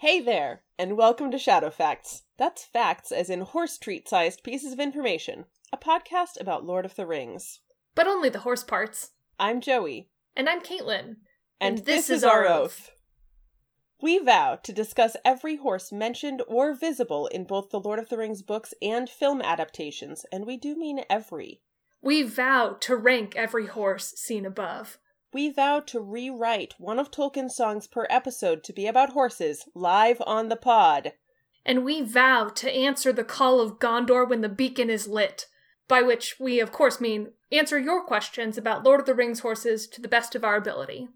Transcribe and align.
Hey 0.00 0.20
there, 0.20 0.62
and 0.78 0.96
welcome 0.96 1.32
to 1.32 1.38
Shadow 1.38 1.70
Facts. 1.70 2.22
That's 2.36 2.64
facts 2.64 3.10
as 3.10 3.28
in 3.28 3.40
horse 3.40 3.76
treat 3.78 4.08
sized 4.08 4.44
pieces 4.44 4.72
of 4.72 4.78
information, 4.78 5.46
a 5.72 5.76
podcast 5.76 6.40
about 6.40 6.64
Lord 6.64 6.84
of 6.84 6.94
the 6.94 7.04
Rings. 7.04 7.58
But 7.96 8.06
only 8.06 8.28
the 8.28 8.38
horse 8.38 8.62
parts. 8.62 9.10
I'm 9.40 9.60
Joey, 9.60 10.08
And 10.36 10.48
I'm 10.48 10.60
Caitlin. 10.60 11.16
and, 11.60 11.78
this, 11.78 12.10
is 12.10 12.22
our 12.22 12.46
oath. 12.46 12.92
We 14.00 14.18
vow 14.20 14.60
to 14.62 14.72
discuss 14.72 15.16
every 15.24 15.56
horse 15.56 15.90
mentioned 15.90 16.42
or 16.46 16.74
visible 16.74 17.26
in 17.26 17.42
both 17.42 17.70
the 17.70 17.80
Lord 17.80 17.98
of 17.98 18.08
the 18.08 18.18
Rings 18.18 18.42
books 18.42 18.72
and 18.80 19.10
film 19.10 19.42
adaptations, 19.42 20.24
and 20.30 20.46
we 20.46 20.56
do 20.56 20.76
mean 20.76 21.00
every. 21.10 21.60
We 22.00 22.22
vow 22.22 22.76
to 22.82 22.94
rank 22.94 23.34
every 23.34 23.66
horse 23.66 24.14
seen 24.16 24.46
above. 24.46 25.00
We 25.32 25.50
vow 25.50 25.80
to 25.80 26.00
rewrite 26.00 26.74
one 26.78 26.98
of 26.98 27.10
Tolkien's 27.10 27.54
songs 27.54 27.86
per 27.86 28.06
episode 28.08 28.64
to 28.64 28.72
be 28.72 28.86
about 28.86 29.12
horses 29.12 29.68
live 29.74 30.22
on 30.26 30.48
the 30.48 30.56
pod. 30.56 31.12
And 31.66 31.84
we 31.84 32.00
vow 32.00 32.48
to 32.48 32.70
answer 32.70 33.12
the 33.12 33.24
call 33.24 33.60
of 33.60 33.78
Gondor 33.78 34.26
when 34.26 34.40
the 34.40 34.48
beacon 34.48 34.88
is 34.88 35.06
lit. 35.06 35.46
By 35.86 36.02
which 36.02 36.36
we, 36.40 36.60
of 36.60 36.72
course, 36.72 37.00
mean 37.00 37.32
answer 37.52 37.78
your 37.78 38.04
questions 38.04 38.56
about 38.56 38.84
Lord 38.84 39.00
of 39.00 39.06
the 39.06 39.14
Rings 39.14 39.40
horses 39.40 39.86
to 39.88 40.00
the 40.00 40.08
best 40.08 40.34
of 40.34 40.44
our 40.44 40.56
ability. 40.56 41.08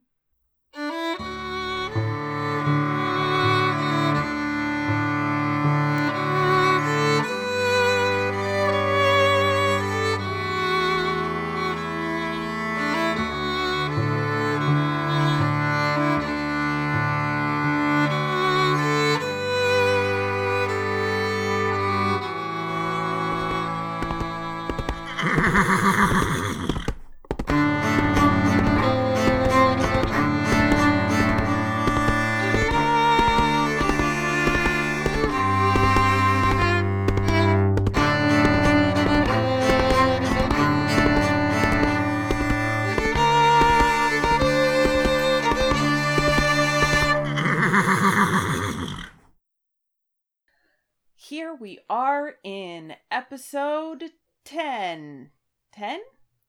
Episode 53.12 54.04
10. 54.44 55.30
10? 55.72 56.00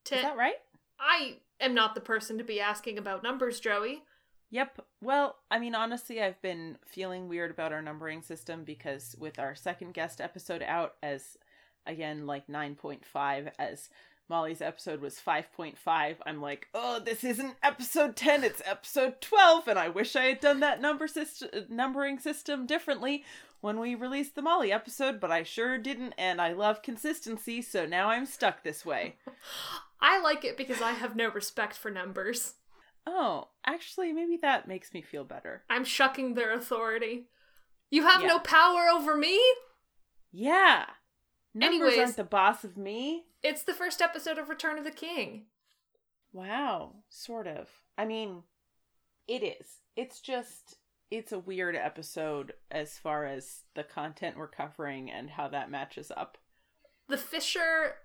Ten- 0.03 0.17
Is 0.17 0.23
that 0.23 0.37
right? 0.37 0.55
I 0.99 1.37
am 1.59 1.73
not 1.73 1.95
the 1.95 2.01
person 2.01 2.37
to 2.37 2.43
be 2.43 2.59
asking 2.59 2.97
about 2.97 3.23
numbers, 3.23 3.59
Joey. 3.59 4.03
Yep. 4.51 4.85
Well, 5.01 5.37
I 5.49 5.59
mean, 5.59 5.75
honestly, 5.75 6.21
I've 6.21 6.41
been 6.41 6.77
feeling 6.85 7.27
weird 7.27 7.51
about 7.51 7.73
our 7.73 7.81
numbering 7.81 8.21
system 8.21 8.63
because 8.63 9.15
with 9.19 9.39
our 9.39 9.55
second 9.55 9.93
guest 9.93 10.21
episode 10.21 10.61
out 10.61 10.93
as, 11.01 11.37
again, 11.87 12.27
like 12.27 12.47
9.5, 12.47 13.51
as 13.57 13.89
Molly's 14.29 14.61
episode 14.61 15.01
was 15.01 15.19
5.5, 15.25 16.15
I'm 16.25 16.41
like, 16.41 16.67
oh, 16.73 16.99
this 16.99 17.23
isn't 17.23 17.55
episode 17.61 18.15
10, 18.15 18.43
it's 18.43 18.61
episode 18.65 19.19
12, 19.21 19.67
and 19.67 19.77
I 19.77 19.89
wish 19.89 20.15
I 20.15 20.25
had 20.25 20.39
done 20.39 20.59
that 20.61 20.81
number 20.81 21.07
system, 21.07 21.49
numbering 21.69 22.17
system 22.19 22.65
differently 22.65 23.23
when 23.61 23.79
we 23.79 23.95
released 23.95 24.35
the 24.35 24.41
Molly 24.41 24.71
episode, 24.71 25.19
but 25.19 25.31
I 25.31 25.43
sure 25.43 25.77
didn't, 25.77 26.13
and 26.17 26.41
I 26.41 26.53
love 26.53 26.81
consistency, 26.81 27.61
so 27.61 27.85
now 27.85 28.09
I'm 28.09 28.25
stuck 28.25 28.63
this 28.63 28.85
way. 28.85 29.15
I 30.01 30.19
like 30.21 30.43
it 30.43 30.57
because 30.57 30.81
I 30.81 30.91
have 30.91 31.15
no 31.15 31.29
respect 31.29 31.75
for 31.75 31.91
numbers. 31.91 32.55
Oh, 33.05 33.49
actually, 33.65 34.13
maybe 34.13 34.37
that 34.37 34.67
makes 34.67 34.93
me 34.93 35.01
feel 35.01 35.25
better. 35.25 35.63
I'm 35.69 35.83
shucking 35.85 36.33
their 36.33 36.53
authority. 36.53 37.27
You 37.89 38.03
have 38.03 38.21
Yeah. 38.21 38.27
no 38.29 38.39
power 38.39 38.87
over 38.93 39.15
me? 39.15 39.39
Yeah. 40.31 40.85
Numbers 41.53 41.81
Anyways. 41.81 41.99
aren't 41.99 42.15
the 42.15 42.23
boss 42.23 42.63
of 42.63 42.77
me. 42.77 43.25
It's 43.43 43.63
the 43.63 43.73
first 43.73 44.01
episode 44.01 44.37
of 44.37 44.49
Return 44.49 44.77
of 44.77 44.83
the 44.83 44.91
King. 44.91 45.43
Wow, 46.31 46.95
sort 47.09 47.47
of. 47.47 47.69
I 47.97 48.05
mean, 48.05 48.43
it 49.27 49.43
is. 49.43 49.81
It's 49.95 50.19
just 50.19 50.77
it's 51.11 51.31
a 51.31 51.37
weird 51.37 51.75
episode 51.75 52.53
as 52.71 52.97
far 52.97 53.25
as 53.25 53.61
the 53.75 53.83
content 53.83 54.35
we're 54.35 54.47
covering 54.47 55.11
and 55.11 55.29
how 55.29 55.47
that 55.47 55.69
matches 55.69 56.11
up. 56.15 56.39
The 57.07 57.17
fissure 57.17 57.97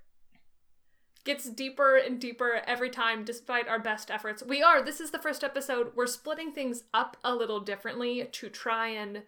gets 1.25 1.49
deeper 1.49 1.97
and 1.97 2.21
deeper 2.21 2.61
every 2.67 2.91
time 2.91 3.25
despite 3.25 3.67
our 3.67 3.79
best 3.79 4.11
efforts. 4.11 4.43
We 4.43 4.63
are, 4.63 4.83
this 4.83 5.01
is 5.01 5.11
the 5.11 5.19
first 5.19 5.43
episode. 5.43 5.93
We're 5.97 6.07
splitting 6.07 6.53
things 6.53 6.85
up 6.93 7.17
a 7.25 7.35
little 7.35 7.61
differently 7.61 8.29
to 8.31 8.49
try 8.51 8.89
and 8.89 9.23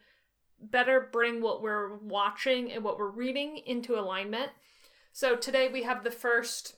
better 0.61 1.09
bring 1.13 1.41
what 1.41 1.63
we're 1.63 1.97
watching 1.97 2.71
and 2.71 2.85
what 2.85 2.99
we're 2.99 3.11
reading 3.11 3.59
into 3.67 3.99
alignment. 3.99 4.51
So 5.13 5.37
today 5.37 5.69
we 5.73 5.83
have 5.83 6.05
the 6.05 6.11
first 6.11 6.77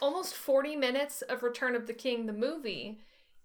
almost 0.00 0.34
40 0.34 0.76
minutes 0.76 1.22
of 1.22 1.42
Return 1.42 1.74
of 1.74 1.86
the 1.86 1.92
King, 1.92 2.26
the 2.26 2.32
movie, 2.32 3.00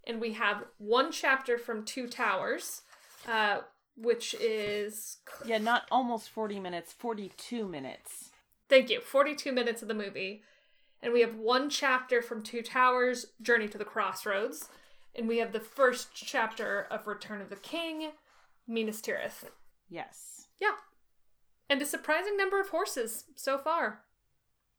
and 0.06 0.20
we 0.20 0.32
have 0.32 0.64
one 0.78 1.12
chapter 1.12 1.58
from 1.58 1.84
Two 1.84 2.08
Towers, 2.08 2.82
uh, 3.28 3.60
which 3.96 4.34
is 4.34 5.18
Yeah, 5.44 5.58
not 5.58 5.86
almost 5.90 6.30
40 6.30 6.60
minutes, 6.60 6.92
42 6.92 7.68
minutes. 7.68 8.30
Thank 8.68 8.90
you. 8.90 9.00
42 9.00 9.52
minutes 9.52 9.82
of 9.82 9.88
the 9.88 9.94
movie. 9.94 10.42
And 11.02 11.12
we 11.12 11.20
have 11.20 11.34
one 11.34 11.68
chapter 11.68 12.22
from 12.22 12.42
Two 12.42 12.62
Towers, 12.62 13.26
Journey 13.40 13.68
to 13.68 13.78
the 13.78 13.84
Crossroads. 13.84 14.68
And 15.14 15.28
we 15.28 15.38
have 15.38 15.52
the 15.52 15.60
first 15.60 16.08
chapter 16.14 16.86
of 16.90 17.06
Return 17.06 17.42
of 17.42 17.50
the 17.50 17.56
King, 17.56 18.12
Minas 18.66 19.00
Tirith. 19.00 19.44
Yes. 19.88 20.46
Yeah. 20.60 20.76
And 21.68 21.80
a 21.82 21.86
surprising 21.86 22.36
number 22.36 22.60
of 22.60 22.68
horses 22.68 23.24
so 23.34 23.58
far. 23.58 24.00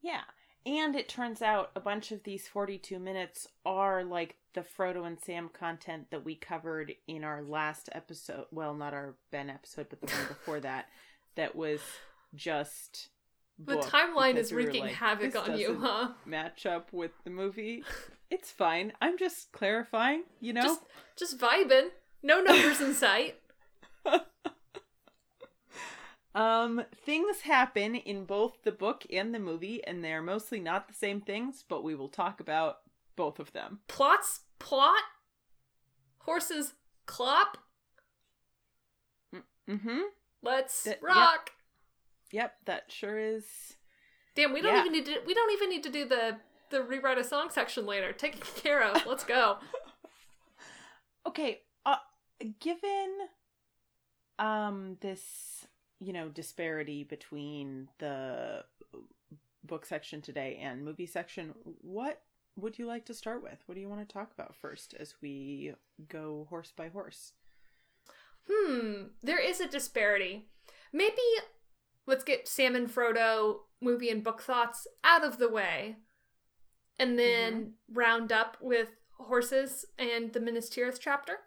Yeah. 0.01 0.21
And 0.65 0.95
it 0.95 1.09
turns 1.09 1.41
out 1.41 1.71
a 1.75 1.79
bunch 1.79 2.11
of 2.11 2.23
these 2.23 2.47
42 2.47 2.99
minutes 2.99 3.47
are 3.65 4.03
like 4.03 4.35
the 4.53 4.61
Frodo 4.61 5.05
and 5.05 5.19
Sam 5.19 5.49
content 5.49 6.09
that 6.11 6.23
we 6.23 6.35
covered 6.35 6.93
in 7.07 7.23
our 7.23 7.41
last 7.41 7.89
episode. 7.91 8.45
Well, 8.51 8.73
not 8.73 8.93
our 8.93 9.15
Ben 9.31 9.49
episode, 9.49 9.87
but 9.89 10.01
the 10.01 10.07
one 10.07 10.27
before 10.27 10.59
that. 10.61 10.85
That 11.35 11.55
was 11.55 11.81
just. 12.35 13.09
The 13.59 13.77
timeline 13.77 14.35
is 14.35 14.51
wreaking 14.53 14.83
like, 14.83 14.93
havoc 14.93 15.33
"This 15.33 15.35
on 15.35 15.57
you, 15.57 15.79
huh? 15.79 16.09
Match 16.25 16.65
up 16.65 16.91
with 16.91 17.11
the 17.23 17.29
movie. 17.29 17.83
It's 18.31 18.49
fine. 18.49 18.93
I'm 18.99 19.15
just 19.15 19.51
clarifying, 19.51 20.23
you 20.41 20.53
know? 20.53 20.63
Just 20.63 20.81
just 21.15 21.37
vibing. 21.37 21.89
No 22.23 22.41
numbers 22.41 22.81
in 22.81 22.95
sight. 22.95 23.35
Um, 26.35 26.83
things 27.05 27.41
happen 27.41 27.93
in 27.93 28.25
both 28.25 28.63
the 28.63 28.71
book 28.71 29.05
and 29.11 29.35
the 29.35 29.39
movie, 29.39 29.83
and 29.85 30.03
they're 30.03 30.21
mostly 30.21 30.59
not 30.59 30.87
the 30.87 30.93
same 30.95 31.21
things, 31.21 31.63
but 31.69 31.83
we 31.83 31.93
will 31.93 32.09
talk 32.09 32.39
about 32.39 32.77
both 33.15 33.37
of 33.39 33.53
them. 33.53 33.81
Plots 33.87 34.39
plot. 34.57 35.03
Horses 36.21 36.73
clop. 37.05 37.59
Mm-hmm. 39.69 39.99
Let's 40.41 40.83
Th- 40.85 40.95
yep. 40.95 41.03
rock. 41.03 41.51
Yep, 42.31 42.55
that 42.65 42.91
sure 42.91 43.19
is. 43.19 43.45
Damn, 44.35 44.53
we 44.53 44.61
don't 44.61 44.73
Yeah. 44.73 44.79
even 44.81 44.91
need 44.91 45.05
to. 45.05 45.19
We 45.27 45.35
don't 45.35 45.51
even 45.53 45.69
need 45.69 45.83
to 45.83 45.91
do 45.91 46.05
the 46.05 46.37
the 46.71 46.81
rewrite 46.81 47.19
a 47.19 47.23
song 47.23 47.49
section 47.51 47.85
later. 47.85 48.11
Taken 48.11 48.41
care 48.55 48.81
of. 48.81 49.05
Let's 49.05 49.23
go. 49.23 49.57
Okay, 51.25 51.61
uh, 51.85 51.95
given 52.59 53.17
um 54.39 54.97
this, 55.01 55.67
you 55.99 56.13
know, 56.13 56.29
disparity 56.29 57.03
between 57.03 57.89
the 57.99 58.63
book 59.63 59.85
section 59.85 60.21
today 60.21 60.59
and 60.61 60.83
movie 60.83 61.05
section, 61.05 61.53
what 61.81 62.21
would 62.55 62.77
you 62.77 62.85
like 62.85 63.05
to 63.05 63.13
start 63.13 63.41
with? 63.41 63.57
What 63.65 63.75
do 63.75 63.81
you 63.81 63.89
want 63.89 64.07
to 64.07 64.13
talk 64.13 64.31
about 64.33 64.55
first 64.55 64.93
as 64.99 65.15
we 65.21 65.73
go 66.09 66.45
horse 66.49 66.71
by 66.75 66.89
horse? 66.89 67.33
Hmm. 68.49 69.03
There 69.21 69.39
is 69.39 69.59
a 69.59 69.67
disparity. 69.67 70.49
Maybe 70.91 71.21
let's 72.05 72.23
get 72.23 72.47
Sam 72.47 72.75
and 72.75 72.93
Frodo 72.93 73.61
movie 73.81 74.09
and 74.09 74.23
book 74.23 74.41
thoughts 74.41 74.85
out 75.03 75.23
of 75.23 75.37
the 75.37 75.49
way, 75.49 75.97
and 76.99 77.17
then 77.17 77.73
round 77.91 78.31
up 78.31 78.57
with 78.61 78.89
horses 79.17 79.85
and 79.97 80.33
the 80.33 80.39
Minas 80.39 80.69
Tirith 80.69 80.99
chapter. 80.99 81.37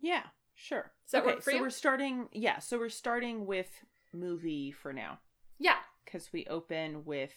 Yeah, 0.00 0.22
sure. 0.54 0.92
Does 1.12 1.22
okay, 1.26 1.40
so 1.40 1.50
you? 1.52 1.60
we're 1.60 1.70
starting. 1.70 2.28
Yeah, 2.32 2.58
so 2.58 2.78
we're 2.78 2.88
starting 2.88 3.46
with 3.46 3.68
movie 4.12 4.70
for 4.72 4.92
now 4.92 5.18
Yeah. 5.58 5.76
because 6.04 6.32
we 6.32 6.46
open 6.46 7.04
with 7.04 7.32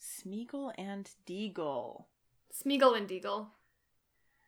Smeagol 0.00 0.72
and 0.76 1.10
Deagol. 1.26 2.04
Smeagol 2.52 2.96
and 2.96 3.08
Deagol. 3.08 3.48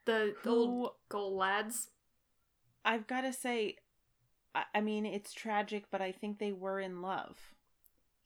The, 0.05 0.35
Who- 0.43 0.51
old 0.51 0.91
goal 1.09 1.37
lads. 1.37 1.91
I've 2.85 3.07
got 3.07 3.23
to 3.23 3.33
say, 3.33 3.77
I, 4.55 4.65
I 4.77 4.81
mean, 4.81 5.05
it's 5.07 5.33
tragic, 5.33 5.87
but 5.91 6.01
I 6.01 6.13
think 6.13 6.39
they 6.39 6.53
were 6.53 6.79
in 6.79 7.03
love. 7.03 7.55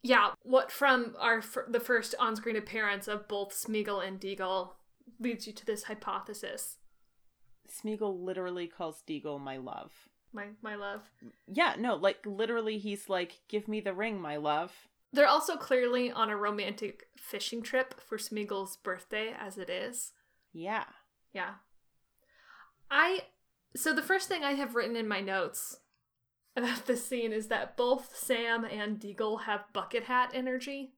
Yeah, 0.03 0.31
what 0.43 0.71
from 0.73 1.15
our 1.19 1.39
f- 1.39 1.57
the 1.69 1.81
first 1.81 2.15
on-screen 2.19 2.57
appearance 2.57 3.07
of 3.09 3.29
both 3.29 3.53
Smeagol 3.55 4.07
and 4.07 4.19
Deagol 4.21 4.71
leads 5.19 5.47
you 5.47 5.53
to 5.53 5.65
this 5.67 5.85
hypothesis. 5.85 6.77
Smeagol 7.69 8.23
literally 8.23 8.67
calls 8.67 9.03
Deagol 9.09 9.41
my 9.41 9.57
love. 9.57 9.93
My 10.33 10.47
my 10.63 10.77
love. 10.77 11.11
Yeah, 11.47 11.75
no, 11.79 11.97
like 11.97 12.25
literally, 12.25 12.79
he's 12.79 13.09
like, 13.09 13.41
"Give 13.49 13.67
me 13.69 13.81
the 13.81 13.95
ring, 13.95 14.21
my 14.21 14.37
love." 14.37 14.73
They're 15.13 15.27
also 15.27 15.57
clearly 15.57 16.13
on 16.13 16.31
a 16.31 16.37
romantic 16.37 17.09
fishing 17.17 17.63
trip 17.63 18.01
for 18.01 18.17
Smeagol's 18.17 18.77
birthday, 18.77 19.35
as 19.37 19.59
it 19.59 19.69
is. 19.69 20.13
Yeah. 20.53 20.85
Yeah. 21.33 21.55
I 22.91 23.23
so 23.77 23.93
the 23.93 24.03
first 24.03 24.29
thing 24.29 24.45
I 24.45 24.53
have 24.53 24.75
written 24.75 24.97
in 24.97 25.09
my 25.09 25.21
notes 25.21 25.79
about 26.57 26.87
this 26.87 27.07
scene 27.07 27.33
is 27.33 27.49
that 27.49 27.77
both 27.77 28.17
Sam 28.17 28.65
and 28.65 28.99
Deagol 28.99 29.43
have 29.43 29.73
bucket 29.73 30.05
hat 30.05 30.31
energy. 30.35 30.93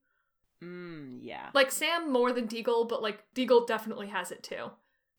Mm, 0.63 1.19
yeah. 1.23 1.51
Like 1.55 1.71
Sam 1.71 2.11
more 2.11 2.33
than 2.33 2.49
Deagol, 2.49 2.89
but 2.89 3.03
like 3.03 3.25
Deagol 3.35 3.67
definitely 3.67 4.09
has 4.09 4.31
it 4.31 4.43
too. 4.43 4.71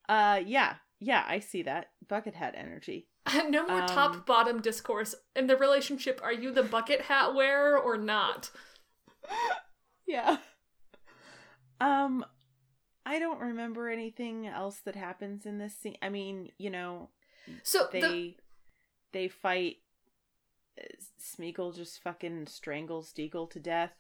Uh, 0.09 0.42
yeah, 0.45 0.75
yeah, 1.00 1.24
I 1.27 1.39
see 1.39 1.63
that 1.63 1.92
bucket 2.07 2.36
hat 2.36 2.56
energy. 2.57 3.07
no 3.50 3.66
more 3.68 3.81
Um, 3.81 3.88
top 3.88 4.25
bottom 4.25 4.62
discourse 4.62 5.16
in 5.36 5.48
the 5.48 5.56
relationship. 5.58 6.20
Are 6.24 6.34
you 6.34 6.52
the 6.52 6.64
bucket 6.64 7.02
hat 7.02 7.34
wearer 7.34 7.78
or 7.78 7.98
not? 7.98 8.50
yeah. 10.08 10.38
Um, 11.80 12.25
I 13.06 13.20
don't 13.20 13.40
remember 13.40 13.90
anything 13.90 14.48
else 14.48 14.78
that 14.86 14.96
happens 14.96 15.46
in 15.46 15.58
this 15.58 15.75
scene. 15.75 15.98
I 16.02 16.10
mean, 16.10 16.52
you 16.58 16.70
know, 16.70 17.10
So 17.64 17.88
they 17.92 18.02
the 18.02 18.36
they 19.12 19.28
fight. 19.28 19.78
Smeagol 21.22 21.76
just 21.76 22.02
fucking 22.02 22.48
strangles 22.48 23.14
Deagol 23.14 23.50
to 23.52 23.60
death. 23.60 23.94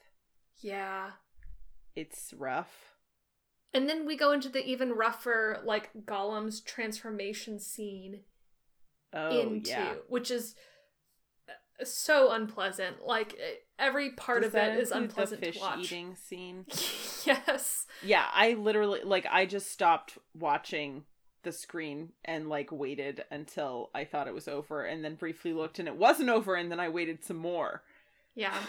yeah. 0.61 1.11
It's 1.95 2.33
rough. 2.35 2.95
And 3.71 3.87
then 3.87 4.07
we 4.07 4.15
go 4.17 4.31
into 4.31 4.49
the 4.49 4.65
even 4.65 4.93
rougher, 4.93 5.61
like 5.63 5.91
Gollum's 6.05 6.59
transformation 6.61 7.59
scene 7.59 8.21
Oh 9.13 9.39
into, 9.39 9.69
yeah. 9.69 9.93
which 10.07 10.31
is 10.31 10.55
uh, 11.49 11.85
so 11.85 12.31
unpleasant. 12.31 13.05
Like 13.05 13.37
every 13.77 14.11
part 14.11 14.41
Does 14.41 14.47
of 14.47 14.53
that 14.53 14.73
it 14.77 14.79
is 14.81 14.91
unpleasant 14.91 15.41
the 15.41 15.47
fish 15.47 15.55
to 15.57 15.61
watch. 15.61 15.79
eating 15.79 16.15
scene. 16.15 16.65
yes. 17.25 17.85
Yeah, 18.03 18.25
I 18.33 18.53
literally 18.53 19.01
like 19.03 19.25
I 19.31 19.45
just 19.45 19.71
stopped 19.71 20.17
watching 20.33 21.03
the 21.43 21.51
screen 21.51 22.09
and 22.23 22.47
like 22.47 22.71
waited 22.71 23.23
until 23.29 23.89
I 23.93 24.05
thought 24.05 24.27
it 24.27 24.33
was 24.33 24.47
over 24.47 24.85
and 24.85 25.03
then 25.03 25.15
briefly 25.15 25.51
looked 25.53 25.77
and 25.79 25.87
it 25.89 25.95
wasn't 25.97 26.29
over 26.29 26.55
and 26.55 26.71
then 26.71 26.79
I 26.79 26.89
waited 26.89 27.23
some 27.23 27.37
more. 27.37 27.83
Yeah. 28.35 28.55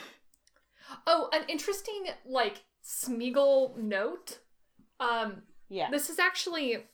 Oh, 1.06 1.30
an 1.32 1.44
interesting 1.48 2.04
like 2.26 2.62
Smeagol 2.84 3.74
note. 3.78 4.40
Um, 5.00 5.42
Yeah. 5.70 5.90
This 5.90 6.10
is 6.10 6.18
actually 6.18 6.84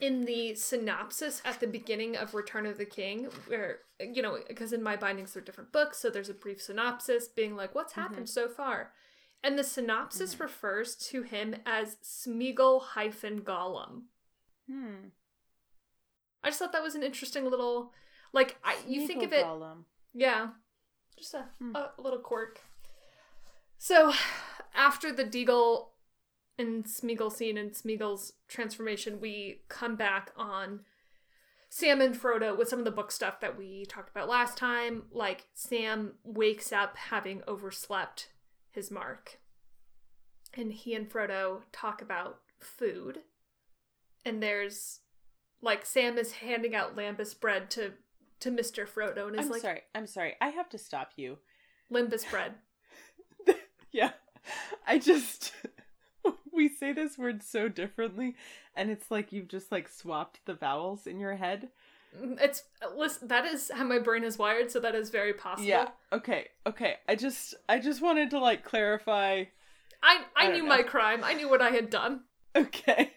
in 0.00 0.24
the 0.24 0.54
synopsis 0.54 1.40
at 1.44 1.60
the 1.60 1.66
beginning 1.66 2.16
of 2.16 2.34
Return 2.34 2.66
of 2.66 2.78
the 2.78 2.84
King, 2.84 3.28
where, 3.46 3.78
you 4.00 4.22
know, 4.22 4.38
because 4.48 4.72
in 4.72 4.82
my 4.82 4.96
bindings 4.96 5.32
they're 5.32 5.42
different 5.42 5.72
books, 5.72 5.98
so 5.98 6.10
there's 6.10 6.28
a 6.28 6.34
brief 6.34 6.60
synopsis 6.60 7.28
being 7.28 7.54
like, 7.56 7.74
what's 7.74 7.92
happened 7.94 8.28
so 8.28 8.48
far? 8.48 8.92
And 9.42 9.58
the 9.58 9.64
synopsis 9.64 10.40
refers 10.40 10.96
to 10.96 11.22
him 11.22 11.54
as 11.66 11.96
Smeagol 12.02 12.80
hyphen 12.82 13.42
Gollum. 13.42 14.04
Hmm. 14.68 15.08
I 16.42 16.48
just 16.48 16.58
thought 16.58 16.72
that 16.72 16.82
was 16.82 16.94
an 16.94 17.02
interesting 17.02 17.48
little, 17.48 17.92
like, 18.32 18.56
I, 18.64 18.76
you 18.86 19.06
think 19.06 19.22
of 19.22 19.32
it, 19.32 19.44
Gollum. 19.44 19.84
yeah, 20.12 20.48
just 21.18 21.34
a, 21.34 21.44
Hmm. 21.60 21.76
a 21.76 21.90
little 21.98 22.18
quirk. 22.18 22.60
So, 23.78 24.12
after 24.74 25.12
the 25.12 25.24
Deagol 25.24 25.88
and 26.58 26.84
Smeagol 26.84 27.32
scene 27.32 27.58
and 27.58 27.72
Smeagol's 27.72 28.32
transformation, 28.48 29.20
we 29.20 29.62
come 29.68 29.96
back 29.96 30.32
on 30.36 30.80
Sam 31.68 32.00
and 32.00 32.14
Frodo 32.14 32.56
with 32.56 32.68
some 32.68 32.78
of 32.78 32.84
the 32.84 32.90
book 32.90 33.10
stuff 33.10 33.40
that 33.40 33.58
we 33.58 33.84
talked 33.86 34.10
about 34.10 34.28
last 34.28 34.56
time. 34.56 35.04
Like, 35.10 35.46
Sam 35.54 36.12
wakes 36.22 36.72
up 36.72 36.96
having 36.96 37.42
overslept 37.48 38.28
his 38.70 38.90
mark. 38.90 39.40
And 40.56 40.72
he 40.72 40.94
and 40.94 41.10
Frodo 41.10 41.62
talk 41.72 42.00
about 42.00 42.38
food. 42.60 43.20
And 44.24 44.42
there's, 44.42 45.00
like, 45.60 45.84
Sam 45.84 46.16
is 46.16 46.32
handing 46.32 46.74
out 46.74 46.96
lambus 46.96 47.38
bread 47.38 47.70
to 47.72 47.94
to 48.40 48.50
Mr. 48.50 48.86
Frodo 48.86 49.26
and 49.26 49.38
is 49.38 49.38
like 49.38 49.44
I'm 49.46 49.50
like, 49.50 49.62
sorry. 49.62 49.80
I'm 49.94 50.06
sorry. 50.06 50.34
I 50.40 50.48
have 50.48 50.68
to 50.70 50.78
stop 50.78 51.12
you. 51.16 51.38
Limbus 51.90 52.28
bread. 52.30 52.54
Yeah. 53.90 54.10
I 54.86 54.98
just 54.98 55.52
we 56.54 56.68
say 56.68 56.92
this 56.92 57.18
word 57.18 57.42
so 57.42 57.68
differently 57.68 58.34
and 58.76 58.90
it's 58.90 59.10
like 59.10 59.32
you've 59.32 59.48
just 59.48 59.70
like 59.72 59.88
swapped 59.88 60.40
the 60.46 60.54
vowels 60.54 61.06
in 61.06 61.18
your 61.20 61.36
head. 61.36 61.68
Mm, 62.18 62.40
It's 62.40 62.62
listen, 62.96 63.28
that 63.28 63.44
is 63.44 63.70
how 63.74 63.84
my 63.84 63.98
brain 63.98 64.24
is 64.24 64.38
wired, 64.38 64.70
so 64.70 64.80
that 64.80 64.94
is 64.94 65.10
very 65.10 65.32
possible. 65.32 65.68
Yeah. 65.68 65.88
Okay. 66.12 66.48
Okay. 66.66 66.96
I 67.08 67.16
just 67.16 67.54
I 67.68 67.78
just 67.78 68.00
wanted 68.02 68.30
to 68.30 68.38
like 68.38 68.64
clarify. 68.64 69.44
I 70.02 70.24
I, 70.36 70.46
I 70.46 70.48
knew 70.52 70.58
don't 70.60 70.68
my 70.68 70.82
crime. 70.82 71.22
I 71.24 71.34
knew 71.34 71.48
what 71.48 71.62
I 71.62 71.70
had 71.70 71.90
done. 71.90 72.20
Okay. 72.56 73.12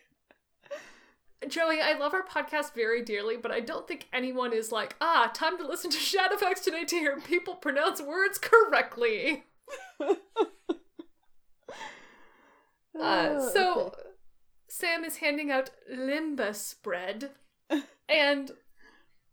Joey, 1.47 1.79
I 1.79 1.95
love 1.97 2.15
our 2.15 2.25
podcast 2.25 2.73
very 2.73 3.03
dearly, 3.03 3.37
but 3.37 3.51
I 3.51 3.59
don't 3.59 3.87
think 3.87 4.07
anyone 4.11 4.51
is 4.51 4.71
like, 4.71 4.95
ah, 4.99 5.29
time 5.33 5.57
to 5.59 5.67
listen 5.67 5.91
to 5.91 5.97
Shadowfax 5.97 6.63
today 6.63 6.83
to 6.85 6.95
hear 6.95 7.19
people 7.19 7.53
pronounce 7.53 8.01
words 8.01 8.39
correctly. 8.39 9.43
Uh, 12.99 13.37
Oh, 13.39 13.49
so 13.53 13.79
okay. 13.87 14.01
Sam 14.69 15.03
is 15.03 15.17
handing 15.17 15.51
out 15.51 15.71
limbus 15.91 16.75
bread, 16.81 17.31
and 18.09 18.51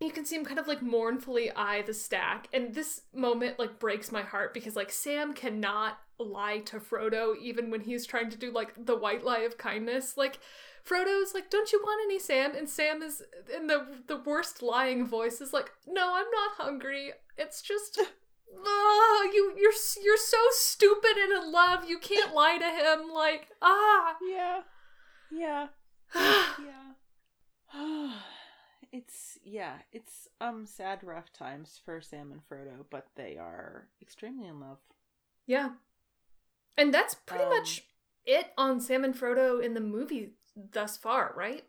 you 0.00 0.11
can 0.11 0.25
see 0.25 0.37
him 0.37 0.44
kind 0.44 0.58
of 0.58 0.69
like 0.69 0.82
mournfully 0.82 1.50
eye 1.55 1.82
the 1.82 1.94
stack. 1.94 2.49
And 2.52 2.75
this 2.75 3.02
moment 3.14 3.58
like 3.58 3.78
breaks 3.78 4.12
my 4.12 4.22
heart 4.22 4.55
because 4.55 4.76
like 4.76 4.90
Sam 4.90 5.32
cannot 5.32 5.99
lie 6.19 6.58
to 6.66 6.78
Frodo 6.78 7.34
even 7.40 7.70
when 7.70 7.81
he's 7.81 8.06
trying 8.06 8.31
to 8.31 8.37
do 8.37 8.50
like 8.52 8.72
the 8.87 8.96
white 8.96 9.25
lie 9.25 9.40
of 9.40 9.58
kindness. 9.58 10.17
Like 10.17 10.38
Frodo's 10.88 11.32
like, 11.34 11.50
"Don't 11.50 11.72
you 11.72 11.81
want 11.82 12.02
any, 12.05 12.19
Sam?" 12.19 12.55
And 12.55 12.69
Sam 12.69 13.02
is 13.02 13.22
in 13.55 13.67
the 13.67 13.87
the 14.06 14.19
worst 14.19 14.62
lying 14.62 15.06
voice 15.06 15.40
is 15.40 15.52
like, 15.52 15.70
"No, 15.87 16.14
I'm 16.14 16.31
not 16.31 16.56
hungry. 16.58 17.12
It's 17.38 17.62
just." 17.62 18.00
Ah, 18.67 19.22
you 19.32 19.53
you're 19.56 19.72
you're 20.03 20.17
so 20.17 20.39
stupid 20.51 21.17
and 21.17 21.32
in 21.44 21.53
love. 21.53 21.84
You 21.89 21.98
can't 21.98 22.34
lie 22.34 22.58
to 22.58 22.65
him. 22.65 23.10
Like 23.13 23.48
ah, 23.63 24.17
Yeah. 24.20 24.63
Yeah. 25.31 25.69
Yeah. 26.58 26.94
it's 28.93 29.39
yeah, 29.43 29.79
it's 29.93 30.29
um 30.41 30.67
sad 30.67 31.03
rough 31.03 31.32
times 31.32 31.81
for 31.84 32.01
Sam 32.01 32.32
and 32.32 32.43
Frodo, 32.48 32.84
but 32.91 33.06
they 33.17 33.36
are 33.36 33.89
extremely 34.01 34.46
in 34.48 34.60
love. 34.60 34.79
yeah. 35.46 35.70
And 36.77 36.93
that's 36.93 37.15
pretty 37.15 37.44
Um, 37.44 37.51
much 37.51 37.82
it 38.24 38.53
on 38.56 38.81
Sam 38.81 39.05
and 39.05 39.15
Frodo 39.15 39.63
in 39.63 39.74
the 39.74 39.81
movie 39.81 40.34
thus 40.56 40.96
far, 40.96 41.32
right? 41.36 41.65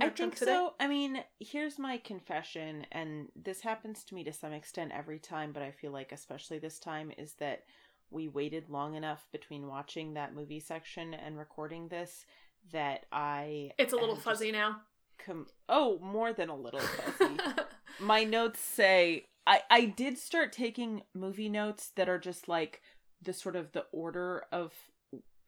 I 0.00 0.08
think 0.08 0.36
so. 0.36 0.74
I 0.80 0.88
mean, 0.88 1.22
here's 1.38 1.78
my 1.78 1.98
confession, 1.98 2.86
and 2.92 3.28
this 3.36 3.60
happens 3.60 4.04
to 4.04 4.14
me 4.14 4.24
to 4.24 4.32
some 4.32 4.52
extent 4.52 4.92
every 4.94 5.18
time, 5.18 5.52
but 5.52 5.62
I 5.62 5.70
feel 5.70 5.92
like 5.92 6.12
especially 6.12 6.58
this 6.58 6.78
time 6.78 7.12
is 7.18 7.34
that 7.34 7.64
we 8.10 8.28
waited 8.28 8.68
long 8.68 8.94
enough 8.94 9.26
between 9.32 9.66
watching 9.66 10.14
that 10.14 10.34
movie 10.34 10.60
section 10.60 11.14
and 11.14 11.38
recording 11.38 11.88
this 11.88 12.24
that 12.72 13.06
I 13.10 13.72
It's 13.78 13.92
a 13.92 13.96
little 13.96 14.16
fuzzy 14.16 14.52
now. 14.52 14.80
com- 15.18 15.48
oh, 15.68 15.98
more 16.00 16.32
than 16.32 16.48
a 16.48 16.56
little 16.56 16.80
fuzzy. 16.80 17.36
my 18.00 18.24
notes 18.24 18.60
say 18.60 19.24
I 19.46 19.62
I 19.70 19.84
did 19.86 20.18
start 20.18 20.52
taking 20.52 21.02
movie 21.14 21.48
notes 21.48 21.90
that 21.96 22.08
are 22.08 22.18
just 22.18 22.48
like 22.48 22.82
the 23.20 23.32
sort 23.32 23.56
of 23.56 23.72
the 23.72 23.86
order 23.92 24.44
of 24.52 24.72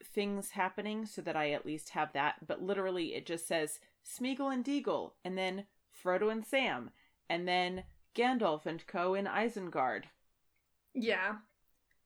things 0.02 0.50
happening 0.50 1.06
so 1.06 1.22
that 1.22 1.36
I 1.36 1.50
at 1.52 1.66
least 1.66 1.90
have 1.90 2.12
that. 2.12 2.46
But 2.46 2.62
literally 2.62 3.14
it 3.14 3.26
just 3.26 3.46
says 3.46 3.78
Smeagol 4.04 4.52
and 4.52 4.64
Deagol 4.64 5.12
and 5.24 5.36
then 5.38 5.64
Frodo 6.04 6.30
and 6.30 6.44
Sam 6.44 6.90
and 7.28 7.48
then 7.48 7.84
Gandalf 8.14 8.66
and 8.66 8.86
Co 8.86 9.14
in 9.14 9.24
Isengard. 9.26 10.04
yeah. 10.94 11.36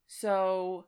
So 0.06 0.86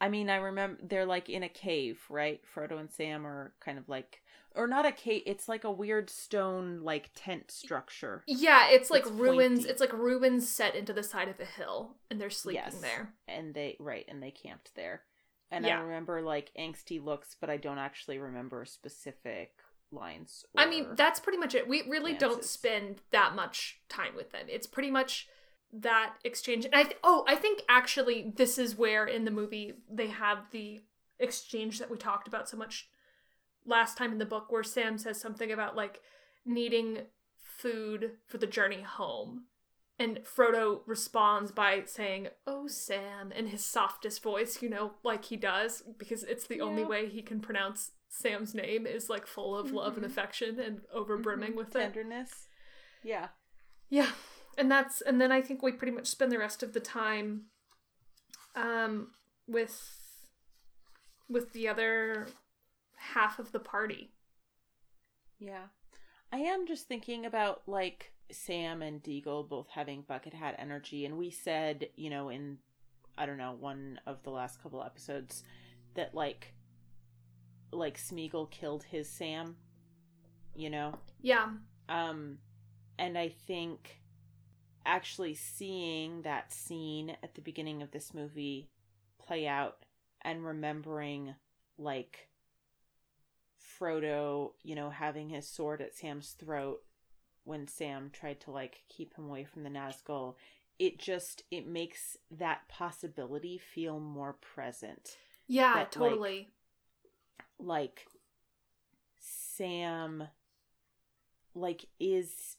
I 0.00 0.08
mean 0.08 0.30
I 0.30 0.36
remember 0.36 0.80
they're 0.82 1.06
like 1.06 1.28
in 1.28 1.42
a 1.42 1.48
cave, 1.48 2.00
right? 2.08 2.40
Frodo 2.54 2.78
and 2.78 2.90
Sam 2.90 3.26
are 3.26 3.52
kind 3.60 3.78
of 3.78 3.88
like 3.88 4.22
or 4.54 4.66
not 4.66 4.84
a 4.84 4.90
cave, 4.92 5.22
it's 5.26 5.48
like 5.48 5.62
a 5.62 5.70
weird 5.70 6.10
stone 6.10 6.80
like 6.82 7.10
tent 7.14 7.50
structure. 7.50 8.24
Yeah, 8.26 8.68
it's 8.70 8.90
like 8.90 9.02
It's 9.02 9.10
ruins. 9.10 9.60
pointy. 9.60 9.70
It's 9.70 9.80
like 9.80 9.92
ruins 9.92 10.48
set 10.48 10.74
into 10.74 10.92
the 10.92 11.04
side 11.04 11.28
of 11.28 11.38
a 11.38 11.44
hill, 11.44 11.96
and 12.10 12.20
they're 12.20 12.30
sleeping 12.30 12.62
Yes. 12.64 12.80
there. 12.80 13.14
and 13.28 13.54
they 13.54 13.76
right 13.78 14.04
and 14.08 14.22
they 14.22 14.30
camped 14.32 14.74
there 14.74 15.02
and 15.52 15.64
Yeah. 15.64 15.78
i 15.78 15.82
remember 15.82 16.20
like 16.22 16.50
angsty 16.58 17.02
looks 17.02 17.36
but 17.40 17.50
i 17.50 17.56
don't 17.56 17.78
actually 17.78 18.18
remember 18.18 18.64
specific 18.64 19.52
lines. 19.92 20.44
I 20.56 20.66
mean, 20.66 20.88
that's 20.94 21.20
pretty 21.20 21.38
much 21.38 21.54
it. 21.54 21.68
We 21.68 21.82
really 21.88 22.14
don't 22.14 22.44
spend 22.44 23.00
that 23.10 23.34
much 23.34 23.80
time 23.88 24.14
with 24.16 24.30
them. 24.30 24.46
It's 24.48 24.66
pretty 24.66 24.90
much 24.90 25.28
that 25.72 26.14
exchange. 26.24 26.64
And 26.64 26.74
I 26.74 26.82
th- 26.84 26.96
oh, 27.02 27.24
I 27.28 27.36
think 27.36 27.62
actually 27.68 28.32
this 28.36 28.58
is 28.58 28.76
where 28.76 29.06
in 29.06 29.24
the 29.24 29.30
movie 29.30 29.74
they 29.90 30.08
have 30.08 30.50
the 30.50 30.80
exchange 31.18 31.78
that 31.78 31.90
we 31.90 31.96
talked 31.96 32.26
about 32.26 32.48
so 32.48 32.56
much 32.56 32.88
last 33.66 33.96
time 33.96 34.12
in 34.12 34.18
the 34.18 34.26
book 34.26 34.50
where 34.50 34.62
Sam 34.62 34.98
says 34.98 35.20
something 35.20 35.52
about 35.52 35.76
like 35.76 36.00
needing 36.44 37.02
food 37.38 38.12
for 38.26 38.38
the 38.38 38.46
journey 38.46 38.82
home. 38.82 39.44
And 39.98 40.20
Frodo 40.24 40.80
responds 40.86 41.52
by 41.52 41.82
saying, 41.84 42.28
"Oh, 42.46 42.66
Sam," 42.68 43.32
in 43.32 43.48
his 43.48 43.62
softest 43.62 44.22
voice, 44.22 44.62
you 44.62 44.70
know, 44.70 44.92
like 45.02 45.26
he 45.26 45.36
does, 45.36 45.82
because 45.98 46.22
it's 46.24 46.46
the 46.46 46.62
only 46.62 46.84
way 46.84 47.06
he 47.06 47.20
can 47.20 47.40
pronounce 47.40 47.90
Sam's 48.12 48.54
name 48.54 48.86
is 48.86 49.08
like 49.08 49.26
full 49.26 49.56
of 49.56 49.70
love 49.72 49.96
and 49.96 50.04
Mhm. 50.04 50.10
affection 50.10 50.58
and 50.58 50.84
over 50.92 51.16
brimming 51.16 51.52
Mhm. 51.52 51.56
with 51.56 51.68
it. 51.76 51.80
tenderness. 51.80 52.48
Yeah. 53.02 53.30
Yeah. 53.88 54.12
And 54.58 54.70
that's 54.70 55.00
and 55.00 55.20
then 55.20 55.30
I 55.32 55.40
think 55.40 55.62
we 55.62 55.72
pretty 55.72 55.92
much 55.92 56.08
spend 56.08 56.30
the 56.32 56.38
rest 56.38 56.62
of 56.62 56.72
the 56.72 56.80
time 56.80 57.50
um 58.56 59.14
with 59.46 59.96
with 61.28 61.52
the 61.52 61.68
other 61.68 62.26
half 62.96 63.38
of 63.38 63.52
the 63.52 63.60
party. 63.60 64.12
Yeah. 65.38 65.68
I 66.32 66.38
am 66.38 66.66
just 66.66 66.88
thinking 66.88 67.24
about 67.24 67.66
like 67.68 68.12
Sam 68.32 68.82
and 68.82 69.02
Deagol 69.02 69.48
both 69.48 69.68
having 69.70 70.02
bucket 70.02 70.34
hat 70.34 70.56
energy 70.58 71.04
and 71.06 71.16
we 71.16 71.30
said, 71.30 71.90
you 71.96 72.10
know, 72.10 72.28
in 72.28 72.58
I 73.16 73.26
don't 73.26 73.38
know, 73.38 73.52
one 73.52 74.00
of 74.06 74.22
the 74.24 74.30
last 74.30 74.60
couple 74.62 74.82
episodes 74.82 75.44
that 75.94 76.14
like 76.14 76.54
like 77.72 77.98
Smeagol 77.98 78.50
killed 78.50 78.84
his 78.84 79.08
Sam, 79.08 79.56
you 80.54 80.70
know? 80.70 80.94
Yeah. 81.20 81.48
Um 81.88 82.38
and 82.98 83.16
I 83.16 83.28
think 83.28 84.00
actually 84.84 85.34
seeing 85.34 86.22
that 86.22 86.52
scene 86.52 87.16
at 87.22 87.34
the 87.34 87.40
beginning 87.40 87.82
of 87.82 87.90
this 87.90 88.12
movie 88.14 88.68
play 89.18 89.46
out 89.46 89.84
and 90.22 90.44
remembering 90.44 91.34
like 91.78 92.28
Frodo, 93.80 94.52
you 94.62 94.74
know, 94.74 94.90
having 94.90 95.30
his 95.30 95.46
sword 95.46 95.80
at 95.80 95.94
Sam's 95.94 96.30
throat 96.32 96.82
when 97.44 97.66
Sam 97.66 98.10
tried 98.12 98.40
to 98.40 98.50
like 98.50 98.82
keep 98.88 99.16
him 99.16 99.26
away 99.26 99.44
from 99.44 99.62
the 99.62 99.70
Nazgul, 99.70 100.34
it 100.78 100.98
just 100.98 101.44
it 101.50 101.66
makes 101.66 102.16
that 102.30 102.68
possibility 102.68 103.58
feel 103.58 103.98
more 104.00 104.34
present. 104.34 105.16
Yeah, 105.46 105.74
That, 105.74 105.92
totally. 105.92 106.38
Like 106.38 106.48
Sam 109.18 110.28
like 111.54 111.86
is 111.98 112.56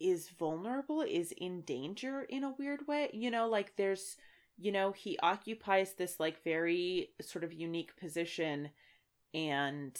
is 0.00 0.28
vulnerable, 0.28 1.02
is 1.02 1.32
in 1.32 1.62
danger 1.62 2.22
in 2.22 2.44
a 2.44 2.54
weird 2.58 2.86
way. 2.86 3.10
You 3.12 3.30
know, 3.30 3.48
like 3.48 3.76
there's 3.76 4.16
you 4.60 4.72
know, 4.72 4.90
he 4.92 5.16
occupies 5.20 5.92
this 5.94 6.18
like 6.18 6.42
very 6.42 7.10
sort 7.20 7.44
of 7.44 7.52
unique 7.52 7.96
position 7.96 8.70
and 9.32 9.96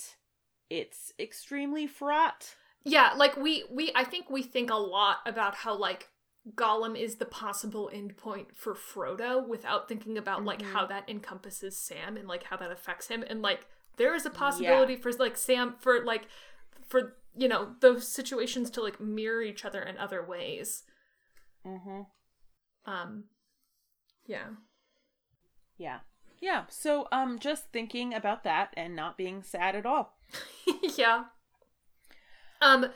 it's 0.69 1.13
extremely 1.19 1.87
fraught. 1.87 2.57
Yeah, 2.85 3.13
like 3.17 3.37
we 3.37 3.65
we 3.71 3.93
I 3.95 4.05
think 4.05 4.31
we 4.31 4.43
think 4.43 4.71
a 4.71 4.77
lot 4.77 5.19
about 5.27 5.55
how 5.55 5.77
like 5.77 6.09
Gollum 6.55 6.99
is 6.99 7.17
the 7.17 7.27
possible 7.27 7.91
endpoint 7.93 8.55
for 8.55 8.75
Frodo 8.75 9.47
without 9.47 9.89
thinking 9.89 10.17
about 10.17 10.45
like 10.45 10.61
Mhm. 10.63 10.73
how 10.73 10.87
that 10.87 11.09
encompasses 11.09 11.77
Sam 11.77 12.17
and 12.17 12.27
like 12.27 12.45
how 12.45 12.57
that 12.57 12.71
affects 12.71 13.09
him 13.09 13.23
and 13.29 13.43
like 13.43 13.67
there 13.99 14.15
is 14.15 14.25
a 14.27 14.31
possibility 14.31 14.95
for 14.97 15.13
like 15.13 15.37
Sam 15.37 15.77
for 15.79 16.05
like 16.05 16.29
for 16.89 17.17
you 17.37 17.49
know 17.49 17.75
those 17.81 18.09
situations 18.09 18.71
to 18.71 18.83
like 18.83 19.01
mirror 19.01 19.43
each 19.43 19.65
other 19.65 19.83
in 19.83 19.99
other 19.99 20.25
ways. 20.25 20.85
Mhm. 21.67 22.07
Um 22.87 23.25
yeah. 24.27 24.49
Yeah. 25.77 25.99
Yeah. 26.41 26.65
So 26.69 27.09
um 27.13 27.39
just 27.39 27.73
thinking 27.73 28.15
about 28.15 28.45
that 28.45 28.73
and 28.77 28.97
not 28.97 29.17
being 29.17 29.43
sad 29.43 29.77
at 29.77 29.87
all. 29.87 30.19
yeah. 30.97 31.25
Um, 32.61 32.87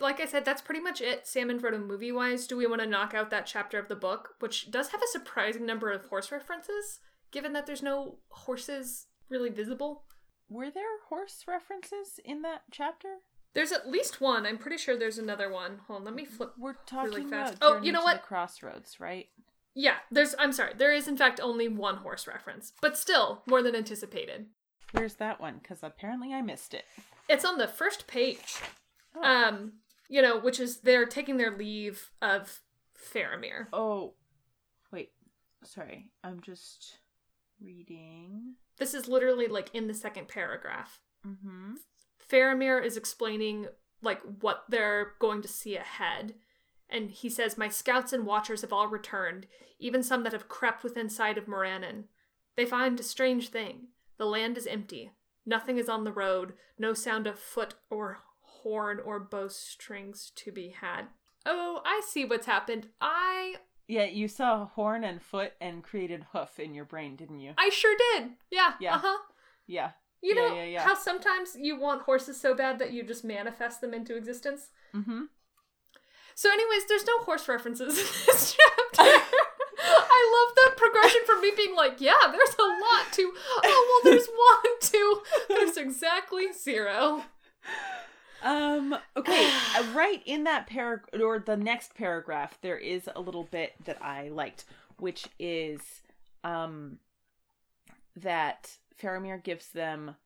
like 0.00 0.20
I 0.20 0.26
said, 0.26 0.44
that's 0.44 0.62
pretty 0.62 0.80
much 0.80 1.00
it. 1.00 1.26
Sam 1.26 1.50
and 1.50 1.60
Frodo 1.60 1.84
movie 1.84 2.12
wise. 2.12 2.46
Do 2.46 2.56
we 2.56 2.66
want 2.66 2.80
to 2.82 2.86
knock 2.86 3.14
out 3.14 3.30
that 3.30 3.46
chapter 3.46 3.78
of 3.78 3.88
the 3.88 3.96
book, 3.96 4.30
which 4.38 4.70
does 4.70 4.88
have 4.88 5.02
a 5.02 5.08
surprising 5.12 5.66
number 5.66 5.90
of 5.90 6.06
horse 6.06 6.30
references, 6.30 7.00
given 7.30 7.52
that 7.52 7.66
there's 7.66 7.82
no 7.82 8.18
horses 8.30 9.06
really 9.28 9.50
visible? 9.50 10.04
Were 10.48 10.70
there 10.70 11.00
horse 11.08 11.44
references 11.46 12.18
in 12.24 12.42
that 12.42 12.62
chapter? 12.70 13.18
There's 13.54 13.72
at 13.72 13.90
least 13.90 14.20
one. 14.20 14.46
I'm 14.46 14.58
pretty 14.58 14.76
sure 14.76 14.96
there's 14.96 15.18
another 15.18 15.50
one. 15.50 15.80
Hold 15.86 16.00
on, 16.00 16.04
let 16.04 16.14
me 16.14 16.24
flip. 16.24 16.52
We're 16.58 16.74
talking 16.86 17.28
fast. 17.28 17.56
about 17.56 17.78
Oh, 17.80 17.82
you 17.82 17.92
know 17.92 18.02
what? 18.02 18.22
The 18.22 18.26
crossroads, 18.26 19.00
right? 19.00 19.26
Yeah, 19.74 19.96
there's. 20.10 20.34
I'm 20.38 20.52
sorry. 20.52 20.72
There 20.76 20.92
is 20.92 21.08
in 21.08 21.16
fact 21.16 21.40
only 21.42 21.68
one 21.68 21.96
horse 21.96 22.26
reference, 22.26 22.72
but 22.80 22.96
still 22.96 23.42
more 23.46 23.62
than 23.62 23.76
anticipated. 23.76 24.46
Where's 24.92 25.14
that 25.14 25.40
one? 25.40 25.58
Because 25.62 25.82
apparently 25.82 26.32
I 26.32 26.42
missed 26.42 26.74
it. 26.74 26.84
It's 27.28 27.44
on 27.44 27.58
the 27.58 27.68
first 27.68 28.06
page. 28.06 28.56
Oh. 29.14 29.22
Um, 29.22 29.72
you 30.08 30.22
know, 30.22 30.38
which 30.38 30.58
is 30.58 30.78
they're 30.78 31.06
taking 31.06 31.36
their 31.36 31.56
leave 31.56 32.10
of 32.22 32.60
Faramir. 32.96 33.66
Oh, 33.72 34.14
wait. 34.90 35.10
Sorry, 35.62 36.10
I'm 36.24 36.40
just 36.40 36.98
reading. 37.60 38.54
This 38.78 38.94
is 38.94 39.08
literally 39.08 39.46
like 39.46 39.70
in 39.74 39.86
the 39.86 39.94
second 39.94 40.28
paragraph. 40.28 41.00
Mm-hmm. 41.26 41.74
Faramir 42.30 42.84
is 42.84 42.96
explaining 42.96 43.68
like 44.02 44.20
what 44.40 44.64
they're 44.68 45.12
going 45.18 45.42
to 45.42 45.48
see 45.48 45.76
ahead. 45.76 46.34
And 46.88 47.10
he 47.10 47.28
says, 47.28 47.58
My 47.58 47.68
scouts 47.68 48.12
and 48.12 48.24
watchers 48.24 48.62
have 48.62 48.72
all 48.72 48.88
returned, 48.88 49.46
even 49.78 50.02
some 50.02 50.22
that 50.24 50.32
have 50.32 50.48
crept 50.48 50.82
within 50.82 51.08
sight 51.08 51.36
of 51.36 51.46
Morannon. 51.46 52.04
They 52.56 52.64
find 52.64 52.98
a 52.98 53.02
strange 53.04 53.48
thing. 53.48 53.88
The 54.16 54.26
land 54.26 54.56
is 54.56 54.66
empty. 54.66 55.12
Nothing 55.46 55.78
is 55.78 55.88
on 55.88 56.04
the 56.04 56.12
road, 56.12 56.54
no 56.78 56.92
sound 56.92 57.26
of 57.26 57.38
foot 57.38 57.74
or 57.90 58.18
horn 58.40 59.00
or 59.04 59.20
bowstrings 59.20 60.32
to 60.36 60.52
be 60.52 60.70
had. 60.80 61.06
Oh, 61.46 61.80
I 61.84 62.02
see 62.06 62.24
what's 62.24 62.46
happened. 62.46 62.88
I 63.00 63.56
Yeah, 63.88 64.04
you 64.04 64.28
saw 64.28 64.62
a 64.62 64.66
horn 64.66 65.02
and 65.02 65.20
foot 65.22 65.52
and 65.60 65.82
created 65.82 66.26
hoof 66.32 66.60
in 66.60 66.74
your 66.74 66.84
brain, 66.84 67.16
didn't 67.16 67.40
you? 67.40 67.54
I 67.56 67.70
sure 67.70 67.96
did. 68.12 68.30
Yeah. 68.50 68.74
Yeah. 68.80 68.96
Uh-huh. 68.96 69.18
Yeah. 69.66 69.90
You 70.20 70.34
Yeah, 70.34 70.48
know 70.48 70.54
yeah, 70.56 70.64
yeah. 70.64 70.82
how 70.82 70.94
sometimes 70.94 71.56
you 71.58 71.78
want 71.80 72.02
horses 72.02 72.38
so 72.40 72.54
bad 72.54 72.78
that 72.80 72.92
you 72.92 73.02
just 73.02 73.24
manifest 73.24 73.80
them 73.80 73.94
into 73.94 74.14
existence? 74.16 74.70
Mm-hmm. 74.94 75.22
So, 76.34 76.50
anyways, 76.52 76.86
there's 76.86 77.06
no 77.06 77.18
horse 77.24 77.48
references 77.48 77.98
in 77.98 78.04
this 78.26 78.56
chapter. 78.96 79.24
I 79.80 80.46
love 80.46 80.54
the 80.56 80.76
progression 80.80 81.20
from 81.24 81.40
me 81.40 81.52
being 81.56 81.74
like, 81.74 82.00
yeah, 82.00 82.12
there's 82.30 82.54
a 82.58 82.62
lot 82.62 83.12
to, 83.12 83.32
oh, 83.64 84.00
well, 84.04 84.12
there's 84.12 84.28
one 84.62 84.80
to, 84.80 85.22
there's 85.48 85.76
exactly 85.76 86.46
zero. 86.52 87.24
Um. 88.42 88.96
Okay. 89.16 89.50
uh, 89.76 89.84
right 89.94 90.22
in 90.24 90.44
that 90.44 90.66
paragraph, 90.66 91.20
or 91.20 91.38
the 91.38 91.56
next 91.56 91.94
paragraph, 91.94 92.58
there 92.60 92.78
is 92.78 93.08
a 93.14 93.20
little 93.20 93.44
bit 93.44 93.74
that 93.84 94.00
I 94.02 94.28
liked, 94.28 94.64
which 94.98 95.26
is, 95.38 96.02
um, 96.44 96.98
that 98.16 98.76
Faramir 99.00 99.42
gives 99.42 99.70
them 99.70 100.16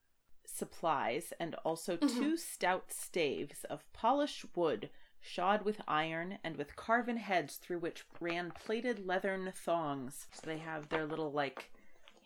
supplies 0.45 1.33
and 1.40 1.54
also 1.64 1.97
Mhm. 1.97 2.19
two 2.19 2.37
stout 2.37 2.92
staves 2.92 3.64
of 3.64 3.90
polished 3.92 4.45
wood, 4.54 4.90
shod 5.21 5.62
with 5.62 5.81
iron 5.88 6.38
and 6.45 6.57
with 6.57 6.76
carven 6.76 7.16
heads 7.16 7.57
through 7.57 7.78
which 7.78 8.04
ran 8.21 8.50
plated 8.50 9.07
leathern 9.07 9.52
thongs. 9.52 10.26
So 10.33 10.42
they 10.47 10.59
have 10.59 10.88
their 10.88 11.07
little 11.07 11.33
like 11.33 11.71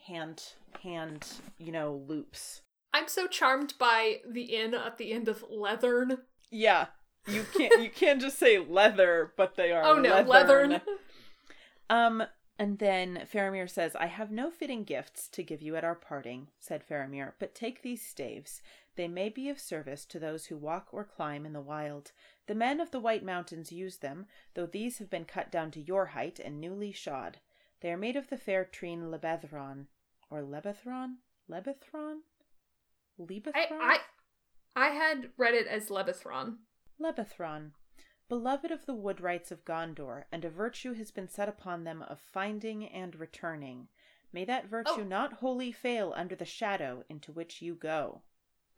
hand 0.07 0.55
hand 0.83 1.41
you 1.59 1.71
know 1.73 1.95
loops. 1.95 2.63
I'm 2.97 3.09
so 3.09 3.27
charmed 3.27 3.75
by 3.79 4.21
the 4.27 4.57
inn 4.57 4.73
at 4.73 4.97
the 4.97 5.13
end 5.13 5.29
of 5.29 5.45
Leathern. 5.51 6.21
Yeah. 6.51 6.87
You 7.27 7.45
can't 7.55 7.83
you 7.83 7.91
can't 7.91 8.23
just 8.23 8.39
say 8.39 8.59
leather, 8.59 9.35
but 9.37 9.55
they 9.57 9.71
are 9.71 9.85
Oh 9.85 9.99
no, 9.99 10.23
leathern. 10.23 10.71
Leathern. 10.71 10.81
Um 11.91 12.23
and 12.59 12.79
then 12.79 13.27
Faramir 13.31 13.69
says, 13.69 13.95
I 13.95 14.07
have 14.07 14.31
no 14.31 14.51
fitting 14.51 14.85
gifts 14.85 15.29
to 15.29 15.43
give 15.43 15.61
you 15.61 15.77
at 15.77 15.85
our 15.85 15.95
parting, 15.95 16.49
said 16.59 16.83
Faramir, 16.89 17.33
but 17.39 17.55
take 17.55 17.83
these 17.83 18.01
staves. 18.01 18.63
They 18.97 19.09
may 19.09 19.29
be 19.29 19.51
of 19.51 19.61
service 19.61 20.07
to 20.07 20.19
those 20.19 20.47
who 20.47 20.57
walk 20.57 20.89
or 20.91 21.05
climb 21.05 21.45
in 21.45 21.53
the 21.53 21.61
wild. 21.61 22.13
The 22.47 22.55
men 22.55 22.81
of 22.81 22.93
the 22.93 23.01
White 23.01 23.23
Mountains 23.23 23.73
use 23.73 23.99
them, 23.99 24.25
though 24.55 24.65
these 24.65 24.97
have 25.01 25.11
been 25.11 25.27
cut 25.27 25.53
down 25.53 25.71
to 25.73 25.83
your 25.83 26.07
height 26.07 26.41
and 26.43 26.59
newly 26.59 26.93
shod. 26.93 27.41
They 27.83 27.93
are 27.93 27.99
made 27.99 28.17
of 28.17 28.31
the 28.31 28.39
fair 28.39 28.65
treen 28.65 29.11
Lebethron. 29.11 29.89
Or 30.31 30.41
Lebethron? 30.41 31.17
Lebethron? 31.51 32.21
Lebethron? 33.19 33.53
I, 33.55 33.99
I, 34.77 34.87
I 34.87 34.89
had 34.91 35.31
read 35.37 35.55
it 35.55 35.67
as 35.67 35.89
Lebethron. 35.89 36.57
Lebethron, 37.01 37.73
beloved 38.29 38.71
of 38.71 38.87
the 38.87 38.95
wood 38.95 39.19
woodwrights 39.19 39.51
of 39.51 39.65
Gondor, 39.65 40.25
and 40.33 40.45
a 40.45 40.51
virtue 40.51 40.95
has 40.95 41.11
been 41.11 41.29
set 41.29 41.49
upon 41.49 41.85
them 41.85 42.03
of 42.03 42.21
finding 42.21 42.87
and 42.87 43.15
returning. 43.17 43.89
May 44.33 44.45
that 44.45 44.67
virtue 44.67 45.01
Oh. 45.01 45.05
not 45.05 45.35
wholly 45.35 45.73
fail 45.73 46.13
under 46.17 46.35
the 46.35 46.45
shadow 46.45 47.05
into 47.09 47.33
which 47.33 47.63
you 47.63 47.75
go. 47.75 48.23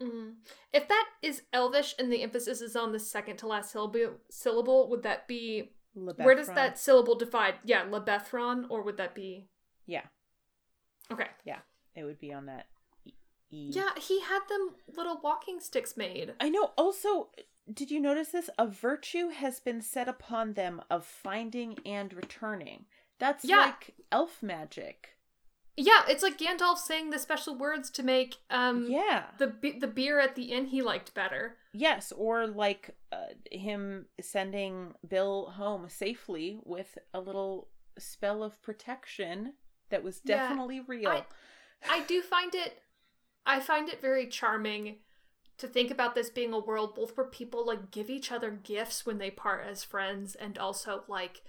Mm. 0.01 0.37
If 0.73 0.87
that 0.87 1.09
is 1.23 1.43
Elvish 1.53 1.95
and 1.99 2.13
the 2.13 2.23
emphasis 2.23 2.61
is 2.61 2.77
on 2.77 2.93
the 2.93 3.01
second 3.01 3.39
to 3.39 3.49
last 3.49 3.73
syllable, 3.73 4.19
syllable 4.31 4.89
would 4.91 5.03
that 5.03 5.27
be 5.27 5.73
where 5.95 6.37
does 6.37 6.47
that 6.49 6.79
syllable 6.79 7.17
divide? 7.17 7.57
Yeah, 7.65 7.85
Lebethron, 7.85 8.67
or 8.69 8.83
would 8.83 8.99
that 8.99 9.15
be? 9.17 9.49
Yeah, 9.87 10.05
Okay. 11.11 11.27
Yeah, 11.45 11.61
it 11.95 12.05
would 12.05 12.19
be 12.19 12.33
on 12.33 12.47
that. 12.47 12.67
Yeah, 13.51 13.91
he 13.99 14.21
had 14.21 14.41
them 14.49 14.75
little 14.97 15.21
walking 15.23 15.61
sticks 15.61 15.97
made. 15.97 16.35
I 16.41 16.49
know. 16.49 16.73
Also, 16.77 17.31
did 17.73 17.91
you 17.91 18.01
notice 18.01 18.29
this? 18.29 18.51
A 18.59 18.67
virtue 18.67 19.29
has 19.29 19.59
been 19.61 19.81
set 19.81 20.09
upon 20.09 20.53
them 20.55 20.83
of 20.91 21.05
finding 21.07 21.79
and 21.87 22.13
returning. 22.13 22.85
That's 23.19 23.45
Yeah. 23.45 23.59
like 23.59 23.95
elf 24.13 24.43
magic. 24.43 25.15
Yeah, 25.81 26.03
it's 26.09 26.25
like 26.25 26.39
Gandalf 26.39 26.79
saying 26.79 27.11
the 27.11 27.21
special 27.21 27.55
words 27.55 27.89
to 27.91 28.03
make 28.03 28.39
um 28.51 28.87
yeah. 28.91 29.27
the 29.39 29.55
the 29.79 29.87
beer 29.87 30.19
at 30.19 30.35
the 30.35 30.53
inn 30.53 30.67
he 30.67 30.83
liked 30.83 31.15
better. 31.15 31.57
Yes, 31.73 32.13
or 32.13 32.47
like 32.49 32.97
uh, 33.13 33.27
him 33.53 34.07
sending 34.21 34.95
Bill 35.07 35.51
home 35.51 35.89
safely 35.89 36.59
with 36.65 36.99
a 37.15 37.21
little 37.21 37.69
spell 37.99 38.43
of 38.43 38.61
protection 38.61 39.55
that 39.91 40.03
was 40.03 40.21
Yeah, 40.25 40.37
definitely 40.49 40.81
real. 40.81 41.09
I- 41.11 41.27
I 41.89 42.03
do 42.03 42.23
find 42.23 42.53
it 42.57 42.83
I 43.49 43.61
find 43.61 43.89
it 43.89 44.01
very 44.01 44.27
charming 44.29 44.97
to 45.57 45.67
think 45.67 45.91
about 45.91 46.15
this 46.15 46.31
being 46.31 46.53
a 46.53 46.59
world 46.59 46.95
both 46.95 47.17
where 47.17 47.27
people 47.27 47.67
like 47.67 47.91
give 47.91 48.11
each 48.11 48.31
other 48.31 48.51
gifts 48.51 49.05
when 49.05 49.19
they 49.19 49.31
part 49.31 49.67
as 49.67 49.83
friends 49.83 50.35
and 50.37 50.57
also 50.59 51.03
like 51.09 51.43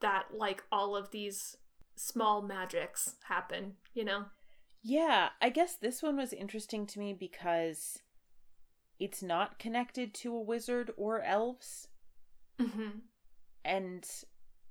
that 0.00 0.34
like 0.34 0.64
all 0.72 0.96
of 0.96 1.10
these 1.10 1.56
small 1.94 2.40
magics 2.42 3.16
happen, 3.24 3.74
you 3.94 4.04
know? 4.04 4.24
Yeah, 4.82 5.28
I 5.42 5.50
guess 5.50 5.76
this 5.76 6.02
one 6.02 6.16
was 6.16 6.32
interesting 6.32 6.86
to 6.86 6.98
me 6.98 7.12
because 7.12 7.98
it's 8.98 9.22
not 9.22 9.58
connected 9.58 10.14
to 10.14 10.34
a 10.34 10.40
wizard 10.40 10.90
or 10.96 11.20
elves 11.20 11.88
Mhm. 12.58 13.00
and 13.64 14.06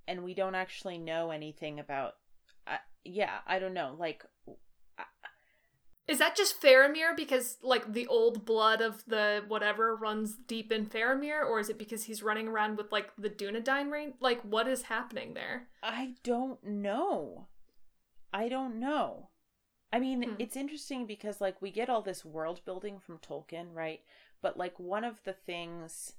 and 0.07 0.23
we 0.23 0.33
don't 0.33 0.55
actually 0.55 0.97
know 0.97 1.29
anything 1.29 1.79
about 1.79 2.15
uh, 2.65 2.77
yeah, 3.03 3.39
I 3.45 3.59
don't 3.59 3.73
know. 3.75 3.95
Like 3.97 4.25
Is 6.09 6.17
that 6.17 6.35
just 6.35 6.59
Faramir 6.59 7.15
because 7.15 7.57
like 7.61 7.93
the 7.93 8.07
old 8.07 8.43
blood 8.43 8.81
of 8.81 9.03
the 9.05 9.43
whatever 9.47 9.95
runs 9.95 10.35
deep 10.47 10.71
in 10.71 10.87
Faramir, 10.87 11.45
or 11.45 11.59
is 11.59 11.69
it 11.69 11.77
because 11.77 12.03
he's 12.03 12.23
running 12.23 12.47
around 12.47 12.77
with 12.77 12.91
like 12.91 13.11
the 13.17 13.29
Dunedain 13.29 13.91
ring? 13.91 14.13
Like 14.19 14.41
what 14.41 14.67
is 14.67 14.83
happening 14.83 15.35
there? 15.35 15.67
I 15.83 16.15
don't 16.23 16.63
know. 16.63 17.47
I 18.33 18.49
don't 18.49 18.79
know. 18.79 19.29
I 19.93 19.99
mean, 19.99 20.23
Hmm. 20.23 20.35
it's 20.39 20.55
interesting 20.55 21.05
because 21.05 21.39
like 21.39 21.61
we 21.61 21.71
get 21.71 21.89
all 21.89 22.01
this 22.01 22.25
world 22.25 22.61
building 22.65 22.99
from 22.99 23.19
Tolkien, 23.19 23.73
right? 23.73 24.01
But 24.41 24.57
like 24.57 24.79
one 24.79 25.03
of 25.03 25.23
the 25.23 25.33
things 25.33 26.13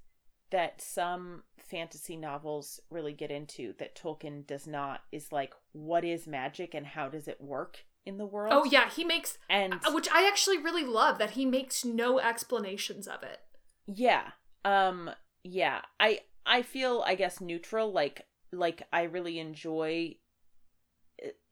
that 0.50 0.80
some 0.80 1.42
fantasy 1.58 2.16
novels 2.16 2.80
really 2.90 3.12
get 3.12 3.30
into 3.30 3.72
that 3.78 3.94
Tolkien 3.96 4.46
does 4.46 4.66
not 4.66 5.02
is 5.12 5.32
like 5.32 5.54
what 5.72 6.04
is 6.04 6.26
magic 6.26 6.74
and 6.74 6.86
how 6.86 7.08
does 7.08 7.28
it 7.28 7.40
work 7.40 7.84
in 8.06 8.18
the 8.18 8.26
world? 8.26 8.52
Oh 8.54 8.64
yeah, 8.64 8.88
he 8.90 9.04
makes 9.04 9.38
And 9.48 9.74
uh, 9.74 9.92
which 9.92 10.08
I 10.12 10.26
actually 10.26 10.58
really 10.58 10.84
love 10.84 11.18
that 11.18 11.30
he 11.30 11.46
makes 11.46 11.84
no 11.84 12.18
explanations 12.18 13.06
of 13.06 13.22
it. 13.22 13.40
Yeah. 13.86 14.30
Um 14.64 15.10
yeah. 15.42 15.82
I 15.98 16.20
I 16.46 16.62
feel 16.62 17.02
I 17.06 17.14
guess 17.14 17.40
neutral 17.40 17.92
like 17.92 18.26
like 18.52 18.82
I 18.92 19.02
really 19.02 19.38
enjoy 19.38 20.16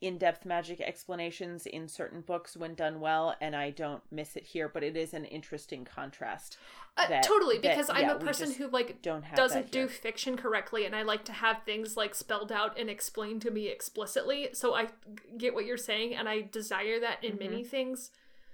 in-depth 0.00 0.46
magic 0.46 0.80
explanations 0.80 1.66
in 1.66 1.88
certain 1.88 2.20
books 2.22 2.56
when 2.56 2.74
done 2.74 3.00
well 3.00 3.34
and 3.40 3.54
I 3.56 3.70
don't 3.70 4.02
miss 4.10 4.36
it 4.36 4.44
here 4.46 4.68
but 4.68 4.82
it 4.82 4.96
is 4.96 5.12
an 5.12 5.24
interesting 5.24 5.84
contrast. 5.84 6.56
Uh, 6.96 7.06
That- 7.08 7.22
totally, 7.22 7.58
that, 7.58 7.62
because 7.76 7.90
I'm 7.90 8.02
yeah, 8.02 8.14
a 8.14 8.18
person 8.18 8.52
who 8.52 8.68
like 8.68 9.02
Don't 9.02 9.22
have 9.24 9.36
doesn't 9.36 9.70
do 9.70 9.86
fiction 9.88 10.36
correctly, 10.36 10.84
and 10.84 10.96
I 10.96 11.02
like 11.02 11.24
to 11.26 11.32
have 11.32 11.62
things 11.64 11.96
like 11.96 12.14
spelled 12.14 12.50
out 12.50 12.78
and 12.78 12.88
explained 12.90 13.42
to 13.42 13.50
me 13.50 13.68
explicitly. 13.68 14.48
So 14.52 14.74
I 14.74 14.88
get 15.36 15.54
what 15.54 15.64
you're 15.64 15.76
saying, 15.76 16.14
and 16.16 16.28
I 16.28 16.40
desire 16.42 16.98
that 17.00 17.22
in 17.22 17.34
Mhm. 17.36 17.38
many 17.40 17.64
things. 17.64 18.10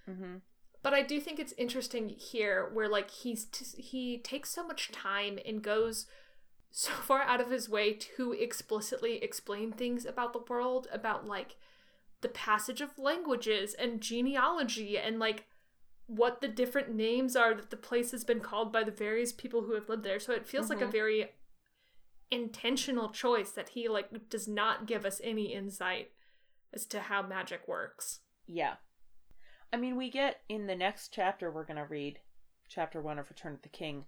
Mhm. 0.09 0.43
But 0.83 0.93
I 0.93 1.01
do 1.01 1.21
think 1.21 1.39
it's 1.39 1.55
interesting 1.57 2.11
here 2.11 2.69
where 2.71 2.89
like 2.89 3.11
he's 3.11 3.47
t- 3.47 3.81
he 3.81 4.19
takes 4.19 4.51
so 4.51 4.67
much 4.67 4.91
time 4.93 5.39
and 5.47 5.63
goes 5.63 6.07
so 6.77 6.91
far 6.91 7.23
out 7.23 7.41
of 7.41 7.53
his 7.53 7.69
way 7.69 7.93
to 7.93 8.33
explicitly 8.33 9.23
explain 9.23 9.71
things 9.71 10.05
about 10.05 10.33
the 10.33 10.43
world 10.49 10.89
about 10.93 11.25
like 11.25 11.55
the 12.21 12.29
passage 12.29 12.81
of 12.81 12.99
languages 12.99 13.75
and 13.75 14.01
genealogy 14.01 14.99
and 14.99 15.21
like 15.21 15.45
what 16.07 16.41
the 16.41 16.49
different 16.49 16.93
names 16.93 17.37
are 17.37 17.55
that 17.55 17.71
the 17.71 17.77
place 17.77 18.11
has 18.11 18.25
been 18.25 18.41
called 18.41 18.73
by 18.73 18.83
the 18.83 18.91
various 18.91 19.33
people 19.33 19.63
who 19.63 19.75
have 19.75 19.89
lived 19.89 20.03
there. 20.03 20.19
So 20.19 20.33
it 20.33 20.49
feels 20.49 20.69
like 20.69 20.81
a 20.81 20.87
Mhm. 20.87 20.91
very 20.93 21.33
intentional 22.33 23.11
choice 23.11 23.53
that 23.53 23.69
he 23.69 23.89
like 23.89 24.29
does 24.29 24.49
not 24.49 24.87
give 24.87 25.07
us 25.07 25.21
any 25.23 25.55
insight 25.55 26.11
as 26.73 26.87
to 26.87 27.03
how 27.03 27.23
magic 27.23 27.69
works. 27.69 28.23
Yeah. 28.49 28.79
I 29.73 29.77
mean, 29.77 29.95
we 29.95 30.11
get 30.11 30.43
in 30.49 30.67
the 30.67 30.75
next 30.75 31.13
chapter 31.13 31.53
we're 31.53 31.65
going 31.65 31.77
to 31.77 31.85
read, 31.87 32.19
chapter 32.67 33.01
1 33.01 33.21
of 33.21 33.31
Return 33.31 33.55
of 33.55 33.63
the 33.63 33.69
King, 33.69 34.07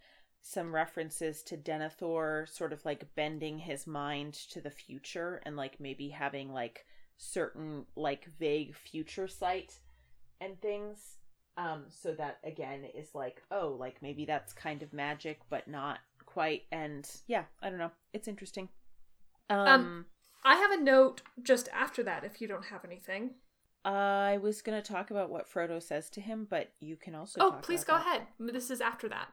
some 0.49 0.73
references 0.73 1.43
to 1.43 1.57
Denethor 1.57 2.49
sort 2.49 2.73
of 2.73 2.85
like 2.85 3.05
bending 3.17 3.59
his 3.59 3.85
mind 3.85 4.35
to 4.53 4.61
the 4.61 4.71
future 4.71 5.43
and 5.45 5.57
like 5.57 5.81
maybe 5.81 6.09
having 6.11 6.53
like 6.53 6.87
certain 7.17 7.85
like 7.97 8.29
vague 8.39 8.77
future 8.77 9.27
sight 9.27 9.81
and 10.41 10.61
things. 10.61 11.17
Um 11.57 11.87
so 11.89 12.13
that 12.13 12.39
again 12.45 12.85
is 12.95 13.09
like, 13.13 13.43
oh, 13.51 13.77
like 13.77 13.97
maybe 14.03 14.25
that's 14.25 14.53
kind 14.53 14.83
of 14.85 14.93
magic 14.93 15.41
but 15.51 15.67
not 15.67 15.99
quite 16.27 16.63
and 16.71 17.11
yeah, 17.27 17.45
I 17.61 17.69
don't 17.69 17.79
know. 17.81 17.91
It's 18.13 18.29
interesting. 18.29 18.69
Um, 19.51 19.59
Um, 19.67 20.07
I 20.45 20.55
have 20.57 20.71
a 20.71 20.81
note 20.81 21.23
just 21.43 21.69
after 21.73 22.05
that 22.05 22.23
if 22.23 22.41
you 22.41 22.47
don't 22.47 22.67
have 22.67 22.85
anything. 22.85 23.31
I 23.85 24.39
was 24.41 24.63
going 24.63 24.81
to 24.81 24.93
talk 24.93 25.11
about 25.11 25.31
what 25.31 25.49
Frodo 25.49 25.81
says 25.81 26.11
to 26.11 26.21
him, 26.21 26.47
but 26.49 26.73
you 26.81 26.97
can 26.97 27.15
also 27.15 27.41
Oh, 27.41 27.59
please 27.63 27.85
go 27.85 27.95
that. 27.95 28.07
ahead. 28.07 28.23
This 28.39 28.71
is 28.71 28.81
after 28.81 29.09
that. 29.09 29.29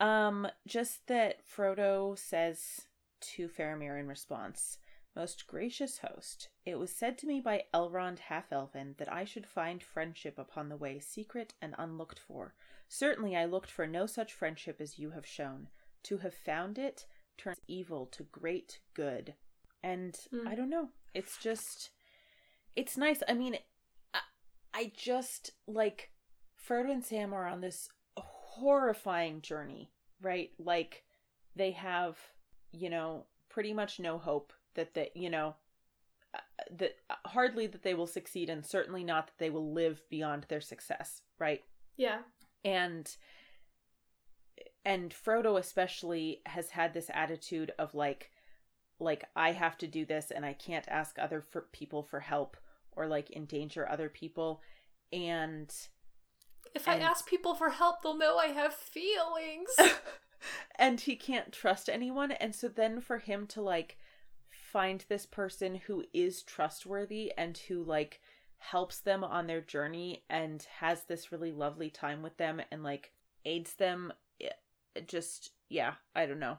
Um, 0.00 0.48
just 0.66 1.06
that 1.06 1.36
Frodo 1.46 2.18
says 2.18 2.82
to 3.20 3.48
Faramir 3.48 3.98
in 3.98 4.08
response, 4.08 4.78
Most 5.14 5.46
gracious 5.46 5.98
host, 5.98 6.48
it 6.66 6.78
was 6.78 6.90
said 6.90 7.16
to 7.18 7.26
me 7.26 7.40
by 7.40 7.64
Elrond 7.72 8.18
half 8.18 8.52
elven 8.52 8.96
that 8.98 9.12
I 9.12 9.24
should 9.24 9.46
find 9.46 9.82
friendship 9.82 10.38
upon 10.38 10.68
the 10.68 10.76
way 10.76 10.98
secret 10.98 11.54
and 11.62 11.74
unlooked 11.78 12.18
for. 12.18 12.54
Certainly 12.88 13.36
I 13.36 13.44
looked 13.44 13.70
for 13.70 13.86
no 13.86 14.06
such 14.06 14.32
friendship 14.32 14.80
as 14.80 14.98
you 14.98 15.10
have 15.10 15.26
shown. 15.26 15.68
To 16.04 16.18
have 16.18 16.34
found 16.34 16.78
it 16.78 17.06
turns 17.38 17.58
evil 17.66 18.06
to 18.06 18.24
great 18.24 18.80
good. 18.92 19.34
And 19.82 20.16
Hmm. 20.30 20.46
I 20.48 20.54
don't 20.54 20.70
know. 20.70 20.90
It's 21.14 21.38
just 21.38 21.90
it's 22.76 22.96
nice. 22.96 23.22
I 23.28 23.34
mean, 23.34 23.56
I, 24.12 24.20
I 24.74 24.92
just 24.96 25.52
like 25.66 26.10
Frodo 26.68 26.90
and 26.90 27.04
Sam 27.04 27.32
are 27.32 27.46
on 27.46 27.60
this 27.60 27.88
horrifying 28.60 29.40
journey, 29.42 29.90
right? 30.22 30.50
Like 30.58 31.04
they 31.56 31.72
have, 31.72 32.18
you 32.72 32.90
know, 32.90 33.26
pretty 33.48 33.72
much 33.72 33.98
no 34.00 34.18
hope 34.18 34.52
that 34.74 34.94
they, 34.94 35.10
you 35.14 35.30
know, 35.30 35.54
uh, 36.34 36.38
that 36.78 36.96
hardly 37.26 37.66
that 37.66 37.82
they 37.82 37.94
will 37.94 38.06
succeed 38.06 38.50
and 38.50 38.64
certainly 38.64 39.04
not 39.04 39.26
that 39.28 39.38
they 39.38 39.50
will 39.50 39.72
live 39.72 40.02
beyond 40.10 40.46
their 40.48 40.60
success, 40.60 41.22
right? 41.38 41.62
Yeah. 41.96 42.20
and 42.64 43.16
and 44.84 45.14
Frodo 45.14 45.58
especially 45.58 46.42
has 46.46 46.70
had 46.70 46.92
this 46.92 47.10
attitude 47.12 47.72
of 47.78 47.94
like 47.94 48.30
like 49.00 49.24
I 49.34 49.52
have 49.52 49.76
to 49.78 49.86
do 49.86 50.04
this 50.04 50.30
and 50.30 50.44
I 50.44 50.52
can't 50.52 50.86
ask 50.88 51.18
other 51.18 51.40
for 51.40 51.62
people 51.72 52.02
for 52.02 52.20
help 52.20 52.56
or 52.92 53.06
like 53.06 53.30
endanger 53.34 53.88
other 53.88 54.08
people 54.08 54.60
and 55.12 55.72
If 56.74 56.88
I 56.88 56.96
ask 56.98 57.26
people 57.26 57.54
for 57.54 57.70
help, 57.70 58.02
they'll 58.02 58.16
know 58.16 58.36
I 58.36 58.48
have 58.48 58.74
feelings. 58.74 59.70
and 60.76 61.00
he 61.00 61.16
can't 61.16 61.52
trust 61.52 61.88
anyone 61.88 62.30
and 62.32 62.54
so 62.54 62.68
then 62.68 63.00
for 63.00 63.18
him 63.18 63.46
to 63.46 63.62
like 63.62 63.96
find 64.50 65.04
this 65.08 65.24
person 65.24 65.76
who 65.86 66.04
is 66.12 66.42
trustworthy 66.42 67.32
and 67.38 67.56
who 67.68 67.82
like 67.82 68.20
helps 68.58 68.98
them 69.00 69.24
on 69.24 69.46
their 69.46 69.60
journey 69.60 70.22
and 70.28 70.66
has 70.80 71.04
this 71.04 71.32
really 71.32 71.52
lovely 71.52 71.88
time 71.88 72.22
with 72.22 72.36
them 72.36 72.60
and 72.70 72.82
like 72.82 73.12
aids 73.46 73.74
them 73.74 74.12
it, 74.38 74.54
it 74.94 75.08
just 75.08 75.52
yeah 75.70 75.94
i 76.14 76.26
don't 76.26 76.40
know 76.40 76.58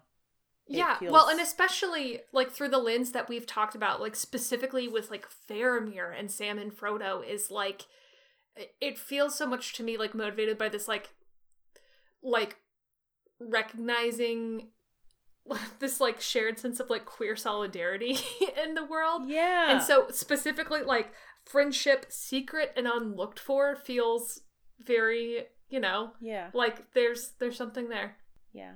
It 0.68 0.78
yeah. 0.78 0.98
feels- 0.98 1.12
Well, 1.14 1.30
and 1.30 1.40
especially 1.40 2.22
like 2.32 2.50
through 2.52 2.70
the 2.70 2.80
lens 2.80 3.12
that 3.12 3.30
we've 3.30 3.46
talked 3.46 3.76
about, 3.76 4.02
like 4.02 4.16
specifically 4.16 4.88
with 4.88 5.12
like 5.12 5.28
Faramir 5.48 6.12
and 6.18 6.32
Sam 6.32 6.58
and 6.58 6.72
Frodo, 6.76 7.24
is 7.28 7.52
like 7.52 7.86
it- 8.82 8.98
feels 8.98 9.36
so 9.36 9.46
much 9.48 9.74
to 9.74 9.84
me 9.84 9.98
like 9.98 10.14
motivated 10.14 10.58
by 10.58 10.70
this 10.70 10.88
like 10.88 11.10
like 12.24 12.58
recognizing 13.40 14.70
this 15.80 16.00
like 16.00 16.20
shared 16.22 16.58
sense 16.60 16.80
of 16.80 16.90
like 16.90 17.06
queer 17.06 17.36
solidarity 17.36 18.18
in 18.64 18.74
the 18.74 18.84
world. 18.86 19.24
yeah 19.28 19.72
And 19.72 19.84
so 19.84 20.08
specifically 20.12 20.82
like 20.84 21.12
friendship 21.46 22.08
secret 22.10 22.74
and 22.76 22.88
unlooked 22.88 23.40
for 23.40 23.76
feels 23.76 24.42
very 24.80 25.46
you 25.68 25.80
know, 25.80 26.12
Yeah. 26.22 26.50
like 26.54 26.94
there's 26.94 27.32
there's 27.40 27.58
something 27.58 27.90
there. 27.90 28.18
Yeah. 28.54 28.74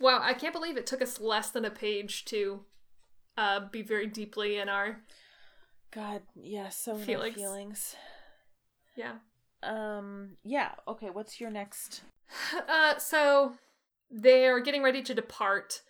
Wow, 0.00 0.20
I 0.22 0.34
can't 0.34 0.52
believe 0.52 0.76
it 0.76 0.84
took 0.86 1.00
us 1.00 1.20
less 1.20 1.50
than 1.50 1.64
a 1.64 1.70
page 1.70 2.24
to 2.26 2.64
uh, 3.38 3.60
be 3.70 3.80
very 3.82 4.06
deeply 4.08 4.58
in 4.58 4.68
our 4.68 5.00
God, 5.92 6.22
yeah, 6.34 6.68
so 6.68 6.94
many 6.94 7.06
Feelings. 7.06 7.36
feelings. 7.36 7.96
Yeah. 8.96 9.14
Um, 9.62 10.36
yeah, 10.44 10.72
okay, 10.88 11.10
what's 11.10 11.40
your 11.40 11.50
next? 11.50 12.02
Uh, 12.68 12.98
so 12.98 13.52
they're 14.10 14.58
getting 14.58 14.82
ready 14.82 15.00
to 15.00 15.14
depart, 15.14 15.82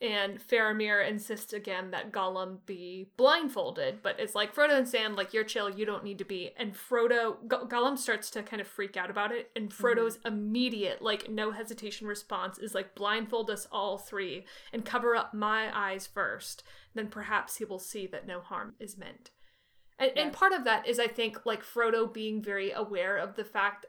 and 0.00 0.40
Faramir 0.40 1.06
insists 1.06 1.52
again 1.52 1.90
that 1.90 2.10
Gollum 2.10 2.64
be 2.64 3.10
blindfolded, 3.18 4.02
but 4.02 4.18
it's 4.18 4.34
like 4.34 4.54
Frodo 4.54 4.76
and 4.76 4.88
Sam, 4.88 5.14
like 5.14 5.34
you're 5.34 5.44
chill, 5.44 5.68
you 5.68 5.84
don't 5.84 6.02
need 6.02 6.16
to 6.18 6.24
be. 6.24 6.52
And 6.56 6.74
Frodo, 6.74 7.36
Go- 7.46 7.66
Gollum 7.66 7.98
starts 7.98 8.30
to 8.30 8.42
kind 8.42 8.62
of 8.62 8.66
freak 8.66 8.96
out 8.96 9.10
about 9.10 9.32
it, 9.32 9.50
and 9.54 9.70
Frodo's 9.70 10.18
immediate, 10.24 11.02
like 11.02 11.30
no 11.30 11.50
hesitation 11.50 12.06
response 12.06 12.56
is 12.56 12.74
like 12.74 12.94
blindfold 12.94 13.50
us 13.50 13.68
all 13.70 13.98
three 13.98 14.46
and 14.72 14.84
cover 14.84 15.14
up 15.14 15.34
my 15.34 15.70
eyes 15.78 16.06
first. 16.06 16.62
Then 16.94 17.08
perhaps 17.08 17.56
he 17.56 17.66
will 17.66 17.78
see 17.78 18.06
that 18.06 18.26
no 18.26 18.40
harm 18.40 18.74
is 18.80 18.96
meant. 18.96 19.30
And, 19.98 20.12
Yeah. 20.16 20.22
and 20.22 20.32
part 20.32 20.52
of 20.52 20.64
that 20.64 20.86
is, 20.86 20.98
I 20.98 21.06
think, 21.06 21.44
like 21.46 21.62
Frodo 21.62 22.12
being 22.12 22.42
very 22.42 22.70
aware 22.72 23.16
of 23.16 23.34
the 23.36 23.44
fact 23.44 23.86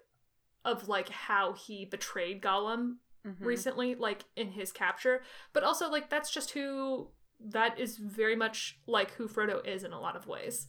of 0.65 0.87
like 0.87 1.09
how 1.09 1.53
he 1.53 1.85
betrayed 1.85 2.41
Gollum 2.41 2.97
Mhm. 3.25 3.39
recently, 3.39 3.95
like 3.95 4.23
in 4.35 4.51
his 4.51 4.71
capture, 4.71 5.23
but 5.53 5.63
also 5.63 5.89
like 5.89 6.09
that's 6.09 6.29
just 6.31 6.51
who 6.51 7.11
that 7.39 7.77
is 7.79 7.97
very 7.97 8.35
much 8.35 8.79
like 8.85 9.11
who 9.11 9.27
Frodo 9.27 9.65
is 9.65 9.83
in 9.83 9.91
a 9.93 9.99
lot 9.99 10.15
of 10.15 10.27
ways. 10.27 10.67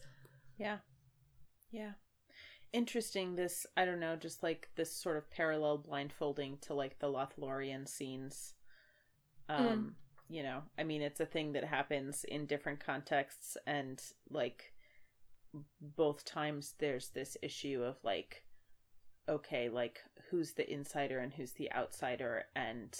Yeah. 0.57 0.79
Yeah. 1.71 1.93
Interesting 2.73 3.35
this 3.35 3.65
I 3.77 3.85
don't 3.85 3.99
know, 4.01 4.15
just 4.17 4.41
like 4.43 4.69
this 4.75 4.93
sort 4.93 5.15
of 5.17 5.29
parallel 5.29 5.77
blindfolding 5.77 6.57
to 6.59 6.73
like 6.73 6.99
the 6.99 7.07
Lothlorien 7.07 7.87
scenes. 7.87 8.53
Um, 9.47 9.95
you 10.27 10.41
know, 10.43 10.63
I 10.77 10.83
mean 10.83 11.01
it's 11.01 11.19
a 11.19 11.25
thing 11.25 11.53
that 11.53 11.63
happens 11.65 12.23
in 12.25 12.45
different 12.47 12.79
contexts 12.79 13.55
and 13.65 14.01
like 14.29 14.73
both 15.81 16.25
times 16.25 16.73
there's 16.79 17.09
this 17.09 17.37
issue 17.41 17.83
of 17.83 17.97
like 18.03 18.43
okay, 19.27 19.69
like 19.69 20.01
who's 20.29 20.53
the 20.53 20.71
insider 20.71 21.19
and 21.19 21.33
who's 21.33 21.53
the 21.53 21.71
outsider 21.73 22.43
and 22.55 22.95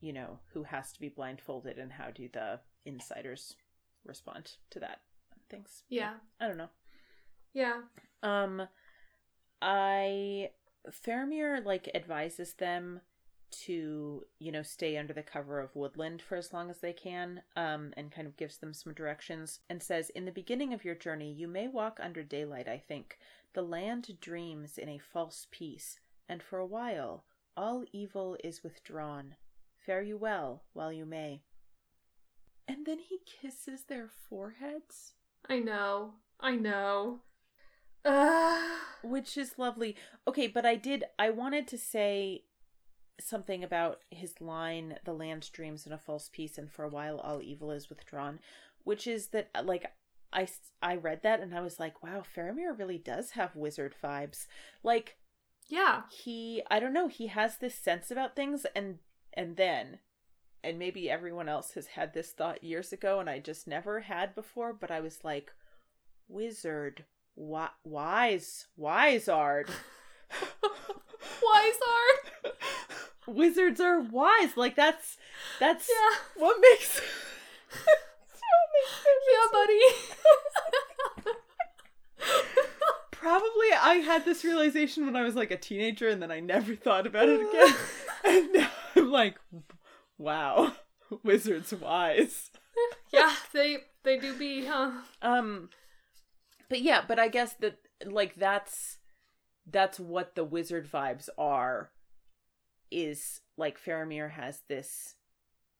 you 0.00 0.12
know, 0.12 0.40
who 0.52 0.64
has 0.64 0.92
to 0.92 1.00
be 1.00 1.08
blindfolded 1.08 1.78
and 1.78 1.92
how 1.92 2.10
do 2.10 2.28
the 2.32 2.58
insiders 2.84 3.54
respond 4.04 4.52
to 4.70 4.80
that? 4.80 5.00
Things. 5.48 5.84
Yeah. 5.88 6.14
I 6.40 6.48
don't 6.48 6.58
know. 6.58 6.70
Yeah. 7.54 7.82
Um, 8.22 8.62
I 9.60 10.50
Faramir 10.90 11.64
like 11.64 11.88
advises 11.94 12.54
them 12.54 13.00
to 13.52 14.24
you 14.38 14.50
know 14.50 14.62
stay 14.62 14.96
under 14.96 15.12
the 15.12 15.22
cover 15.22 15.60
of 15.60 15.74
woodland 15.76 16.20
for 16.20 16.36
as 16.36 16.52
long 16.52 16.70
as 16.70 16.78
they 16.78 16.92
can 16.92 17.42
um 17.56 17.92
and 17.96 18.10
kind 18.10 18.26
of 18.26 18.36
gives 18.36 18.58
them 18.58 18.74
some 18.74 18.92
directions 18.92 19.60
and 19.70 19.82
says 19.82 20.10
in 20.10 20.24
the 20.24 20.32
beginning 20.32 20.72
of 20.72 20.84
your 20.84 20.94
journey 20.94 21.32
you 21.32 21.46
may 21.46 21.68
walk 21.68 21.98
under 22.02 22.22
daylight 22.22 22.68
i 22.68 22.78
think 22.78 23.18
the 23.54 23.62
land 23.62 24.08
dreams 24.20 24.78
in 24.78 24.88
a 24.88 24.98
false 24.98 25.46
peace 25.50 25.98
and 26.28 26.42
for 26.42 26.58
a 26.58 26.66
while 26.66 27.24
all 27.56 27.84
evil 27.92 28.36
is 28.42 28.64
withdrawn 28.64 29.34
fare 29.84 30.02
you 30.02 30.16
well 30.16 30.62
while 30.72 30.92
you 30.92 31.04
may 31.04 31.42
and 32.66 32.86
then 32.86 32.98
he 32.98 33.18
kisses 33.26 33.84
their 33.84 34.08
foreheads 34.08 35.12
I 35.48 35.58
know. 35.58 36.14
I 36.40 36.56
know. 36.56 37.20
Uh, 38.04 38.60
which 39.02 39.36
is 39.36 39.58
lovely. 39.58 39.96
Okay, 40.26 40.46
but 40.46 40.64
I 40.64 40.76
did 40.76 41.04
I 41.18 41.30
wanted 41.30 41.66
to 41.68 41.78
say 41.78 42.44
something 43.22 43.64
about 43.64 44.00
his 44.10 44.40
line 44.40 44.96
the 45.04 45.12
land 45.12 45.50
dreams 45.52 45.86
in 45.86 45.92
a 45.92 45.98
false 45.98 46.28
peace 46.32 46.58
and 46.58 46.70
for 46.70 46.84
a 46.84 46.88
while 46.88 47.18
all 47.18 47.40
evil 47.42 47.70
is 47.70 47.88
withdrawn, 47.88 48.38
which 48.84 49.06
is 49.06 49.28
that 49.28 49.48
uh, 49.54 49.62
like 49.62 49.92
I 50.32 50.48
I 50.82 50.96
read 50.96 51.22
that 51.22 51.40
and 51.40 51.54
I 51.54 51.60
was 51.60 51.78
like, 51.80 52.02
wow, 52.02 52.22
Faramir 52.22 52.78
really 52.78 52.98
does 52.98 53.32
have 53.32 53.56
wizard 53.56 53.94
vibes. 54.02 54.46
Like 54.82 55.16
yeah. 55.68 56.02
he 56.10 56.62
I 56.70 56.80
don't 56.80 56.92
know, 56.92 57.08
he 57.08 57.28
has 57.28 57.58
this 57.58 57.74
sense 57.74 58.10
about 58.10 58.36
things 58.36 58.66
and 58.74 58.98
and 59.32 59.56
then 59.56 59.98
and 60.64 60.78
maybe 60.78 61.10
everyone 61.10 61.48
else 61.48 61.72
has 61.72 61.88
had 61.88 62.14
this 62.14 62.30
thought 62.30 62.62
years 62.62 62.92
ago 62.92 63.20
and 63.20 63.28
I 63.28 63.40
just 63.40 63.66
never 63.66 64.00
had 64.00 64.34
before, 64.34 64.72
but 64.72 64.90
I 64.90 65.00
was 65.00 65.24
like, 65.24 65.52
wizard, 66.28 67.04
wi- 67.36 67.68
wise, 67.84 68.66
wiseard. 68.76 69.68
Wizard. 71.42 72.21
Wizards 73.26 73.80
are 73.80 74.00
wise. 74.00 74.56
Like 74.56 74.74
that's 74.76 75.16
that's 75.60 75.88
Yeah. 75.88 76.16
what 76.42 76.56
makes 76.60 77.00
what 77.70 77.98
makes 78.74 79.06
Yeah, 79.32 79.48
buddy. 79.52 79.80
Probably 83.10 83.68
I 83.80 84.02
had 84.04 84.24
this 84.24 84.44
realization 84.44 85.06
when 85.06 85.14
I 85.14 85.22
was 85.22 85.36
like 85.36 85.50
a 85.52 85.56
teenager 85.56 86.08
and 86.08 86.20
then 86.20 86.32
I 86.32 86.40
never 86.40 86.74
thought 86.74 87.06
about 87.06 87.28
it 87.28 87.40
again. 87.40 87.74
and 88.24 88.52
now 88.52 88.70
I'm 88.96 89.10
like, 89.12 89.36
wow, 90.18 90.72
wizards 91.22 91.72
wise. 91.72 92.50
yeah, 93.12 93.32
they 93.52 93.78
they 94.02 94.18
do 94.18 94.36
be, 94.36 94.64
huh? 94.66 94.90
Um 95.20 95.70
but 96.68 96.80
yeah, 96.82 97.02
but 97.06 97.18
I 97.20 97.28
guess 97.28 97.54
that 97.60 97.78
like 98.04 98.34
that's 98.34 98.98
that's 99.70 100.00
what 100.00 100.34
the 100.34 100.42
wizard 100.44 100.90
vibes 100.90 101.28
are 101.38 101.90
is 102.92 103.40
like 103.56 103.78
Faramir 103.80 104.30
has 104.32 104.60
this 104.68 105.14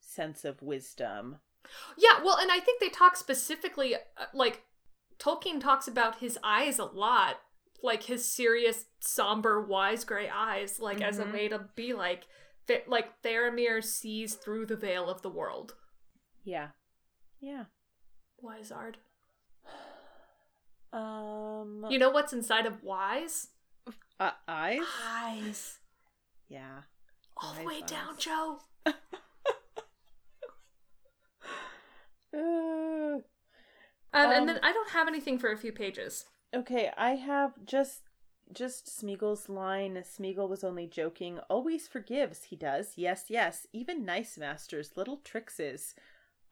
sense 0.01 0.45
of 0.45 0.63
wisdom. 0.63 1.39
Yeah, 1.97 2.23
well, 2.25 2.37
and 2.39 2.51
I 2.51 2.59
think 2.61 2.81
they 2.81 2.89
talk 2.89 3.17
specifically, 3.17 3.95
uh, 3.95 3.99
like, 4.35 4.65
Tolkien 5.19 5.61
talks 5.61 5.87
about 5.87 6.19
his 6.19 6.39
eyes 6.43 6.79
a 6.79 6.85
lot, 6.85 7.37
like 7.83 8.03
his 8.05 8.29
serious, 8.29 8.87
somber, 9.01 9.61
wise 9.65 10.05
gray 10.05 10.29
eyes, 10.29 10.81
like 10.81 11.01
as 11.01 11.19
a 11.19 11.25
Mhm. 11.25 11.33
way 11.33 11.49
to 11.49 11.59
be 11.77 11.93
like, 11.93 12.27
like 12.87 13.23
Faramir 13.23 13.83
sees 13.85 14.35
through 14.35 14.67
the 14.67 14.77
veil 14.77 15.09
of 15.09 15.23
the 15.23 15.31
world. 15.31 15.77
Yeah. 16.45 16.71
Yeah. 17.41 17.67
Wiseard. 18.41 18.99
Um 20.93 21.87
You 21.89 21.99
know 21.99 22.11
what's 22.11 22.33
inside 22.33 22.67
of 22.67 22.83
wise? 22.83 23.49
uh, 24.21 24.33
eyes? 24.47 24.83
Eyes. 25.07 25.79
Yeah. 26.49 26.83
All 27.43 27.55
the 27.55 27.65
way 27.65 27.81
eyes. 27.83 27.91
down, 27.91 28.17
Joe. 28.19 28.59
Uh, 32.35 33.19
Um, 34.15 34.27
Um, 34.27 34.33
and 34.33 34.49
then 34.49 34.59
I 34.63 34.73
don't 34.73 34.91
have 34.91 35.09
anything 35.09 35.39
for 35.39 35.51
a 35.53 35.57
few 35.57 35.73
pages. 35.73 36.27
okay, 36.55 36.91
I 36.97 37.13
have 37.17 37.53
just 37.65 38.03
just 38.53 38.87
Smeagol's 38.87 39.49
line. 39.49 39.95
Smeagol 39.97 40.49
was 40.49 40.63
only 40.63 40.87
joking. 40.87 41.39
Always 41.49 41.89
forgives, 41.89 42.45
he 42.45 42.57
does. 42.57 42.93
Yes, 42.97 43.27
yes. 43.29 43.67
Even 43.73 44.05
Nice 44.05 44.37
Master's 44.37 44.95
little 44.97 45.17
tricks 45.19 45.59
is. 45.59 45.95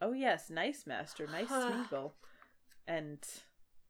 Oh 0.01 0.13
yes, 0.13 0.49
Nice 0.49 0.87
Master, 0.87 1.27
nice 1.27 1.49
Smeagol. 1.51 2.13
And 2.89 3.19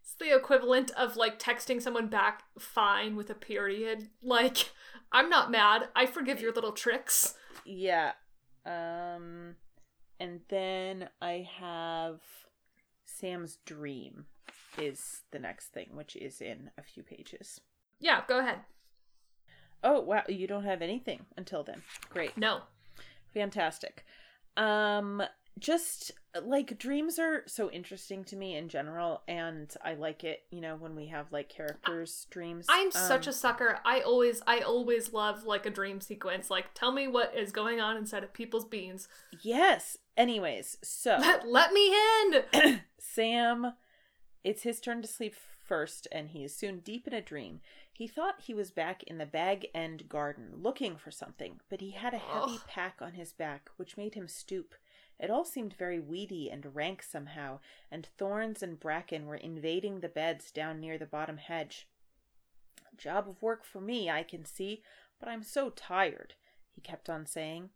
It's 0.03 0.15
the 0.19 0.35
equivalent 0.35 0.91
of 0.93 1.17
like 1.17 1.39
texting 1.39 1.81
someone 1.81 2.09
back 2.09 2.43
fine 2.59 3.15
with 3.15 3.31
a 3.31 3.35
period. 3.35 4.09
Like, 4.23 4.71
I'm 5.13 5.29
not 5.29 5.51
mad. 5.51 5.89
I 5.95 6.07
forgive 6.07 6.41
your 6.41 6.53
little 6.53 6.73
tricks. 6.73 7.35
yeah. 7.65 8.13
Um 8.67 9.57
and 10.19 10.41
then 10.49 11.09
I 11.23 11.49
have 11.59 12.21
Sam's 13.07 13.57
dream 13.65 14.27
is 14.79 15.23
the 15.31 15.39
next 15.39 15.69
thing, 15.69 15.89
which 15.95 16.15
is 16.17 16.41
in 16.41 16.71
a 16.79 16.83
few 16.83 17.03
pages. 17.03 17.61
Yeah, 18.01 18.23
go 18.29 18.39
ahead. 18.39 18.61
Oh 19.83 20.01
wow, 20.01 20.25
you 20.29 20.47
don't 20.47 20.65
have 20.65 20.83
anything 20.83 21.25
until 21.37 21.63
then. 21.65 21.83
Great. 22.11 22.37
No. 22.37 22.61
Fantastic. 23.35 24.05
Um 24.57 25.23
just 25.59 26.13
like 26.43 26.79
dreams 26.79 27.19
are 27.19 27.43
so 27.47 27.71
interesting 27.71 28.25
to 28.25 28.37
me 28.37 28.57
in 28.57 28.69
general 28.69 29.23
and 29.27 29.75
I 29.85 29.95
like 29.95 30.23
it, 30.25 30.43
you 30.51 30.61
know, 30.61 30.77
when 30.77 30.95
we 30.95 31.07
have 31.09 31.33
like 31.33 31.49
characters 31.49 32.27
dreams. 32.31 32.67
I'm 32.69 32.91
such 32.91 33.27
Um, 33.27 33.31
a 33.31 33.35
sucker. 33.35 33.79
I 33.85 34.01
always 34.01 34.41
I 34.47 34.61
always 34.61 35.13
love 35.13 35.45
like 35.45 35.67
a 35.67 35.71
dream 35.71 36.01
sequence. 36.01 36.49
Like 36.51 36.67
tell 36.75 36.93
me 36.93 37.09
what 37.09 37.35
is 37.37 37.53
going 37.53 37.81
on 37.81 37.97
inside 37.97 38.23
of 38.25 38.33
people's 38.33 38.65
beans. 38.65 39.09
Yes. 39.43 39.99
Anyways, 40.17 40.79
so 40.83 41.17
Let, 41.21 41.47
let 41.49 41.73
me 41.73 41.95
in. 42.23 42.81
Sam 42.99 43.73
it's 44.43 44.63
his 44.63 44.81
turn 44.81 45.03
to 45.03 45.09
sleep 45.09 45.35
first 45.67 46.09
and 46.11 46.31
he 46.31 46.45
is 46.45 46.55
soon 46.57 46.79
deep 46.79 47.07
in 47.07 47.13
a 47.13 47.21
dream. 47.21 47.61
He 47.93 48.07
thought 48.09 48.37
he 48.43 48.55
was 48.55 48.71
back 48.71 49.03
in 49.03 49.19
the 49.19 49.27
Bag 49.27 49.67
End 49.75 50.09
garden 50.09 50.53
looking 50.57 50.97
for 50.97 51.11
something, 51.11 51.61
but 51.69 51.81
he 51.83 51.91
had 51.91 52.15
a 52.15 52.19
heavy 52.19 52.55
Ugh. 52.55 52.61
pack 52.67 52.97
on 53.03 53.13
his 53.13 53.33
back 53.33 53.69
which 53.77 53.97
made 53.99 54.15
him 54.15 54.27
stoop. 54.29 54.75
It 55.21 55.31
all 55.31 55.45
seemed 55.45 55.75
very 55.75 56.01
weedy 56.01 56.51
and 56.51 56.75
rank 56.75 57.03
somehow, 57.03 57.61
and 57.91 58.09
thorns 58.17 58.63
and 58.63 58.81
bracken 58.81 59.27
were 59.27 59.37
invading 59.37 60.01
the 60.01 60.09
beds 60.09 60.51
down 60.51 60.81
near 60.81 60.97
the 60.97 61.05
bottom 61.05 61.37
hedge. 61.37 61.87
Job 62.97 63.29
of 63.29 63.43
work 63.43 63.65
for 63.65 63.81
me, 63.81 64.09
I 64.11 64.23
can 64.23 64.47
see. 64.47 64.83
But 65.19 65.29
I'm 65.29 65.43
so 65.43 65.69
tired, 65.71 66.35
he 66.71 66.81
kept 66.81 67.11
on 67.11 67.27
saying. 67.27 67.69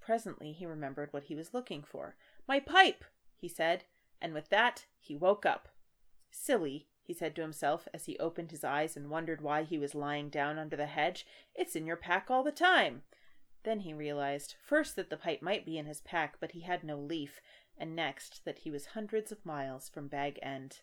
Presently 0.00 0.52
he 0.52 0.64
remembered 0.64 1.12
what 1.12 1.24
he 1.24 1.34
was 1.34 1.52
looking 1.52 1.82
for. 1.82 2.16
My 2.48 2.60
pipe, 2.60 3.04
he 3.36 3.48
said, 3.48 3.84
and 4.20 4.32
with 4.32 4.48
that 4.48 4.86
he 4.98 5.14
woke 5.14 5.44
up. 5.44 5.68
Silly, 6.30 6.86
he 7.02 7.12
said 7.12 7.36
to 7.36 7.42
himself 7.42 7.86
as 7.92 8.06
he 8.06 8.18
opened 8.18 8.50
his 8.50 8.64
eyes 8.64 8.96
and 8.96 9.10
wondered 9.10 9.42
why 9.42 9.64
he 9.64 9.78
was 9.78 9.94
lying 9.94 10.30
down 10.30 10.58
under 10.58 10.76
the 10.76 10.86
hedge. 10.86 11.26
It's 11.54 11.76
in 11.76 11.86
your 11.86 11.96
pack 11.96 12.30
all 12.30 12.42
the 12.42 12.50
time. 12.50 13.02
Then 13.66 13.80
he 13.80 13.92
realized, 13.92 14.54
first 14.64 14.94
that 14.94 15.10
the 15.10 15.16
pipe 15.16 15.42
might 15.42 15.66
be 15.66 15.76
in 15.76 15.86
his 15.86 16.00
pack, 16.00 16.36
but 16.40 16.52
he 16.52 16.60
had 16.60 16.84
no 16.84 16.96
leaf, 16.96 17.40
and 17.76 17.96
next 17.96 18.44
that 18.44 18.60
he 18.60 18.70
was 18.70 18.86
hundreds 18.86 19.32
of 19.32 19.44
miles 19.44 19.88
from 19.88 20.06
Bag 20.06 20.38
End. 20.40 20.78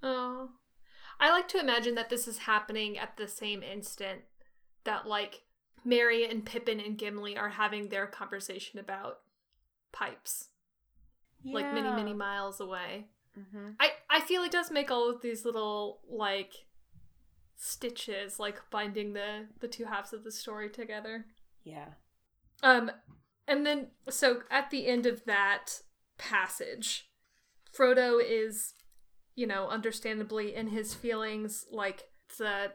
Oh. 0.00 0.50
I 1.18 1.32
like 1.32 1.48
to 1.48 1.58
imagine 1.58 1.96
that 1.96 2.08
this 2.08 2.28
is 2.28 2.38
happening 2.38 2.96
at 2.96 3.16
the 3.16 3.26
same 3.26 3.64
instant 3.64 4.20
that, 4.84 5.08
like, 5.08 5.42
Merry 5.84 6.24
and 6.24 6.46
Pippin 6.46 6.78
and 6.78 6.96
Gimli 6.96 7.36
are 7.36 7.48
having 7.48 7.88
their 7.88 8.06
conversation 8.06 8.78
about 8.78 9.18
pipes. 9.92 10.50
Like, 11.44 11.74
many, 11.74 11.90
many 11.90 12.14
miles 12.14 12.60
away. 12.60 13.06
Mm-hmm. 13.36 13.70
I, 13.80 13.90
I 14.08 14.20
feel 14.20 14.44
it 14.44 14.52
does 14.52 14.70
make 14.70 14.92
all 14.92 15.10
of 15.10 15.20
these 15.20 15.44
little, 15.44 16.00
like, 16.08 16.52
stitches, 17.56 18.38
like, 18.38 18.60
binding 18.70 19.14
the, 19.14 19.46
the 19.58 19.68
two 19.68 19.86
halves 19.86 20.12
of 20.12 20.22
the 20.22 20.30
story 20.30 20.70
together. 20.70 21.26
Yeah. 21.66 21.88
Um, 22.62 22.90
and 23.46 23.66
then 23.66 23.88
so 24.08 24.42
at 24.50 24.70
the 24.70 24.86
end 24.86 25.04
of 25.04 25.24
that 25.26 25.80
passage, 26.16 27.10
Frodo 27.76 28.18
is, 28.24 28.74
you 29.34 29.46
know, 29.46 29.68
understandably 29.68 30.54
in 30.54 30.68
his 30.68 30.94
feelings, 30.94 31.66
like 31.70 32.04
the 32.38 32.72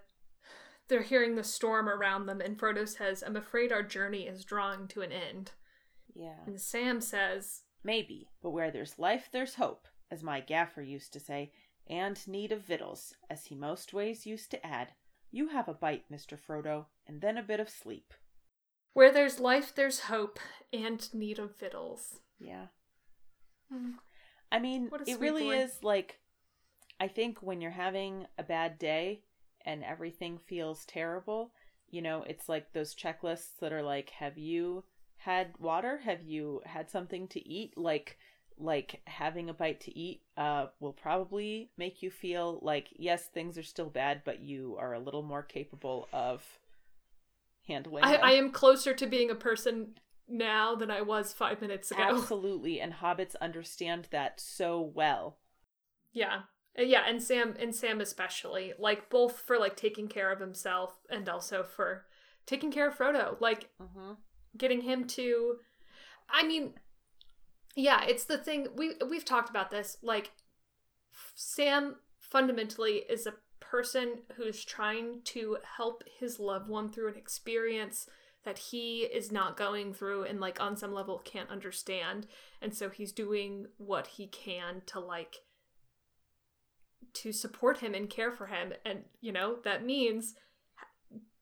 they're 0.87 1.01
hearing 1.01 1.35
the 1.35 1.43
storm 1.43 1.87
around 1.87 2.25
them, 2.25 2.41
and 2.41 2.59
Frodo 2.59 2.87
says, 2.87 3.23
"I'm 3.25 3.37
afraid 3.37 3.71
our 3.71 3.81
journey 3.81 4.27
is 4.27 4.43
drawing 4.43 4.87
to 4.89 5.01
an 5.01 5.11
end." 5.11 5.51
Yeah. 6.13 6.43
And 6.45 6.59
Sam 6.59 6.99
says, 6.99 7.61
Maybe, 7.83 8.29
but 8.43 8.51
where 8.51 8.71
there's 8.71 8.99
life, 8.99 9.29
there's 9.31 9.55
hope, 9.55 9.87
as 10.11 10.21
my 10.21 10.39
gaffer 10.39 10.81
used 10.81 11.13
to 11.13 11.19
say, 11.19 11.51
and 11.87 12.25
need 12.27 12.51
of 12.51 12.65
victuals, 12.65 13.15
as 13.29 13.45
he 13.45 13.55
most 13.55 13.93
ways 13.93 14.25
used 14.25 14.51
to 14.51 14.65
add. 14.65 14.89
You 15.31 15.49
have 15.49 15.67
a 15.67 15.73
bite, 15.73 16.03
Mr. 16.11 16.37
Frodo, 16.37 16.85
and 17.07 17.21
then 17.21 17.37
a 17.37 17.43
bit 17.43 17.59
of 17.59 17.69
sleep. 17.69 18.13
"Where 18.93 19.11
there's 19.11 19.39
life, 19.39 19.73
there's 19.73 20.01
hope, 20.01 20.39
and 20.73 21.13
need 21.13 21.39
of 21.39 21.55
victuals." 21.57 22.19
Yeah. 22.39 22.67
Hmm. 23.71 23.91
I 24.51 24.59
mean, 24.59 24.89
it 25.07 25.19
really 25.19 25.43
boy. 25.43 25.57
is 25.59 25.79
like, 25.81 26.19
I 26.99 27.07
think 27.07 27.41
when 27.41 27.61
you're 27.61 27.71
having 27.71 28.27
a 28.37 28.43
bad 28.43 28.77
day 28.77 29.23
and 29.65 29.83
everything 29.83 30.37
feels 30.37 30.83
terrible, 30.85 31.53
you 31.89 32.01
know, 32.01 32.23
it's 32.23 32.49
like 32.49 32.73
those 32.73 32.95
checklists 32.95 33.57
that 33.61 33.71
are 33.71 33.83
like, 33.83 34.09
have 34.09 34.37
you 34.37 34.83
had 35.17 35.53
water? 35.57 35.99
Have 36.03 36.21
you 36.21 36.61
had 36.65 36.89
something 36.89 37.27
to 37.29 37.47
eat? 37.47 37.77
Like, 37.77 38.17
like 38.57 39.01
having 39.05 39.49
a 39.49 39.53
bite 39.53 39.79
to 39.81 39.97
eat 39.97 40.21
uh 40.37 40.67
will 40.79 40.93
probably 40.93 41.71
make 41.77 42.03
you 42.03 42.11
feel 42.11 42.59
like 42.61 42.87
yes 42.91 43.25
things 43.25 43.57
are 43.57 43.63
still 43.63 43.89
bad 43.89 44.21
but 44.23 44.39
you 44.39 44.75
are 44.79 44.93
a 44.93 44.99
little 44.99 45.23
more 45.23 45.41
capable 45.41 46.07
of 46.13 46.43
handling 47.67 48.03
I. 48.03 48.15
I 48.15 48.31
am 48.31 48.51
closer 48.51 48.93
to 48.93 49.05
being 49.07 49.29
a 49.29 49.35
person 49.35 49.95
now 50.27 50.75
than 50.75 50.89
I 50.89 51.01
was 51.01 51.33
five 51.33 51.61
minutes 51.61 51.91
ago. 51.91 52.01
absolutely 52.09 52.79
and 52.79 52.93
hobbits 52.93 53.35
understand 53.41 54.07
that 54.11 54.39
so 54.39 54.81
well 54.81 55.37
Yeah. 56.13 56.41
Uh, 56.77 56.83
Yeah, 56.83 57.03
and 57.07 57.21
Sam 57.21 57.55
and 57.59 57.75
Sam 57.75 58.01
especially, 58.01 58.73
like 58.79 59.09
both 59.09 59.39
for 59.39 59.57
like 59.57 59.75
taking 59.75 60.07
care 60.07 60.31
of 60.31 60.39
himself 60.39 60.93
and 61.09 61.27
also 61.27 61.63
for 61.63 62.05
taking 62.45 62.71
care 62.71 62.87
of 62.87 62.97
Frodo, 62.97 63.39
like 63.41 63.69
mm-hmm. 63.81 64.13
getting 64.57 64.81
him 64.81 65.05
to 65.07 65.57
I 66.31 66.43
mean, 66.43 66.73
yeah, 67.75 68.03
it's 68.05 68.25
the 68.25 68.37
thing 68.37 68.67
we 68.75 68.93
we've 69.09 69.25
talked 69.25 69.49
about 69.49 69.71
this. 69.71 69.97
Like 70.01 70.31
Sam 71.35 71.97
fundamentally 72.19 73.03
is 73.09 73.27
a 73.27 73.33
person 73.71 74.19
who's 74.35 74.65
trying 74.65 75.21
to 75.23 75.57
help 75.77 76.03
his 76.19 76.39
loved 76.39 76.67
one 76.67 76.91
through 76.91 77.07
an 77.07 77.15
experience 77.15 78.05
that 78.43 78.57
he 78.57 79.03
is 79.03 79.31
not 79.31 79.55
going 79.55 79.93
through 79.93 80.25
and 80.25 80.41
like 80.41 80.59
on 80.59 80.75
some 80.75 80.93
level 80.93 81.19
can't 81.23 81.49
understand. 81.49 82.27
And 82.61 82.75
so 82.75 82.89
he's 82.89 83.13
doing 83.13 83.67
what 83.77 84.07
he 84.07 84.27
can 84.27 84.81
to 84.87 84.99
like 84.99 85.37
to 87.13 87.31
support 87.31 87.79
him 87.79 87.93
and 87.93 88.09
care 88.09 88.31
for 88.31 88.47
him. 88.47 88.73
And 88.85 89.03
you 89.21 89.31
know 89.31 89.57
that 89.63 89.85
means 89.85 90.35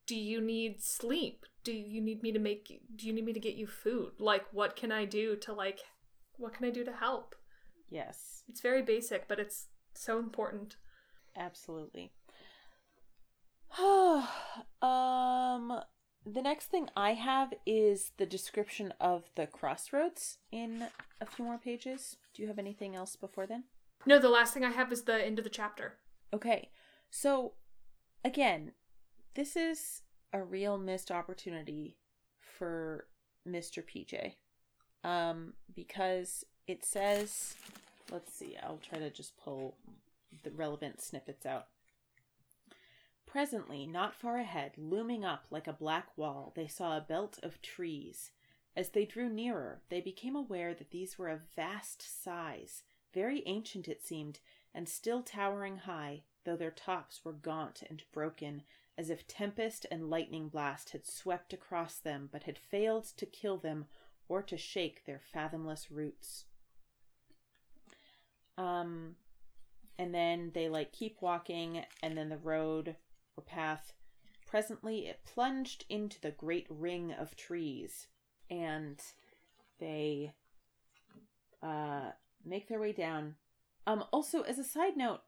do 0.06 0.16
you 0.16 0.40
need 0.40 0.84
sleep? 0.84 1.46
Do 1.64 1.72
you 1.72 2.00
need 2.00 2.22
me 2.22 2.32
to 2.32 2.40
make 2.40 2.80
do 2.96 3.08
you 3.08 3.14
need 3.14 3.26
me 3.26 3.34
to 3.34 3.40
get 3.40 3.56
you 3.56 3.66
food? 3.66 4.12
Like 4.20 4.46
what 4.52 4.76
can 4.76 4.92
i 4.92 5.06
do 5.06 5.36
to 5.38 5.54
like 5.54 5.80
what 6.38 6.54
can 6.54 6.66
i 6.66 6.70
do 6.70 6.84
to 6.84 6.94
help? 6.94 7.34
Yes. 7.90 8.44
It's 8.48 8.62
very 8.62 8.84
basic 8.84 9.28
but 9.28 9.40
it's 9.40 9.66
so 9.96 10.20
important. 10.20 10.76
Absolutely. 11.36 12.12
um 14.82 15.82
the 16.26 16.42
next 16.42 16.68
thing 16.68 16.90
I 16.96 17.14
have 17.14 17.54
is 17.66 18.12
the 18.18 18.26
description 18.26 18.94
of 19.00 19.30
the 19.36 19.48
crossroads 19.48 20.38
in 20.52 20.88
a 21.22 21.26
few 21.26 21.46
more 21.46 21.58
pages. 21.58 22.18
Do 22.34 22.42
you 22.42 22.48
have 22.48 22.60
anything 22.60 22.96
else 22.96 23.16
before 23.16 23.46
then? 23.48 23.66
no 24.06 24.18
the 24.18 24.30
last 24.30 24.54
thing 24.54 24.64
i 24.64 24.70
have 24.72 24.94
is 24.94 25.04
the 25.04 25.26
end 25.26 25.38
of 25.40 25.44
the 25.44 25.50
chapter 25.50 25.98
Okay. 26.34 26.70
So 27.10 27.54
again, 28.24 28.74
this 29.36 29.56
is 29.56 30.02
a 30.32 30.44
real 30.44 30.78
missed 30.78 31.12
opportunity 31.12 31.98
for 32.40 33.08
Mr. 33.48 33.84
PJ. 33.84 34.34
Um 35.08 35.54
because 35.74 36.44
it 36.68 36.86
says 36.86 37.56
let's 38.12 38.34
see, 38.34 38.58
I'll 38.62 38.78
try 38.88 39.00
to 39.00 39.10
just 39.10 39.38
pull 39.38 39.76
the 40.44 40.52
relevant 40.52 41.02
snippets 41.02 41.46
out. 41.46 41.68
Presently, 43.32 43.86
not 43.86 44.16
far 44.16 44.38
ahead, 44.38 44.72
looming 44.76 45.24
up 45.24 45.46
like 45.52 45.68
a 45.68 45.74
black 45.74 46.18
wall, 46.18 46.52
they 46.56 46.66
saw 46.66 46.98
a 46.98 47.02
belt 47.02 47.38
of 47.44 47.62
trees. 47.62 48.32
As 48.76 48.90
they 48.90 49.06
drew 49.06 49.30
nearer, 49.30 49.84
they 49.90 50.02
became 50.02 50.36
aware 50.36 50.74
that 50.74 50.90
these 50.90 51.20
were 51.20 51.30
of 51.30 51.42
vast 51.56 52.02
size, 52.24 52.82
very 53.14 53.44
ancient 53.46 53.88
it 53.88 54.04
seemed, 54.04 54.40
and 54.74 54.90
still 54.90 55.22
towering 55.22 55.78
high, 55.78 56.24
though 56.44 56.56
their 56.56 56.72
tops 56.72 57.24
were 57.24 57.34
gaunt 57.34 57.84
and 57.88 58.02
broken, 58.12 58.64
as 58.98 59.12
if 59.12 59.28
tempest 59.28 59.86
and 59.92 60.10
lightning 60.10 60.50
blast 60.50 60.90
had 60.90 61.06
swept 61.06 61.54
across 61.54 62.00
them 62.00 62.30
but 62.32 62.44
had 62.44 62.58
failed 62.58 63.06
to 63.16 63.28
kill 63.28 63.58
them 63.58 63.86
or 64.28 64.42
to 64.42 64.58
shake 64.58 65.06
their 65.06 65.22
fathomless 65.32 65.92
roots. 65.92 66.46
Um, 68.58 69.18
and 70.00 70.16
then 70.16 70.50
they 70.56 70.68
like 70.68 70.92
keep 70.92 71.22
walking, 71.22 71.86
and 72.02 72.18
then 72.18 72.30
the 72.30 72.38
road 72.38 72.96
or 73.40 73.42
path. 73.42 73.94
Presently, 74.46 75.08
it 75.08 75.26
plunged 75.26 75.86
into 75.90 76.20
the 76.20 76.32
great 76.32 76.68
ring 76.70 77.12
of 77.12 77.36
trees, 77.36 78.08
and 78.50 79.00
they 79.80 80.34
uh, 81.62 82.12
make 82.46 82.68
their 82.68 82.80
way 82.80 82.92
down. 82.92 83.36
Um, 83.86 84.04
also, 84.12 84.42
as 84.42 84.60
a 84.60 84.64
side 84.64 84.98
note, 84.98 85.22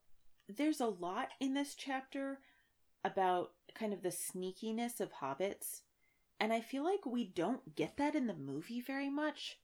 there's 0.50 0.82
a 0.82 0.88
lot 0.88 1.30
in 1.40 1.54
this 1.54 1.76
chapter 1.76 2.40
about 3.04 3.52
kind 3.74 3.94
of 3.94 4.02
the 4.02 4.10
sneakiness 4.10 5.00
of 5.00 5.14
hobbits, 5.14 5.82
and 6.40 6.52
I 6.52 6.60
feel 6.60 6.84
like 6.84 7.06
we 7.06 7.24
don't 7.24 7.76
get 7.76 7.98
that 7.98 8.16
in 8.16 8.28
the 8.28 8.34
movie 8.34 8.82
very 8.82 9.10
much. 9.10 9.58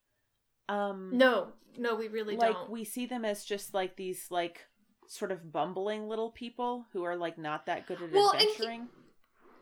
Um, 0.69 1.11
no 1.13 1.53
no 1.77 1.95
we 1.95 2.09
really 2.09 2.35
like 2.35 2.53
don't 2.53 2.61
Like 2.63 2.69
we 2.69 2.83
see 2.83 3.05
them 3.05 3.23
as 3.23 3.45
just 3.45 3.73
like 3.73 3.95
these 3.95 4.27
like 4.29 4.67
sort 5.07 5.31
of 5.31 5.51
bumbling 5.51 6.07
little 6.07 6.31
people 6.31 6.85
who 6.93 7.03
are 7.03 7.15
like 7.15 7.37
not 7.37 7.65
that 7.65 7.85
good 7.87 8.01
at 8.01 8.11
Well, 8.11 8.31
and 8.31 8.41
he- 8.41 8.47
adventuring. 8.51 8.87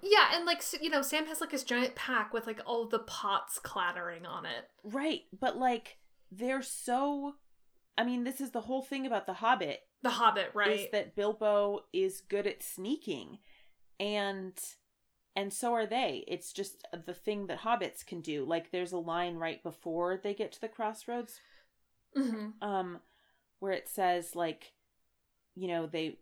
yeah 0.02 0.30
and 0.34 0.46
like 0.46 0.62
you 0.82 0.90
know 0.90 1.02
sam 1.02 1.26
has 1.28 1.42
like 1.42 1.52
his 1.52 1.64
giant 1.64 1.96
pack 1.96 2.34
with 2.34 2.46
like 2.48 2.62
all 2.66 2.88
the 2.88 3.00
pots 3.00 3.60
clattering 3.60 4.26
on 4.26 4.46
it 4.46 4.70
Right, 4.84 5.22
but 5.40 5.58
like 5.58 5.98
they're 6.32 6.62
so 6.64 7.36
I 7.98 8.04
mean, 8.04 8.26
this 8.26 8.42
is 8.42 8.52
the 8.52 8.60
whole 8.62 8.82
thing 8.82 9.06
about 9.06 9.26
the 9.26 9.34
Hobbit 9.36 9.80
the 10.04 10.10
hobbit 10.10 10.52
right 10.54 10.80
is 10.82 10.88
that 10.92 11.16
Bilbo 11.16 11.80
is 11.94 12.22
good 12.22 12.46
at 12.46 12.62
sneaking 12.62 13.40
and 14.00 14.54
and 15.38 15.52
so 15.54 15.74
are 15.74 15.86
they. 15.86 16.24
It's 16.28 16.52
just 16.54 16.86
the 17.06 17.14
thing 17.14 17.48
that 17.48 17.60
hobbits 17.62 18.06
can 18.06 18.22
do. 18.22 18.46
Like 18.46 18.72
there's 18.72 18.92
a 18.92 18.98
line 18.98 19.36
right 19.36 19.62
before 19.64 20.18
they 20.22 20.34
get 20.34 20.52
to 20.54 20.62
the 20.62 20.68
crossroads 20.68 21.40
hmm 22.16 22.50
um 22.62 23.00
where 23.60 23.72
it 23.74 23.88
says 23.90 24.36
like 24.36 24.74
you 25.56 25.68
know 25.68 25.86
they 25.86 26.18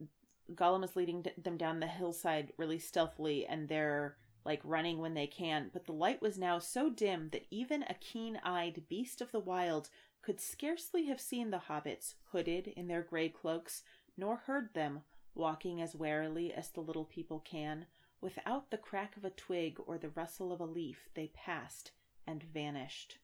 Gollum 0.53 0.83
is 0.83 0.95
leading 0.95 1.25
them 1.41 1.57
down 1.57 1.79
the 1.79 1.87
hillside 1.87 2.51
really 2.57 2.79
stealthily 2.79 3.45
and 3.45 3.67
they're 3.67 4.17
like 4.45 4.61
running 4.63 4.97
when 4.97 5.13
they 5.13 5.27
can 5.27 5.69
but 5.71 5.85
the 5.85 5.93
light 5.93 6.21
was 6.21 6.37
now 6.37 6.59
so 6.59 6.89
dim 6.89 7.29
that 7.31 7.45
even 7.49 7.83
a 7.83 7.95
keen-eyed 7.95 8.83
beast 8.89 9.21
of 9.21 9.31
the 9.31 9.39
wild 9.39 9.89
could 10.21 10.39
scarcely 10.39 11.05
have 11.05 11.19
seen 11.19 11.49
the 11.49 11.63
hobbits 11.69 12.15
hooded 12.31 12.67
in 12.67 12.87
their 12.87 13.01
gray 13.01 13.29
cloaks 13.29 13.83
nor 14.17 14.37
heard 14.37 14.73
them 14.73 15.01
walking 15.33 15.81
as 15.81 15.95
warily 15.95 16.53
as 16.53 16.69
the 16.69 16.81
little 16.81 17.05
people 17.05 17.39
can 17.39 17.85
Without 18.23 18.71
the 18.71 18.77
crack 18.77 19.17
of 19.17 19.25
a 19.25 19.29
twig 19.31 19.77
or 19.85 19.97
the 19.97 20.07
rustle 20.07 20.53
of 20.53 20.61
a 20.61 20.65
leaf, 20.65 21.09
they 21.13 21.27
passed 21.33 21.91
and 22.25 22.41
vanished. 22.41 23.17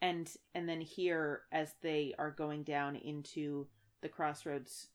And 0.00 0.34
and 0.54 0.66
then 0.66 0.80
here, 0.80 1.42
as 1.52 1.74
they 1.82 2.14
are 2.18 2.30
going 2.30 2.62
down 2.62 2.96
into 2.96 3.66
the 4.02 4.08
crossroads, 4.08 4.88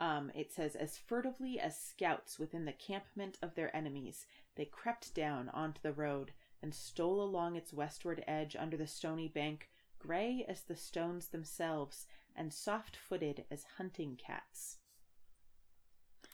um, 0.00 0.30
it 0.34 0.52
says, 0.52 0.74
as 0.74 0.98
furtively 0.98 1.58
as 1.58 1.78
scouts 1.78 2.38
within 2.38 2.64
the 2.64 2.72
campment 2.72 3.38
of 3.42 3.54
their 3.54 3.74
enemies, 3.74 4.26
they 4.56 4.64
crept 4.64 5.14
down 5.14 5.48
onto 5.50 5.80
the 5.82 5.92
road 5.92 6.32
and 6.62 6.74
stole 6.74 7.22
along 7.22 7.56
its 7.56 7.72
westward 7.72 8.22
edge 8.26 8.56
under 8.58 8.76
the 8.76 8.86
stony 8.86 9.28
bank, 9.28 9.68
gray 9.98 10.44
as 10.48 10.62
the 10.62 10.76
stones 10.76 11.28
themselves, 11.28 12.06
and 12.34 12.52
soft 12.52 12.96
footed 12.96 13.44
as 13.50 13.64
hunting 13.76 14.16
cats. 14.16 14.78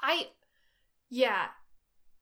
I, 0.01 0.29
yeah, 1.11 1.49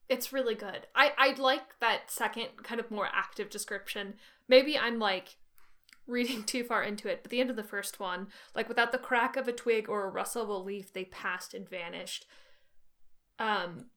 it's 0.09 0.33
really 0.33 0.55
good. 0.55 0.87
I 0.95 1.11
I 1.17 1.39
like 1.39 1.79
that 1.79 2.09
second 2.09 2.47
kind 2.63 2.79
of 2.79 2.91
more 2.91 3.09
active 3.13 3.49
description. 3.49 4.15
Maybe 4.47 4.77
I'm 4.77 4.99
like 4.99 5.35
reading 6.07 6.43
too 6.45 6.63
far 6.63 6.83
into 6.83 7.07
it, 7.07 7.19
but 7.21 7.29
the 7.29 7.39
end 7.39 7.49
of 7.49 7.55
the 7.55 7.63
first 7.63 7.99
one, 7.99 8.27
like 8.55 8.67
without 8.67 8.91
the 8.91 8.97
crack 8.97 9.35
of 9.37 9.47
a 9.47 9.53
twig 9.53 9.89
or 9.89 10.05
a 10.05 10.09
rustle 10.09 10.43
of 10.43 10.49
a 10.49 10.57
leaf, 10.57 10.93
they 10.93 11.05
passed 11.05 11.53
and 11.53 11.69
vanished. 11.69 12.25
Um, 13.39 13.87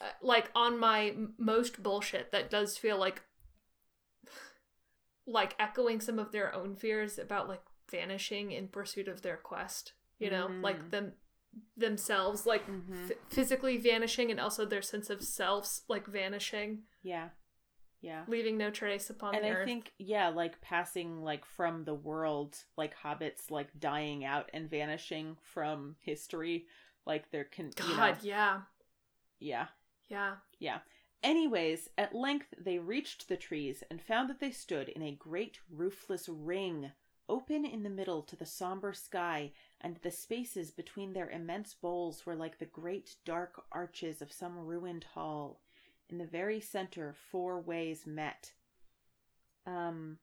uh, 0.00 0.06
like 0.22 0.50
on 0.54 0.78
my 0.78 1.14
most 1.38 1.82
bullshit, 1.82 2.32
that 2.32 2.50
does 2.50 2.78
feel 2.78 2.98
like 2.98 3.22
like 5.26 5.54
echoing 5.58 6.00
some 6.00 6.18
of 6.18 6.32
their 6.32 6.54
own 6.54 6.76
fears 6.76 7.18
about 7.18 7.48
like 7.48 7.62
vanishing 7.90 8.52
in 8.52 8.68
pursuit 8.68 9.08
of 9.08 9.22
their 9.22 9.36
quest. 9.36 9.92
You 10.18 10.30
know, 10.30 10.48
mm. 10.48 10.62
like 10.62 10.90
them 10.90 11.14
themselves 11.76 12.46
like 12.46 12.66
mm-hmm. 12.66 13.10
f- 13.10 13.16
physically 13.28 13.76
vanishing 13.76 14.30
and 14.30 14.40
also 14.40 14.64
their 14.64 14.82
sense 14.82 15.10
of 15.10 15.22
selves 15.22 15.82
like 15.88 16.06
vanishing. 16.06 16.82
Yeah. 17.02 17.28
Yeah. 18.02 18.24
Leaving 18.26 18.58
no 18.58 18.70
trace 18.70 19.10
upon 19.10 19.34
and 19.34 19.44
the 19.44 19.48
I 19.48 19.52
earth. 19.52 19.64
think 19.64 19.92
yeah, 19.98 20.28
like 20.28 20.60
passing 20.60 21.22
like 21.22 21.44
from 21.44 21.84
the 21.84 21.94
world, 21.94 22.56
like 22.76 22.94
hobbits 22.96 23.50
like 23.50 23.68
dying 23.78 24.24
out 24.24 24.50
and 24.52 24.68
vanishing 24.68 25.36
from 25.40 25.96
history, 26.00 26.66
like 27.06 27.30
there 27.30 27.44
can 27.44 27.70
God, 27.76 27.88
you 27.88 27.96
know, 27.96 28.14
yeah. 28.22 28.60
Yeah. 29.40 29.66
Yeah. 30.08 30.34
Yeah. 30.58 30.78
Anyways, 31.22 31.88
at 31.96 32.14
length 32.14 32.48
they 32.58 32.78
reached 32.78 33.28
the 33.28 33.36
trees 33.36 33.84
and 33.90 34.02
found 34.02 34.28
that 34.28 34.40
they 34.40 34.50
stood 34.50 34.88
in 34.88 35.02
a 35.02 35.12
great 35.14 35.58
roofless 35.70 36.28
ring, 36.28 36.90
open 37.28 37.64
in 37.64 37.84
the 37.84 37.90
middle 37.90 38.22
to 38.22 38.36
the 38.36 38.44
somber 38.46 38.92
sky, 38.92 39.52
and 39.80 39.96
the 40.02 40.10
spaces 40.10 40.72
between 40.72 41.12
their 41.12 41.30
immense 41.30 41.74
boles 41.74 42.26
were 42.26 42.34
like 42.34 42.58
the 42.58 42.66
great 42.66 43.14
dark 43.24 43.62
arches 43.70 44.20
of 44.20 44.32
some 44.32 44.58
ruined 44.58 45.04
hall. 45.14 45.60
In 46.12 46.18
the 46.18 46.26
very 46.26 46.60
center, 46.60 47.14
four 47.30 47.58
ways 47.58 48.06
met. 48.06 48.52
Um, 49.64 50.18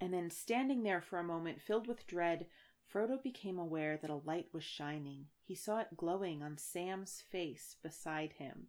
and 0.00 0.14
then, 0.14 0.30
standing 0.30 0.84
there 0.84 1.00
for 1.00 1.18
a 1.18 1.24
moment, 1.24 1.60
filled 1.60 1.88
with 1.88 2.06
dread, 2.06 2.46
Frodo 2.88 3.20
became 3.20 3.58
aware 3.58 3.96
that 3.96 4.10
a 4.10 4.22
light 4.24 4.46
was 4.52 4.62
shining. 4.62 5.26
He 5.42 5.56
saw 5.56 5.80
it 5.80 5.96
glowing 5.96 6.40
on 6.40 6.56
Sam's 6.56 7.20
face 7.32 7.78
beside 7.82 8.34
him. 8.34 8.68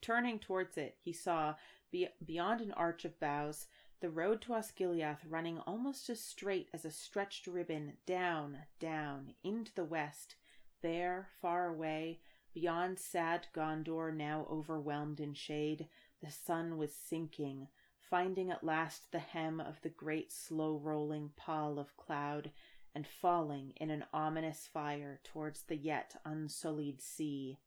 Turning 0.00 0.38
towards 0.38 0.78
it, 0.78 0.98
he 1.02 1.12
saw, 1.12 1.56
be- 1.90 2.14
beyond 2.24 2.60
an 2.60 2.70
arch 2.74 3.04
of 3.04 3.18
boughs, 3.18 3.66
the 3.98 4.08
road 4.08 4.40
to 4.42 4.52
Osgiliath 4.52 5.24
running 5.28 5.58
almost 5.58 6.08
as 6.08 6.20
straight 6.20 6.68
as 6.72 6.84
a 6.84 6.92
stretched 6.92 7.48
ribbon 7.48 7.94
down, 8.06 8.56
down, 8.78 9.34
into 9.42 9.74
the 9.74 9.84
west. 9.84 10.36
There, 10.80 11.26
far 11.42 11.66
away, 11.66 12.20
Beyond 12.52 12.98
sad 12.98 13.46
Gondor, 13.54 14.14
now 14.14 14.46
overwhelmed 14.50 15.20
in 15.20 15.34
shade, 15.34 15.88
the 16.22 16.30
sun 16.30 16.76
was 16.76 16.92
sinking, 16.94 17.68
finding 17.98 18.50
at 18.50 18.64
last 18.64 19.12
the 19.12 19.20
hem 19.20 19.60
of 19.60 19.80
the 19.82 19.88
great 19.88 20.32
slow 20.32 20.76
rolling 20.76 21.30
pall 21.36 21.78
of 21.78 21.96
cloud, 21.96 22.50
and 22.94 23.06
falling 23.06 23.72
in 23.76 23.90
an 23.90 24.04
ominous 24.12 24.68
fire 24.72 25.20
towards 25.22 25.62
the 25.62 25.76
yet 25.76 26.16
unsullied 26.24 27.00
sea. 27.00 27.58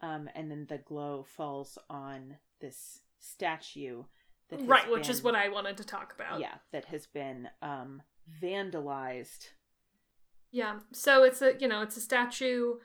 Um, 0.00 0.28
and 0.34 0.50
then 0.50 0.66
the 0.68 0.78
glow 0.78 1.24
falls 1.24 1.78
on 1.88 2.36
this 2.60 3.00
statue 3.20 4.04
that 4.48 4.60
right, 4.66 4.90
which 4.90 5.02
been, 5.02 5.10
is 5.10 5.22
what 5.22 5.34
I 5.34 5.48
wanted 5.48 5.76
to 5.76 5.84
talk 5.84 6.12
about. 6.14 6.40
Yeah, 6.40 6.54
that 6.72 6.86
has 6.86 7.06
been 7.06 7.48
um, 7.62 8.02
vandalized. 8.42 9.50
Yeah, 10.50 10.80
so 10.92 11.22
it's 11.24 11.42
a 11.42 11.54
you 11.58 11.68
know 11.68 11.82
it's 11.82 11.96
a 11.96 12.00
statue 12.00 12.76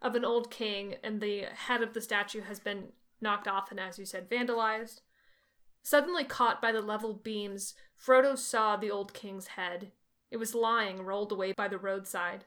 of 0.00 0.14
an 0.14 0.24
old 0.24 0.50
king, 0.50 0.96
and 1.02 1.20
the 1.20 1.46
head 1.52 1.82
of 1.82 1.94
the 1.94 2.00
statue 2.00 2.42
has 2.42 2.60
been 2.60 2.92
knocked 3.20 3.48
off 3.48 3.70
and, 3.70 3.80
as 3.80 3.98
you 3.98 4.04
said, 4.04 4.30
vandalized. 4.30 5.00
Suddenly 5.82 6.24
caught 6.24 6.60
by 6.60 6.72
the 6.72 6.82
level 6.82 7.14
beams, 7.14 7.74
Frodo 7.96 8.36
saw 8.36 8.76
the 8.76 8.90
old 8.90 9.14
king's 9.14 9.48
head. 9.48 9.92
It 10.30 10.36
was 10.36 10.54
lying 10.54 11.02
rolled 11.02 11.32
away 11.32 11.52
by 11.52 11.68
the 11.68 11.78
roadside. 11.78 12.44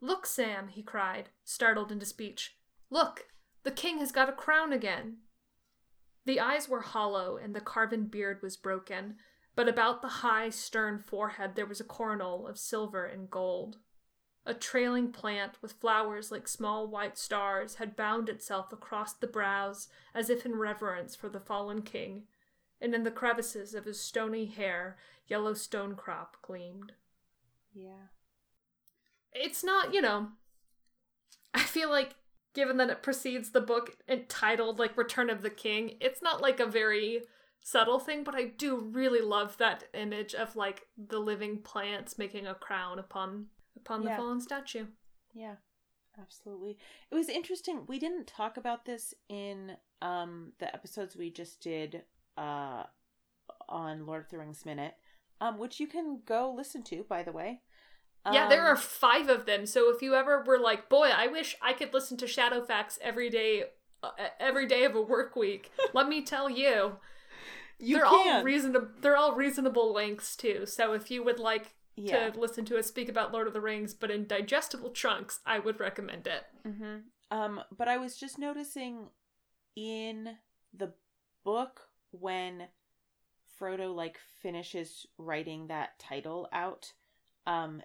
Look, 0.00 0.26
Sam, 0.26 0.68
he 0.68 0.82
cried, 0.82 1.30
startled 1.44 1.92
into 1.92 2.06
speech. 2.06 2.56
Look, 2.90 3.26
the 3.64 3.70
king 3.70 3.98
has 3.98 4.12
got 4.12 4.28
a 4.28 4.32
crown 4.32 4.72
again. 4.72 5.18
The 6.24 6.40
eyes 6.40 6.68
were 6.68 6.80
hollow 6.80 7.36
and 7.36 7.54
the 7.54 7.60
carven 7.60 8.04
beard 8.04 8.42
was 8.42 8.56
broken, 8.56 9.16
but 9.54 9.68
about 9.68 10.02
the 10.02 10.08
high, 10.08 10.50
stern 10.50 10.98
forehead 10.98 11.54
there 11.54 11.66
was 11.66 11.80
a 11.80 11.84
coronal 11.84 12.46
of 12.46 12.58
silver 12.58 13.04
and 13.04 13.30
gold. 13.30 13.78
A 14.48 14.54
trailing 14.54 15.12
plant 15.12 15.58
with 15.60 15.72
flowers 15.72 16.32
like 16.32 16.48
small 16.48 16.88
white 16.88 17.18
stars 17.18 17.74
had 17.74 17.94
bound 17.94 18.30
itself 18.30 18.72
across 18.72 19.12
the 19.12 19.26
brows 19.26 19.88
as 20.14 20.30
if 20.30 20.46
in 20.46 20.56
reverence 20.56 21.14
for 21.14 21.28
the 21.28 21.38
fallen 21.38 21.82
king, 21.82 22.22
and 22.80 22.94
in 22.94 23.04
the 23.04 23.10
crevices 23.10 23.74
of 23.74 23.84
his 23.84 24.00
stony 24.00 24.46
hair 24.46 24.96
yellow 25.26 25.52
stonecrop 25.52 26.28
gleamed. 26.40 26.92
Yeah. 27.74 28.08
It's 29.34 29.62
not, 29.62 29.92
you 29.92 30.00
know, 30.00 30.28
I 31.52 31.60
feel 31.60 31.90
like 31.90 32.14
given 32.54 32.78
that 32.78 32.88
it 32.88 33.02
precedes 33.02 33.50
the 33.50 33.60
book 33.60 33.98
entitled 34.08 34.78
like 34.78 34.96
Return 34.96 35.28
of 35.28 35.42
the 35.42 35.50
King, 35.50 35.98
it's 36.00 36.22
not 36.22 36.40
like 36.40 36.58
a 36.58 36.64
very 36.64 37.20
subtle 37.60 37.98
thing, 37.98 38.24
but 38.24 38.34
I 38.34 38.44
do 38.44 38.78
really 38.78 39.20
love 39.20 39.58
that 39.58 39.84
image 39.92 40.34
of 40.34 40.56
like 40.56 40.86
the 40.96 41.18
living 41.18 41.58
plants 41.58 42.16
making 42.16 42.46
a 42.46 42.54
crown 42.54 42.98
upon 42.98 43.48
upon 43.88 44.04
the 44.04 44.16
fallen 44.16 44.40
statue. 44.40 44.86
Yeah, 45.34 45.56
absolutely. 46.20 46.78
It 47.10 47.14
was 47.14 47.28
interesting. 47.28 47.84
We 47.86 47.98
didn't 47.98 48.26
talk 48.26 48.56
about 48.56 48.84
this 48.84 49.14
in 49.28 49.72
um 50.00 50.52
the 50.60 50.72
episodes 50.72 51.16
we 51.16 51.30
just 51.30 51.60
did 51.60 52.02
uh 52.36 52.84
on 53.68 54.06
Lord 54.06 54.24
of 54.24 54.30
the 54.30 54.38
Rings 54.38 54.64
Minute, 54.64 54.94
um, 55.40 55.58
which 55.58 55.80
you 55.80 55.86
can 55.86 56.20
go 56.24 56.52
listen 56.56 56.82
to, 56.84 57.04
by 57.08 57.22
the 57.22 57.32
way. 57.32 57.62
Yeah, 58.30 58.48
there 58.48 58.66
are 58.66 58.72
um, 58.72 58.76
five 58.76 59.28
of 59.28 59.46
them. 59.46 59.64
So 59.64 59.94
if 59.94 60.02
you 60.02 60.14
ever 60.14 60.42
were 60.46 60.58
like, 60.58 60.88
"Boy, 60.88 61.10
I 61.14 61.28
wish 61.28 61.56
I 61.62 61.72
could 61.72 61.94
listen 61.94 62.16
to 62.18 62.26
Shadowfax 62.26 62.98
every 63.00 63.30
day, 63.30 63.64
uh, 64.02 64.10
every 64.38 64.66
day 64.66 64.84
of 64.84 64.94
a 64.94 65.00
work 65.00 65.34
week," 65.34 65.70
let 65.94 66.08
me 66.08 66.22
tell 66.22 66.50
you, 66.50 66.96
you 67.78 67.96
they're 67.96 68.04
can. 68.04 68.36
all 68.36 68.42
reasonable. 68.42 68.88
They're 69.00 69.16
all 69.16 69.34
reasonable 69.34 69.92
lengths 69.94 70.36
too. 70.36 70.66
So 70.66 70.92
if 70.92 71.10
you 71.10 71.22
would 71.24 71.38
like 71.38 71.74
yeah. 71.98 72.30
to 72.30 72.40
listen 72.40 72.64
to 72.66 72.78
us 72.78 72.86
speak 72.86 73.08
about 73.08 73.32
Lord 73.32 73.46
of 73.46 73.52
the 73.52 73.60
Rings, 73.60 73.94
but 73.94 74.10
in 74.10 74.26
digestible 74.26 74.90
chunks, 74.90 75.40
I 75.44 75.58
would 75.58 75.80
recommend 75.80 76.26
it. 76.26 76.44
Mm-hmm. 76.66 76.96
Um, 77.30 77.60
but 77.76 77.88
I 77.88 77.96
was 77.98 78.16
just 78.16 78.38
noticing 78.38 79.08
in 79.76 80.36
the 80.76 80.92
book 81.44 81.88
when 82.10 82.68
Frodo 83.60 83.94
like 83.94 84.18
finishes 84.42 85.06
writing 85.18 85.66
that 85.66 85.98
title 85.98 86.48
out, 86.52 86.92
um, 87.46 87.82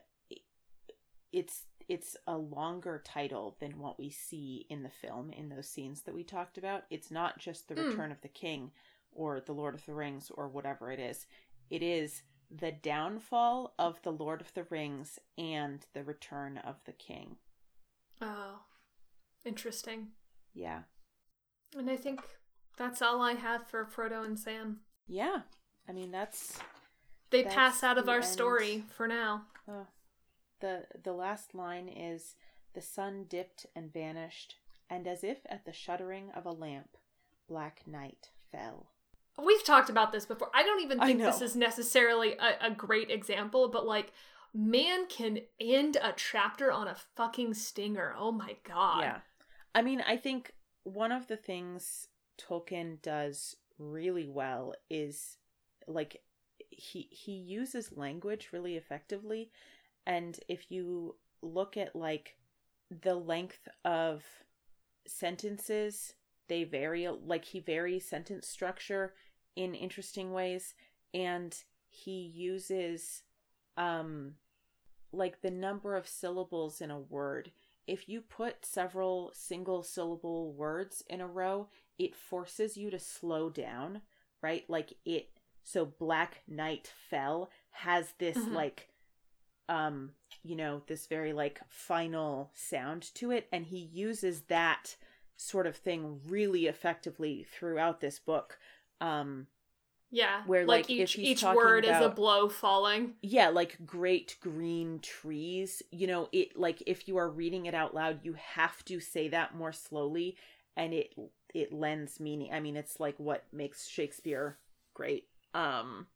it's 1.31 1.63
it's 1.89 2.15
a 2.27 2.37
longer 2.37 3.01
title 3.05 3.57
than 3.59 3.79
what 3.79 3.99
we 3.99 4.09
see 4.09 4.65
in 4.69 4.83
the 4.83 4.89
film 4.89 5.31
in 5.31 5.49
those 5.49 5.67
scenes 5.67 6.01
that 6.03 6.15
we 6.15 6.23
talked 6.23 6.57
about. 6.57 6.83
It's 6.89 7.11
not 7.11 7.39
just 7.39 7.67
the 7.67 7.75
mm. 7.75 7.89
Return 7.89 8.11
of 8.11 8.21
the 8.21 8.29
King 8.29 8.71
or 9.11 9.41
the 9.41 9.53
Lord 9.53 9.75
of 9.75 9.85
the 9.85 9.93
Rings 9.93 10.31
or 10.33 10.47
whatever 10.47 10.91
it 10.91 10.99
is. 10.99 11.25
It 11.69 11.83
is 11.83 12.21
the 12.55 12.71
downfall 12.71 13.73
of 13.79 14.01
the 14.03 14.11
Lord 14.11 14.39
of 14.41 14.53
the 14.53 14.65
Rings 14.69 15.17
and 15.37 15.85
the 15.93 16.03
return 16.03 16.57
of 16.57 16.75
the 16.85 16.91
king. 16.91 17.37
Oh, 18.21 18.59
interesting. 19.43 20.09
Yeah. 20.53 20.81
And 21.75 21.89
I 21.89 21.95
think 21.95 22.21
that's 22.77 23.01
all 23.01 23.21
I 23.21 23.33
have 23.33 23.67
for 23.67 23.85
Frodo 23.85 24.23
and 24.23 24.37
Sam. 24.37 24.81
Yeah. 25.07 25.41
I 25.89 25.91
mean, 25.91 26.11
that's. 26.11 26.59
They 27.31 27.41
that's 27.43 27.55
pass 27.55 27.83
out 27.83 27.97
of 27.97 28.07
our 28.07 28.17
end. 28.17 28.25
story 28.25 28.83
for 28.95 29.07
now. 29.07 29.43
Oh. 29.67 29.87
The, 30.61 30.83
the 31.03 31.13
last 31.13 31.55
line 31.55 31.89
is 31.89 32.35
The 32.73 32.81
sun 32.81 33.25
dipped 33.27 33.65
and 33.75 33.91
vanished, 33.91 34.55
and 34.89 35.07
as 35.07 35.23
if 35.23 35.39
at 35.49 35.65
the 35.65 35.73
shuddering 35.73 36.31
of 36.35 36.45
a 36.45 36.51
lamp, 36.51 36.97
black 37.47 37.81
night 37.87 38.29
fell. 38.51 38.92
We've 39.43 39.63
talked 39.63 39.89
about 39.89 40.11
this 40.11 40.25
before. 40.25 40.49
I 40.53 40.63
don't 40.63 40.81
even 40.81 40.99
think 40.99 41.19
this 41.19 41.41
is 41.41 41.55
necessarily 41.55 42.33
a, 42.33 42.67
a 42.67 42.71
great 42.71 43.09
example, 43.09 43.67
but 43.69 43.85
like, 43.85 44.11
man 44.53 45.07
can 45.07 45.39
end 45.59 45.97
a 46.01 46.13
chapter 46.15 46.71
on 46.71 46.87
a 46.87 46.95
fucking 47.15 47.55
stinger. 47.55 48.13
Oh 48.17 48.31
my 48.31 48.57
god. 48.63 49.01
Yeah. 49.01 49.17
I 49.73 49.81
mean, 49.81 50.03
I 50.07 50.17
think 50.17 50.53
one 50.83 51.11
of 51.11 51.27
the 51.27 51.37
things 51.37 52.07
Tolkien 52.39 53.01
does 53.01 53.55
really 53.79 54.27
well 54.27 54.75
is 54.89 55.37
like 55.87 56.21
he 56.69 57.07
he 57.11 57.33
uses 57.33 57.91
language 57.91 58.49
really 58.51 58.77
effectively 58.77 59.51
and 60.05 60.39
if 60.47 60.71
you 60.71 61.15
look 61.41 61.77
at 61.77 61.95
like 61.95 62.35
the 63.01 63.15
length 63.15 63.67
of 63.83 64.23
sentences 65.05 66.13
they 66.47 66.63
vary 66.63 67.07
like 67.07 67.45
he 67.45 67.59
varies 67.59 68.07
sentence 68.07 68.47
structure 68.47 69.13
in 69.55 69.75
interesting 69.75 70.31
ways 70.33 70.73
and 71.13 71.63
he 71.89 72.21
uses 72.21 73.23
um 73.77 74.33
like 75.11 75.41
the 75.41 75.51
number 75.51 75.95
of 75.95 76.07
syllables 76.07 76.81
in 76.81 76.91
a 76.91 76.99
word 76.99 77.51
if 77.85 78.07
you 78.09 78.21
put 78.21 78.65
several 78.65 79.31
single 79.33 79.83
syllable 79.83 80.53
words 80.53 81.03
in 81.09 81.21
a 81.21 81.27
row 81.27 81.67
it 81.99 82.15
forces 82.15 82.77
you 82.77 82.89
to 82.89 82.99
slow 82.99 83.49
down 83.49 84.01
right 84.41 84.63
like 84.69 84.93
it 85.05 85.29
so 85.63 85.85
black 85.85 86.41
night 86.47 86.91
fell 87.09 87.49
has 87.71 88.13
this 88.19 88.37
Mhm. 88.37 88.53
like 88.53 88.89
um 89.69 90.11
you 90.43 90.55
know 90.55 90.81
this 90.87 91.07
very 91.07 91.31
like 91.33 91.61
final 91.69 92.51
sound 92.53 93.03
to 93.15 93.31
it 93.31 93.47
and 93.51 93.67
he 93.67 93.77
uses 93.77 94.41
that 94.43 94.95
sort 95.37 95.67
of 95.67 95.75
thing 95.75 96.19
really 96.27 96.67
effectively 96.67 97.45
throughout 97.51 97.99
this 98.01 98.19
book 98.19 98.57
um 99.01 99.47
Yeah. 100.11 100.43
Where, 100.45 100.65
like, 100.65 100.89
if 100.89 101.17
each 101.17 101.17
each 101.17 101.43
word 101.43 101.85
is 101.85 101.99
a 102.01 102.09
blow 102.09 102.47
falling. 102.49 103.15
yeah 103.21 103.49
like 103.49 103.77
great 103.85 104.37
green 104.41 104.99
trees 104.99 105.81
you 105.91 106.05
know 106.07 106.29
it 106.31 106.55
like 106.55 106.83
if 106.85 107.07
you 107.07 107.17
are 107.17 107.29
reading 107.29 107.65
it 107.65 107.73
out 107.73 107.93
loud 107.95 108.19
you 108.23 108.33
have 108.33 108.83
to 108.85 108.99
say 108.99 109.27
that 109.29 109.55
more 109.55 109.73
slowly 109.73 110.37
and 110.77 110.93
it 110.93 111.13
it 111.53 111.73
lends 111.73 112.19
meaning 112.19 112.51
i 112.53 112.59
mean 112.59 112.75
it's 112.77 112.99
like 112.99 113.15
what 113.19 113.43
makes 113.51 113.87
shakespeare 113.87 114.57
great 114.93 115.25
um 115.53 116.07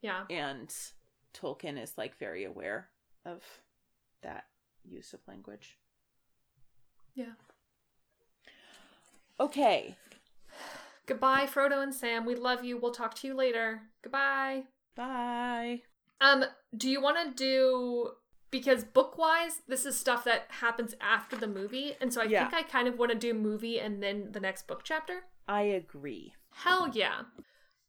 Yeah. 0.00 0.24
and 0.30 0.72
tolkien 1.32 1.80
is 1.82 1.98
like 1.98 2.16
very 2.18 2.44
aware 2.44 2.88
of 3.24 3.42
that 4.22 4.44
use 4.84 5.12
of 5.12 5.20
language 5.26 5.78
Yeah. 7.14 7.34
Okay 9.40 9.96
Goodbye, 11.06 11.44
Frodo 11.44 11.82
and 11.82 11.94
Sam. 11.94 12.24
We 12.24 12.34
love 12.34 12.64
you. 12.64 12.78
We'll 12.78 12.90
talk 12.92 13.12
to 13.16 13.26
you 13.26 13.34
later. 13.34 13.82
Goodbye. 14.02 14.62
bye 14.96 15.82
Um, 16.20 16.44
do 16.74 16.88
you 16.88 17.02
want 17.02 17.18
to 17.28 17.34
do 17.36 18.12
because 18.50 18.84
book 18.84 19.18
wise, 19.18 19.60
this 19.68 19.84
is 19.84 19.98
stuff 19.98 20.24
that 20.24 20.46
happens 20.48 20.94
after 21.00 21.36
the 21.36 21.48
movie, 21.48 21.96
and 22.00 22.14
so 22.14 22.20
I 22.22 22.24
Yeah. 22.24 22.48
think 22.48 22.54
I 22.54 22.62
kind 22.66 22.86
of 22.88 22.96
want 22.98 23.10
to 23.12 23.18
do 23.18 23.34
movie 23.34 23.80
and 23.80 24.02
then 24.02 24.30
the 24.32 24.40
next 24.40 24.66
book 24.66 24.82
chapter. 24.84 25.24
i 25.48 25.62
agree 25.62 26.32
Hell 26.52 26.88
yeah. 26.94 27.22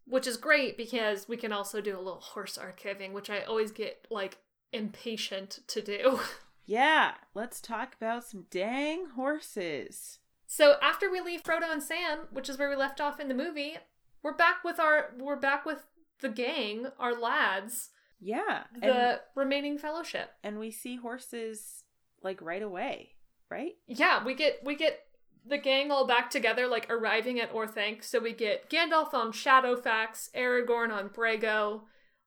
Which 0.07 0.27
is 0.27 0.37
great 0.37 0.75
because 0.75 1.27
we 1.29 1.37
can 1.37 1.51
also 1.53 1.79
do 1.81 1.95
a 1.95 2.01
little 2.01 2.19
horse 2.19 2.57
archiving, 2.57 3.13
which 3.13 3.29
I 3.29 3.41
always 3.43 3.71
get 3.71 4.05
like 4.09 4.39
impatient 4.73 5.59
to 5.67 5.81
do. 5.81 6.19
yeah 6.65 7.13
let's 7.35 7.61
talk 7.61 7.95
about 7.95 8.23
some 8.25 8.45
dang 8.49 9.05
horses 9.15 10.17
So 10.55 10.75
after 10.81 11.11
we 11.11 11.19
leave 11.19 11.43
Frodo 11.43 11.69
and 11.69 11.83
Sam, 11.83 12.27
which 12.31 12.47
is 12.47 12.57
where 12.57 12.69
we 12.69 12.77
left 12.77 13.01
off 13.01 13.19
in 13.19 13.27
the 13.27 13.33
movie, 13.33 13.75
we're 14.23 14.37
back 14.37 14.63
with 14.63 14.79
our 14.79 15.13
we're 15.19 15.35
back 15.35 15.65
with 15.65 15.85
the 16.21 16.29
gang, 16.29 16.87
our 16.97 17.13
lads, 17.13 17.89
yeah 18.21 18.63
the 18.73 19.19
remaining 19.35 19.77
fellowship. 19.77 20.29
and 20.45 20.57
we 20.57 20.71
see 20.71 20.95
horses 20.95 21.83
like 22.23 22.41
right 22.41 22.63
away 22.63 23.09
right 23.51 23.73
Yeah, 23.87 24.23
we 24.23 24.33
get 24.33 24.61
we 24.63 24.77
get 24.77 25.01
the 25.45 25.57
gang 25.57 25.91
all 25.91 26.07
back 26.07 26.29
together, 26.29 26.67
like 26.67 26.89
arriving 26.89 27.41
at 27.41 27.51
Orthanc. 27.51 28.05
So 28.05 28.19
we 28.19 28.31
get 28.31 28.69
Gandalf 28.69 29.13
on 29.13 29.33
Shadowfax, 29.33 30.29
Aragorn 30.33 30.89
on 30.89 31.09
Brego, 31.09 31.81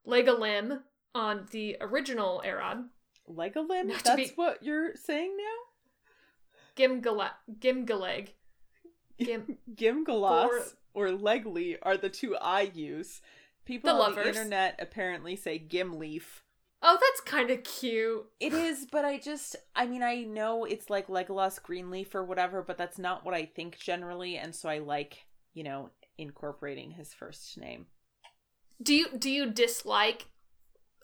Legolim 0.06 0.82
on 1.14 1.46
the 1.50 1.78
original 1.80 2.42
Arod, 2.46 2.88
Legolim? 3.26 3.88
That's 4.04 4.30
be- 4.30 4.36
what 4.36 4.62
you're 4.62 4.94
saying 4.96 5.34
now? 5.38 5.67
Gimgala- 6.78 7.32
Gimgaleg. 7.58 8.28
Gim- 9.18 9.58
Gimgalas 9.74 10.74
or 10.94 11.08
Legly 11.08 11.76
are 11.82 11.96
the 11.96 12.08
two 12.08 12.36
I 12.36 12.62
use. 12.62 13.20
People 13.64 13.90
The 13.90 13.94
on 13.94 14.10
lovers. 14.10 14.24
the 14.24 14.28
internet 14.28 14.76
apparently 14.80 15.36
say 15.36 15.58
Gimleaf. 15.58 16.22
Oh, 16.80 16.96
that's 17.00 17.20
kind 17.22 17.50
of 17.50 17.64
cute. 17.64 18.24
It 18.38 18.52
is, 18.52 18.86
but 18.90 19.04
I 19.04 19.18
just, 19.18 19.56
I 19.74 19.86
mean, 19.86 20.02
I 20.04 20.22
know 20.22 20.64
it's 20.64 20.88
like 20.88 21.08
Legolas 21.08 21.60
Greenleaf 21.60 22.14
or 22.14 22.24
whatever, 22.24 22.62
but 22.62 22.78
that's 22.78 22.98
not 22.98 23.24
what 23.24 23.34
I 23.34 23.46
think 23.46 23.78
generally, 23.80 24.36
and 24.36 24.54
so 24.54 24.68
I 24.68 24.78
like, 24.78 25.26
you 25.54 25.64
know, 25.64 25.90
incorporating 26.18 26.92
his 26.92 27.12
first 27.12 27.58
name. 27.58 27.86
Do 28.80 28.94
you 28.94 29.06
do 29.18 29.28
you 29.28 29.50
dislike 29.50 30.26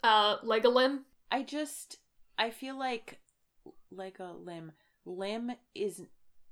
uh 0.05 0.39
Legolim? 0.39 1.01
I 1.33 1.43
just, 1.43 1.99
I 2.39 2.51
feel 2.51 2.79
like 2.79 3.19
Legolim, 3.93 4.71
Lim 5.05 5.53
is 5.75 6.03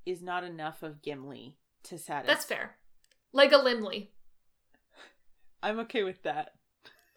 is 0.05 0.21
not 0.21 0.43
enough 0.43 0.83
of 0.83 1.01
Gimli 1.01 1.55
to 1.83 1.97
satisfy. 1.97 2.33
That's 2.33 2.45
fair. 2.45 2.75
Legolimly. 3.33 4.09
I'm 5.63 5.79
okay 5.79 6.03
with 6.03 6.21
that. 6.23 6.53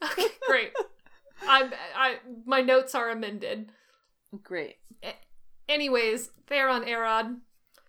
Okay, 0.03 0.27
great. 0.47 0.73
I'm 1.49 1.73
I 1.97 2.17
my 2.45 2.61
notes 2.61 2.95
are 2.95 3.09
amended. 3.11 3.71
Great. 4.43 4.77
Anyways, 5.69 6.31
they're 6.49 6.69
on 6.69 6.85
Arod, 6.85 7.39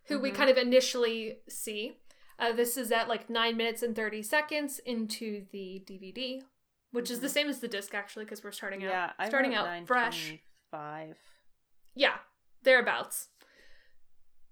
who 0.06 0.18
we 0.20 0.32
Mhm. 0.32 0.36
kind 0.36 0.50
of 0.50 0.58
initially 0.58 1.40
see. 1.50 1.98
Uh, 2.40 2.54
this 2.54 2.78
is 2.78 2.92
at 2.94 3.08
like 3.10 3.30
nine 3.30 3.58
minutes 3.58 3.84
and 3.84 3.94
thirty 3.96 4.24
seconds 4.24 4.80
into 4.80 5.46
the 5.52 5.84
DVD, 5.86 6.42
which 6.92 7.12
is 7.12 7.20
the 7.20 7.28
Mhm. 7.28 7.32
same 7.32 7.50
as 7.50 7.60
the 7.60 7.68
disc 7.68 7.94
actually, 7.94 8.24
because 8.26 8.42
we're 8.44 8.52
starting 8.52 8.84
out 8.86 9.14
Yeah, 9.20 9.28
starting 9.28 9.54
out 9.54 9.86
fresh. 9.86 10.36
Five. 10.72 11.18
Yeah, 11.94 12.20
thereabouts. 12.64 13.30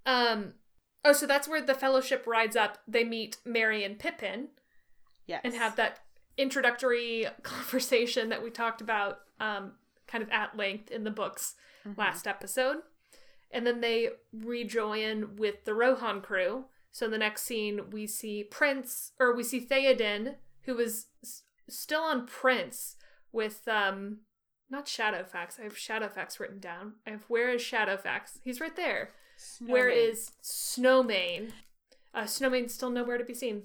Um. 0.05 0.53
Oh, 1.03 1.13
so 1.13 1.27
that's 1.27 1.47
where 1.47 1.61
the 1.61 1.75
Fellowship 1.75 2.25
rides 2.25 2.55
up. 2.55 2.79
They 2.87 3.03
meet 3.03 3.37
Merry 3.45 3.83
and 3.83 3.99
Pippin 3.99 4.47
Yes. 5.27 5.41
and 5.43 5.53
have 5.53 5.75
that 5.75 5.99
introductory 6.35 7.27
conversation 7.43 8.29
that 8.29 8.43
we 8.43 8.49
talked 8.49 8.81
about, 8.81 9.19
um, 9.39 9.73
kind 10.07 10.23
of 10.23 10.29
at 10.31 10.57
length 10.57 10.89
in 10.91 11.03
the 11.03 11.11
books 11.11 11.55
Mhm. 11.85 11.97
last 11.97 12.25
episode. 12.27 12.77
And 13.51 13.65
then 13.67 13.81
they 13.81 14.09
rejoin 14.33 15.35
with 15.35 15.63
the 15.65 15.73
Rohan 15.75 16.21
crew. 16.21 16.65
So 16.91 17.05
in 17.05 17.11
the 17.11 17.17
next 17.19 17.43
scene, 17.43 17.89
we 17.91 18.07
see 18.07 18.43
Prince, 18.43 19.11
or 19.19 19.35
we 19.35 19.43
see 19.43 19.63
Theoden, 19.65 20.37
who 20.63 20.73
was 20.75 21.07
s- 21.23 21.43
still 21.69 22.01
on 22.01 22.25
Prince 22.25 22.95
with, 23.31 23.67
um, 23.67 24.21
not 24.69 24.87
Shadowfax. 24.87 25.59
I 25.59 25.63
have 25.63 25.75
Shadowfax 25.75 26.39
written 26.39 26.59
down. 26.59 26.95
I 27.05 27.11
have 27.11 27.25
where 27.29 27.49
is 27.49 27.61
Shadowfax? 27.61 28.39
He's 28.43 28.59
right 28.59 28.75
there. 28.75 29.13
Where 29.65 29.89
Snowmane. 29.89 30.09
is 30.09 30.31
Snowmane? 30.43 31.51
Uh, 32.13 32.23
Snowmane's 32.23 32.73
still 32.73 32.89
nowhere 32.89 33.17
to 33.17 33.23
be 33.25 33.33
seen. 33.33 33.63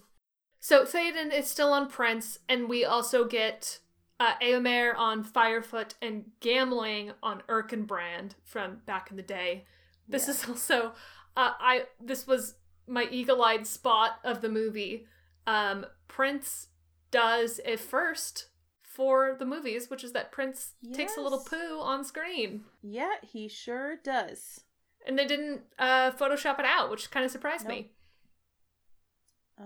So 0.60 0.84
Theoden 0.84 1.32
is 1.32 1.46
still 1.46 1.72
on 1.72 1.88
Prince, 1.88 2.38
and 2.48 2.68
we 2.68 2.84
also 2.84 3.24
get 3.24 3.78
uh, 4.18 4.34
Eomer 4.42 4.94
on 4.96 5.24
Firefoot 5.24 5.94
and 6.02 6.24
Gamling 6.40 7.12
on 7.22 7.42
Erkenbrand 7.48 8.32
from 8.44 8.80
back 8.86 9.10
in 9.10 9.16
the 9.16 9.22
day. 9.22 9.64
This 10.08 10.26
Yeah. 10.26 10.34
is 10.34 10.48
also 10.48 10.92
uh, 11.36 11.52
I. 11.58 11.84
This 12.00 12.26
was 12.26 12.54
my 12.86 13.06
eagle-eyed 13.10 13.66
spot 13.66 14.18
of 14.24 14.40
the 14.42 14.48
movie. 14.48 15.06
Um, 15.46 15.86
Prince 16.08 16.66
does 17.12 17.60
a 17.64 17.76
first 17.76 18.48
for 18.82 19.36
the 19.38 19.46
movies, 19.46 19.88
which 19.88 20.02
is 20.04 20.12
that 20.12 20.32
Prince 20.32 20.72
takes 20.92 21.16
a 21.16 21.20
little 21.20 21.38
poo 21.44 21.80
on 21.80 22.04
screen 22.04 22.64
Yeah, 22.82 23.14
he 23.22 23.46
sure 23.48 23.96
does. 23.96 24.62
And 25.06 25.18
they 25.18 25.26
didn't 25.26 25.62
uh, 25.78 26.10
Photoshop 26.12 26.58
it 26.58 26.64
out, 26.66 26.90
which 26.90 27.10
kind 27.10 27.24
of 27.24 27.30
surprised 27.30 27.66
me. 27.66 27.92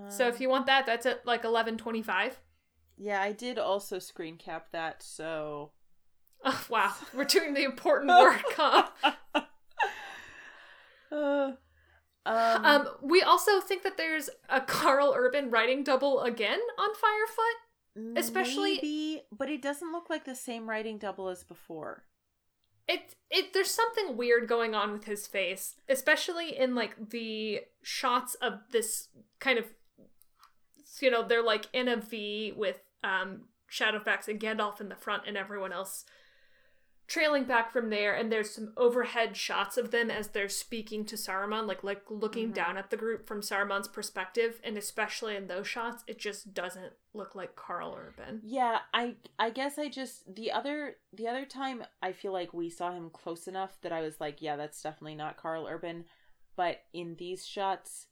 So 0.08 0.26
if 0.28 0.36
Um, 0.36 0.42
you 0.42 0.48
want 0.48 0.66
that, 0.66 0.86
that's 0.86 1.06
at 1.06 1.24
like 1.26 1.44
eleven 1.44 1.76
twenty 1.78 2.02
five. 2.02 2.40
Yeah, 2.96 3.20
I 3.22 3.32
did 3.32 3.58
also 3.58 3.98
screen 3.98 4.36
cap 4.38 4.68
that, 4.72 5.02
so. 5.02 5.72
Oh, 6.46 6.66
wow, 6.68 6.92
we're 7.14 7.24
doing 7.24 7.54
the 7.54 7.64
important 7.64 8.10
work, 8.20 8.42
huh? 8.56 8.88
Uh, 11.12 11.52
um, 12.26 12.64
Um, 12.64 12.88
we 13.02 13.22
also 13.22 13.60
think 13.60 13.82
that 13.82 13.96
there's 13.96 14.28
a 14.48 14.60
Karl 14.60 15.14
Urban 15.16 15.50
writing 15.50 15.84
double 15.84 16.20
again 16.22 16.58
on 16.78 16.90
Firefoot. 16.94 18.18
especially- 18.18 18.74
maybe, 18.76 19.22
but 19.30 19.48
it 19.48 19.62
doesn't 19.62 19.92
look 19.92 20.10
like 20.10 20.24
the 20.24 20.34
same 20.34 20.68
writing 20.68 20.98
double 20.98 21.28
as 21.28 21.44
before. 21.44 22.04
It 22.86 23.14
it 23.30 23.52
there's 23.52 23.70
something 23.70 24.16
weird 24.16 24.48
going 24.48 24.74
on 24.74 24.92
with 24.92 25.04
his 25.04 25.26
face, 25.26 25.76
especially 25.88 26.56
in 26.56 26.74
like 26.74 27.10
the 27.10 27.60
shots 27.82 28.34
of 28.36 28.60
this 28.72 29.08
kind 29.40 29.58
of 29.58 29.66
you 31.00 31.10
know, 31.10 31.26
they're 31.26 31.42
like 31.42 31.66
in 31.72 31.88
a 31.88 31.96
V 31.96 32.52
with 32.56 32.80
um 33.02 33.42
Shadowfax 33.70 34.28
and 34.28 34.40
Gandalf 34.40 34.80
in 34.80 34.88
the 34.88 34.94
front 34.96 35.24
and 35.26 35.36
everyone 35.36 35.72
else 35.72 36.04
trailing 37.06 37.44
back 37.44 37.70
from 37.72 37.90
there, 37.90 38.14
and 38.14 38.32
there's 38.32 38.50
some 38.50 38.72
overhead 38.76 39.36
shots 39.36 39.76
of 39.76 39.90
them 39.90 40.10
as 40.10 40.28
they're 40.28 40.48
speaking 40.48 41.04
to 41.06 41.16
Saruman, 41.16 41.66
like 41.66 41.84
like 41.84 42.02
looking 42.10 42.50
Mhm. 42.50 42.54
down 42.54 42.76
at 42.76 42.90
the 42.90 42.96
group 42.96 43.26
from 43.26 43.40
Saruman's 43.42 43.88
perspective, 43.88 44.60
and 44.64 44.76
especially 44.78 45.36
in 45.36 45.46
those 45.46 45.68
shots, 45.68 46.02
it 46.06 46.18
just 46.18 46.54
doesn't 46.54 46.94
look 47.12 47.34
like 47.34 47.54
Karl 47.56 47.94
Urban. 47.94 48.40
Yeah, 48.42 48.80
I 48.92 49.16
I 49.38 49.50
guess 49.50 49.78
I 49.78 49.88
just 49.88 50.34
the 50.34 50.50
other 50.52 50.96
the 51.12 51.28
other 51.28 51.44
time 51.44 51.84
I 52.02 52.12
feel 52.12 52.32
like 52.32 52.52
we 52.54 52.70
saw 52.70 52.92
him 52.92 53.10
close 53.10 53.46
enough 53.46 53.80
that 53.82 53.92
I 53.92 54.00
was 54.00 54.20
like, 54.20 54.40
yeah, 54.40 54.56
that's 54.56 54.82
definitely 54.82 55.16
not 55.16 55.36
Karl 55.36 55.66
Urban. 55.66 56.06
But 56.56 56.84
in 56.92 57.16
these 57.16 57.44
shots, 57.46 58.06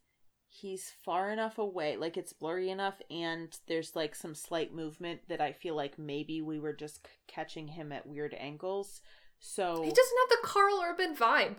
he's 0.54 0.92
far 1.04 1.30
enough 1.30 1.56
away, 1.58 1.96
like 1.96 2.16
it's 2.16 2.32
blurry 2.34 2.68
enough, 2.68 3.00
and 3.10 3.58
there's 3.68 3.96
like 3.96 4.14
some 4.14 4.34
slight 4.34 4.74
movement 4.74 5.20
that 5.28 5.40
I 5.40 5.52
feel 5.52 5.74
like 5.74 5.98
maybe 5.98 6.42
we 6.42 6.60
were 6.60 6.74
just 6.74 6.96
c- 7.06 7.12
catching 7.26 7.68
him 7.68 7.90
at 7.90 8.06
weird 8.06 8.34
angles. 8.38 9.00
So 9.40 9.82
He 9.82 9.90
doesn't 9.90 10.18
have 10.20 10.28
the 10.30 10.46
Karl 10.46 10.82
Urban 10.84 11.16
vibe. 11.16 11.58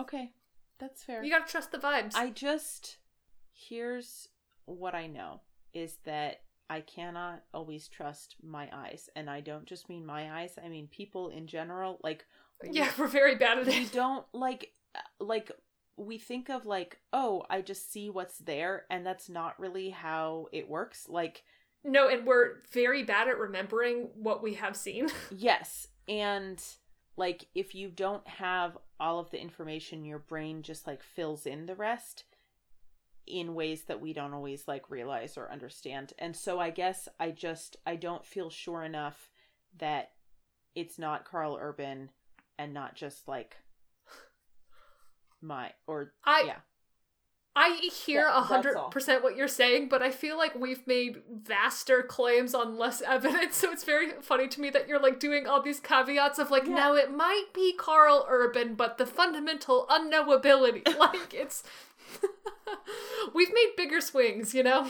okay, 0.00 0.32
that's 0.78 1.04
fair. 1.04 1.22
You 1.22 1.30
gotta 1.30 1.50
trust 1.50 1.70
the 1.72 1.78
vibes. 1.78 2.14
I 2.14 2.30
just 2.30 2.98
here's 3.52 4.28
what 4.66 4.94
I 4.94 5.06
know 5.06 5.40
is 5.72 5.98
that 6.04 6.40
I 6.68 6.80
cannot 6.80 7.42
always 7.52 7.88
trust 7.88 8.36
my 8.42 8.68
eyes, 8.72 9.08
and 9.14 9.30
I 9.30 9.40
don't 9.40 9.66
just 9.66 9.88
mean 9.88 10.04
my 10.04 10.40
eyes. 10.40 10.58
I 10.62 10.68
mean 10.68 10.88
people 10.88 11.28
in 11.28 11.46
general. 11.46 12.00
Like 12.02 12.26
yeah, 12.70 12.90
we're 12.98 13.06
very 13.06 13.36
bad 13.36 13.58
at 13.58 13.68
it. 13.68 13.74
we 13.74 13.86
don't 13.86 14.26
like 14.32 14.72
uh, 14.94 15.00
like 15.24 15.52
we 15.96 16.18
think 16.18 16.48
of 16.48 16.66
like 16.66 16.98
oh 17.12 17.44
I 17.48 17.60
just 17.60 17.92
see 17.92 18.10
what's 18.10 18.38
there, 18.38 18.84
and 18.90 19.06
that's 19.06 19.28
not 19.28 19.58
really 19.58 19.90
how 19.90 20.48
it 20.52 20.68
works. 20.68 21.06
Like 21.08 21.44
No, 21.84 22.08
and 22.08 22.26
we're 22.26 22.62
very 22.72 23.02
bad 23.02 23.28
at 23.28 23.38
remembering 23.38 24.08
what 24.14 24.42
we 24.42 24.54
have 24.54 24.76
seen. 24.76 25.08
yes, 25.30 25.88
and 26.08 26.62
like 27.16 27.46
if 27.54 27.74
you 27.74 27.88
don't 27.88 28.26
have 28.26 28.76
all 28.98 29.18
of 29.18 29.30
the 29.30 29.40
information, 29.40 30.04
your 30.04 30.18
brain 30.18 30.62
just 30.62 30.86
like 30.86 31.02
fills 31.02 31.46
in 31.46 31.66
the 31.66 31.74
rest 31.74 32.24
in 33.26 33.54
ways 33.54 33.84
that 33.84 34.00
we 34.00 34.12
don't 34.12 34.34
always 34.34 34.68
like 34.68 34.90
realize 34.90 35.36
or 35.36 35.50
understand. 35.50 36.12
And 36.18 36.36
so 36.36 36.58
I 36.58 36.70
guess 36.70 37.08
I 37.18 37.30
just 37.30 37.76
I 37.86 37.96
don't 37.96 38.24
feel 38.24 38.50
sure 38.50 38.82
enough 38.82 39.30
that 39.78 40.12
it's 40.74 40.98
not 40.98 41.24
Karl 41.24 41.58
Urban 41.60 42.10
and 42.58 42.74
not 42.74 42.94
just 42.94 43.28
like 43.28 43.56
my 45.44 45.72
or 45.86 46.12
I 46.24 46.44
yeah. 46.46 46.56
I 47.56 47.76
hear 48.04 48.26
a 48.26 48.40
hundred 48.40 48.76
percent 48.90 49.22
what 49.22 49.36
you're 49.36 49.46
saying, 49.46 49.88
but 49.88 50.02
I 50.02 50.10
feel 50.10 50.36
like 50.36 50.56
we've 50.56 50.84
made 50.88 51.22
vaster 51.32 52.02
claims 52.02 52.52
on 52.52 52.76
less 52.76 53.00
evidence. 53.06 53.56
So 53.56 53.70
it's 53.70 53.84
very 53.84 54.10
funny 54.22 54.48
to 54.48 54.60
me 54.60 54.70
that 54.70 54.88
you're 54.88 54.98
like 55.00 55.20
doing 55.20 55.46
all 55.46 55.62
these 55.62 55.78
caveats 55.78 56.40
of 56.40 56.50
like, 56.50 56.66
Yeah. 56.66 56.74
no, 56.74 56.96
it 56.96 57.12
might 57.14 57.46
be 57.54 57.72
Karl 57.78 58.26
Urban, 58.28 58.74
but 58.74 58.98
the 58.98 59.06
fundamental 59.06 59.86
unknowability, 59.88 60.96
like 60.98 61.32
it's. 61.32 61.62
we've 63.34 63.52
made 63.52 63.72
bigger 63.76 64.00
swings, 64.00 64.54
you 64.54 64.62
know. 64.62 64.88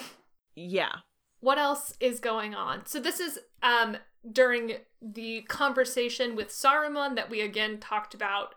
Yeah. 0.57 0.93
what 1.41 1.59
else 1.59 1.93
is 2.01 2.21
going 2.21 2.55
on? 2.55 2.87
So 2.87 3.01
this 3.01 3.21
is 3.21 3.39
um 3.63 3.99
during 4.31 4.77
the 5.03 5.43
conversation 5.43 6.35
with 6.35 6.49
Saruman 6.49 7.15
that 7.17 7.29
we 7.29 7.41
again 7.43 7.79
talked 7.79 8.15
about 8.15 8.55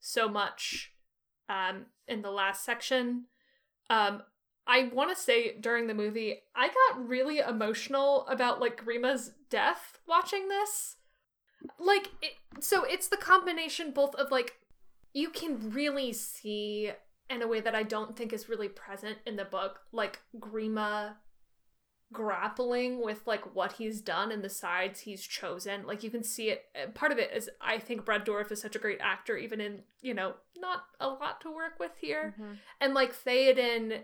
so 0.00 0.28
much 0.28 0.92
um 1.48 1.86
in 2.06 2.22
the 2.22 2.30
last 2.30 2.64
section. 2.64 3.24
Um 3.90 4.22
I 4.66 4.90
want 4.92 5.14
to 5.16 5.20
say 5.20 5.56
during 5.58 5.86
the 5.86 5.94
movie 5.94 6.40
I 6.54 6.68
got 6.68 7.08
really 7.08 7.38
emotional 7.38 8.26
about 8.28 8.60
like 8.60 8.82
Grima's 8.82 9.32
death 9.50 9.98
watching 10.06 10.48
this. 10.48 10.96
Like 11.78 12.10
it, 12.22 12.32
so 12.60 12.84
it's 12.84 13.08
the 13.08 13.16
combination 13.16 13.92
both 13.92 14.14
of 14.14 14.30
like 14.30 14.54
you 15.12 15.30
can 15.30 15.70
really 15.70 16.12
see 16.12 16.92
in 17.30 17.42
a 17.42 17.48
way 17.48 17.60
that 17.60 17.74
I 17.74 17.82
don't 17.82 18.16
think 18.16 18.32
is 18.32 18.48
really 18.48 18.68
present 18.68 19.18
in 19.26 19.36
the 19.36 19.44
book 19.44 19.80
like 19.92 20.20
Grima 20.38 21.14
grappling 22.12 23.02
with 23.02 23.26
like 23.26 23.54
what 23.54 23.72
he's 23.72 24.00
done 24.00 24.32
and 24.32 24.42
the 24.42 24.48
sides 24.48 25.00
he's 25.00 25.22
chosen. 25.26 25.86
Like 25.86 26.02
you 26.02 26.10
can 26.10 26.22
see 26.22 26.48
it 26.50 26.64
uh, 26.74 26.88
part 26.90 27.12
of 27.12 27.18
it 27.18 27.30
is 27.34 27.50
i 27.60 27.78
think 27.78 28.04
Brad 28.04 28.24
Dourif 28.24 28.50
is 28.50 28.60
such 28.60 28.76
a 28.76 28.78
great 28.78 28.98
actor 29.00 29.36
even 29.36 29.60
in 29.60 29.82
you 30.00 30.14
know 30.14 30.34
not 30.56 30.84
a 31.00 31.08
lot 31.08 31.40
to 31.42 31.50
work 31.50 31.78
with 31.78 31.92
here. 32.00 32.34
Mhm. 32.40 32.56
and 32.80 32.94
like 32.94 33.14
theoden 33.14 34.02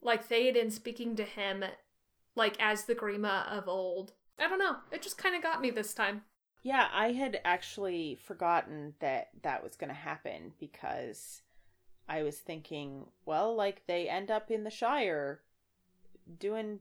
like 0.00 0.26
theoden 0.28 0.72
speaking 0.72 1.16
to 1.16 1.24
him 1.24 1.64
like 2.34 2.56
as 2.60 2.84
the 2.84 2.94
grima 2.94 3.46
of 3.48 3.68
old. 3.68 4.12
I 4.38 4.48
don't 4.48 4.60
know. 4.60 4.76
It 4.92 5.02
just 5.02 5.18
kind 5.18 5.34
of 5.34 5.42
got 5.42 5.60
me 5.60 5.70
this 5.70 5.92
time. 5.92 6.22
Yeah, 6.62 6.88
I 6.92 7.12
had 7.12 7.40
actually 7.44 8.16
forgotten 8.22 8.94
that 9.00 9.30
that 9.42 9.62
was 9.64 9.74
going 9.76 9.88
to 9.88 9.94
happen 9.94 10.52
because 10.60 11.42
I 12.08 12.22
was 12.22 12.38
thinking, 12.38 13.06
well, 13.26 13.54
like 13.56 13.82
they 13.88 14.08
end 14.08 14.30
up 14.30 14.50
in 14.50 14.62
the 14.64 14.70
Shire 14.70 15.40
doing 16.38 16.78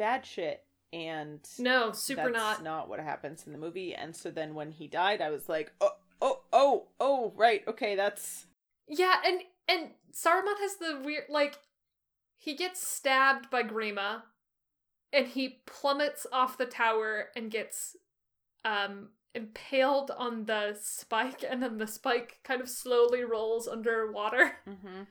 bad 0.00 0.24
shit 0.24 0.64
and 0.92 1.40
no 1.58 1.92
super 1.92 2.32
that's 2.32 2.62
not 2.62 2.88
what 2.88 2.98
happens 2.98 3.44
in 3.46 3.52
the 3.52 3.58
movie. 3.58 3.94
And 3.94 4.16
so 4.16 4.30
then 4.30 4.54
when 4.54 4.72
he 4.72 4.88
died, 4.88 5.20
I 5.20 5.30
was 5.30 5.48
like, 5.48 5.72
"Oh, 5.80 5.92
oh, 6.20 6.40
oh, 6.52 6.86
oh, 6.98 7.32
right. 7.36 7.62
Okay, 7.68 7.94
that's 7.94 8.46
Yeah, 8.88 9.16
and 9.24 9.42
and 9.68 9.90
Saruman 10.12 10.58
has 10.58 10.76
the 10.76 11.00
weird 11.04 11.24
like 11.28 11.58
he 12.38 12.54
gets 12.54 12.84
stabbed 12.84 13.50
by 13.50 13.62
Grima 13.62 14.22
and 15.12 15.26
he 15.28 15.60
plummets 15.66 16.26
off 16.32 16.58
the 16.58 16.66
tower 16.66 17.28
and 17.36 17.50
gets 17.50 17.96
um 18.64 19.10
impaled 19.34 20.10
on 20.10 20.46
the 20.46 20.76
spike 20.80 21.44
and 21.48 21.62
then 21.62 21.78
the 21.78 21.86
spike 21.86 22.40
kind 22.42 22.60
of 22.60 22.68
slowly 22.68 23.22
rolls 23.22 23.68
underwater. 23.68 24.56
mhm. 24.66 25.06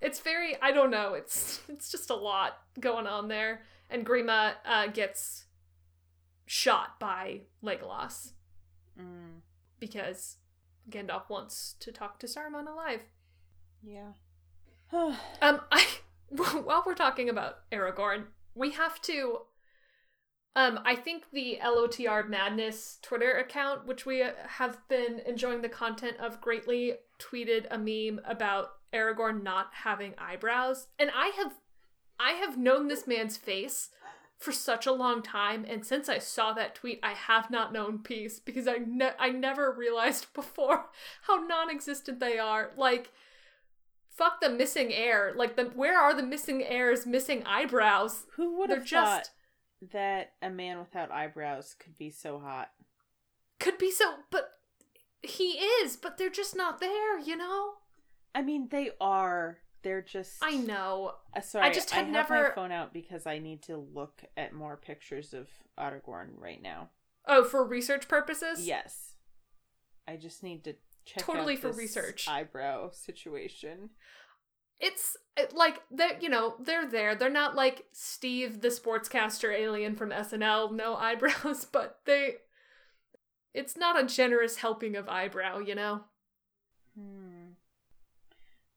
It's 0.00 0.20
very 0.20 0.56
I 0.62 0.70
don't 0.70 0.90
know, 0.90 1.14
it's 1.14 1.60
it's 1.68 1.90
just 1.90 2.10
a 2.10 2.14
lot 2.14 2.58
going 2.78 3.06
on 3.06 3.26
there. 3.26 3.62
And 3.90 4.06
Grima 4.06 4.54
uh 4.64 4.86
gets 4.88 5.44
shot 6.46 6.98
by 6.98 7.42
Legolas 7.62 8.32
Mm, 8.98 9.42
because 9.78 10.36
Gandalf 10.90 11.28
wants 11.30 11.74
to 11.80 11.92
talk 11.92 12.18
to 12.20 12.26
Saruman 12.26 12.66
alive. 12.66 13.02
yeah. 13.82 14.12
Um, 15.42 15.60
I 15.70 15.86
while 16.30 16.82
we're 16.86 16.94
talking 16.94 17.28
about 17.28 17.58
Aragorn, 17.70 18.24
we 18.54 18.72
have 18.72 19.00
to. 19.02 19.40
Um, 20.56 20.80
I 20.84 20.96
think 20.96 21.24
the 21.32 21.58
LOTR 21.62 22.28
Madness 22.28 22.98
Twitter 23.02 23.32
account, 23.38 23.86
which 23.86 24.04
we 24.04 24.24
have 24.46 24.78
been 24.88 25.20
enjoying 25.24 25.62
the 25.62 25.68
content 25.68 26.16
of 26.18 26.40
greatly, 26.40 26.94
tweeted 27.20 27.66
a 27.70 27.78
meme 27.78 28.20
about 28.24 28.70
Aragorn 28.92 29.42
not 29.44 29.68
having 29.72 30.14
eyebrows, 30.18 30.88
and 30.98 31.10
I 31.14 31.28
have, 31.36 31.52
I 32.18 32.32
have 32.32 32.58
known 32.58 32.88
this 32.88 33.06
man's 33.06 33.36
face 33.36 33.90
for 34.36 34.52
such 34.52 34.86
a 34.86 34.92
long 34.92 35.22
time, 35.22 35.64
and 35.68 35.84
since 35.84 36.08
I 36.08 36.18
saw 36.18 36.52
that 36.52 36.74
tweet, 36.74 37.00
I 37.02 37.12
have 37.12 37.50
not 37.50 37.72
known 37.72 37.98
peace 37.98 38.38
because 38.38 38.68
I 38.68 38.78
ne- 38.86 39.16
I 39.18 39.30
never 39.30 39.72
realized 39.72 40.26
before 40.34 40.86
how 41.22 41.36
non-existent 41.36 42.20
they 42.20 42.38
are. 42.38 42.70
Like 42.76 43.12
fuck 44.10 44.40
the 44.40 44.50
missing 44.50 44.92
air. 44.92 45.32
Like 45.36 45.56
the 45.56 45.64
where 45.64 45.98
are 45.98 46.14
the 46.14 46.22
missing 46.22 46.64
airs 46.64 47.06
missing 47.06 47.44
eyebrows? 47.44 48.26
Who 48.34 48.58
would 48.58 48.70
have 48.70 48.84
just 48.84 48.92
thought 48.92 49.30
that 49.92 50.32
a 50.42 50.50
man 50.50 50.78
without 50.78 51.12
eyebrows 51.12 51.76
could 51.78 51.96
be 51.96 52.10
so 52.10 52.38
hot? 52.38 52.70
could 53.58 53.78
be 53.78 53.90
so 53.90 54.14
but 54.30 54.50
he 55.22 55.58
is, 55.82 55.96
but 55.96 56.16
they're 56.16 56.30
just 56.30 56.54
not 56.54 56.80
there, 56.80 57.18
you 57.18 57.36
know? 57.36 57.72
I 58.34 58.42
mean, 58.42 58.68
they 58.70 58.90
are. 59.00 59.58
They're 59.82 60.02
just. 60.02 60.38
I 60.42 60.56
know. 60.56 61.12
Uh, 61.36 61.40
sorry, 61.40 61.66
I 61.68 61.72
just 61.72 61.90
had 61.90 62.00
I 62.00 62.04
have 62.04 62.12
never- 62.12 62.48
my 62.48 62.54
phone 62.54 62.72
out 62.72 62.92
because 62.92 63.26
I 63.26 63.38
need 63.38 63.62
to 63.64 63.76
look 63.76 64.22
at 64.36 64.52
more 64.52 64.76
pictures 64.76 65.32
of 65.32 65.48
Aragorn 65.78 66.30
right 66.36 66.60
now. 66.60 66.90
Oh, 67.26 67.44
for 67.44 67.64
research 67.64 68.08
purposes? 68.08 68.66
Yes, 68.66 69.14
I 70.06 70.16
just 70.16 70.42
need 70.42 70.64
to 70.64 70.74
check 71.04 71.24
Totally 71.24 71.54
out 71.54 71.60
for 71.60 71.72
research. 71.72 72.26
eyebrow 72.28 72.90
situation. 72.90 73.90
It's 74.80 75.16
it, 75.36 75.54
like 75.54 75.80
they're 75.90 76.18
you 76.20 76.28
know, 76.28 76.54
they're 76.60 76.88
there. 76.88 77.14
They're 77.14 77.30
not 77.30 77.54
like 77.56 77.86
Steve 77.92 78.60
the 78.60 78.68
sportscaster 78.68 79.52
alien 79.52 79.94
from 79.96 80.10
SNL, 80.10 80.72
no 80.72 80.94
eyebrows, 80.96 81.64
but 81.70 81.98
they 82.04 82.36
it's 83.54 83.76
not 83.76 84.00
a 84.00 84.06
generous 84.06 84.56
helping 84.56 84.96
of 84.96 85.08
eyebrow, 85.08 85.58
you 85.58 85.74
know? 85.74 86.02
Hmm. 86.98 87.37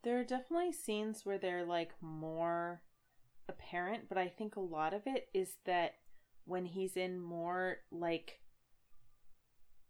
There 0.03 0.19
are 0.19 0.23
definitely 0.23 0.73
scenes 0.73 1.25
where 1.25 1.37
they're 1.37 1.65
like 1.65 1.91
more 2.01 2.81
apparent, 3.47 4.09
but 4.09 4.17
I 4.17 4.27
think 4.27 4.55
a 4.55 4.61
lot 4.61 4.93
of 4.93 5.03
it 5.05 5.29
is 5.33 5.57
that 5.65 5.95
when 6.45 6.65
he's 6.65 6.97
in 6.97 7.19
more 7.19 7.77
like 7.91 8.39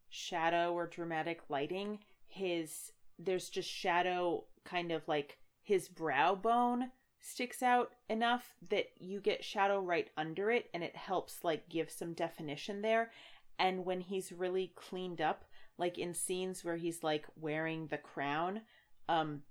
shadow 0.09 0.73
or 0.73 0.87
dramatic 0.87 1.41
lighting, 1.49 1.99
his 2.27 2.91
there's 3.17 3.49
just 3.49 3.69
shadow 3.69 4.43
kind 4.65 4.91
of 4.91 5.07
like 5.07 5.37
his 5.63 5.87
brow 5.87 6.35
bone 6.35 6.91
sticks 7.21 7.61
out 7.61 7.91
enough 8.09 8.55
that 8.69 8.87
you 8.99 9.19
get 9.19 9.43
shadow 9.43 9.79
right 9.79 10.09
under 10.17 10.49
it 10.51 10.69
and 10.73 10.83
it 10.83 10.95
helps 10.95 11.43
like 11.43 11.69
give 11.69 11.89
some 11.89 12.13
definition 12.13 12.81
there. 12.81 13.11
And 13.59 13.85
when 13.85 14.01
he's 14.01 14.31
really 14.31 14.73
cleaned 14.75 15.21
up, 15.21 15.45
like 15.77 15.97
in 15.97 16.13
scenes 16.13 16.65
where 16.65 16.77
he's 16.77 17.03
like 17.03 17.25
wearing 17.39 17.87
the 17.87 17.97
crown, 17.97 18.61
um, 19.07 19.43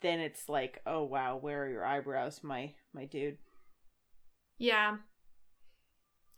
then 0.00 0.20
it's 0.20 0.48
like, 0.48 0.80
oh 0.86 1.02
wow, 1.02 1.36
where 1.36 1.64
are 1.64 1.68
your 1.68 1.84
eyebrows, 1.84 2.40
my 2.42 2.74
my 2.94 3.04
dude? 3.04 3.38
Yeah. 4.58 4.96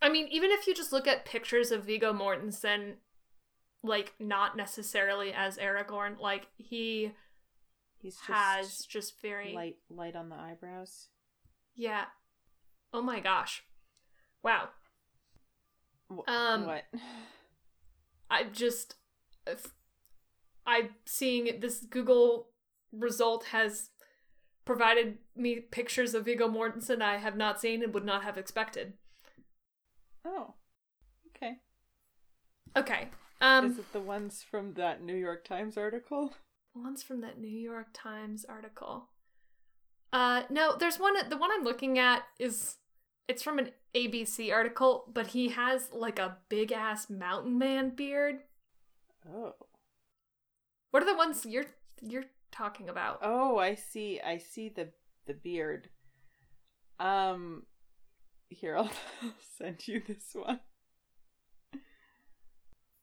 I 0.02 0.08
mean, 0.08 0.28
even 0.30 0.50
if 0.50 0.66
you 0.66 0.74
just 0.74 0.92
look 0.92 1.06
at 1.06 1.24
pictures 1.26 1.70
of 1.70 1.84
Viggo 1.84 2.12
Mortensen, 2.12 2.94
like 3.82 4.14
not 4.18 4.56
necessarily 4.56 5.32
as 5.32 5.58
Aragorn, 5.58 6.18
like 6.18 6.46
he 6.56 7.12
He's 8.02 8.16
just 8.16 8.28
has 8.30 8.78
just 8.86 9.20
very 9.20 9.52
light 9.54 9.76
light 9.90 10.16
on 10.16 10.28
the 10.30 10.36
eyebrows. 10.36 11.08
yeah. 11.76 12.04
Oh 12.92 13.02
my 13.02 13.20
gosh, 13.20 13.62
wow. 14.42 14.70
Wh- 16.11 16.28
Um, 16.28 16.66
what? 16.66 16.84
I 18.30 18.44
just 18.44 18.96
I'm 20.66 20.90
seeing 21.04 21.61
this 21.61 21.80
Google 21.80 22.48
result 22.93 23.47
has 23.47 23.91
provided 24.64 25.18
me 25.36 25.61
pictures 25.61 26.14
of 26.14 26.24
Viggo 26.24 26.49
Mortensen 26.49 27.03
I 27.03 27.16
have 27.16 27.36
not 27.36 27.61
seen 27.61 27.82
and 27.82 27.93
would 27.95 28.05
not 28.05 28.22
have 28.22 28.38
expected. 28.38 28.95
Oh, 30.24 30.55
okay. 31.28 31.57
Okay. 32.76 33.09
Um 33.41 33.72
Is 33.72 33.78
it 33.78 33.93
the 33.93 34.01
ones 34.01 34.45
from 34.49 34.74
that 34.74 35.03
New 35.03 35.16
York 35.16 35.45
Times 35.45 35.76
article? 35.76 36.34
The 36.74 36.82
one's 36.82 37.03
from 37.03 37.20
that 37.22 37.41
New 37.41 37.49
York 37.49 37.88
Times 37.93 38.45
article. 38.45 39.09
Uh 40.12 40.43
no, 40.51 40.76
there's 40.76 40.99
one 40.99 41.14
the 41.28 41.36
one 41.36 41.51
I'm 41.53 41.64
looking 41.64 41.99
at 41.99 42.22
is 42.38 42.76
it's 43.28 43.43
from 43.43 43.59
an 43.59 43.70
ABC 43.95 44.53
article, 44.53 45.05
but 45.12 45.28
he 45.28 45.49
has 45.51 45.88
like 45.93 46.18
a 46.18 46.38
big 46.49 46.72
ass 46.72 47.09
mountain 47.09 47.59
man 47.59 47.91
beard. 47.91 48.41
Oh. 49.28 49.55
What 50.91 51.03
are 51.03 51.07
the 51.07 51.16
ones 51.16 51.47
you're 51.47 51.66
you're 52.03 52.24
talking 52.51 52.88
about? 52.88 53.20
Oh, 53.22 53.59
I 53.59 53.74
see. 53.74 54.20
I 54.24 54.38
see 54.38 54.68
the 54.68 54.88
the 55.26 55.34
beard. 55.34 55.88
Um, 56.98 57.64
here 58.48 58.76
I'll 58.78 58.90
send 59.57 59.86
you 59.86 60.03
this 60.07 60.30
one. 60.34 60.61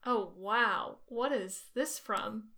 Oh 0.06 0.32
wow. 0.38 0.98
What 1.08 1.32
is 1.32 1.66
this 1.76 2.00
from? 2.00 2.50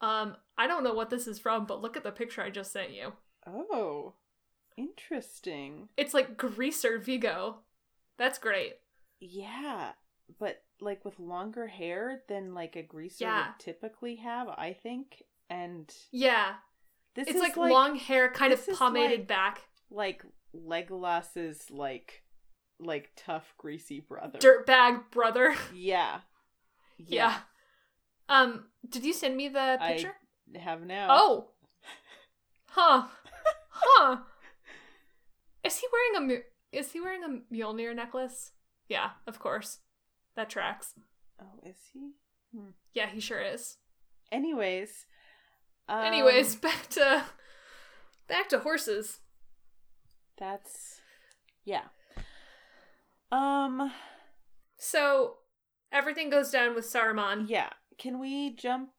Um, 0.00 0.36
I 0.56 0.66
don't 0.66 0.82
know 0.84 0.94
what 0.94 1.10
this 1.10 1.26
is 1.26 1.38
from, 1.38 1.66
but 1.66 1.82
look 1.82 1.96
at 1.96 2.02
the 2.02 2.10
picture 2.10 2.42
I 2.42 2.50
just 2.50 2.72
sent 2.72 2.92
you. 2.92 3.12
Oh, 3.46 4.14
interesting. 4.76 5.88
It's 5.96 6.14
like 6.14 6.36
Greaser 6.38 6.98
Viggo. 6.98 7.58
That's 8.16 8.38
great. 8.38 8.74
Yeah, 9.20 9.92
but 10.38 10.62
like 10.80 11.04
with 11.04 11.18
longer 11.18 11.66
hair 11.66 12.22
than 12.28 12.54
like 12.54 12.76
a 12.76 12.82
greaser 12.82 13.24
Yeah. 13.24 13.48
would 13.48 13.58
typically 13.58 14.16
have, 14.16 14.48
I 14.48 14.72
think. 14.82 15.22
And 15.50 15.92
Yeah. 16.12 16.54
this 17.14 17.26
it's 17.28 17.36
is 17.36 17.42
like, 17.42 17.56
long 17.56 17.96
hair 17.96 18.30
kind 18.30 18.52
of 18.54 18.64
pomaded 18.66 19.18
like- 19.20 19.26
back. 19.26 19.62
like 19.90 20.22
Legolas's 20.52 21.70
like 21.70 22.22
like 22.78 23.10
tough 23.16 23.52
greasy 23.58 24.00
brother. 24.00 24.38
Dirtbag 24.38 25.10
brother. 25.10 25.54
Yeah. 25.74 26.20
yeah. 26.96 27.40
Um, 28.28 28.66
did 28.88 29.04
you 29.04 29.12
send 29.12 29.36
me 29.36 29.48
the 29.48 29.76
picture? 29.86 30.14
I 30.54 30.58
have 30.58 30.82
now. 30.86 31.08
Oh. 31.10 31.50
Huh. 32.72 33.08
Huh. 33.70 34.18
Is 35.64 35.78
he 35.78 35.86
wearing 35.92 36.16
a 36.16 36.20
Mu- 36.34 36.42
is 36.72 36.92
he 36.92 37.00
wearing 37.00 37.24
a 37.24 37.52
Mjolnir 37.52 37.94
necklace? 37.96 38.52
Yeah, 38.88 39.10
of 39.26 39.40
course. 39.40 39.80
That 40.36 40.48
tracks. 40.50 40.94
Oh, 41.42 41.58
is 41.68 41.76
he? 41.92 42.12
Yeah, 42.94 43.08
he 43.08 43.18
sure 43.20 43.40
is. 43.40 43.76
Anyways. 44.30 45.06
Um, 45.90 46.04
Anyways, 46.04 46.54
back 46.56 46.88
to 46.90 47.24
back 48.28 48.48
to 48.50 48.60
horses. 48.60 49.18
That's 50.38 51.00
yeah. 51.64 51.82
Um 53.32 53.92
So 54.76 55.38
everything 55.92 56.30
goes 56.30 56.50
down 56.50 56.74
with 56.74 56.84
Saruman. 56.86 57.46
yeah. 57.48 57.70
Can 57.98 58.18
we 58.18 58.54
jump 58.54 58.90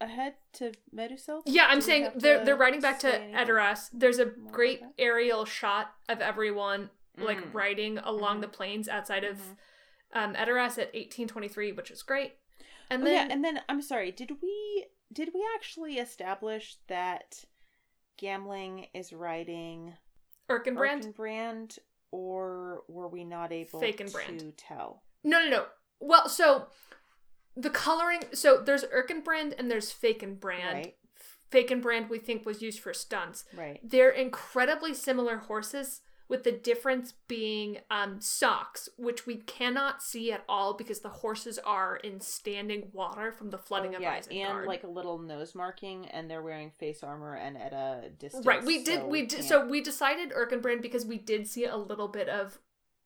ahead 0.00 0.34
to 0.54 0.72
Meduseld? 0.94 1.42
Yeah, 1.46 1.66
I'm 1.68 1.80
saying 1.80 2.10
they're 2.16 2.44
they're 2.44 2.56
riding 2.56 2.80
back 2.80 2.98
to? 3.00 3.08
Edoras. 3.10 3.88
There's 3.92 4.18
a 4.18 4.26
great 4.26 4.80
aerial 4.98 5.44
shot 5.44 5.92
of 6.08 6.20
everyone 6.20 6.90
like 7.18 7.38
Mm. 7.38 7.54
riding 7.54 7.98
along 7.98 8.38
Mhm. 8.38 8.40
the 8.42 8.48
plains 8.48 8.88
outside 8.88 9.24
of 9.24 9.38
Mhm. 9.38 9.56
um, 10.12 10.34
Edoras 10.34 10.78
at 10.78 10.94
1823, 10.94 11.72
which 11.72 11.90
is 11.90 12.02
great. 12.02 12.34
And 12.90 13.02
Oh, 13.02 13.04
then 13.06 13.14
yeah, 13.28 13.34
and 13.34 13.42
then 13.44 13.62
I'm 13.68 13.82
sorry. 13.82 14.12
Did 14.12 14.40
we 14.42 14.86
did 15.12 15.30
we 15.34 15.44
actually 15.56 15.94
establish 15.98 16.76
that 16.88 17.44
Gamling 18.20 18.88
is 18.94 19.12
writing 19.12 19.94
Erkenbrand. 20.48 21.14
Erkenbrand, 21.14 21.78
or 22.10 22.82
were 22.88 23.08
we 23.08 23.24
not 23.24 23.52
able 23.52 23.80
Fakenbrand. 23.80 24.38
to 24.38 24.52
tell? 24.52 25.02
No, 25.24 25.42
no, 25.42 25.48
no. 25.50 25.64
Well, 26.00 26.28
so 26.28 26.66
the 27.56 27.70
coloring. 27.70 28.20
So 28.32 28.62
there's 28.64 28.84
Erkenbrand 28.84 29.54
and 29.58 29.70
there's 29.70 29.90
Fake 29.90 30.22
and 30.22 30.40
Fakenbrand. 30.40 30.72
Right, 30.72 30.96
Fakenbrand 31.50 32.08
we 32.08 32.18
think 32.18 32.44
was 32.46 32.62
used 32.62 32.80
for 32.80 32.92
stunts. 32.94 33.44
right. 33.56 33.80
They're 33.82 34.10
incredibly 34.10 34.94
similar 34.94 35.38
horses, 35.38 36.00
with 36.28 36.42
the 36.42 36.50
difference 36.52 37.14
being 37.28 37.78
um, 37.90 38.20
socks, 38.20 38.88
which 38.98 39.26
we 39.26 39.36
cannot 39.36 40.02
see 40.02 40.32
at 40.32 40.42
all 40.48 40.74
because 40.74 41.00
the 41.00 41.08
horses 41.08 41.58
are 41.64 41.96
in 41.96 42.20
standing 42.20 42.88
water 42.92 43.30
from 43.30 43.50
the 43.50 43.58
flooding 43.58 43.92
Oh, 43.94 43.96
of 43.98 44.02
yeah, 44.02 44.18
Isengard. 44.18 44.58
and 44.58 44.66
like 44.66 44.82
a 44.82 44.88
little 44.88 45.18
nose 45.18 45.54
marking, 45.54 46.06
and 46.06 46.28
they're 46.30 46.42
wearing 46.42 46.72
face 46.80 47.02
armor 47.04 47.34
and 47.36 47.56
at 47.56 47.72
a 47.72 48.10
distance. 48.18 48.44
right, 48.44 48.64
we 48.64 48.82
did. 48.82 49.00
so 49.00 49.06
we 49.06 49.26
did. 49.26 49.44
So 49.44 49.66
we 49.66 49.80
decided 49.80 50.30
Erkenbrand 50.32 50.82
because 50.82 51.06
we 51.06 51.18
did 51.18 51.46
see 51.46 51.64
a 51.64 51.76
little 51.76 52.08
bit 52.08 52.28
of, 52.28 52.58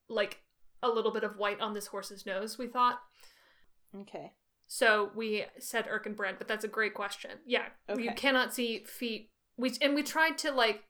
like, 0.09 0.41
a 0.83 0.89
little 0.89 1.13
bit 1.13 1.23
of 1.25 1.37
white 1.37 1.61
on 1.61 1.75
this 1.75 1.89
horse's 1.89 2.25
nose. 2.25 2.57
We 2.57 2.69
thought. 2.69 3.01
okay. 3.95 4.33
So 4.67 5.11
we 5.17 5.45
said 5.59 5.87
Erkenbrand, 5.89 6.39
but 6.39 6.47
that's 6.47 6.65
a 6.65 6.69
great 6.69 6.95
question. 6.95 7.33
Yeah, 7.45 7.65
you 7.99 8.13
cannot 8.13 8.55
see 8.55 8.85
feet. 8.85 9.31
We 9.57 9.73
and 9.83 9.95
we 9.97 10.03
tried 10.05 10.39
to 10.39 10.53
like 10.53 10.85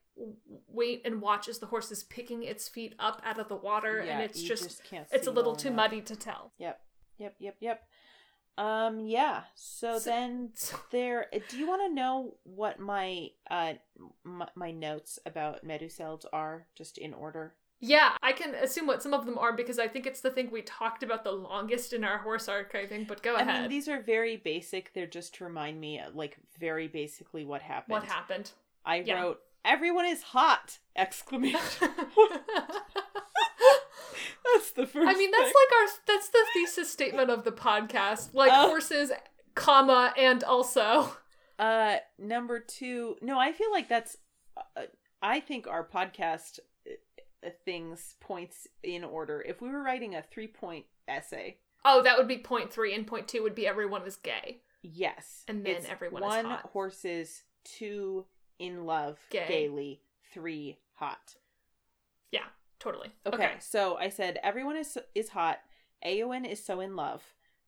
wait 0.68 1.02
and 1.04 1.20
watch 1.20 1.48
as 1.48 1.58
the 1.58 1.66
horse 1.66 1.90
is 1.90 2.02
picking 2.04 2.42
its 2.42 2.68
feet 2.68 2.94
up 2.98 3.20
out 3.24 3.38
of 3.38 3.48
the 3.48 3.56
water, 3.56 4.02
Yeah, 4.04 4.12
and 4.14 4.22
it's 4.22 4.42
just, 4.42 4.84
can't. 4.84 5.06
it's 5.10 5.26
a 5.26 5.30
little 5.30 5.56
too 5.56 5.68
enough. 5.68 5.76
muddy 5.76 6.00
to 6.02 6.16
tell. 6.16 6.52
Yep, 6.58 6.80
yep, 7.18 7.34
yep, 7.38 7.56
yep. 7.60 7.82
Um, 8.58 9.00
yeah. 9.00 9.42
So, 9.54 9.98
So- 9.98 10.10
then 10.10 10.50
there. 10.90 11.26
Do 11.48 11.56
you 11.58 11.66
want 11.66 11.82
to 11.88 11.94
know 11.94 12.34
what 12.44 12.78
my 12.78 13.28
uh 13.50 13.74
my, 14.24 14.48
my 14.54 14.70
notes 14.70 15.18
about 15.24 15.64
Meduseld 15.64 16.24
are, 16.32 16.66
just 16.76 16.98
in 16.98 17.14
order? 17.14 17.54
Yeah, 17.82 18.10
I 18.22 18.32
can 18.32 18.54
assume 18.54 18.86
what 18.86 19.02
some 19.02 19.14
of 19.14 19.24
them 19.24 19.38
are 19.38 19.54
because 19.54 19.78
I 19.78 19.88
think 19.88 20.04
it's 20.06 20.20
the 20.20 20.30
thing 20.30 20.50
we 20.50 20.60
talked 20.60 21.02
about 21.02 21.24
the 21.24 21.32
longest 21.32 21.94
in 21.94 22.04
our 22.04 22.18
horse 22.18 22.46
archiving. 22.46 23.08
But 23.08 23.22
go 23.22 23.36
I 23.36 23.40
ahead. 23.40 23.60
mean, 23.62 23.70
these 23.70 23.88
are 23.88 24.02
very 24.02 24.36
basic. 24.36 24.92
They're 24.92 25.06
just 25.06 25.34
to 25.36 25.44
remind 25.44 25.80
me, 25.80 25.98
uh, 25.98 26.10
like, 26.12 26.36
very 26.58 26.88
basically 26.88 27.46
what 27.46 27.62
happened. 27.62 27.92
what 27.94 28.02
happened? 28.04 28.50
I 28.84 28.96
Yeah. 28.96 29.22
wrote, 29.22 29.40
"Everyone 29.64 30.06
is 30.06 30.22
hot!" 30.22 30.78
Exclamation. 30.96 31.58
that's 34.54 34.72
the 34.72 34.86
first. 34.86 35.08
I 35.08 35.14
mean, 35.14 35.30
that's 35.30 35.44
thing. 35.44 35.52
like 35.54 35.80
our 35.80 35.88
that's 36.06 36.28
the 36.28 36.44
thesis 36.54 36.90
statement 36.90 37.30
of 37.30 37.44
the 37.44 37.52
podcast. 37.52 38.34
Like 38.34 38.50
Oh. 38.52 38.68
horses, 38.68 39.12
comma, 39.54 40.12
and 40.16 40.42
also. 40.44 41.12
Uh, 41.58 41.96
number 42.18 42.58
two. 42.58 43.16
No, 43.22 43.38
I 43.38 43.52
feel 43.52 43.70
like 43.70 43.88
that's. 43.88 44.16
Uh, 44.76 44.82
I 45.22 45.40
think 45.40 45.66
our 45.66 45.86
podcast 45.86 46.58
uh, 46.88 46.92
uh, 47.46 47.50
things 47.64 48.14
points 48.20 48.66
in 48.82 49.04
order. 49.04 49.44
If 49.46 49.60
we 49.60 49.68
were 49.68 49.82
writing 49.82 50.14
a 50.14 50.22
three 50.22 50.46
point 50.48 50.86
essay, 51.06 51.58
Oh, 51.84 52.02
that 52.02 52.16
would 52.16 52.28
be 52.28 52.38
point 52.38 52.72
three, 52.72 52.94
and 52.94 53.06
point 53.06 53.28
two 53.28 53.42
would 53.42 53.54
be 53.54 53.66
everyone 53.66 54.02
is 54.06 54.16
gay. 54.16 54.62
yes, 54.82 55.44
And 55.48 55.64
then 55.64 55.82
everyone 55.90 56.22
is 56.22 56.26
one 56.28 56.44
hot. 56.46 56.70
horses, 56.72 57.42
two 57.64 58.24
in 58.60 58.84
love, 58.84 59.18
Gay. 59.30 59.46
gaily, 59.48 60.00
three 60.32 60.78
hot. 60.94 61.34
Yeah, 62.30 62.44
totally. 62.78 63.10
Okay, 63.26 63.54
so 63.58 63.96
I 63.96 64.10
said 64.10 64.38
everyone 64.42 64.76
is 64.76 64.96
is 65.14 65.30
hot. 65.30 65.58
Eowyn 66.06 66.48
is 66.48 66.64
so 66.64 66.78
in 66.78 66.94
love. 66.94 67.22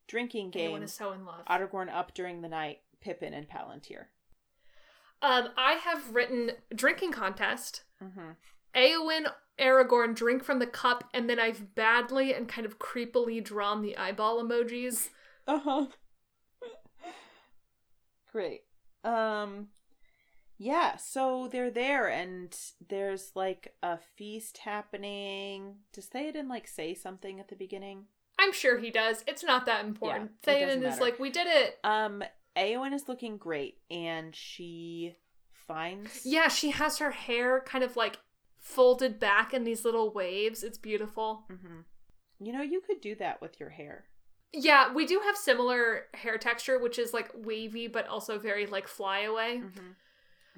Drinking 0.06 0.50
game. 0.50 0.66
Everyone 0.66 0.82
is 0.84 0.92
so 0.92 1.12
in 1.12 1.24
love. 1.24 1.44
Ottergorn 1.46 1.92
up 1.92 2.14
during 2.14 2.42
the 2.42 2.48
night. 2.48 2.80
Pippin 3.00 3.34
and 3.34 3.48
Palantir. 3.48 4.04
Um, 5.22 5.48
I 5.56 5.72
have 5.74 6.14
written 6.14 6.52
drinking 6.74 7.12
contest. 7.12 7.82
Mm-hmm. 8.02 8.30
Eowyn, 8.74 9.30
Aragorn 9.58 10.14
drink 10.14 10.44
from 10.44 10.58
the 10.58 10.66
cup, 10.66 11.04
and 11.14 11.28
then 11.28 11.38
I've 11.38 11.74
badly 11.74 12.34
and 12.34 12.48
kind 12.48 12.66
of 12.66 12.78
creepily 12.78 13.42
drawn 13.42 13.82
the 13.82 13.96
eyeball 13.96 14.42
emojis. 14.42 15.08
Uh 15.44 15.58
huh. 15.58 15.86
Great. 18.30 18.60
Um. 19.02 19.70
Yeah, 20.64 20.94
so 20.96 21.48
they're 21.50 21.72
there, 21.72 22.06
and 22.06 22.56
there's 22.88 23.32
like 23.34 23.74
a 23.82 23.98
feast 23.98 24.58
happening. 24.58 25.78
Does 25.92 26.06
Theoden 26.06 26.48
like 26.48 26.68
say 26.68 26.94
something 26.94 27.40
at 27.40 27.48
the 27.48 27.56
beginning? 27.56 28.04
I'm 28.38 28.52
sure 28.52 28.78
he 28.78 28.92
does. 28.92 29.24
It's 29.26 29.42
not 29.42 29.66
that 29.66 29.84
important. 29.84 30.30
Yeah, 30.46 30.52
it 30.52 30.68
Theoden 30.68 30.88
is 30.88 31.00
like, 31.00 31.18
we 31.18 31.30
did 31.30 31.48
it. 31.48 31.80
Um, 31.82 32.22
Eowyn 32.56 32.94
is 32.94 33.08
looking 33.08 33.38
great, 33.38 33.78
and 33.90 34.36
she 34.36 35.16
finds. 35.50 36.24
Yeah, 36.24 36.46
she 36.46 36.70
has 36.70 36.98
her 36.98 37.10
hair 37.10 37.64
kind 37.66 37.82
of 37.82 37.96
like 37.96 38.20
folded 38.60 39.18
back 39.18 39.52
in 39.52 39.64
these 39.64 39.84
little 39.84 40.12
waves. 40.12 40.62
It's 40.62 40.78
beautiful. 40.78 41.44
hmm 41.48 41.80
You 42.38 42.52
know, 42.52 42.62
you 42.62 42.80
could 42.80 43.00
do 43.00 43.16
that 43.16 43.40
with 43.40 43.58
your 43.58 43.70
hair. 43.70 44.04
Yeah, 44.52 44.94
we 44.94 45.06
do 45.06 45.20
have 45.24 45.36
similar 45.36 46.02
hair 46.14 46.38
texture, 46.38 46.78
which 46.78 47.00
is 47.00 47.12
like 47.12 47.32
wavy 47.34 47.88
but 47.88 48.06
also 48.06 48.38
very 48.38 48.66
like 48.66 48.86
flyaway. 48.86 49.58
Mm-hmm. 49.58 49.90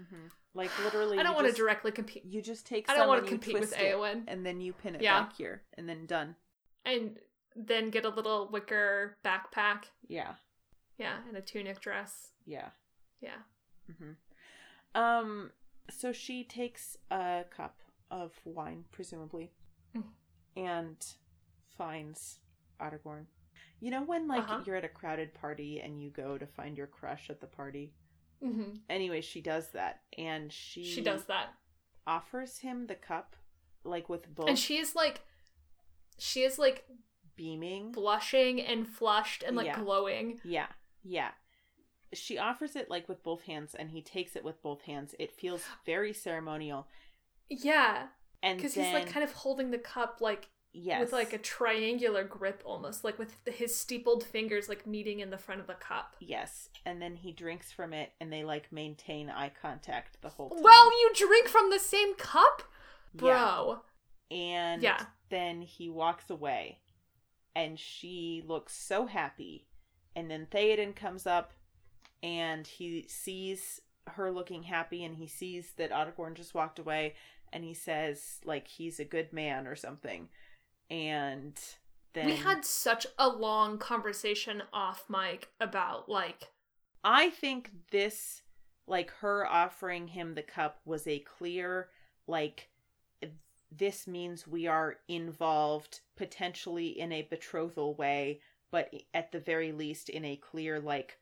Mm-hmm. 0.01 0.27
Like 0.55 0.71
literally, 0.85 1.19
I 1.19 1.23
don't 1.23 1.35
want 1.35 1.47
to 1.49 1.53
directly 1.53 1.93
compete 1.93 2.25
You 2.25 2.43
just 2.43 2.67
take. 2.67 2.89
I 2.91 2.95
don't 2.97 3.07
wanna 3.09 3.23
compete 3.23 3.55
with 3.59 3.75
Eowyn. 3.75 4.25
and 4.27 4.45
then 4.45 4.61
you 4.61 4.73
pin 4.73 4.95
it 4.97 5.03
Yeah. 5.03 5.21
back 5.21 5.37
here, 5.37 5.63
and 5.77 5.89
then 5.89 6.07
done. 6.07 6.37
and 6.85 7.19
then 7.57 7.91
get 7.91 8.05
a 8.05 8.09
little 8.09 8.49
wicker 8.51 9.17
backpack. 9.25 9.85
Yeah, 10.09 10.35
Yeah, 10.99 11.19
and 11.29 11.37
a 11.37 11.41
tunic 11.41 11.81
dress. 11.81 12.33
yeah. 12.45 12.71
Yeah. 13.21 13.39
hmm 13.99 14.13
Um. 14.95 15.53
So 15.91 16.13
she 16.13 16.45
takes 16.45 16.97
a 17.11 17.45
cup 17.51 17.81
of 18.11 18.33
wine, 18.45 18.85
presumably, 18.91 19.53
Mm. 19.95 20.05
and 20.57 21.07
finds 21.77 22.41
Aragorn. 22.81 23.27
You 23.81 23.91
know 23.91 24.03
when 24.03 24.27
like 24.29 24.45
Uh-huh. 24.45 24.63
you're 24.67 24.77
at 24.77 24.85
a 24.85 24.89
crowded 24.89 25.35
party 25.35 25.81
and 25.81 26.01
you 26.03 26.11
go 26.11 26.39
to 26.39 26.47
find 26.47 26.77
your 26.79 26.87
crush 26.87 27.29
at 27.31 27.41
the 27.41 27.47
party. 27.47 27.93
Hmm 28.45 28.77
Anyway, 28.91 29.21
she 29.21 29.41
does 29.41 29.69
that, 29.69 30.01
and 30.19 30.53
she 30.53 30.85
She 30.85 31.01
does 31.01 31.25
that. 31.25 31.55
offers 32.07 32.59
him 32.59 32.87
the 32.87 32.95
cup, 32.95 33.37
like 33.85 34.09
with 34.09 34.35
both 34.35 34.49
And 34.49 34.59
she 34.59 34.77
is 34.79 34.95
like 34.95 35.23
she 36.19 36.43
is 36.43 36.59
like 36.59 36.85
beaming. 37.37 37.93
blushing 37.93 38.61
and 38.61 38.87
flushed 38.87 39.43
and 39.43 39.57
like 39.57 39.67
Yeah. 39.67 39.81
glowing. 39.81 40.41
Yeah, 40.45 40.67
yeah. 41.03 41.31
She 42.13 42.39
offers 42.39 42.77
it 42.77 42.89
like 42.91 43.09
with 43.09 43.23
both 43.25 43.43
hands, 43.43 43.75
and 43.75 43.91
he 43.91 44.01
takes 44.03 44.37
it 44.37 44.45
with 44.45 44.63
both 44.63 44.83
hands. 44.83 45.15
It 45.19 45.33
feels 45.33 45.63
very 45.85 46.13
ceremonial, 46.13 46.87
Yeah, 47.49 48.07
and 48.43 48.57
because 48.59 48.75
he's 48.75 48.93
like 48.93 49.11
kind 49.11 49.25
of 49.25 49.33
holding 49.33 49.71
the 49.71 49.79
cup 49.79 50.19
like 50.21 50.49
yes, 50.75 51.01
with 51.01 51.13
like 51.13 51.33
a 51.33 51.39
triangular 51.39 52.25
grip 52.25 52.63
almost, 52.67 53.05
like 53.05 53.19
with 53.19 53.35
his 53.47 53.75
steepled 53.75 54.23
fingers 54.25 54.69
like 54.69 54.87
meeting 54.87 55.21
in 55.21 55.31
the 55.31 55.39
front 55.39 55.61
of 55.63 55.67
the 55.67 55.75
cup. 55.75 56.17
yes, 56.21 56.69
and 56.85 57.01
then 57.01 57.17
he 57.17 57.33
drinks 57.33 57.73
from 57.73 57.93
it, 57.95 58.13
and 58.21 58.31
they 58.33 58.45
like 58.45 58.71
maintain 58.73 59.31
eye 59.31 59.53
contact 59.63 60.21
the 60.21 60.29
whole 60.29 60.51
time. 60.51 60.63
Well, 60.63 60.91
you 61.01 61.11
drink 61.15 61.49
from 61.49 61.71
the 61.71 61.79
same 61.79 62.15
cup, 62.17 62.63
Yeah. 63.15 63.21
bro. 63.21 63.81
and 64.31 64.83
Yeah. 64.83 65.07
then 65.31 65.63
he 65.63 65.89
walks 65.89 66.29
away, 66.29 66.81
and 67.55 67.79
she 67.79 68.43
looks 68.47 68.75
so 68.75 69.07
happy, 69.07 69.67
and 70.17 70.31
then 70.31 70.47
Theoden 70.47 70.95
comes 70.95 71.27
up, 71.27 71.53
and 72.23 72.67
he 72.67 73.07
sees 73.09 73.81
her 74.09 74.31
looking 74.31 74.65
happy, 74.65 75.05
and 75.05 75.17
he 75.17 75.27
sees 75.27 75.73
that 75.77 75.91
Aragorn 75.91 76.35
just 76.35 76.55
walked 76.55 76.79
away, 76.79 77.15
and 77.53 77.65
he 77.65 77.75
says 77.75 78.41
like 78.45 78.67
he's 78.67 78.99
a 78.99 79.05
good 79.05 79.33
man 79.33 79.67
or 79.67 79.77
something, 79.77 80.29
and 80.91 81.59
then 82.13 82.27
We 82.27 82.35
had 82.37 82.65
such 82.65 83.07
a 83.19 83.29
long 83.29 83.79
conversation 83.79 84.65
off 84.73 85.09
mic 85.09 85.53
about 85.61 86.09
like 86.09 86.51
I 87.05 87.31
think 87.31 87.71
this, 87.91 88.43
like 88.87 89.11
her 89.21 89.47
offering 89.47 90.09
him 90.09 90.35
the 90.35 90.43
cup, 90.43 90.81
was 90.85 91.07
a 91.07 91.19
clear, 91.21 91.91
like, 92.27 92.71
this 93.71 94.07
means 94.07 94.47
we 94.47 94.67
are 94.67 94.97
involved 95.09 96.01
potentially 96.17 96.89
in 96.99 97.13
a 97.13 97.23
betrothal 97.23 97.95
way, 97.95 98.41
but 98.71 98.93
at 99.13 99.33
the 99.33 99.41
very 99.41 99.73
least 99.73 100.09
in 100.09 100.25
a 100.25 100.37
clear, 100.37 100.81
like, 100.81 101.19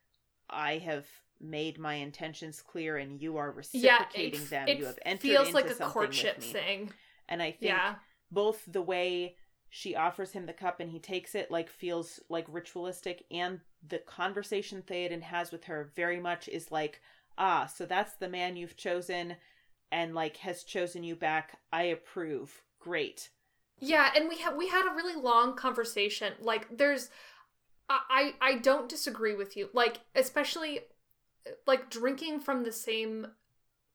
I 0.50 0.78
have 0.78 1.06
made 1.40 1.78
my 1.78 1.94
intentions 1.94 2.60
clear 2.62 2.98
and 2.98 3.20
you 3.20 3.36
are 3.38 3.50
yeah, 3.72 4.04
reciprocating 4.06 4.42
it, 4.42 4.50
them. 4.50 4.68
it 4.68 4.78
you 4.78 4.84
have 4.86 4.98
entered 5.04 5.22
feels 5.22 5.48
into 5.48 5.54
like 5.54 5.70
a 5.70 5.74
courtship 5.74 6.42
thing. 6.42 6.92
And 7.28 7.42
I 7.42 7.50
think 7.52 7.60
Yeah, 7.68 7.94
both 8.30 8.62
the 8.66 8.82
way 8.82 9.36
she 9.74 9.96
offers 9.96 10.32
him 10.32 10.44
the 10.46 10.52
cup 10.52 10.80
and 10.80 10.90
he 10.90 10.98
takes 10.98 11.34
it 11.34 11.50
like 11.50 11.70
feels 11.70 12.20
like 12.28 12.44
ritualistic 12.48 13.24
and 13.30 13.60
the 13.88 13.98
conversation 13.98 14.82
Theoden 14.82 15.22
has 15.22 15.50
with 15.50 15.64
her 15.64 15.90
very 15.96 16.20
much 16.20 16.46
is 16.48 16.70
like 16.70 17.00
ah 17.38 17.66
so 17.66 17.86
that's 17.86 18.14
the 18.14 18.28
man 18.28 18.56
you've 18.56 18.76
chosen 18.76 19.36
and 19.90 20.14
like 20.14 20.36
has 20.38 20.62
chosen 20.62 21.02
you 21.02 21.16
back 21.16 21.58
I 21.72 21.84
approve 21.84 22.62
great 22.78 23.30
yeah, 23.84 24.12
and 24.14 24.28
we 24.28 24.38
had 24.38 24.56
we 24.56 24.68
had 24.68 24.86
a 24.86 24.94
really 24.94 25.20
long 25.20 25.56
conversation. 25.56 26.34
Like, 26.40 26.78
there's, 26.78 27.10
I 27.90 28.34
I 28.40 28.58
don't 28.58 28.88
disagree 28.88 29.34
with 29.34 29.56
you. 29.56 29.70
Like, 29.72 29.98
especially, 30.14 30.82
like 31.66 31.90
drinking 31.90 32.40
from 32.40 32.62
the 32.62 32.70
same 32.70 33.26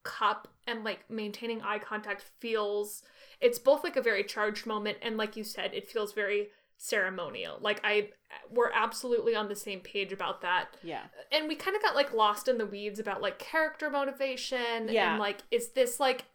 cup 0.03 0.49
and 0.67 0.83
like 0.83 1.09
maintaining 1.09 1.61
eye 1.61 1.79
contact 1.79 2.23
feels 2.39 3.03
it's 3.41 3.59
both 3.59 3.83
like 3.83 3.95
a 3.95 4.01
very 4.01 4.23
charged 4.23 4.65
moment 4.65 4.97
and 5.01 5.17
like 5.17 5.37
you 5.37 5.43
said 5.43 5.73
it 5.73 5.89
feels 5.89 6.13
very 6.13 6.49
ceremonial. 6.77 7.57
Like 7.61 7.81
i 7.83 8.09
we're 8.51 8.71
absolutely 8.71 9.35
on 9.35 9.47
the 9.47 9.55
same 9.55 9.79
page 9.79 10.11
about 10.11 10.41
that. 10.41 10.67
Yeah. 10.83 11.03
And 11.31 11.47
we 11.47 11.55
kind 11.55 11.75
of 11.75 11.81
got 11.81 11.95
like 11.95 12.13
lost 12.13 12.47
in 12.47 12.57
the 12.57 12.65
weeds 12.65 12.99
about 12.99 13.21
like 13.21 13.39
character 13.39 13.89
motivation 13.89 14.89
Yeah. 14.89 15.11
and 15.11 15.19
like 15.19 15.41
is 15.51 15.69
this 15.69 15.99
like 15.99 16.25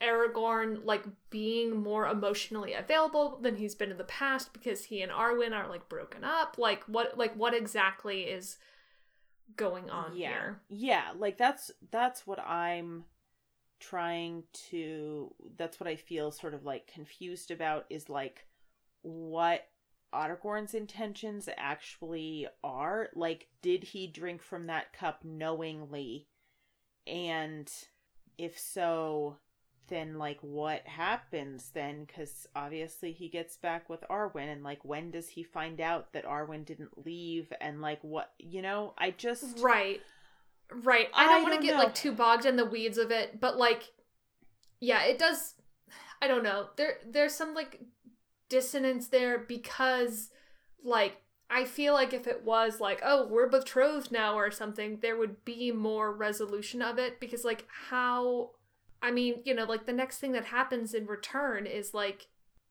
Aragorn 0.00 0.84
like 0.84 1.04
being 1.30 1.76
more 1.76 2.06
emotionally 2.06 2.72
available 2.74 3.38
than 3.42 3.56
he's 3.56 3.74
been 3.74 3.90
in 3.90 3.98
the 3.98 4.04
past 4.04 4.52
because 4.52 4.84
he 4.84 5.02
and 5.02 5.10
Arwen 5.10 5.52
are 5.52 5.68
like 5.68 5.88
broken 5.88 6.24
up? 6.24 6.56
Like 6.56 6.84
what 6.84 7.18
like 7.18 7.34
what 7.34 7.54
exactly 7.54 8.22
is 8.22 8.58
going 9.56 9.90
on 9.90 10.16
yeah. 10.16 10.28
here? 10.28 10.60
Yeah 10.68 11.04
like 11.18 11.36
that's 11.36 11.70
that's 11.90 12.26
what 12.26 12.38
I'm 12.38 13.04
trying 13.88 14.44
to 14.70 15.34
that's 15.56 15.78
what 15.78 15.88
I 15.88 15.96
feel 15.96 16.30
sort 16.30 16.54
of 16.54 16.64
like 16.64 16.90
confused 16.92 17.50
about 17.50 17.86
is 17.90 18.08
like 18.08 18.46
what 19.02 19.68
Aragorn's 20.14 20.74
intentions 20.74 21.48
actually 21.56 22.46
are. 22.62 23.08
Like, 23.14 23.48
did 23.62 23.82
he 23.84 24.06
drink 24.06 24.42
from 24.42 24.68
that 24.68 24.92
cup 24.92 25.24
knowingly? 25.24 26.28
And 27.06 27.70
if 28.38 28.58
so, 28.58 29.38
then 29.88 30.16
like 30.16 30.38
what 30.40 30.86
happens 30.86 31.70
then? 31.74 32.04
Because 32.04 32.46
obviously 32.54 33.12
he 33.12 33.28
gets 33.28 33.56
back 33.56 33.90
with 33.90 34.04
Arwen, 34.08 34.50
and 34.50 34.62
like 34.62 34.84
when 34.84 35.10
does 35.10 35.28
he 35.28 35.42
find 35.42 35.80
out 35.80 36.12
that 36.12 36.24
Arwen 36.24 36.64
didn't 36.64 37.04
leave? 37.04 37.52
And 37.60 37.82
like 37.82 38.02
what 38.02 38.32
you 38.38 38.62
know? 38.62 38.94
I 38.96 39.10
just 39.10 39.58
Right. 39.58 40.00
Right. 40.72 41.08
I 41.14 41.26
don't 41.26 41.42
want 41.42 41.60
to 41.60 41.66
get 41.66 41.76
know. 41.76 41.84
like 41.84 41.94
too 41.94 42.12
bogged 42.12 42.46
in 42.46 42.56
the 42.56 42.64
weeds 42.64 42.98
of 42.98 43.10
it, 43.10 43.40
but 43.40 43.56
like 43.56 43.92
yeah, 44.80 45.02
it 45.04 45.18
does 45.18 45.54
I 46.20 46.28
don't 46.28 46.42
know. 46.42 46.68
There 46.76 46.98
there's 47.06 47.34
some 47.34 47.54
like 47.54 47.80
dissonance 48.48 49.08
there 49.08 49.38
because 49.38 50.30
like 50.82 51.20
I 51.50 51.64
feel 51.64 51.92
like 51.92 52.12
if 52.12 52.26
it 52.26 52.42
was 52.44 52.80
like, 52.80 53.00
oh, 53.04 53.28
we're 53.28 53.48
betrothed 53.48 54.10
now 54.10 54.36
or 54.36 54.50
something, 54.50 54.98
there 55.02 55.16
would 55.16 55.44
be 55.44 55.70
more 55.70 56.12
resolution 56.12 56.82
of 56.82 56.98
it 56.98 57.20
because 57.20 57.44
like 57.44 57.66
how 57.90 58.50
I 59.02 59.10
mean, 59.10 59.42
you 59.44 59.54
know, 59.54 59.64
like 59.64 59.84
the 59.84 59.92
next 59.92 60.18
thing 60.18 60.32
that 60.32 60.46
happens 60.46 60.94
in 60.94 61.06
return 61.06 61.66
is 61.66 61.92
like 61.92 62.28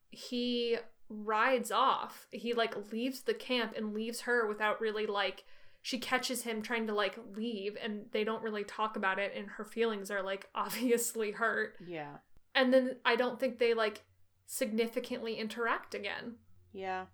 he 0.09 0.77
rides 1.09 1.71
off. 1.71 2.27
He 2.31 2.53
like 2.53 2.91
leaves 2.91 3.21
the 3.21 3.35
camp 3.35 3.73
and 3.77 3.93
leaves 3.93 4.21
her 4.21 4.47
without 4.47 4.81
really 4.81 5.05
like 5.05 5.43
she 5.85 5.99
catches 5.99 6.41
him 6.43 6.61
trying 6.61 6.87
to 6.87 6.93
like 6.95 7.15
leave 7.35 7.77
and 7.83 8.05
they 8.11 8.23
don't 8.23 8.41
really 8.41 8.63
talk 8.63 8.95
about 8.95 9.19
it 9.19 9.33
and 9.35 9.47
her 9.49 9.65
feelings 9.65 10.09
are 10.09 10.23
like 10.23 10.49
obviously 10.55 11.31
hurt. 11.31 11.75
yeah 11.85 12.15
And 12.55 12.73
then 12.73 12.95
I 13.05 13.15
don't 13.15 13.39
think 13.39 13.59
they 13.59 13.73
like 13.75 14.01
significantly 14.47 15.35
interact 15.35 15.93
again. 15.93 16.35
yeah 16.71 17.05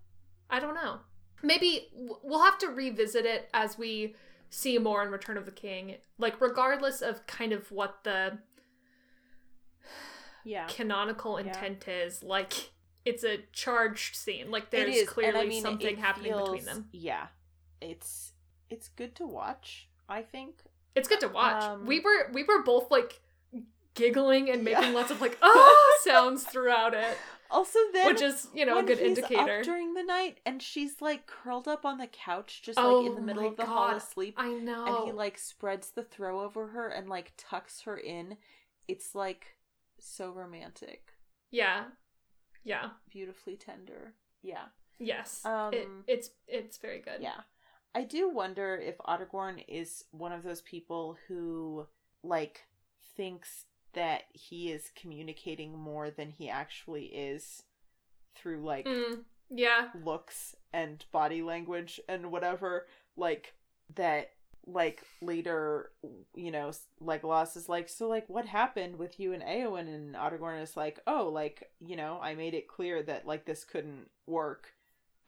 I 0.49 0.59
don't 0.59 0.73
know. 0.75 0.99
Maybe 1.43 1.89
we'll 1.93 2.43
have 2.43 2.57
to 2.59 2.67
revisit 2.69 3.25
it 3.25 3.49
as 3.53 3.77
we 3.77 4.15
see 4.49 4.77
more 4.79 5.03
in 5.03 5.11
Return 5.11 5.37
of 5.37 5.45
the 5.45 5.51
King. 5.51 5.97
Like 6.17 6.41
regardless 6.41 7.01
of 7.01 7.25
kind 7.27 7.53
of 7.53 7.71
what 7.71 8.03
the 8.03 8.39
yeah. 10.43 10.65
canonical 10.67 11.39
Yeah. 11.39 11.47
intent 11.47 11.87
is, 11.87 12.23
like 12.23 12.71
it's 13.05 13.23
a 13.23 13.39
charged 13.53 14.15
scene. 14.15 14.51
Like 14.51 14.69
there's 14.71 15.07
clearly 15.07 15.39
I 15.39 15.45
mean, 15.45 15.61
something 15.61 15.97
happening 15.97 16.33
between 16.35 16.65
them. 16.65 16.85
Yeah, 16.91 17.27
it's 17.81 18.33
it's 18.69 18.87
good 18.89 19.15
to 19.15 19.25
watch. 19.25 19.87
I 20.07 20.21
think. 20.21 20.61
It's 20.95 21.07
good 21.07 21.19
to 21.21 21.27
watch. 21.29 21.63
Um, 21.63 21.85
we 21.85 21.99
were 21.99 22.29
we 22.33 22.43
were 22.43 22.63
both 22.63 22.89
like 22.91 23.21
giggling 23.95 24.49
and 24.49 24.65
Yeah. 24.67 24.79
making 24.79 24.93
lots 24.93 25.11
of 25.11 25.21
like 25.21 25.37
ah 25.41 25.97
sounds 26.03 26.43
throughout 26.43 26.93
it, 26.93 27.17
Also, 27.51 27.79
then 27.93 28.07
which 28.07 28.21
is 28.21 28.47
you 28.53 28.65
know 28.65 28.79
a 28.79 28.83
good 28.83 28.99
indicator. 28.99 29.61
during 29.63 29.93
the 29.93 30.03
night 30.03 30.39
and 30.45 30.61
she's 30.61 31.01
like 31.01 31.27
curled 31.27 31.67
up 31.67 31.85
on 31.85 31.97
the 31.97 32.07
couch, 32.07 32.61
just 32.63 32.79
Oh 32.79 32.99
like 33.01 33.09
in 33.09 33.15
the 33.15 33.21
middle 33.21 33.47
of 33.47 33.57
the 33.57 33.65
hall 33.65 33.89
asleep, 33.95 34.35
I 34.37 34.49
know. 34.53 34.85
and 34.85 35.05
he 35.05 35.11
like 35.11 35.37
spreads 35.37 35.91
the 35.91 36.03
throw 36.03 36.41
over 36.41 36.67
her 36.67 36.87
and 36.89 37.07
like 37.09 37.33
tucks 37.37 37.81
her 37.81 37.97
in. 37.97 38.37
It's 38.87 39.13
like 39.13 39.57
so 39.99 40.31
romantic, 40.31 41.13
yeah, 41.51 41.85
yeah. 42.63 42.89
beautifully 43.11 43.55
tender. 43.57 44.13
Yeah. 44.41 44.65
Yes. 44.97 45.45
Um, 45.45 45.73
it, 45.73 45.87
it's 46.07 46.29
it's 46.47 46.77
very 46.77 46.99
good. 46.99 47.21
Yeah. 47.21 47.41
I 47.95 48.03
do 48.03 48.29
wonder 48.29 48.75
if 48.75 48.97
Ottergorn 48.99 49.63
is 49.67 50.05
one 50.11 50.31
of 50.31 50.43
those 50.43 50.61
people 50.61 51.17
who, 51.27 51.87
like, 52.23 52.65
thinks 53.15 53.65
that 53.93 54.23
he 54.31 54.71
is 54.71 54.91
communicating 54.95 55.77
more 55.77 56.11
than 56.11 56.29
he 56.29 56.49
actually 56.49 57.05
is 57.05 57.63
through, 58.35 58.63
like, 58.63 58.85
Mm, 58.85 59.23
yeah. 59.49 59.89
looks 60.03 60.55
and 60.71 61.03
body 61.11 61.41
language 61.41 61.99
and 62.07 62.31
whatever. 62.31 62.87
Like, 63.17 63.55
that, 63.95 64.33
like, 64.67 65.03
later, 65.21 65.91
you 66.35 66.51
know, 66.51 66.71
Legolas 67.01 67.57
is 67.57 67.67
like, 67.67 67.89
so, 67.89 68.07
like, 68.07 68.29
what 68.29 68.45
happened 68.45 68.97
with 68.97 69.19
you 69.19 69.33
and 69.33 69.41
Eowyn? 69.41 69.87
And 69.93 70.15
Ottergorn 70.15 70.61
is 70.61 70.77
like, 70.77 70.99
oh, 71.07 71.27
like, 71.27 71.71
you 71.79 71.95
know, 71.95 72.19
I 72.21 72.35
made 72.35 72.53
it 72.53 72.67
clear 72.67 73.01
that, 73.03 73.25
like, 73.25 73.45
this 73.45 73.65
couldn't 73.65 74.11
work. 74.27 74.75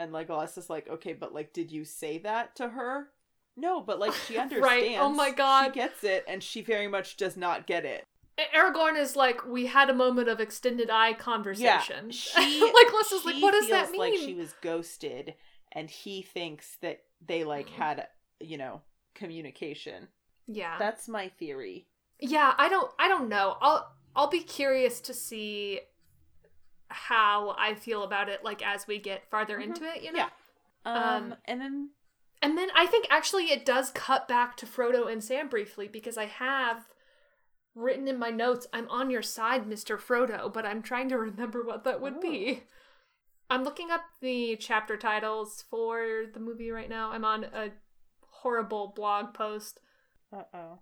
And 0.02 0.12
Legolas 0.12 0.58
is 0.58 0.70
like, 0.70 0.88
okay, 0.90 1.14
but 1.14 1.34
like, 1.34 1.54
did 1.54 1.72
you 1.72 1.86
say 1.86 2.18
that 2.20 2.56
to 2.56 2.70
her? 2.70 3.10
No, 3.56 3.82
but 3.82 4.00
like, 4.00 4.14
she 4.14 4.38
understands. 4.38 4.64
Right. 4.68 4.98
Oh 5.00 5.10
my 5.10 5.32
God. 5.32 5.66
She 5.68 5.72
gets 5.74 6.04
it, 6.04 6.26
and 6.28 6.42
she 6.42 6.62
very 6.62 6.88
much 6.88 7.18
does 7.18 7.38
not 7.38 7.68
get 7.68 7.86
it. 7.86 8.06
Aragorn 8.56 8.98
is 8.98 9.16
like, 9.16 9.46
we 9.46 9.68
had 9.68 9.90
a 9.90 9.94
moment 9.94 10.28
of 10.28 10.40
extended 10.40 10.90
eye 10.90 11.14
conversation. 11.14 12.10
she 12.12 12.62
like, 12.62 12.74
Legolas 12.74 13.14
is 13.14 13.26
like, 13.26 13.42
what 13.44 13.52
does 13.52 13.70
that 13.70 13.92
mean? 13.92 14.00
Like 14.02 14.16
she 14.16 14.34
was 14.34 14.54
ghosted, 14.62 15.36
and 15.74 15.90
he 15.90 16.22
thinks 16.24 16.78
that 16.82 17.02
they 17.24 17.44
like 17.44 17.68
Mm. 17.68 17.74
had, 17.74 18.08
you 18.40 18.58
know, 18.58 18.82
communication. 19.14 20.08
yeah. 20.48 20.78
That's 20.80 21.08
my 21.08 21.28
theory. 21.30 21.86
Yeah, 22.20 22.54
I 22.58 22.70
don't 22.70 22.92
I 23.00 23.08
don't 23.08 23.30
know. 23.30 23.58
I'll 23.62 23.92
I'll 24.16 24.30
be 24.30 24.42
curious 24.42 25.00
to 25.02 25.14
see 25.14 25.82
how 26.92 27.56
I 27.58 27.76
feel 27.76 28.04
about 28.04 28.30
it 28.30 28.44
like 28.44 28.66
as 28.66 28.88
we 28.88 29.00
get 29.00 29.30
farther 29.30 29.58
Mhm. 29.60 29.64
into 29.64 29.84
it, 29.86 30.02
you 30.04 30.12
know? 30.12 30.20
Yeah. 30.20 30.30
Um, 30.86 30.96
Um, 31.32 31.36
and 31.46 31.62
then 31.62 31.90
And 32.44 32.58
then 32.58 32.70
I 32.76 32.88
think 32.88 33.06
actually 33.12 33.52
it 33.52 33.66
does 33.66 33.92
cut 33.92 34.28
back 34.28 34.58
to 34.58 34.66
Frodo 34.66 35.12
and 35.12 35.24
Sam 35.24 35.48
briefly 35.48 35.88
because 35.88 36.18
I 36.18 36.26
have 36.26 36.88
written 37.76 38.08
in 38.08 38.18
my 38.18 38.32
notes, 38.32 38.66
I'm 38.74 38.90
on 38.90 39.10
your 39.12 39.22
side, 39.22 39.66
Mr. 39.66 39.98
Frodo, 39.98 40.52
but 40.52 40.66
I'm 40.66 40.82
trying 40.82 41.08
to 41.10 41.18
remember 41.30 41.64
what 41.64 41.84
that 41.84 42.02
would 42.02 42.20
be. 42.20 42.64
I'm 43.50 43.64
looking 43.64 43.92
up 43.92 44.02
the 44.22 44.56
chapter 44.58 44.98
titles 44.98 45.64
for 45.70 46.26
the 46.34 46.40
movie 46.40 46.72
right 46.72 46.90
now. 46.90 47.12
I'm 47.12 47.26
on 47.26 47.44
a 47.44 47.72
horrible 48.28 48.88
blog 48.96 49.34
post. 49.34 49.80
uh 50.34 50.44
oh. 50.54 50.80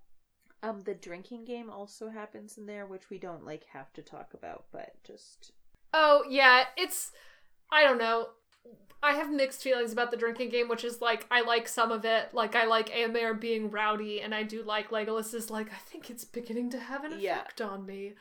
Um, 0.62 0.82
the 0.82 0.94
drinking 0.94 1.46
game 1.46 1.70
also 1.70 2.10
happens 2.10 2.58
in 2.58 2.66
there, 2.66 2.86
which 2.86 3.10
we 3.10 3.18
don't 3.18 3.46
like 3.46 3.64
have 3.74 3.92
to 3.94 4.02
talk 4.02 4.34
about, 4.34 4.66
but 4.72 4.94
just 5.04 5.52
Oh, 5.94 6.24
yeah, 6.30 6.66
it's 6.78 7.12
I 7.72 7.84
don't 7.84 7.98
know. 7.98 8.30
I 9.02 9.14
have 9.14 9.32
mixed 9.32 9.64
feelings 9.64 9.94
about 9.94 10.12
the 10.12 10.18
drinking 10.18 10.50
game, 10.50 10.68
which 10.68 10.84
is 10.84 11.02
like 11.02 11.26
I 11.32 11.42
like 11.42 11.68
some 11.68 11.92
of 11.92 12.04
it. 12.06 12.34
Like 12.34 12.56
I 12.56 12.66
like 12.66 12.90
Eomer 12.90 13.40
being 13.40 13.72
rowdy, 13.72 14.22
and 14.22 14.36
I 14.36 14.44
do 14.44 14.62
like 14.64 14.90
Legolas 14.90 15.34
is 15.34 15.50
like 15.50 15.72
I 15.72 15.78
think 15.78 16.10
it's 16.10 16.26
beginning 16.26 16.70
to 16.72 16.80
have 16.80 17.04
an 17.04 17.14
Yeah. 17.20 17.40
effect 17.42 17.62
on 17.62 17.86
me. 17.86 18.14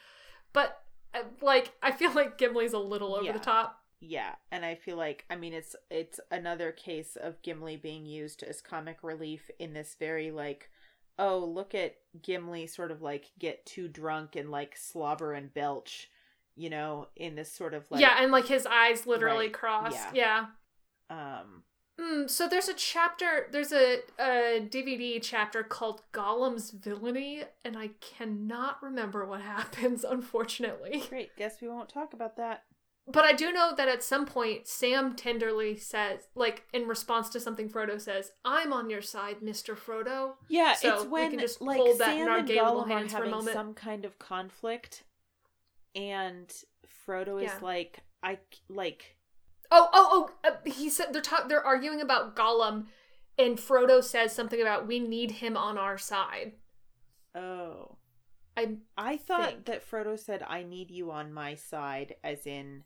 But 0.53 0.81
uh, 1.15 1.23
like 1.43 1.73
I 1.83 1.91
feel 1.91 2.13
like 2.13 2.39
Gimli's 2.39 2.73
a 2.75 2.79
little 2.79 3.15
over 3.15 3.25
Yeah. 3.25 3.33
the 3.33 3.39
top. 3.41 3.83
Yeah, 4.01 4.37
and 4.53 4.65
I 4.65 4.77
feel 4.77 4.97
like 4.97 5.25
I 5.29 5.35
mean 5.35 5.53
it's 5.53 5.75
it's 5.91 6.21
another 6.31 6.71
case 6.71 7.17
of 7.21 7.43
Gimli 7.43 7.77
being 7.77 8.07
used 8.07 8.45
as 8.45 8.61
comic 8.61 8.99
relief 9.03 9.51
in 9.59 9.73
this 9.73 9.97
very 9.99 10.31
like 10.31 10.71
oh 11.19 11.39
look 11.39 11.75
at 11.75 11.97
Gimli 12.23 12.69
sort 12.69 12.93
of 12.93 13.03
like 13.03 13.33
get 13.41 13.67
too 13.67 13.89
drunk 13.89 14.37
and 14.37 14.51
like 14.53 14.77
slobber 14.77 15.33
and 15.33 15.53
belch, 15.53 16.09
you 16.59 16.69
know, 16.71 17.09
in 17.17 17.35
this 17.37 17.53
sort 17.53 17.73
of 17.75 17.85
like 17.91 18.01
yeah, 18.01 18.17
and 18.23 18.33
like 18.33 18.47
his 18.47 18.67
eyes 18.67 19.07
literally 19.07 19.47
Right, 19.47 19.53
cross. 19.53 19.95
yeah. 20.13 20.47
Yeah. 21.11 21.39
um 21.43 21.63
Mm, 22.01 22.31
so 22.31 22.47
there's 22.47 22.69
a 22.69 22.75
chapter, 22.75 23.49
there's 23.51 23.73
a, 23.73 23.99
a 24.21 24.61
DVD 24.71 25.19
chapter 25.21 25.65
called 25.65 26.03
Gollum's 26.13 26.71
Villainy, 26.71 27.43
and 27.65 27.77
I 27.77 27.91
cannot 28.01 28.81
remember 28.81 29.27
what 29.27 29.41
happens, 29.57 30.05
unfortunately. 30.05 31.03
great, 31.09 31.31
guess 31.37 31.61
we 31.61 31.67
won't 31.67 31.89
talk 31.89 32.13
about 32.13 32.37
that. 32.37 32.63
But 33.11 33.25
I 33.25 33.33
do 33.33 33.51
know 33.53 33.73
that 33.77 33.89
at 33.89 34.05
some 34.05 34.27
point, 34.27 34.69
Sam 34.69 35.17
tenderly 35.17 35.77
says, 35.77 36.29
like 36.37 36.65
in 36.73 36.87
response 36.87 37.31
to 37.31 37.41
something 37.41 37.69
Frodo 37.69 38.01
says, 38.01 38.31
"I'm 38.45 38.73
on 38.73 38.91
your 38.91 39.03
side, 39.03 39.43
Mister 39.43 39.75
Frodo." 39.75 40.35
Yeah, 40.49 40.75
So 40.75 40.95
it's 40.95 41.05
we 41.05 41.11
when 41.11 41.31
can 41.31 41.41
just 41.41 41.61
like 41.61 41.79
hold 41.79 41.99
that 41.99 42.13
in 42.13 42.19
Sam 42.19 42.29
our 42.29 42.39
and 42.39 42.47
gay 42.47 42.63
little 42.63 42.83
Gollum 42.85 42.91
are 42.91 42.99
hands 42.99 43.11
for 43.13 43.17
a 43.17 43.21
having 43.21 43.31
moment. 43.33 43.55
some 43.55 43.75
kind 43.75 44.05
of 44.05 44.19
conflict 44.21 45.03
and 45.99 46.53
Frodo 47.07 47.43
is 47.43 47.51
like 47.61 48.01
I 48.23 48.39
like 48.69 49.17
Oh, 49.71 49.89
oh, 49.93 50.31
oh! 50.45 50.49
Uh, 50.51 50.71
he 50.71 50.89
said 50.89 51.09
they're 51.13 51.21
ta- 51.21 51.45
they're 51.47 51.65
arguing 51.65 52.01
about 52.01 52.35
Gollum, 52.35 52.87
and 53.37 53.59
Frodo 53.59 54.03
says 54.03 54.33
something 54.33 54.63
about 54.63 54.87
we 54.87 54.99
need 54.99 55.31
him 55.33 55.57
on 55.59 55.77
our 55.77 55.99
side. 55.99 56.53
oh 57.35 57.97
I 58.57 58.77
I 58.97 59.17
thought 59.19 59.51
think. 59.51 59.65
that 59.67 59.89
Frodo 59.89 60.19
said, 60.19 60.43
"I 60.47 60.63
need 60.63 60.91
you 60.91 61.11
on 61.11 61.33
my 61.33 61.55
side," 61.55 62.15
as 62.25 62.47
in, 62.47 62.85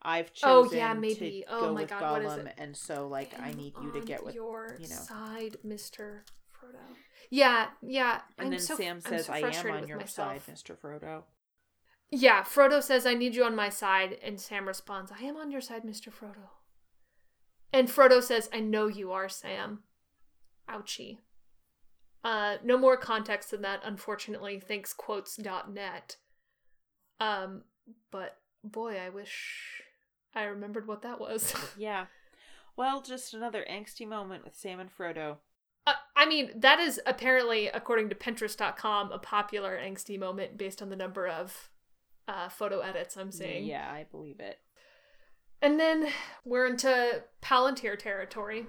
I've 0.00 0.32
chosen. 0.32 0.74
Oh, 0.74 0.76
yeah, 0.78 0.94
maybe. 0.94 1.44
to 1.46 1.54
Oh 1.54 1.60
go 1.60 1.74
my 1.74 1.82
with 1.82 1.90
God, 1.90 2.24
what 2.24 2.38
is 2.40 2.46
it? 2.46 2.54
and 2.58 2.76
so 2.76 3.06
like 3.08 3.38
I 3.38 3.52
need 3.52 3.74
you 3.82 3.92
to 3.92 4.00
get 4.00 4.24
with. 4.24 4.34
your 4.34 4.76
you 4.80 4.88
know. 4.88 4.96
side, 4.96 5.56
Mister 5.62 6.24
Frodo. 6.50 6.78
Yeah, 7.30 7.66
yeah. 7.82 8.20
And 8.38 8.46
I'm 8.46 8.50
then 8.52 8.60
so, 8.60 8.76
Sam 8.76 9.00
says, 9.00 9.26
so 9.26 9.32
"I 9.34 9.38
am 9.40 9.70
on 9.70 9.86
your 9.86 9.98
myself. 9.98 10.28
side, 10.32 10.40
Mister 10.48 10.74
Frodo." 10.74 11.24
Yeah, 12.14 12.42
Frodo 12.42 12.82
says, 12.82 13.06
I 13.06 13.14
need 13.14 13.34
you 13.34 13.42
on 13.42 13.56
my 13.56 13.70
side, 13.70 14.18
and 14.22 14.38
Sam 14.38 14.68
responds, 14.68 15.10
I 15.10 15.24
am 15.24 15.38
on 15.38 15.50
your 15.50 15.62
side, 15.62 15.82
Mr. 15.82 16.12
Frodo. 16.12 16.50
And 17.72 17.88
Frodo 17.88 18.22
says, 18.22 18.50
I 18.52 18.60
know 18.60 18.86
you 18.86 19.12
are, 19.12 19.30
Sam. 19.30 19.80
Ouchie. 20.68 21.16
Uh, 22.22 22.56
no 22.62 22.76
more 22.76 22.98
context 22.98 23.50
than 23.50 23.62
that, 23.62 23.80
unfortunately, 23.82 24.60
thanks 24.60 24.92
quotes.net. 24.92 26.16
Um, 27.18 27.62
but 28.10 28.36
boy, 28.62 28.98
I 28.98 29.08
wish 29.08 29.82
I 30.34 30.44
remembered 30.44 30.86
what 30.86 31.00
that 31.02 31.18
was. 31.18 31.54
Yeah. 31.78 32.06
Well, 32.76 33.00
just 33.02 33.32
another 33.34 33.64
angsty 33.70 34.06
moment 34.06 34.44
with 34.44 34.54
Sam 34.54 34.80
and 34.80 34.90
Frodo. 34.90 35.36
Uh, 35.86 35.94
I 36.14 36.26
mean, 36.26 36.52
that 36.56 36.78
is 36.78 37.00
apparently, 37.06 37.68
according 37.68 38.10
to 38.10 38.14
Pinterest.com, 38.14 39.12
a 39.12 39.18
popular 39.18 39.78
angsty 39.82 40.18
moment 40.18 40.56
based 40.56 40.80
on 40.80 40.88
the 40.88 40.96
number 40.96 41.26
of 41.26 41.70
uh, 42.28 42.48
photo 42.48 42.80
edits 42.80 43.16
I'm 43.16 43.32
seeing. 43.32 43.64
Yeah, 43.64 43.88
I 43.90 44.06
believe 44.10 44.40
it. 44.40 44.58
And 45.60 45.78
then 45.78 46.08
we're 46.44 46.66
into 46.66 47.22
Palantir 47.40 47.98
territory, 47.98 48.66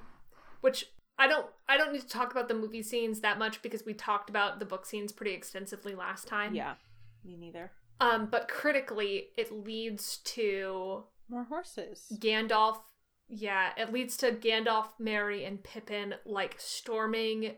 which 0.61 0.85
I 1.17 1.27
don't 1.27 1.47
I 1.67 1.77
don't 1.77 1.93
need 1.93 2.01
to 2.01 2.07
talk 2.07 2.31
about 2.31 2.47
the 2.47 2.53
movie 2.53 2.83
scenes 2.83 3.21
that 3.21 3.39
much 3.39 3.61
because 3.61 3.85
we 3.85 3.93
talked 3.93 4.29
about 4.29 4.59
the 4.59 4.65
book 4.65 4.85
scenes 4.85 5.11
pretty 5.11 5.33
extensively 5.33 5.95
last 5.95 6.27
time. 6.27 6.53
Yeah, 6.53 6.75
me 7.23 7.35
neither. 7.35 7.71
Um, 7.99 8.27
but 8.29 8.47
critically, 8.47 9.27
it 9.37 9.51
leads 9.51 10.17
to 10.17 11.03
More 11.29 11.45
horses. 11.45 12.05
Gandalf. 12.19 12.77
Yeah, 13.29 13.69
it 13.77 13.93
leads 13.93 14.17
to 14.17 14.31
Gandalf, 14.31 14.87
Merry, 14.99 15.45
and 15.45 15.63
Pippin 15.63 16.15
like 16.25 16.55
storming 16.57 17.55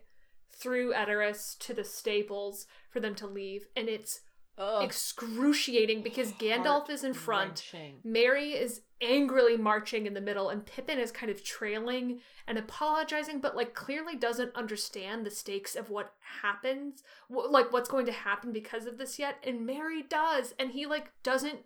through 0.53 0.93
Edoras 0.93 1.57
to 1.59 1.73
the 1.73 1.83
stables 1.83 2.67
for 2.89 2.99
them 2.99 3.15
to 3.15 3.27
leave, 3.27 3.65
and 3.75 3.89
it's 3.89 4.21
Ugh. 4.58 4.84
excruciating 4.84 6.01
because 6.01 6.32
Gandalf 6.34 6.89
is 6.89 7.03
in 7.03 7.14
front. 7.14 7.64
Merry 8.03 8.51
is 8.53 8.82
angrily 9.01 9.58
marching 9.58 10.06
in 10.06 10.14
the 10.14 10.22
middle, 10.22 10.49
and 10.49 10.66
Pippin 10.66 10.97
is 10.99 11.12
kind 11.12 11.30
of 11.32 11.43
trailing 11.43 12.20
and 12.47 12.58
apologizing, 12.58 13.39
but 13.41 13.56
like 13.56 13.74
clearly 13.74 14.16
doesn't 14.16 14.56
understand 14.56 15.26
the 15.26 15.32
stakes 15.32 15.76
of 15.76 15.89
what 15.89 16.14
happens, 16.41 17.03
wh- 17.28 17.49
like 17.51 17.74
what's 17.74 17.89
going 17.89 18.06
to 18.06 18.12
happen 18.12 18.51
because 18.53 18.86
of 18.86 18.97
this 18.97 19.20
yet. 19.20 19.36
And 19.43 19.66
Merry 19.66 20.03
does, 20.03 20.53
and 20.58 20.72
he 20.72 20.86
like 20.86 21.12
doesn't 21.24 21.60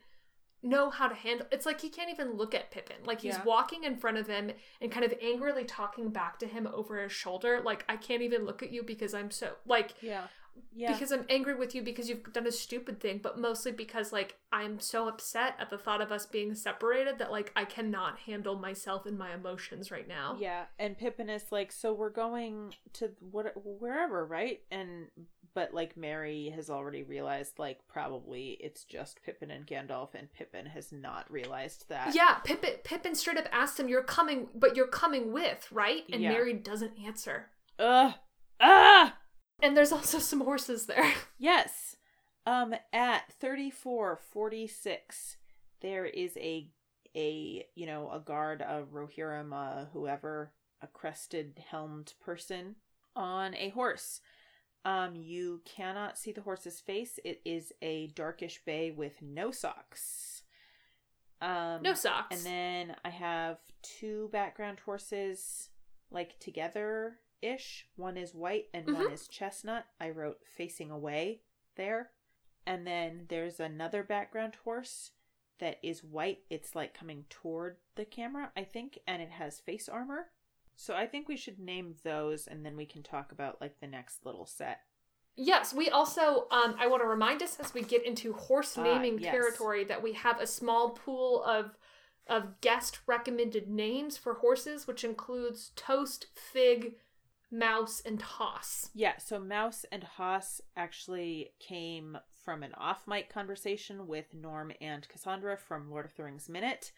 know 0.61 0.89
how 0.89 1.07
to 1.07 1.15
handle 1.15 1.47
it's 1.53 1.65
like 1.65 1.79
he 1.79 1.87
can't 1.89 2.09
even 2.09 2.33
look 2.35 2.53
at 2.53 2.69
Pippin. 2.69 2.97
Like 3.05 3.21
he's 3.21 3.35
Yeah. 3.35 3.43
walking 3.45 3.85
in 3.85 3.95
front 3.95 4.17
of 4.17 4.27
him 4.27 4.51
and 4.81 4.91
kind 4.91 5.05
of 5.05 5.13
angrily 5.21 5.63
talking 5.63 6.09
back 6.09 6.37
to 6.39 6.47
him 6.47 6.67
over 6.73 7.01
his 7.01 7.13
shoulder. 7.13 7.61
Like, 7.63 7.85
I 7.87 7.95
can't 7.95 8.21
even 8.23 8.43
look 8.45 8.61
at 8.61 8.69
you 8.69 8.83
because 8.83 9.13
I'm 9.13 9.31
so 9.31 9.53
like 9.65 9.93
Yeah. 10.01 10.27
Yeah. 10.73 10.93
because 10.93 11.11
I'm 11.11 11.25
angry 11.29 11.55
with 11.55 11.75
you 11.75 11.81
because 11.81 12.09
you've 12.09 12.31
done 12.33 12.47
a 12.47 12.51
stupid 12.51 12.99
thing, 12.99 13.19
but 13.21 13.39
mostly 13.39 13.71
because 13.71 14.11
like 14.11 14.37
I'm 14.51 14.79
so 14.79 15.07
upset 15.07 15.55
at 15.59 15.69
the 15.69 15.77
thought 15.77 16.01
of 16.01 16.11
us 16.11 16.25
being 16.25 16.55
separated 16.55 17.19
that 17.19 17.31
like 17.31 17.51
I 17.55 17.65
cannot 17.65 18.19
handle 18.19 18.55
myself 18.55 19.05
and 19.05 19.17
my 19.17 19.33
emotions 19.33 19.91
right 19.91 20.07
now. 20.07 20.37
Yeah, 20.39 20.65
and 20.77 20.97
Pippin 20.97 21.29
is 21.29 21.51
like, 21.51 21.71
so 21.71 21.93
we're 21.93 22.09
going 22.09 22.73
to 22.93 23.11
what 23.19 23.53
wherever, 23.55 24.25
right? 24.25 24.61
And 24.71 25.07
but 25.53 25.73
like 25.73 25.97
Merry 25.97 26.51
has 26.55 26.69
already 26.69 27.03
realized 27.03 27.57
like 27.57 27.79
probably 27.87 28.57
it's 28.59 28.83
just 28.83 29.19
Pippin 29.25 29.51
and 29.51 29.65
Gandalf, 29.65 30.13
and 30.13 30.31
Pippin 30.31 30.65
has 30.67 30.91
not 30.91 31.29
realized 31.31 31.85
that. 31.89 32.15
Yeah, 32.15 32.35
Pippin 32.43 32.75
Pippin 32.83 33.15
straight 33.15 33.37
up 33.37 33.47
asked 33.51 33.79
him, 33.79 33.87
"You're 33.87 34.03
coming, 34.03 34.47
but 34.55 34.75
you're 34.75 34.87
coming 34.87 35.31
with, 35.31 35.71
right?" 35.71 36.03
And 36.11 36.21
Yeah. 36.21 36.29
Merry 36.31 36.53
doesn't 36.53 36.93
answer. 37.03 37.47
Ugh. 37.77 38.13
Ah. 38.59 39.17
And 39.61 39.75
there's 39.75 39.91
also 39.91 40.19
some 40.19 40.41
horses 40.41 40.85
there. 40.85 41.13
Yes. 41.37 41.95
Um. 42.45 42.73
At 42.93 43.31
thirty 43.33 43.69
four 43.69 44.19
forty 44.31 44.65
six, 44.67 45.37
there 45.81 46.05
is 46.05 46.35
a 46.37 46.69
a 47.15 47.65
you 47.75 47.85
know 47.85 48.09
a 48.11 48.19
guard, 48.19 48.61
a 48.61 48.83
rohirrim, 48.91 49.51
uh, 49.53 49.85
whoever, 49.93 50.53
a 50.81 50.87
crested 50.87 51.61
helmed 51.69 52.13
person 52.21 52.75
on 53.15 53.55
a 53.55 53.69
horse. 53.69 54.21
Um, 54.85 55.15
you 55.15 55.61
cannot 55.65 56.17
see 56.17 56.31
the 56.31 56.41
horse's 56.41 56.79
face. 56.79 57.19
It 57.25 57.41
is 57.43 57.73
a 57.81 58.07
darkish 58.15 58.61
bay 58.65 58.91
with 58.91 59.21
no 59.21 59.51
socks. 59.51 60.43
Um, 61.41 61.81
No 61.83 61.93
socks. 61.93 62.35
and 62.35 62.45
then 62.45 62.95
I 63.03 63.09
have 63.09 63.57
two 63.81 64.29
background 64.31 64.79
horses, 64.79 65.69
like 66.11 66.39
together 66.39 67.17
ish. 67.41 67.87
One 67.95 68.17
is 68.17 68.33
white 68.33 68.69
and 68.73 68.87
one 68.93 69.07
Mhm. 69.07 69.13
is 69.13 69.27
chestnut. 69.27 69.85
I 69.99 70.09
wrote 70.09 70.45
facing 70.47 70.91
away 70.91 71.41
there. 71.75 72.11
And 72.65 72.85
then 72.85 73.25
there's 73.29 73.59
another 73.59 74.03
background 74.03 74.55
horse 74.63 75.11
that 75.59 75.79
is 75.83 76.03
white. 76.03 76.43
It's 76.49 76.75
like 76.75 76.93
coming 76.93 77.25
toward 77.29 77.77
the 77.95 78.05
camera, 78.05 78.51
I 78.55 78.63
think, 78.63 78.99
and 79.07 79.21
it 79.21 79.31
has 79.31 79.59
face 79.59 79.89
armor. 79.89 80.31
So 80.75 80.95
I 80.95 81.07
think 81.07 81.27
we 81.27 81.35
should 81.35 81.59
name 81.59 81.95
those 82.03 82.47
and 82.47 82.65
then 82.65 82.77
we 82.77 82.85
can 82.85 83.03
talk 83.03 83.31
about 83.31 83.59
like 83.59 83.79
the 83.79 83.87
next 83.87 84.25
little 84.25 84.45
set. 84.45 84.81
Yes, 85.35 85.73
we 85.73 85.89
also 85.89 86.47
um 86.51 86.75
I 86.77 86.87
want 86.87 87.01
to 87.01 87.07
remind 87.07 87.41
us 87.41 87.59
as 87.59 87.73
we 87.73 87.81
get 87.81 88.03
into 88.05 88.33
horse 88.33 88.77
Ah, 88.77 88.83
naming 88.83 89.19
yes. 89.19 89.31
territory 89.31 89.83
that 89.85 90.01
we 90.03 90.13
have 90.13 90.39
a 90.39 90.47
small 90.47 90.91
pool 90.91 91.43
of 91.43 91.77
of 92.27 92.61
guest 92.61 92.99
recommended 93.07 93.67
names 93.69 94.15
for 94.17 94.35
horses 94.35 94.85
which 94.85 95.03
includes 95.03 95.71
Toast, 95.75 96.27
Fig, 96.35 96.95
Mouse, 97.51 98.01
and 98.05 98.19
Toss. 98.19 98.89
Yeah, 98.93 99.17
so 99.17 99.39
Mouse 99.39 99.85
and 99.91 100.03
Haas 100.03 100.61
actually 100.77 101.51
came 101.59 102.17
from 102.45 102.63
an 102.63 102.73
off 102.75 103.07
mic 103.07 103.29
conversation 103.33 104.07
with 104.07 104.25
Norm 104.33 104.71
and 104.81 105.07
Cassandra 105.09 105.57
from 105.57 105.89
Lord 105.89 106.05
of 106.05 106.15
the 106.15 106.23
Rings 106.23 106.47
Minute. 106.49 106.91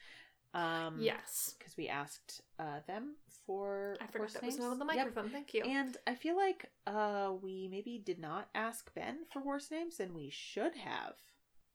Um, 0.54 0.98
yes. 1.00 1.56
Because 1.58 1.78
we 1.78 1.88
asked 1.88 2.42
uh, 2.60 2.80
them 2.86 3.16
for. 3.46 3.96
I 4.02 4.08
forgot 4.08 4.34
that 4.34 4.44
was 4.44 4.56
names. 4.56 4.60
not 4.60 4.72
on 4.72 4.80
the 4.80 4.86
Yep. 4.94 4.96
microphone. 5.08 5.30
Thank 5.30 5.54
you. 5.54 5.64
And 5.64 5.96
I 6.06 6.16
feel 6.16 6.36
like 6.36 6.70
uh, 6.86 7.32
we 7.42 7.70
maybe 7.72 8.02
did 8.04 8.20
not 8.20 8.50
ask 8.54 8.94
Ben 8.94 9.20
for 9.32 9.40
horse 9.42 9.72
names, 9.72 10.00
and 10.02 10.14
we 10.14 10.30
should 10.30 10.76
have. 10.76 11.14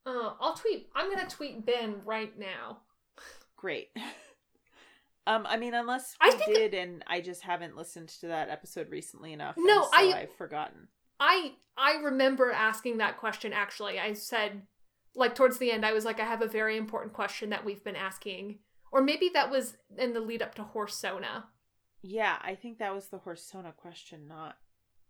uh, 0.04 0.34
I'll 0.38 0.54
tweet. 0.54 0.90
I'm 0.94 1.10
gonna 1.14 1.28
tweet 1.28 1.64
Ben 1.64 1.96
right 2.04 2.38
now. 2.38 2.78
Great. 3.56 3.88
um, 5.26 5.46
I 5.46 5.56
mean, 5.56 5.74
unless 5.74 6.14
I 6.20 6.30
think- 6.30 6.54
did, 6.56 6.74
and 6.74 7.04
I 7.06 7.20
just 7.20 7.42
haven't 7.42 7.76
listened 7.76 8.08
to 8.20 8.28
that 8.28 8.48
episode 8.48 8.90
recently 8.90 9.32
enough. 9.32 9.56
No, 9.58 9.82
so 9.82 9.90
I- 9.92 10.20
I've 10.22 10.36
forgotten. 10.36 10.88
I 11.18 11.54
I 11.76 11.96
remember 11.96 12.52
asking 12.52 12.98
that 12.98 13.18
question 13.18 13.52
actually. 13.52 13.98
I 13.98 14.12
said 14.12 14.62
like 15.14 15.34
towards 15.34 15.56
the 15.58 15.72
end 15.72 15.84
I 15.86 15.92
was 15.94 16.04
like 16.04 16.20
I 16.20 16.24
have 16.24 16.42
a 16.42 16.46
very 16.46 16.76
important 16.76 17.14
question 17.14 17.50
that 17.50 17.64
we've 17.64 17.82
been 17.82 17.96
asking. 17.96 18.58
Or 18.92 19.02
maybe 19.02 19.30
that 19.34 19.50
was 19.50 19.76
in 19.98 20.12
the 20.12 20.20
lead 20.20 20.42
up 20.42 20.54
to 20.56 20.62
horse 20.62 21.00
Horsona. 21.02 21.44
Yeah, 22.02 22.36
I 22.42 22.54
think 22.54 22.78
that 22.78 22.94
was 22.94 23.08
the 23.08 23.18
horse 23.18 23.50
Horsona 23.52 23.74
question, 23.74 24.28
not 24.28 24.56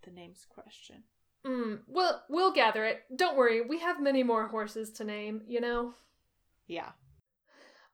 the 0.02 0.10
names 0.10 0.46
question. 0.48 1.02
Mm, 1.44 1.80
well, 1.86 2.24
we'll 2.28 2.52
gather 2.52 2.84
it. 2.84 3.02
Don't 3.14 3.36
worry, 3.36 3.60
we 3.60 3.80
have 3.80 4.00
many 4.00 4.22
more 4.22 4.48
horses 4.48 4.90
to 4.92 5.04
name, 5.04 5.42
you 5.46 5.60
know. 5.60 5.94
Yeah. 6.66 6.92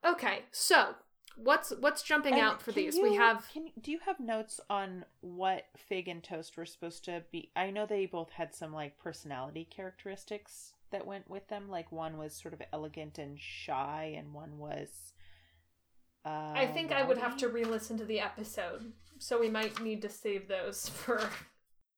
Okay, 0.05 0.45
so 0.51 0.95
what's 1.37 1.71
what's 1.81 2.03
jumping 2.03 2.35
And 2.35 2.43
out 2.43 2.63
for 2.63 2.73
can 2.73 2.83
these? 2.85 2.99
we 3.01 3.15
have 3.15 3.49
Can 3.53 3.69
do 3.81 3.91
you 3.91 3.99
have 4.07 4.21
notes 4.21 4.61
on 4.71 5.05
what 5.21 5.65
Fig 5.77 6.09
and 6.09 6.23
Toast 6.23 6.57
were 6.57 6.67
supposed 6.67 7.05
to 7.07 7.23
be? 7.31 7.51
I 7.57 7.71
know 7.71 7.87
they 7.87 8.07
both 8.07 8.31
had 8.31 8.55
some 8.55 8.73
like 8.73 8.99
personality 8.99 9.67
characteristics 9.71 10.75
that 10.91 11.07
went 11.07 11.29
with 11.31 11.49
them. 11.49 11.69
Like 11.69 11.91
one 11.91 12.19
was 12.19 12.35
sort 12.35 12.55
of 12.55 12.63
elegant 12.73 13.19
and 13.19 13.39
shy, 13.41 14.15
and 14.17 14.33
one 14.33 14.59
was. 14.59 15.13
Uh, 16.25 16.53
I 16.55 16.71
think 16.73 16.93
I 16.93 17.03
would 17.03 17.19
have 17.19 17.37
to 17.39 17.49
re-listen 17.49 17.99
to 17.99 18.05
the 18.05 18.21
episode, 18.21 18.93
so 19.19 19.41
we 19.41 19.49
might 19.49 19.83
need 19.83 20.03
to 20.03 20.09
save 20.09 20.47
those 20.49 20.89
for. 20.95 21.21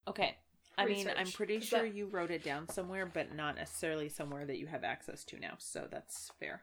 Okay. 0.08 0.36
I 0.76 0.86
mean, 0.86 1.08
I'm 1.16 1.30
pretty 1.30 1.60
sure 1.60 1.82
that- 1.82 1.94
you 1.94 2.06
wrote 2.06 2.30
it 2.32 2.42
down 2.42 2.68
somewhere, 2.68 3.06
but 3.06 3.34
not 3.34 3.54
necessarily 3.56 4.08
somewhere 4.08 4.44
that 4.46 4.58
you 4.58 4.66
have 4.66 4.82
access 4.82 5.22
to 5.26 5.38
now. 5.38 5.54
So 5.58 5.86
that's 5.90 6.32
fair. 6.40 6.62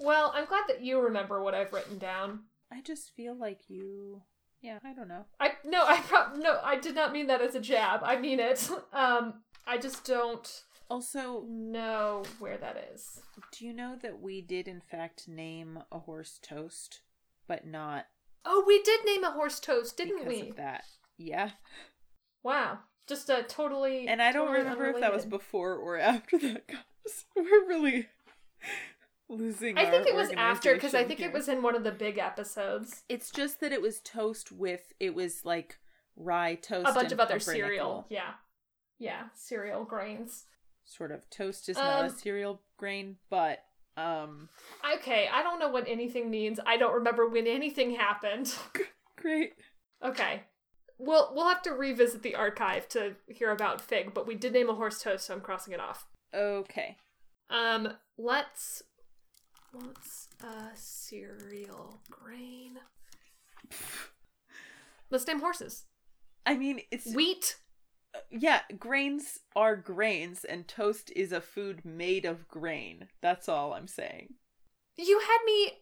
Well, 0.00 0.32
I'm 0.34 0.46
glad 0.46 0.64
that 0.68 0.82
you 0.82 1.00
remember 1.00 1.42
what 1.42 1.54
I've 1.54 1.72
written 1.72 1.98
down. 1.98 2.40
I 2.72 2.80
just 2.80 3.10
feel 3.14 3.34
like 3.34 3.68
you. 3.68 4.22
Yeah, 4.62 4.78
I 4.84 4.92
don't 4.92 5.08
know. 5.08 5.24
I 5.38 5.52
no, 5.64 5.84
I 5.86 6.00
pro- 6.00 6.34
no, 6.36 6.58
I 6.62 6.76
did 6.78 6.94
not 6.94 7.12
mean 7.12 7.26
that 7.28 7.40
as 7.40 7.54
a 7.54 7.60
jab. 7.60 8.00
I 8.02 8.18
mean 8.18 8.40
it. 8.40 8.68
Um, 8.92 9.42
I 9.66 9.78
just 9.78 10.04
don't 10.04 10.62
Also, 10.88 11.44
know 11.48 12.24
where 12.38 12.56
that 12.58 12.90
is. 12.92 13.20
do 13.52 13.64
you 13.66 13.72
know 13.72 13.96
that 14.02 14.20
we 14.20 14.40
did 14.42 14.66
in 14.68 14.80
fact 14.80 15.28
name 15.28 15.82
a 15.92 15.98
horse 16.00 16.38
Toast, 16.42 17.00
but 17.46 17.66
not 17.66 18.06
Oh, 18.44 18.64
we 18.66 18.82
did 18.82 19.04
name 19.04 19.22
a 19.24 19.30
horse 19.32 19.60
toast, 19.60 19.96
didn't 19.98 20.24
because 20.24 20.40
we? 20.42 20.48
of 20.50 20.56
that? 20.56 20.84
Yeah. 21.18 21.50
Wow, 22.42 22.78
just 23.06 23.28
a 23.28 23.42
totally. 23.42 24.08
And 24.08 24.22
I 24.22 24.32
don't 24.32 24.46
totally 24.46 24.64
remember 24.64 24.86
if 24.90 25.00
that 25.00 25.12
was 25.12 25.26
before 25.26 25.74
or 25.76 25.98
after 25.98 26.38
that. 26.38 26.64
We're 27.36 27.66
really 27.68 28.08
losing. 29.30 29.78
I 29.78 29.86
think 29.88 30.06
our 30.06 30.12
it 30.12 30.14
was 30.14 30.30
after 30.36 30.74
because 30.74 30.94
I 30.94 31.04
think 31.04 31.20
here. 31.20 31.28
it 31.28 31.34
was 31.34 31.48
in 31.48 31.62
one 31.62 31.74
of 31.76 31.84
the 31.84 31.92
big 31.92 32.18
episodes. 32.18 33.04
It's 33.08 33.30
just 33.30 33.60
that 33.60 33.72
it 33.72 33.80
was 33.80 34.00
toast 34.00 34.52
with 34.52 34.92
it 35.00 35.14
was 35.14 35.44
like 35.44 35.78
rye 36.16 36.56
toast, 36.56 36.90
a 36.90 36.92
bunch 36.92 37.04
and 37.04 37.12
of 37.12 37.20
other 37.20 37.38
cereal. 37.40 38.06
Yeah, 38.10 38.32
yeah, 38.98 39.24
cereal 39.34 39.84
grains. 39.84 40.44
Sort 40.84 41.12
of 41.12 41.28
toast 41.30 41.68
is 41.68 41.76
not 41.76 42.02
a 42.02 42.08
Um, 42.08 42.10
cereal 42.10 42.60
grain, 42.76 43.16
but 43.30 43.64
um, 43.96 44.48
Okay, 44.96 45.28
I 45.32 45.42
don't 45.42 45.58
know 45.58 45.68
what 45.68 45.86
anything 45.88 46.30
means. 46.30 46.58
I 46.66 46.76
don't 46.76 46.94
remember 46.94 47.28
when 47.28 47.46
anything 47.46 47.94
happened. 47.94 48.52
great. 49.16 49.54
Okay. 50.04 50.42
We'll 50.98 51.32
we'll 51.34 51.48
have 51.48 51.62
to 51.62 51.70
revisit 51.72 52.22
the 52.22 52.34
archive 52.34 52.88
to 52.90 53.16
hear 53.26 53.50
about 53.50 53.80
Fig, 53.80 54.12
but 54.12 54.26
we 54.26 54.34
did 54.34 54.52
name 54.52 54.68
a 54.68 54.74
horse 54.74 55.00
toast, 55.02 55.26
so 55.26 55.34
I'm 55.34 55.40
crossing 55.40 55.72
it 55.72 55.80
off. 55.80 56.06
Okay. 56.34 56.96
Um, 57.48 57.94
let's 58.18 58.82
what's 59.72 60.28
a 60.42 60.70
cereal 60.74 62.00
grain? 62.10 62.78
Let's 65.10 65.26
name 65.26 65.40
horses. 65.40 65.84
I 66.46 66.56
mean, 66.56 66.80
it's 66.90 67.14
Wheat. 67.14 67.56
Uh, 68.14 68.18
yeah, 68.30 68.60
grains 68.78 69.38
are 69.54 69.76
grains, 69.76 70.44
and 70.44 70.66
toast 70.66 71.12
is 71.14 71.32
a 71.32 71.40
food 71.40 71.84
made 71.84 72.24
of 72.24 72.48
grain. 72.48 73.08
That's 73.20 73.48
all 73.48 73.72
I'm 73.72 73.86
saying. 73.86 74.34
You 74.96 75.20
had 75.20 75.38
me. 75.46 75.72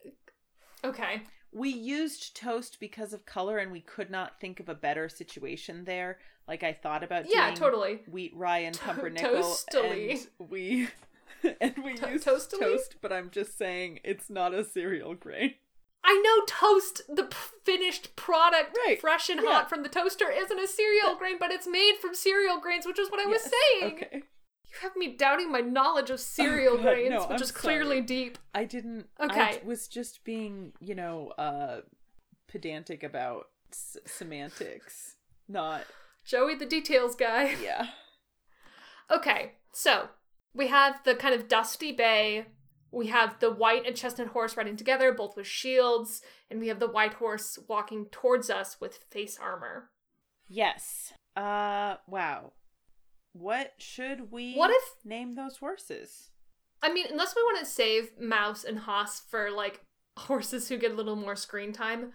Okay. 0.84 1.22
We 1.52 1.70
used 1.70 2.36
toast 2.36 2.78
because 2.80 3.12
of 3.12 3.24
color, 3.24 3.58
and 3.58 3.72
we 3.72 3.80
could 3.80 4.10
not 4.10 4.40
think 4.40 4.60
of 4.60 4.68
a 4.68 4.74
better 4.74 5.08
situation 5.08 5.84
there. 5.84 6.18
Like 6.46 6.62
I 6.62 6.72
thought 6.72 7.02
about 7.02 7.26
Yeah, 7.28 7.52
totally. 7.54 8.02
wheat, 8.08 8.32
rye, 8.34 8.58
and 8.60 8.74
To- 8.74 8.80
pumpernickel, 8.84 9.42
toastily. 9.42 10.10
and 10.12 10.50
we 10.50 10.88
and 11.60 11.74
we 11.84 11.94
To- 11.94 12.10
used 12.10 12.24
toastily? 12.26 12.60
toast. 12.60 12.96
But 13.00 13.12
I'm 13.12 13.30
just 13.30 13.56
saying 13.58 14.00
it's 14.04 14.28
not 14.30 14.54
a 14.54 14.64
cereal 14.64 15.14
grain. 15.14 15.54
I 16.04 16.20
know 16.24 16.44
toast, 16.46 17.02
the 17.08 17.24
p- 17.24 17.36
finished 17.64 18.14
product, 18.16 18.76
Right, 18.86 19.00
fresh 19.00 19.28
and 19.28 19.40
yeah. 19.42 19.52
hot 19.52 19.68
from 19.68 19.82
the 19.82 19.88
toaster, 19.88 20.30
isn't 20.30 20.58
a 20.58 20.66
cereal 20.66 21.16
grain, 21.16 21.36
but 21.40 21.50
it's 21.50 21.66
made 21.66 21.96
from 22.00 22.14
cereal 22.14 22.60
grains, 22.60 22.86
which 22.86 22.98
is 23.00 23.10
what 23.10 23.20
I 23.20 23.26
was 23.26 23.42
saying. 23.42 23.94
Okay. 23.94 24.22
You 24.70 24.76
have 24.82 24.96
me 24.96 25.16
doubting 25.16 25.50
my 25.50 25.60
knowledge 25.60 26.10
of 26.10 26.20
cereal 26.20 26.76
God, 26.76 26.84
grains, 26.84 27.10
no, 27.10 27.20
which 27.26 27.38
I'm 27.38 27.42
is 27.42 27.50
clearly 27.50 27.96
sorry. 27.96 28.00
deep. 28.02 28.38
I 28.54 28.64
didn't. 28.64 29.06
Okay. 29.20 29.40
I 29.40 29.60
was 29.64 29.88
just 29.88 30.24
being, 30.24 30.72
you 30.80 30.94
know, 30.94 31.28
uh, 31.36 31.80
pedantic 32.46 33.02
about 33.02 33.48
s- 33.72 33.96
semantics. 34.06 35.16
Not. 35.48 35.82
Joey, 36.24 36.54
the 36.54 36.66
details 36.66 37.16
guy. 37.16 37.56
Yeah. 37.62 37.86
Okay, 39.10 39.52
so 39.72 40.08
we 40.54 40.68
have 40.68 41.00
the 41.04 41.14
kind 41.14 41.34
of 41.34 41.48
dusty 41.48 41.92
bay. 41.92 42.46
We 42.90 43.08
have 43.08 43.38
the 43.40 43.50
white 43.52 43.86
and 43.86 43.94
chestnut 43.94 44.28
horse 44.28 44.56
riding 44.56 44.76
together, 44.76 45.12
both 45.12 45.36
with 45.36 45.46
shields, 45.46 46.22
and 46.50 46.58
we 46.58 46.68
have 46.68 46.80
the 46.80 46.88
white 46.88 47.14
horse 47.14 47.58
walking 47.68 48.06
towards 48.10 48.48
us 48.48 48.76
with 48.80 49.00
face 49.10 49.38
armor. 49.40 49.90
Yes. 50.48 51.12
Uh. 51.36 51.96
Wow. 52.06 52.52
What 53.34 53.72
should 53.78 54.32
we? 54.32 54.54
What 54.54 54.70
if- 54.70 55.04
name 55.04 55.34
those 55.34 55.58
horses? 55.58 56.30
I 56.82 56.92
mean, 56.92 57.06
unless 57.10 57.34
we 57.36 57.42
want 57.42 57.58
to 57.58 57.66
save 57.66 58.18
Mouse 58.20 58.64
and 58.64 58.78
Haas 58.80 59.20
for 59.28 59.50
like 59.50 59.82
horses 60.16 60.68
who 60.68 60.76
get 60.78 60.92
a 60.92 60.94
little 60.94 61.16
more 61.16 61.36
screen 61.36 61.72
time, 61.72 62.12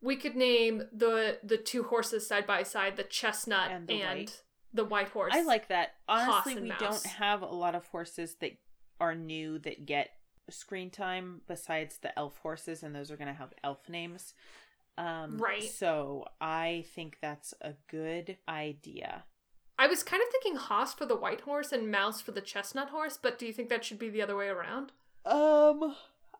we 0.00 0.16
could 0.16 0.36
name 0.36 0.82
the 0.92 1.38
the 1.42 1.56
two 1.56 1.82
horses 1.84 2.28
side 2.28 2.46
by 2.46 2.62
side, 2.62 2.96
the 2.96 3.02
chestnut 3.04 3.70
And 3.72 3.90
and, 3.90 4.00
white. 4.00 4.42
The 4.72 4.84
white 4.84 5.08
horse. 5.08 5.32
I 5.34 5.42
like 5.42 5.68
that. 5.68 5.94
Honestly, 6.08 6.54
we 6.56 6.68
mouse. 6.68 6.80
don't 6.80 7.06
have 7.06 7.42
a 7.42 7.46
lot 7.46 7.74
of 7.74 7.86
horses 7.86 8.36
that 8.40 8.52
are 9.00 9.14
new 9.14 9.58
that 9.60 9.86
get 9.86 10.10
screen 10.50 10.90
time 10.90 11.40
besides 11.46 11.98
the 11.98 12.16
elf 12.18 12.38
horses, 12.38 12.82
and 12.82 12.94
those 12.94 13.10
are 13.10 13.16
going 13.16 13.28
to 13.28 13.34
have 13.34 13.52
elf 13.64 13.88
names. 13.88 14.34
Um, 14.98 15.38
Right. 15.38 15.62
So 15.62 16.26
I 16.40 16.84
think 16.94 17.18
that's 17.20 17.52
a 17.60 17.74
good 17.88 18.38
idea. 18.48 19.24
I 19.78 19.88
was 19.88 20.02
kind 20.02 20.22
of 20.22 20.28
thinking 20.30 20.56
Haas 20.58 20.94
for 20.94 21.04
the 21.04 21.16
white 21.16 21.42
horse 21.42 21.70
and 21.70 21.90
Mouse 21.90 22.22
for 22.22 22.32
the 22.32 22.40
chestnut 22.40 22.88
horse, 22.88 23.18
but 23.20 23.38
do 23.38 23.46
you 23.46 23.52
think 23.52 23.68
that 23.68 23.84
should 23.84 23.98
be 23.98 24.08
the 24.08 24.22
other 24.22 24.34
way 24.36 24.48
around? 24.48 24.92
Um, 25.26 25.94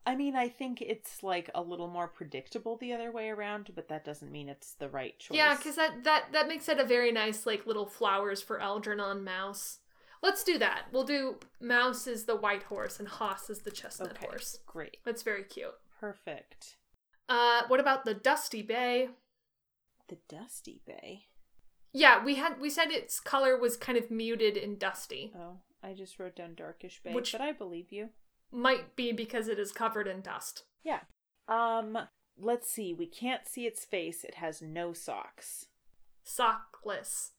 I 0.06 0.14
mean, 0.14 0.36
I 0.36 0.48
think 0.48 0.80
it's 0.80 1.22
like 1.24 1.50
a 1.54 1.60
little 1.60 1.88
more 1.88 2.06
predictable 2.06 2.76
the 2.76 2.92
other 2.92 3.10
way 3.10 3.28
around, 3.28 3.70
but 3.74 3.88
that 3.88 4.04
doesn't 4.04 4.30
mean 4.30 4.48
it's 4.48 4.74
the 4.74 4.88
right 4.88 5.18
choice. 5.18 5.36
Yeah, 5.36 5.56
because 5.56 5.74
that, 5.76 6.04
that 6.04 6.26
that 6.32 6.46
makes 6.46 6.68
it 6.68 6.78
a 6.78 6.84
very 6.84 7.10
nice 7.10 7.44
like 7.44 7.66
little 7.66 7.86
flowers 7.86 8.40
for 8.40 8.60
Algernon 8.60 9.24
mouse. 9.24 9.80
Let's 10.22 10.44
do 10.44 10.58
that. 10.58 10.84
We'll 10.92 11.04
do 11.04 11.36
mouse 11.60 12.06
is 12.06 12.24
the 12.24 12.36
white 12.36 12.62
horse 12.64 12.98
and 13.00 13.08
Haas 13.08 13.50
is 13.50 13.60
the 13.60 13.70
chestnut 13.70 14.12
Okay. 14.12 14.26
horse. 14.26 14.60
great. 14.64 14.98
That's 15.04 15.22
very 15.22 15.42
cute. 15.42 15.74
Perfect. 16.00 16.76
Uh, 17.28 17.62
what 17.68 17.80
about 17.80 18.04
the 18.04 18.14
Dusty 18.14 18.62
Bay? 18.62 19.08
The 20.08 20.18
Dusty 20.28 20.80
Bay. 20.86 21.24
Yeah, 21.92 22.24
we 22.24 22.36
had 22.36 22.60
we 22.60 22.70
said 22.70 22.90
its 22.92 23.18
color 23.18 23.56
was 23.58 23.76
kind 23.76 23.98
of 23.98 24.10
muted 24.10 24.56
and 24.56 24.78
dusty. 24.78 25.32
Oh, 25.36 25.58
I 25.82 25.94
just 25.94 26.18
wrote 26.20 26.36
down 26.36 26.54
Darkish 26.54 27.02
Bay, 27.02 27.12
Which- 27.12 27.32
but 27.32 27.40
I 27.40 27.52
believe 27.52 27.90
you. 27.90 28.10
Might 28.56 28.96
be 28.96 29.12
because 29.12 29.48
it 29.48 29.58
is 29.58 29.70
covered 29.70 30.08
in 30.08 30.22
dust. 30.22 30.64
Yeah. 30.82 31.00
Um, 31.46 31.98
let's 32.38 32.70
see. 32.70 32.94
We 32.94 33.04
can't 33.06 33.46
see 33.46 33.66
its 33.66 33.84
face. 33.84 34.24
It 34.24 34.36
has 34.36 34.62
no 34.62 34.94
socks. 34.94 35.66
Sockless. 36.24 37.32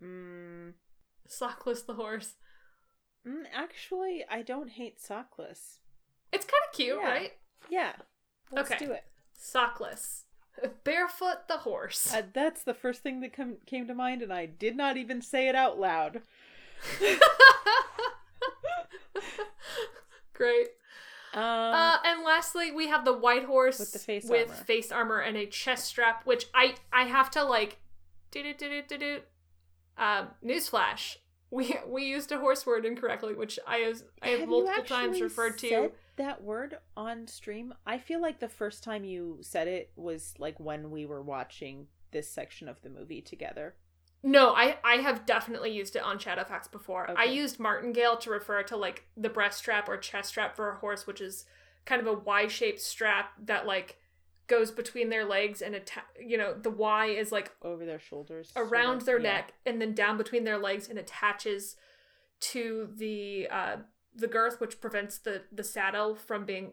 Mm, 0.00 0.74
Sockless 1.28 1.84
the 1.84 1.94
horse. 1.94 2.34
mm 3.26 3.42
actually, 3.52 4.24
I 4.30 4.42
don't 4.42 4.70
hate 4.70 5.00
sockless. 5.00 5.78
It's 6.32 6.46
kind 6.46 6.62
of 6.68 6.72
cute, 6.76 6.98
Yeah. 7.02 7.08
right? 7.08 7.32
Yeah. 7.68 7.92
Let's 8.52 8.70
Okay. 8.70 8.86
do 8.86 8.92
it. 8.92 9.02
Sockless. 9.36 10.22
Barefoot 10.84 11.48
the 11.48 11.58
horse. 11.58 12.14
Uh, 12.14 12.22
that's 12.32 12.62
the 12.62 12.74
first 12.74 13.02
thing 13.02 13.20
that 13.22 13.32
come, 13.32 13.56
came 13.66 13.88
to 13.88 13.94
mind, 13.94 14.22
and 14.22 14.32
I 14.32 14.46
did 14.46 14.76
not 14.76 14.96
even 14.96 15.20
say 15.20 15.48
it 15.48 15.56
out 15.56 15.80
loud. 15.80 16.22
Great. 20.40 20.68
Um, 21.34 21.42
Uh, 21.42 21.98
and 22.04 22.24
lastly, 22.24 22.72
we 22.72 22.88
have 22.88 23.04
the 23.04 23.12
white 23.12 23.44
horse 23.44 23.78
With 23.78 23.92
the 23.92 23.98
face 23.98 24.24
with 24.28 24.48
armor. 24.50 24.64
face 24.64 24.90
armor 24.90 25.18
and 25.20 25.36
a 25.36 25.46
chest 25.46 25.84
strap, 25.86 26.24
which 26.26 26.46
I 26.54 26.74
I 26.92 27.04
have 27.04 27.30
to 27.32 27.44
like. 27.44 27.78
Do 28.30 28.42
do 28.42 28.54
do 28.54 28.82
do 28.88 28.98
do. 28.98 29.20
Um, 29.98 30.28
newsflash: 30.44 31.18
we 31.50 31.76
we 31.86 32.04
used 32.04 32.32
a 32.32 32.38
horse 32.38 32.64
word 32.66 32.84
incorrectly, 32.86 33.34
which 33.34 33.58
I 33.66 33.76
have 33.78 34.02
I 34.22 34.28
have, 34.30 34.40
you 34.40 34.46
multiple 34.46 34.84
times 34.84 35.20
referred 35.20 35.58
to. 35.58 35.68
said 35.68 35.92
that 36.16 36.42
word 36.42 36.78
on 36.96 37.26
stream. 37.28 37.74
I 37.86 37.98
feel 37.98 38.20
like 38.20 38.40
the 38.40 38.48
first 38.48 38.82
time 38.82 39.04
you 39.04 39.38
said 39.42 39.68
it 39.68 39.92
was 39.94 40.34
like 40.38 40.58
when 40.58 40.90
we 40.90 41.04
were 41.06 41.22
watching 41.22 41.86
this 42.12 42.28
section 42.28 42.66
of 42.68 42.80
the 42.82 42.90
movie 42.90 43.20
together. 43.20 43.76
No, 44.22 44.54
I 44.54 44.76
I 44.84 44.96
have 44.96 45.24
definitely 45.24 45.70
used 45.70 45.96
it 45.96 46.02
on 46.02 46.18
Shadowfax 46.18 46.70
before. 46.70 47.10
I 47.16 47.24
used 47.24 47.58
martingale 47.58 48.16
to 48.18 48.30
refer 48.30 48.62
to 48.64 48.76
like 48.76 49.04
the 49.16 49.30
breast 49.30 49.58
strap 49.58 49.88
or 49.88 49.96
chest 49.96 50.30
strap 50.30 50.54
for 50.56 50.70
a 50.70 50.76
horse, 50.76 51.06
which 51.06 51.20
is 51.20 51.46
kind 51.86 52.00
of 52.00 52.06
a 52.06 52.12
Y-shaped 52.12 52.80
strap 52.80 53.32
that 53.44 53.66
like 53.66 53.96
goes 54.46 54.70
between 54.70 55.10
their 55.10 55.24
legs 55.24 55.62
and 55.62 55.76
atta- 55.76 56.02
you 56.20 56.36
know 56.36 56.52
the 56.52 56.70
Y 56.70 57.06
is 57.06 57.30
like 57.30 57.52
over 57.62 57.86
their 57.86 58.00
shoulders 58.00 58.50
sort 58.50 58.68
around 58.68 58.98
of, 58.98 59.06
their 59.06 59.18
yeah. 59.20 59.32
neck 59.34 59.52
and 59.64 59.80
then 59.80 59.94
down 59.94 60.18
between 60.18 60.42
their 60.42 60.58
legs 60.58 60.88
and 60.88 60.98
attaches 60.98 61.76
to 62.40 62.88
the 62.96 63.46
uh 63.48 63.76
the 64.14 64.26
girth 64.26 64.60
which 64.60 64.80
prevents 64.80 65.18
the 65.18 65.42
the 65.52 65.62
saddle 65.62 66.16
from 66.16 66.44
being 66.44 66.72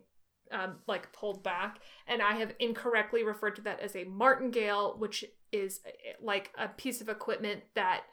um 0.51 0.75
like 0.87 1.11
pulled 1.13 1.43
back. 1.43 1.79
And 2.07 2.21
i 2.21 2.33
have 2.33 2.53
incorrectly 2.59 3.23
referred 3.23 3.55
to 3.57 3.61
that 3.63 3.79
as 3.79 3.95
a 3.95 4.03
martingale 4.05 4.95
which 4.97 5.25
is 5.51 5.81
like 6.21 6.51
a 6.57 6.67
piece 6.67 7.01
of 7.01 7.09
equipment 7.09 7.63
that 7.75 8.03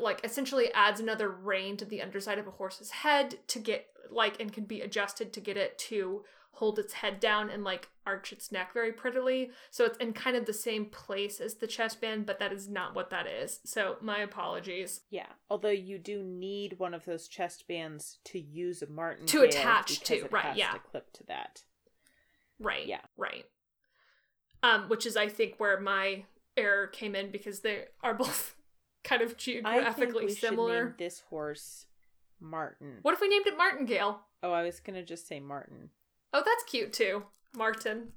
like 0.00 0.24
essentially 0.24 0.72
adds 0.72 1.00
another 1.00 1.28
rein 1.28 1.76
to 1.76 1.84
the 1.84 2.02
underside 2.02 2.38
of 2.38 2.46
a 2.46 2.52
horse's 2.52 2.90
head 2.90 3.36
to 3.48 3.58
get 3.58 3.86
like 4.10 4.40
and 4.40 4.52
can 4.52 4.64
be 4.64 4.80
adjusted 4.80 5.32
to 5.32 5.40
get 5.40 5.56
it 5.56 5.78
to 5.78 6.24
hold 6.56 6.78
its 6.78 6.94
head 6.94 7.20
down 7.20 7.50
and 7.50 7.64
like 7.64 7.88
arch 8.06 8.32
its 8.32 8.50
neck 8.50 8.72
very 8.72 8.90
prettily 8.92 9.50
so 9.70 9.84
it's 9.84 9.98
in 9.98 10.12
kind 10.12 10.36
of 10.36 10.46
the 10.46 10.52
same 10.52 10.86
place 10.86 11.38
as 11.40 11.54
the 11.56 11.66
chest 11.66 12.00
band 12.00 12.24
but 12.24 12.38
that 12.38 12.50
is 12.52 12.66
not 12.68 12.94
what 12.94 13.10
that 13.10 13.26
is 13.26 13.60
so 13.64 13.96
my 14.00 14.18
apologies 14.20 15.02
Yeah, 15.10 15.26
although 15.50 15.68
you 15.68 15.98
do 15.98 16.22
need 16.22 16.78
one 16.78 16.94
of 16.94 17.04
those 17.04 17.28
chest 17.28 17.68
bands 17.68 18.18
to 18.26 18.38
use 18.38 18.80
a 18.80 18.86
martin 18.88 19.26
To 19.26 19.42
attach 19.42 20.00
to, 20.00 20.26
right, 20.30 20.56
yeah. 20.56 20.72
to 20.72 20.78
clip 20.78 21.12
to 21.14 21.24
that. 21.28 21.62
right 22.58 22.86
Yeah. 22.86 23.00
right 23.18 23.44
um 24.62 24.88
which 24.88 25.04
is 25.04 25.16
i 25.16 25.28
think 25.28 25.54
where 25.58 25.78
my 25.78 26.24
error 26.56 26.86
came 26.86 27.14
in 27.14 27.30
because 27.30 27.60
they 27.60 27.84
are 28.02 28.14
both 28.14 28.56
kind 29.04 29.20
of 29.20 29.28
I 29.28 29.34
think 29.34 29.38
geographically 29.40 30.30
similar 30.32 30.84
name 30.86 30.94
this 30.98 31.20
horse 31.28 31.84
Martin. 32.40 32.98
what 33.02 33.12
if 33.14 33.20
we 33.20 33.28
named 33.28 33.46
it 33.46 33.58
martingale 33.58 34.20
Oh, 34.42 34.52
I 34.52 34.62
was 34.62 34.78
gonna 34.80 35.02
just 35.02 35.26
say 35.26 35.40
Martin. 35.40 35.90
Oh, 36.36 36.42
that's 36.44 36.64
cute 36.64 36.92
too. 36.92 37.22
Martin. 37.54 38.12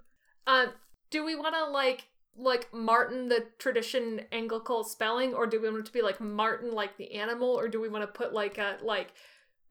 Um, 0.46 0.74
do 1.10 1.24
we 1.24 1.36
want 1.36 1.56
to 1.56 1.72
like 1.72 2.10
like 2.36 2.68
Martin 2.74 3.30
the 3.30 3.46
tradition 3.58 4.24
Anglical 4.34 4.84
spelling, 4.84 5.34
or 5.34 5.48
do 5.48 5.62
we 5.62 5.70
want 5.70 5.80
it 5.80 5.86
to 5.86 5.94
be 5.94 6.02
like 6.02 6.20
marten 6.20 6.74
like 6.74 6.98
the 6.98 7.14
animal, 7.14 7.48
or 7.48 7.70
do 7.70 7.80
we 7.80 7.88
want 7.88 8.04
to 8.04 8.08
put 8.08 8.34
like 8.34 8.58
a 8.58 8.78
like 8.84 9.14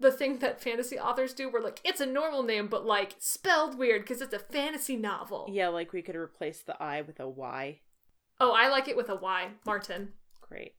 the 0.01 0.11
thing 0.11 0.39
that 0.39 0.63
fantasy 0.63 0.99
authors 0.99 1.35
do, 1.35 1.51
where 1.51 1.61
like 1.61 1.79
it's 1.85 2.01
a 2.01 2.07
normal 2.07 2.43
name 2.43 2.69
but 2.69 2.87
like 2.87 3.17
spelled 3.19 3.77
weird 3.77 4.01
because 4.01 4.23
it's 4.23 4.33
a 4.33 4.39
fantasy 4.39 4.97
novel. 4.97 5.47
Yeah, 5.53 5.69
like 5.69 5.93
we 5.93 6.01
could 6.01 6.17
replace 6.17 6.63
the 6.63 6.83
I 6.83 7.03
with 7.03 7.21
a 7.21 7.29
Y. 7.29 7.81
Oh, 8.41 8.53
I 8.53 8.69
like 8.71 8.89
it 8.89 8.97
with 8.97 9.11
a 9.11 9.17
Y. 9.17 9.49
Martyn. 9.67 10.15
Great. 10.41 10.73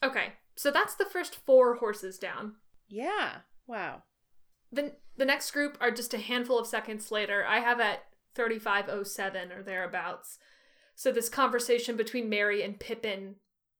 Okay, 0.00 0.34
so 0.54 0.70
that's 0.70 0.94
the 0.94 1.06
first 1.06 1.34
four 1.34 1.74
horses 1.74 2.18
down. 2.18 2.54
Yeah. 2.88 3.38
Wow. 3.66 4.04
The 4.74 4.92
the 5.16 5.24
next 5.24 5.52
group 5.52 5.78
are 5.80 5.90
just 5.92 6.12
a 6.14 6.18
handful 6.18 6.58
of 6.58 6.66
seconds 6.66 7.12
later. 7.12 7.44
I 7.46 7.60
have 7.60 7.78
at 7.80 8.04
3507 8.34 9.52
or 9.52 9.62
thereabouts. 9.62 10.38
So 10.96 11.12
this 11.12 11.28
conversation 11.28 11.96
between 11.96 12.28
Merry 12.28 12.62
and 12.62 12.78
Pippin 12.78 13.36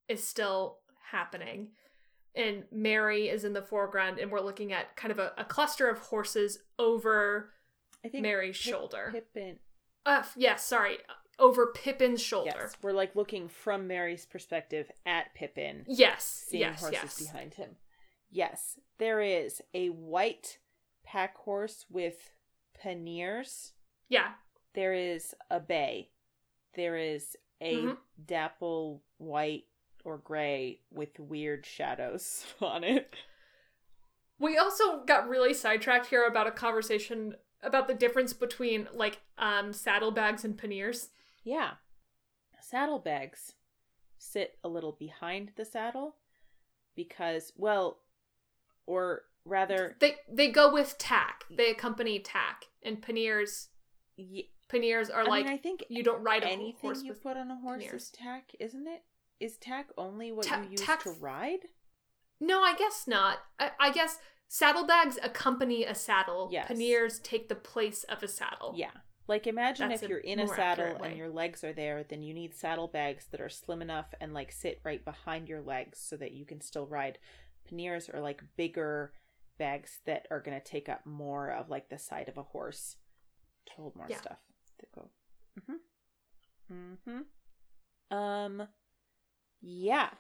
is 0.08 0.22
still 0.22 0.78
happening. 1.10 1.68
And 2.36 2.64
Merry 2.72 3.28
is 3.28 3.44
in 3.44 3.52
the 3.52 3.62
foreground, 3.62 4.18
and 4.18 4.30
we're 4.30 4.40
looking 4.40 4.72
at 4.72 4.96
kind 4.96 5.12
of 5.12 5.18
a, 5.20 5.32
a 5.38 5.44
cluster 5.44 5.88
of 5.88 5.98
horses 5.98 6.58
over 6.78 7.50
I 8.04 8.08
think 8.08 8.22
Merry's 8.22 8.56
Pip- 8.60 8.72
shoulder. 8.74 9.08
Pippin. 9.12 9.58
uh, 10.04 10.24
yes, 10.36 10.64
sorry, 10.64 10.98
over 11.38 11.68
Pippin's 11.68 12.20
shoulder. 12.20 12.50
Yes, 12.60 12.76
we're 12.82 12.92
like 12.92 13.14
looking 13.14 13.48
from 13.48 13.86
Merry's 13.86 14.26
perspective 14.26 14.90
at 15.06 15.32
Pippin, 15.34 15.84
Yes, 15.88 16.44
seeing 16.48 16.62
yes, 16.62 16.80
horses 16.80 16.98
yes. 17.02 17.22
behind 17.22 17.54
him. 17.54 17.70
Yes, 18.30 18.78
there 18.98 19.20
is 19.20 19.62
a 19.72 19.88
white 19.88 20.58
pack 21.04 21.36
horse 21.36 21.86
with 21.88 22.32
panniers. 22.74 23.72
Yeah, 24.08 24.32
There 24.74 24.92
is 24.92 25.34
a 25.50 25.60
bay. 25.60 26.10
There 26.74 26.96
is 26.96 27.36
a 27.60 27.76
Mhm. 27.84 27.98
dapple 28.26 29.02
white 29.18 29.66
or 30.04 30.18
gray 30.18 30.80
with 30.90 31.18
weird 31.20 31.64
shadows 31.64 32.44
on 32.60 32.82
it. 32.82 33.14
We 34.38 34.58
also 34.58 35.04
got 35.04 35.28
really 35.28 35.54
sidetracked 35.54 36.06
here 36.06 36.26
about 36.26 36.48
a 36.48 36.50
conversation 36.50 37.36
about 37.62 37.86
the 37.86 37.94
difference 37.94 38.32
between 38.32 38.88
like 38.92 39.20
um 39.38 39.72
saddlebags 39.72 40.44
and 40.44 40.58
panniers. 40.58 41.10
Yeah. 41.44 41.76
Saddlebags 42.60 43.54
sit 44.18 44.58
a 44.64 44.68
little 44.68 44.92
behind 44.92 45.52
the 45.56 45.64
saddle 45.64 46.16
because, 46.96 47.52
well, 47.56 48.00
or 48.86 49.22
rather, 49.44 49.96
They 50.00 50.16
they 50.30 50.50
go 50.50 50.72
with 50.72 50.96
tack. 50.98 51.44
They 51.50 51.70
accompany 51.70 52.18
tack. 52.20 52.66
And 52.82 53.00
panniers 53.02 53.68
y- 54.18 54.44
panniers 54.68 55.10
are 55.10 55.22
I 55.22 55.24
like 55.26 55.44
mean, 55.46 55.54
I 55.54 55.56
think 55.58 55.84
you 55.88 56.02
don't 56.02 56.22
ride 56.22 56.42
a 56.42 56.48
anything 56.48 56.80
horse 56.80 57.02
you 57.02 57.12
put 57.14 57.36
on 57.36 57.50
a 57.50 57.56
horse 57.60 57.82
panniers. 57.82 58.02
is 58.04 58.10
tack, 58.10 58.52
isn't 58.60 58.86
it? 58.86 59.02
Is 59.40 59.56
tack 59.56 59.88
only 59.98 60.32
what 60.32 60.46
Ta- 60.46 60.62
you 60.62 60.70
use 60.72 60.80
tack- 60.80 61.02
to 61.04 61.10
ride? 61.10 61.60
No, 62.40 62.62
I 62.62 62.74
guess 62.74 63.04
not. 63.06 63.38
I, 63.58 63.70
I 63.80 63.90
guess 63.92 64.18
saddlebags 64.48 65.18
accompany 65.22 65.84
a 65.84 65.94
saddle. 65.94 66.48
Yes. 66.52 66.68
Panniers 66.68 67.18
take 67.20 67.48
the 67.48 67.54
place 67.54 68.04
of 68.04 68.22
a 68.22 68.28
saddle. 68.28 68.74
Yeah. 68.76 68.90
Like 69.26 69.46
imagine 69.46 69.88
That's 69.88 70.02
if 70.02 70.08
you're 70.10 70.18
in 70.18 70.38
a 70.38 70.46
saddle 70.46 71.02
and 71.02 71.16
your 71.16 71.30
legs 71.30 71.64
are 71.64 71.72
there, 71.72 72.04
then 72.04 72.22
you 72.22 72.34
need 72.34 72.54
saddlebags 72.54 73.26
that 73.30 73.40
are 73.40 73.48
slim 73.48 73.80
enough 73.80 74.12
and 74.20 74.34
like 74.34 74.52
sit 74.52 74.80
right 74.84 75.02
behind 75.02 75.48
your 75.48 75.62
legs 75.62 75.98
so 75.98 76.16
that 76.18 76.32
you 76.32 76.44
can 76.44 76.60
still 76.60 76.86
ride. 76.86 77.18
Panniers 77.66 78.10
are 78.10 78.20
like 78.20 78.42
bigger 78.56 79.12
bags 79.58 80.00
that 80.06 80.26
are 80.30 80.40
going 80.40 80.58
to 80.58 80.64
take 80.64 80.88
up 80.88 81.04
more 81.06 81.50
of 81.50 81.68
like 81.70 81.88
the 81.88 81.98
side 81.98 82.28
of 82.28 82.36
a 82.36 82.42
horse 82.42 82.96
to 83.66 83.72
hold 83.74 83.94
more 83.96 84.06
Yeah. 84.08 84.18
stuff. 84.20 84.38
That 84.80 84.92
go. 84.92 85.10
Mhm. 86.70 86.96
Mhm. 88.10 88.14
Um 88.16 88.68
yeah. 89.60 90.10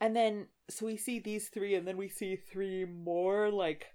And 0.00 0.14
then 0.14 0.48
so 0.70 0.86
we 0.86 0.96
see 0.96 1.18
these 1.18 1.48
three 1.48 1.74
and 1.74 1.86
then 1.88 1.96
we 1.96 2.08
see 2.08 2.36
three 2.36 2.84
more 2.84 3.50
like 3.50 3.86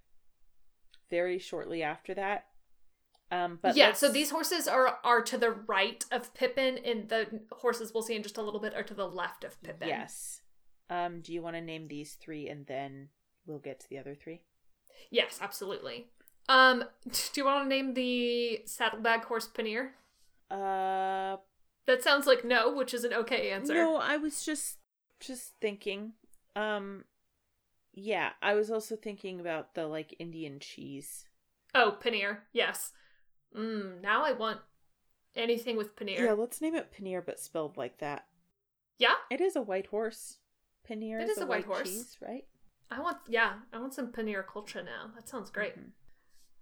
very 1.10 1.38
shortly 1.40 1.84
after 1.84 2.14
that. 2.16 2.48
Um 3.32 3.60
but 3.62 3.76
yeah, 3.76 3.88
let's- 3.88 4.00
so 4.00 4.12
these 4.12 4.32
horses 4.32 4.68
are 4.68 5.00
are 5.04 5.22
to 5.22 5.38
the 5.38 5.52
right 5.52 6.04
of 6.12 6.34
Pippin, 6.34 6.78
and 6.80 7.08
the 7.10 7.46
horses 7.52 7.94
we'll 7.94 8.04
see 8.04 8.16
in 8.16 8.24
just 8.24 8.38
a 8.38 8.42
little 8.42 8.60
bit 8.60 8.74
are 8.74 8.84
to 8.84 8.94
the 8.94 9.08
left 9.08 9.44
of 9.44 9.62
Pippin. 9.64 9.88
Yes. 9.88 10.42
Um, 10.90 11.22
do 11.22 11.32
you 11.34 11.42
want 11.42 11.56
to 11.56 11.62
name 11.62 11.88
these 11.88 12.16
three 12.16 12.50
and 12.50 12.68
then 12.68 13.10
we'll 13.46 13.60
get 13.60 13.80
to 13.80 13.90
the 13.90 13.98
other 13.98 14.16
three? 14.16 14.44
Yes, 15.12 15.40
absolutely. 15.42 16.08
Um, 16.50 16.84
do 17.12 17.42
you 17.42 17.46
want 17.46 17.64
to 17.66 17.70
name 17.70 17.94
the 17.94 18.62
saddlebag 18.66 19.26
horse 19.26 19.48
Paneer? 19.48 19.90
Uh, 20.52 21.38
That 21.86 22.02
sounds 22.04 22.28
like 22.28 22.44
no, 22.46 22.74
which 22.74 22.94
is 22.94 23.04
an 23.04 23.14
okay 23.14 23.52
answer. 23.52 23.74
no, 23.74 23.98
I 23.98 24.18
was 24.18 24.46
just 24.46 24.78
just 25.20 25.54
thinking. 25.62 26.14
Um, 26.56 27.06
yeah, 27.94 28.32
I 28.42 28.54
was 28.56 28.70
also 28.72 28.96
thinking 28.96 29.40
about 29.40 29.74
the 29.76 29.88
like 29.88 30.16
Indian 30.20 30.60
cheese. 30.60 31.26
Oh, 31.76 31.98
Paneer. 32.04 32.40
Yes. 32.52 32.92
Mm, 33.58 34.02
now 34.02 34.24
I 34.26 34.32
want 34.34 34.60
anything 35.36 35.78
with 35.78 35.96
Paneer. 35.96 36.20
Yeah, 36.20 36.34
let's 36.34 36.62
name 36.62 36.76
it 36.76 36.92
Paneer, 36.94 37.26
but 37.26 37.40
spelled 37.40 37.78
like 37.78 37.98
that. 38.00 38.26
Yeah? 39.00 39.16
It 39.32 39.42
is 39.42 39.56
a 39.56 39.62
white 39.62 39.88
horse. 39.88 40.38
Paneer 40.88 41.20
It 41.22 41.30
is, 41.30 41.38
is 41.38 41.44
a 41.44 41.46
white 41.46 41.66
horse. 41.66 41.90
cheese, 41.90 42.18
right? 42.22 42.46
I 42.92 43.00
want 43.02 43.18
yeah, 43.28 43.54
I 43.72 43.80
want 43.80 43.94
some 43.94 44.12
Paneer 44.12 44.44
culture 44.46 44.84
now. 44.84 45.12
That 45.16 45.28
sounds 45.28 45.50
great. 45.50 45.74
Mhm. 45.78 45.92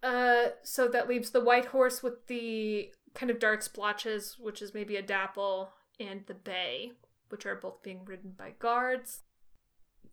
Uh 0.04 0.52
so 0.64 0.88
that 0.88 1.08
leaves 1.10 1.32
the 1.32 1.42
white 1.44 1.66
horse 1.66 2.02
with 2.02 2.28
the 2.28 2.92
kind 3.14 3.30
of 3.30 3.40
dark 3.40 3.62
splotches, 3.62 4.38
which 4.40 4.62
is 4.62 4.74
maybe 4.74 4.96
a 4.96 5.02
dapple, 5.02 5.74
and 6.00 6.26
the 6.28 6.34
bay, 6.34 6.94
which 7.30 7.46
are 7.46 7.56
both 7.56 7.84
being 7.84 8.06
ridden 8.06 8.32
by 8.38 8.52
guards. 8.52 9.22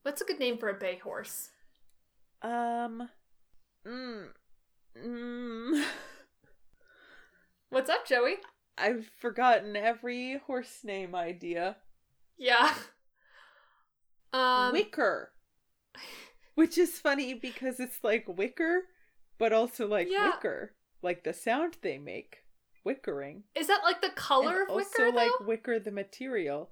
What's 0.03 0.21
a 0.21 0.25
good 0.25 0.39
name 0.41 0.59
for 0.59 0.69
a 0.69 0.75
bay 0.75 0.97
horse? 0.99 1.51
Um, 2.43 3.09
mm, 3.87 4.29
mm, 4.97 5.85
What's 7.71 7.91
up, 7.91 8.07
Joey? 8.07 8.37
I've 8.77 9.07
forgotten 9.21 9.77
every 9.77 10.39
horse 10.47 10.85
name 10.85 11.15
idea. 11.15 11.77
Yeah. 12.37 12.75
Um 14.33 14.73
Wicker, 14.73 15.33
which 16.55 16.77
is 16.79 16.99
funny 16.99 17.35
because 17.35 17.79
it's 17.81 17.99
like 18.03 18.25
wicker, 18.29 18.83
but 19.39 19.53
also 19.53 19.87
like 19.87 20.09
Yeah. 20.11 20.31
wicker, 20.31 20.75
like 21.03 21.25
the 21.25 21.33
sound 21.33 21.77
they 21.83 21.99
make, 21.99 22.39
whickering. 22.85 23.45
is 23.55 23.67
that 23.69 23.81
like 23.85 24.01
the 24.03 24.11
color 24.11 24.63
and 24.63 24.71
of 24.71 24.77
wicker 24.77 25.05
also 25.07 25.13
like 25.17 25.31
wicker 25.47 25.79
the 25.79 25.93
material. 25.93 26.71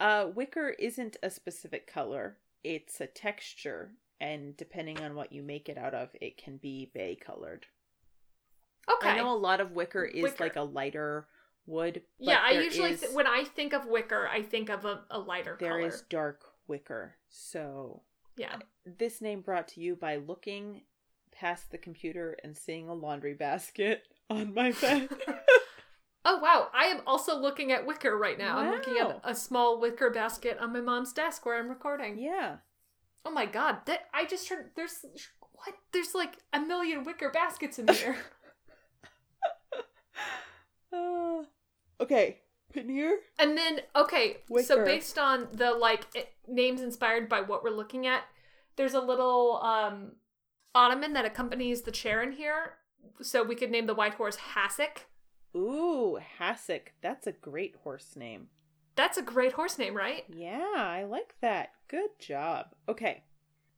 Uh, 0.00 0.26
wicker 0.34 0.70
isn't 0.78 1.16
a 1.22 1.30
specific 1.30 1.86
color; 1.86 2.38
it's 2.64 3.00
a 3.00 3.06
texture, 3.06 3.92
and 4.20 4.56
depending 4.56 5.00
on 5.00 5.14
what 5.14 5.32
you 5.32 5.42
make 5.42 5.68
it 5.68 5.78
out 5.78 5.94
of, 5.94 6.08
it 6.20 6.36
can 6.36 6.56
be 6.56 6.90
bay 6.92 7.16
colored. 7.16 7.66
Okay. 8.90 9.08
I 9.10 9.16
know 9.16 9.32
a 9.32 9.38
lot 9.38 9.60
of 9.60 9.72
wicker 9.72 10.04
is 10.04 10.22
Wicker. 10.22 10.44
like 10.44 10.56
a 10.56 10.62
lighter 10.62 11.26
wood. 11.66 12.02
but 12.18 12.26
yeah, 12.26 12.40
I 12.44 12.50
usually 12.50 12.90
is- 12.90 13.00
th- 13.00 13.12
when 13.14 13.26
I 13.26 13.44
think 13.44 13.72
of 13.72 13.86
wicker, 13.86 14.28
I 14.28 14.42
think 14.42 14.68
of 14.68 14.84
a, 14.84 15.04
a 15.10 15.18
lighter 15.18 15.56
there 15.58 15.70
color. 15.78 15.86
is 15.86 16.02
dark 16.10 16.42
wicker. 16.66 17.16
So 17.30 18.02
Yeah. 18.36 18.56
this 18.84 19.20
name 19.20 19.40
brought 19.40 19.68
to 19.68 19.80
you 19.80 19.94
by 19.96 20.16
looking 20.16 20.82
past 21.32 21.70
the 21.70 21.78
computer 21.78 22.36
and 22.44 22.56
seeing 22.56 22.88
a 22.88 22.94
laundry 22.94 23.34
basket 23.34 24.02
on 24.30 24.54
my 24.54 24.72
bed. 24.72 25.08
Oh 26.26 26.38
wow, 26.38 26.68
I 26.72 26.84
am 26.86 27.02
also 27.06 27.38
looking 27.38 27.70
at 27.70 27.86
wicker 27.86 28.16
right 28.16 28.38
now. 28.38 28.56
I'm 28.56 28.70
looking 28.70 28.96
at 28.96 29.20
a 29.24 29.34
small 29.34 29.78
wicker 29.78 30.08
basket 30.08 30.56
on 30.58 30.72
my 30.72 30.80
mom's 30.80 31.12
desk 31.12 31.44
where 31.44 31.58
I'm 31.58 31.68
recording. 31.68 32.18
yeah. 32.18 32.56
Oh 33.26 33.30
my 33.30 33.44
god, 33.44 33.80
that 33.84 34.06
I 34.14 34.24
just 34.24 34.48
heard 34.48 34.70
there's 34.74 35.04
what? 35.40 35.74
There's 35.92 36.14
like 36.14 36.38
a 36.54 36.60
million 36.60 37.04
wicker 37.04 37.28
baskets 37.30 37.78
in 37.78 37.88
here. 37.88 38.16
Uh, 40.92 41.42
okay, 42.00 42.38
Paneer. 42.74 43.16
and 43.38 43.56
then 43.56 43.80
okay, 43.94 44.38
so 44.64 44.84
based 44.84 45.18
on 45.18 45.48
the 45.52 45.70
like 45.72 46.06
i- 46.16 46.26
names 46.48 46.80
inspired 46.80 47.28
by 47.28 47.40
what 47.40 47.62
we're 47.62 47.70
looking 47.70 48.06
at, 48.06 48.22
there's 48.76 48.94
a 48.94 49.00
little 49.00 49.60
um 49.62 50.12
ottoman 50.74 51.12
that 51.12 51.24
accompanies 51.24 51.82
the 51.82 51.90
chair 51.92 52.22
in 52.22 52.32
here. 52.32 52.74
So 53.22 53.42
we 53.42 53.54
could 53.54 53.70
name 53.70 53.86
the 53.86 53.94
white 53.94 54.14
horse 54.14 54.36
Hassock. 54.54 55.06
Ooh, 55.56 56.18
Hassock. 56.40 56.88
That's 57.00 57.26
a 57.26 57.32
great 57.32 57.76
horse 57.84 58.16
name. 58.16 58.48
That's 58.96 59.18
a 59.18 59.22
great 59.22 59.52
horse 59.52 59.78
name, 59.78 59.94
right? 59.96 60.24
Yeah, 60.28 60.72
I 60.76 61.04
like 61.04 61.34
that. 61.40 61.70
Good 61.88 62.18
job. 62.18 62.74
Okay. 62.88 63.24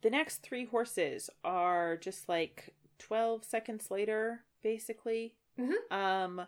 The 0.02 0.10
next 0.10 0.39
three 0.43 0.64
horses 0.66 1.28
are 1.44 1.97
just 1.97 2.28
like 2.28 2.74
12 2.98 3.44
seconds 3.44 3.90
later, 3.90 4.44
basically. 4.62 5.35
Mhm. 5.59 5.90
Um, 5.90 6.47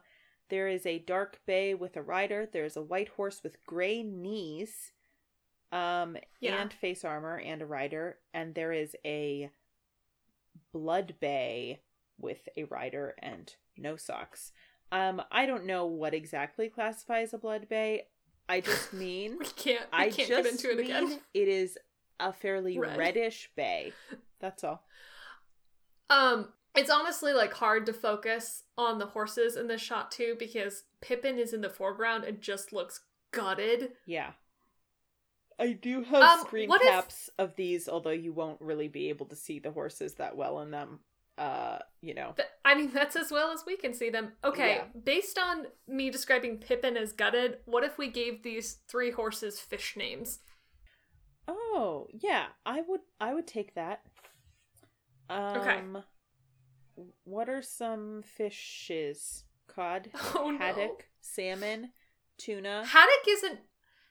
there 0.51 0.69
is 0.69 0.87
a 0.87 0.99
dark 0.99 1.41
bay 1.47 1.75
with 1.75 1.97
a 1.97 2.03
rider. 2.03 2.49
There's 2.51 2.77
a 2.77 2.83
white 2.83 3.09
horse 3.11 3.43
with 3.43 3.65
gray 3.67 4.03
knees, 4.03 4.93
um, 5.73 6.17
Yeah. 6.41 6.61
and 6.63 6.73
face 6.73 7.05
armor 7.05 7.39
and 7.39 7.61
a 7.63 7.67
rider. 7.67 8.19
And 8.33 8.55
there 8.55 8.73
is 8.73 8.97
a 9.05 9.51
blood 10.73 11.15
bay 11.21 11.81
with 12.19 12.49
a 12.57 12.65
rider 12.65 13.15
and 13.21 13.55
no 13.77 13.97
socks. 13.97 14.53
Um, 14.91 15.23
I 15.31 15.47
don't 15.47 15.67
know 15.67 15.87
what 15.87 16.15
exactly 16.15 16.69
classifies 16.69 17.35
a 17.35 17.39
blood 17.39 17.69
bay. 17.69 18.07
I 18.49 18.61
just 18.61 18.93
mean 18.95 19.37
We 19.39 19.45
can't 19.47 19.85
we 19.93 19.99
I 19.99 20.11
can't 20.11 20.29
get 20.29 20.47
into 20.47 20.71
it 20.71 20.79
again. 20.81 21.21
it 21.35 21.49
is 21.49 21.77
a 22.19 22.33
fairly 22.33 22.79
Red. 22.79 22.97
reddish 22.97 23.51
bay. 23.55 23.93
That's 24.41 24.65
all. 24.65 24.83
Um, 26.11 26.49
it's 26.79 26.91
honestly 26.91 27.33
like 27.33 27.53
hard 27.53 27.87
to 27.87 27.93
focus 27.93 28.63
on 28.77 28.99
the 28.99 29.07
horses 29.07 29.57
in 29.57 29.67
this 29.69 29.81
shot 29.81 30.11
too 30.11 30.37
because 30.39 30.85
Pippin 31.01 31.39
is 31.39 31.53
in 31.53 31.61
the 31.61 31.71
foreground 31.71 32.25
and 32.25 32.41
just 32.41 32.73
looks 32.73 33.01
gutted. 33.33 33.93
Yeah. 34.07 34.33
I 35.59 35.73
do 35.73 36.05
have 36.05 36.23
Um, 36.23 36.41
screen 36.47 36.69
what 36.69 36.81
if- 36.83 36.89
caps 36.89 37.29
of 37.39 37.57
these, 37.57 37.89
although 37.89 38.11
you 38.11 38.33
won't 38.33 38.61
really 38.61 38.87
be 38.89 39.09
able 39.09 39.27
to 39.27 39.37
see 39.37 39.59
the 39.59 39.73
horses 39.73 40.15
that 40.15 40.37
well 40.37 40.61
in 40.61 40.71
them. 40.71 41.01
Uh, 41.37 41.79
you 42.01 42.15
know. 42.15 42.33
Th- 42.37 42.49
I 42.65 42.75
mean, 42.75 42.91
that's 42.95 43.17
as 43.17 43.31
well 43.31 43.51
as 43.53 43.65
we 43.67 43.77
can 43.77 43.93
see 43.95 44.11
them. 44.11 44.33
Okay, 44.45 44.77
Yeah. 44.77 44.85
based 45.05 45.39
on 45.39 45.67
me 45.87 46.11
describing 46.11 46.59
Pippin 46.59 46.97
as 46.97 47.13
gutted, 47.13 47.59
what 47.65 47.85
if 47.85 47.97
we 47.99 48.09
gave 48.09 48.43
these 48.43 48.79
three 48.89 49.11
horses 49.13 49.61
fish 49.61 49.97
names? 49.97 50.41
Oh, 51.49 52.07
yeah. 52.13 52.47
I 52.67 52.83
would 52.83 53.01
I 53.21 53.35
would 53.35 53.47
take 53.47 53.75
that. 53.75 54.03
Um 55.31 56.05
What 57.25 57.49
are 57.49 57.63
some 57.63 58.23
fishes? 58.23 59.45
Cod, 59.67 60.11
Oh 60.35 60.51
no. 60.51 60.59
haddock, 60.59 61.07
salmon, 61.21 61.91
tuna. 62.39 62.85
Haddock 62.87 63.29
isn't 63.29 63.59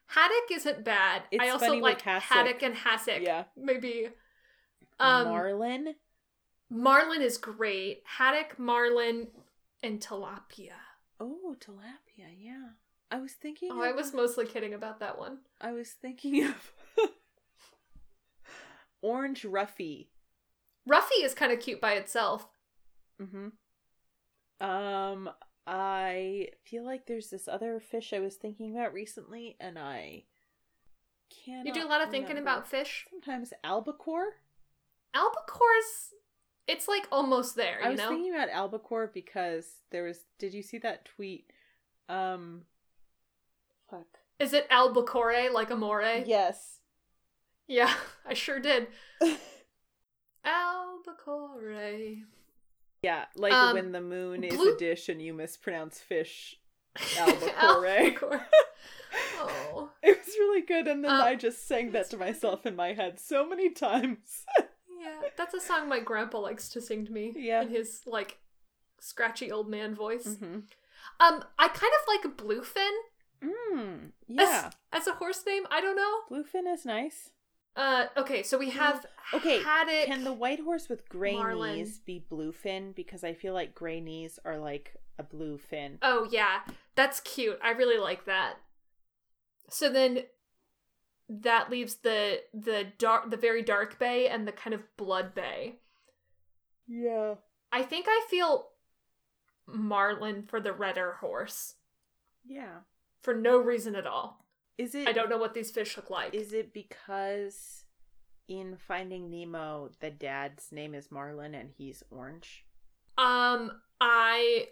haddock 0.07 0.51
isn't 0.51 0.83
bad. 0.85 1.23
I 1.39 1.49
also 1.49 1.73
like 1.75 2.01
haddock 2.01 2.61
and 2.63 2.75
hassock. 2.75 3.21
Yeah. 3.21 3.45
Maybe. 3.57 4.09
Um, 4.99 5.25
Marlin. 5.27 5.95
marlin 6.69 7.21
is 7.21 7.37
great. 7.37 8.01
Haddock, 8.05 8.57
marlin, 8.57 9.27
and 9.83 9.99
tilapia. 9.99 10.71
Oh, 11.19 11.55
tilapia, 11.59 12.29
yeah. 12.37 12.69
I 13.11 13.19
was 13.19 13.33
thinking 13.33 13.69
Oh, 13.71 13.81
I 13.81 13.91
was 13.91 14.13
mostly 14.13 14.45
kidding 14.45 14.73
about 14.73 14.99
that 14.99 15.17
one. 15.17 15.39
I 15.61 15.71
was 15.73 15.89
thinking 15.91 16.43
of 16.45 16.71
orange 19.01 19.43
roughy. 19.43 20.07
Roughy 20.89 21.23
is 21.23 21.33
kind 21.33 21.51
of 21.51 21.59
cute 21.59 21.81
by 21.81 21.93
itself. 21.93 22.47
Mm-hmm. 23.21 24.65
Um, 24.65 25.29
I 25.65 26.49
feel 26.63 26.85
like 26.85 27.05
there's 27.05 27.29
this 27.29 27.47
other 27.47 27.79
fish 27.79 28.13
I 28.13 28.19
was 28.19 28.35
thinking 28.35 28.75
about 28.75 28.93
recently, 28.93 29.55
and 29.59 29.77
I 29.77 30.23
can't. 31.45 31.65
You 31.65 31.73
do 31.73 31.85
a 31.85 31.89
lot 31.89 32.01
of 32.01 32.09
thinking 32.09 32.37
about 32.37 32.67
fish. 32.67 33.05
Sometimes 33.09 33.53
albacore. 33.63 34.35
Albacore's, 35.13 36.13
it's 36.67 36.87
like 36.87 37.07
almost 37.11 37.55
there, 37.55 37.77
you 37.77 37.83
know? 37.83 37.87
I 37.87 37.91
was 37.91 37.99
know? 37.99 38.09
thinking 38.09 38.33
about 38.33 38.49
albacore 38.49 39.11
because 39.13 39.65
there 39.91 40.03
was. 40.03 40.25
Did 40.39 40.53
you 40.53 40.61
see 40.61 40.77
that 40.79 41.05
tweet? 41.05 41.51
Um. 42.09 42.63
Fuck. 43.89 44.19
Is 44.39 44.53
it 44.53 44.67
albacore 44.69 45.49
like 45.51 45.71
amore? 45.71 46.23
Yes. 46.25 46.77
Yeah, 47.67 47.93
I 48.25 48.33
sure 48.33 48.59
did. 48.59 48.87
Albacore. 50.45 52.15
Yeah, 53.07 53.25
like 53.35 53.53
Um, 53.53 53.73
when 53.75 53.91
the 53.93 54.01
moon 54.01 54.43
is 54.43 54.55
blue- 54.55 54.75
a 54.75 54.77
dish 54.77 55.07
and 55.09 55.21
you 55.21 55.33
mispronounce 55.33 55.99
fish. 55.99 56.59
Albacore. 57.17 57.85
Albacore. 57.87 58.47
Oh. 59.37 59.89
It 60.03 60.17
was 60.17 60.27
really 60.39 60.61
good, 60.61 60.87
and 60.87 61.03
then 61.03 61.11
Uh, 61.11 61.23
I 61.31 61.35
just 61.35 61.67
sang 61.67 61.91
that 61.91 62.09
to 62.11 62.17
myself 62.17 62.65
in 62.65 62.75
my 62.75 62.93
head 62.93 63.19
so 63.19 63.47
many 63.47 63.69
times. 63.69 64.45
Yeah, 64.99 65.21
that's 65.37 65.53
a 65.53 65.61
song 65.61 65.87
my 65.87 65.99
grandpa 65.99 66.39
likes 66.39 66.69
to 66.69 66.81
sing 66.81 67.05
to 67.05 67.11
me. 67.11 67.33
Yeah. 67.35 67.61
In 67.61 67.69
his, 67.69 68.01
like, 68.05 68.39
scratchy 68.99 69.51
old 69.51 69.69
man 69.69 69.95
voice. 69.95 70.27
mm-hmm. 70.27 70.59
Um, 71.19 71.35
I 71.57 71.67
kind 71.69 71.93
of 71.99 72.03
like 72.07 72.37
Bluefin 72.37 72.95
Mm, 73.43 74.11
yeah, 74.27 74.71
as 74.91 75.05
a 75.07 75.13
horse 75.13 75.45
name. 75.45 75.65
I 75.69 75.79
don't 75.79 75.95
know. 75.95 76.15
bluefin 76.31 76.65
is 76.73 76.83
nice. 76.85 77.29
Uh, 77.77 78.07
okay, 78.17 78.41
so 78.43 78.57
we 78.57 78.71
have 78.71 79.05
Okay, 79.33 79.61
Haddock. 79.61 80.07
Can 80.07 80.23
the 80.23 80.33
white 80.33 80.59
horse 80.61 80.89
with 80.89 81.07
gray 81.07 81.35
Marlin. 81.35 81.75
knees 81.75 81.99
be 81.99 82.23
bluefin? 82.31 82.95
Because 82.95 83.23
I 83.23 83.33
feel 83.33 83.53
like 83.53 83.75
gray 83.75 84.01
knees 84.01 84.39
are 84.43 84.57
like 84.57 84.95
a 85.19 85.23
blue 85.23 85.57
fin. 85.57 85.99
Oh 86.01 86.27
yeah, 86.31 86.61
that's 86.95 87.19
cute. 87.19 87.59
I 87.63 87.71
really 87.71 87.99
like 87.99 88.25
that. 88.25 88.55
So 89.69 89.89
then 89.89 90.23
that 91.29 91.69
leaves 91.69 91.95
the 91.97 92.41
the 92.53 92.87
dark 92.97 93.29
the 93.29 93.37
very 93.37 93.61
dark 93.61 93.99
bay 93.99 94.27
and 94.27 94.47
the 94.47 94.51
kind 94.53 94.73
of 94.73 94.83
blood 94.97 95.35
bay. 95.35 95.75
Yeah. 96.87 97.35
I 97.71 97.83
think 97.83 98.05
I 98.07 98.25
feel 98.29 98.69
Marlin 99.67 100.43
for 100.47 100.61
the 100.61 100.71
redder 100.71 101.17
horse 101.19 101.75
Yeah. 102.45 102.79
for 103.21 103.35
no 103.35 103.57
reason 103.57 103.93
at 103.95 104.07
all. 104.07 104.45
Is 104.77 104.93
it 104.95 105.07
I 105.07 105.11
don't 105.11 105.29
know 105.29 105.37
what 105.37 105.53
these 105.53 105.71
fish 105.71 105.97
look 105.97 106.09
like. 106.09 106.33
Is 106.33 106.53
it 106.53 106.73
because 106.73 107.83
in 108.47 108.77
Finding 108.77 109.29
Nemo 109.29 109.89
the 109.99 110.09
dad's 110.11 110.71
name 110.71 110.93
is 110.93 111.11
Marlin 111.11 111.55
and 111.55 111.69
he's 111.77 112.03
orange? 112.11 112.65
Um, 113.17 113.71
I. 113.99 114.67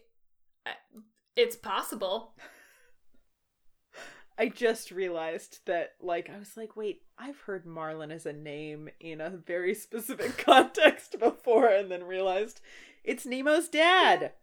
It's 1.36 1.56
possible. 1.56 2.36
I 4.38 4.50
just 4.50 4.92
realized 4.92 5.60
that 5.66 5.94
like 6.02 6.30
I 6.30 6.38
was 6.38 6.58
like, 6.58 6.76
wait, 6.76 7.02
I've 7.18 7.40
heard 7.42 7.66
Marlin 7.66 8.12
as 8.12 8.26
a 8.26 8.34
name 8.34 8.90
in 9.00 9.22
a 9.22 9.30
very 9.30 9.74
specific 9.74 10.38
context 10.46 11.18
before 11.20 11.68
and 11.68 11.90
then 11.90 12.04
realized 12.04 12.62
it's 13.04 13.26
Nemo's 13.26 13.70
dad. 13.70 14.34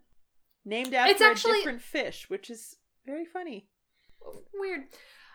Named 0.65 0.95
after 0.95 1.11
It's 1.13 1.21
actually- 1.21 1.53
a 1.53 1.57
different 1.57 1.83
fish, 1.83 2.31
which 2.31 2.49
is 2.49 2.77
very 3.05 3.25
funny. 3.25 3.69
Weird. 4.55 4.83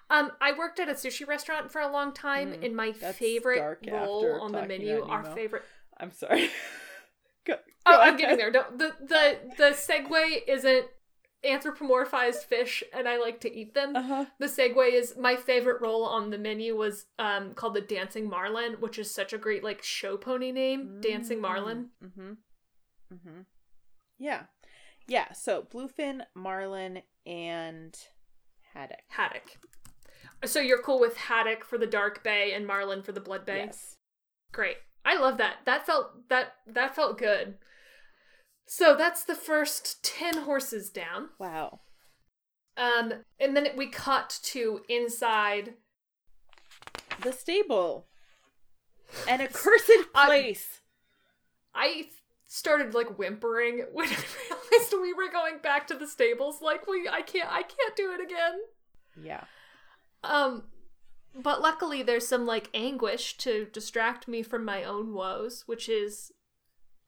Um, 0.09 0.31
I 0.39 0.53
worked 0.57 0.79
at 0.79 0.87
a 0.89 0.93
sushi 0.93 1.27
restaurant 1.27 1.71
for 1.71 1.81
a 1.81 1.91
long 1.91 2.13
time, 2.13 2.53
Mm, 2.53 2.65
and 2.65 2.75
my 2.75 2.91
favorite 2.93 3.79
roll 3.91 4.41
on 4.41 4.51
the 4.53 4.65
menu, 4.65 5.03
our 5.03 5.23
Nemo. 5.23 5.35
favorite. 5.35 5.63
I'm 5.97 6.11
sorry. 6.11 6.49
go, 7.45 7.55
Oh, 7.85 7.91
go 7.97 7.99
I'm 8.01 8.17
getting 8.17 8.37
there. 8.37 8.51
Don't, 8.51 8.77
the 8.77 8.93
the 9.01 9.37
the 9.57 9.69
segue 9.71 10.41
isn't 10.47 10.85
anthropomorphized 11.45 12.45
fish, 12.45 12.83
and 12.93 13.07
I 13.07 13.17
like 13.17 13.41
to 13.41 13.53
eat 13.53 13.73
them. 13.73 13.95
Uh-huh. 13.95 14.25
The 14.39 14.47
segue 14.47 14.91
is 14.93 15.15
my 15.17 15.35
favorite 15.35 15.81
roll 15.81 16.03
on 16.05 16.29
the 16.29 16.37
menu 16.37 16.75
was 16.75 17.05
um 17.19 17.53
called 17.53 17.73
the 17.73 17.81
Dancing 17.81 18.29
Marlin, 18.29 18.73
which 18.79 18.97
is 18.97 19.13
such 19.13 19.33
a 19.33 19.37
great 19.37 19.63
like 19.63 19.83
show 19.83 20.17
pony 20.17 20.51
name, 20.51 20.99
Dancing 21.01 21.41
Marlin. 21.41 21.89
Mm-hmm. 22.03 22.31
Mm-hmm. 23.13 23.41
Yeah. 24.19 24.43
Yeah, 25.09 25.31
so 25.31 25.61
Bluefin, 25.73 26.21
Marlin, 26.35 27.01
and 27.25 27.97
Haddock. 28.73 28.99
Haddock. 29.07 29.57
So 30.45 30.59
you're 30.59 30.81
cool 30.81 30.99
with 30.99 31.17
Haddock 31.17 31.63
for 31.63 31.77
the 31.77 31.87
Dark 31.87 32.23
Bay 32.23 32.53
and 32.53 32.65
Marlin 32.67 33.01
for 33.01 33.11
the 33.11 33.19
Blood 33.19 33.45
Bay. 33.45 33.63
Yes. 33.65 33.95
Great. 34.51 34.77
I 35.03 35.17
love 35.17 35.37
that. 35.37 35.57
That 35.65 35.85
felt 35.85 36.29
that 36.29 36.53
that 36.67 36.95
felt 36.95 37.17
good. 37.17 37.55
So 38.65 38.95
that's 38.95 39.23
the 39.23 39.35
first 39.35 40.03
10 40.03 40.39
horses 40.43 40.89
down. 40.89 41.29
Wow. 41.39 41.79
Um 42.75 43.13
and 43.39 43.55
then 43.55 43.67
we 43.75 43.87
cut 43.87 44.39
to 44.43 44.81
inside 44.89 45.73
The 47.21 47.31
stable. 47.33 48.07
An 49.27 49.41
accursed 49.41 49.89
I- 50.15 50.25
place. 50.27 50.81
I 51.73 52.07
started 52.47 52.93
like 52.93 53.17
whimpering 53.17 53.85
when 53.91 54.07
I 54.07 54.11
realized 54.17 54.93
we 54.93 55.13
were 55.13 55.31
going 55.31 55.59
back 55.63 55.87
to 55.87 55.95
the 55.95 56.07
stables 56.07 56.61
like 56.61 56.87
we 56.87 57.07
I 57.09 57.21
can't 57.21 57.49
I 57.51 57.63
can't 57.63 57.95
do 57.95 58.11
it 58.11 58.21
again. 58.21 58.59
yeah. 59.21 59.43
Um 60.23 60.63
but 61.35 61.61
luckily 61.61 62.01
there's 62.01 62.27
some 62.27 62.45
like 62.45 62.69
anguish 62.73 63.37
to 63.37 63.65
distract 63.71 64.27
me 64.27 64.41
from 64.41 64.65
my 64.65 64.83
own 64.83 65.13
woes, 65.13 65.63
which 65.67 65.87
is 65.87 66.31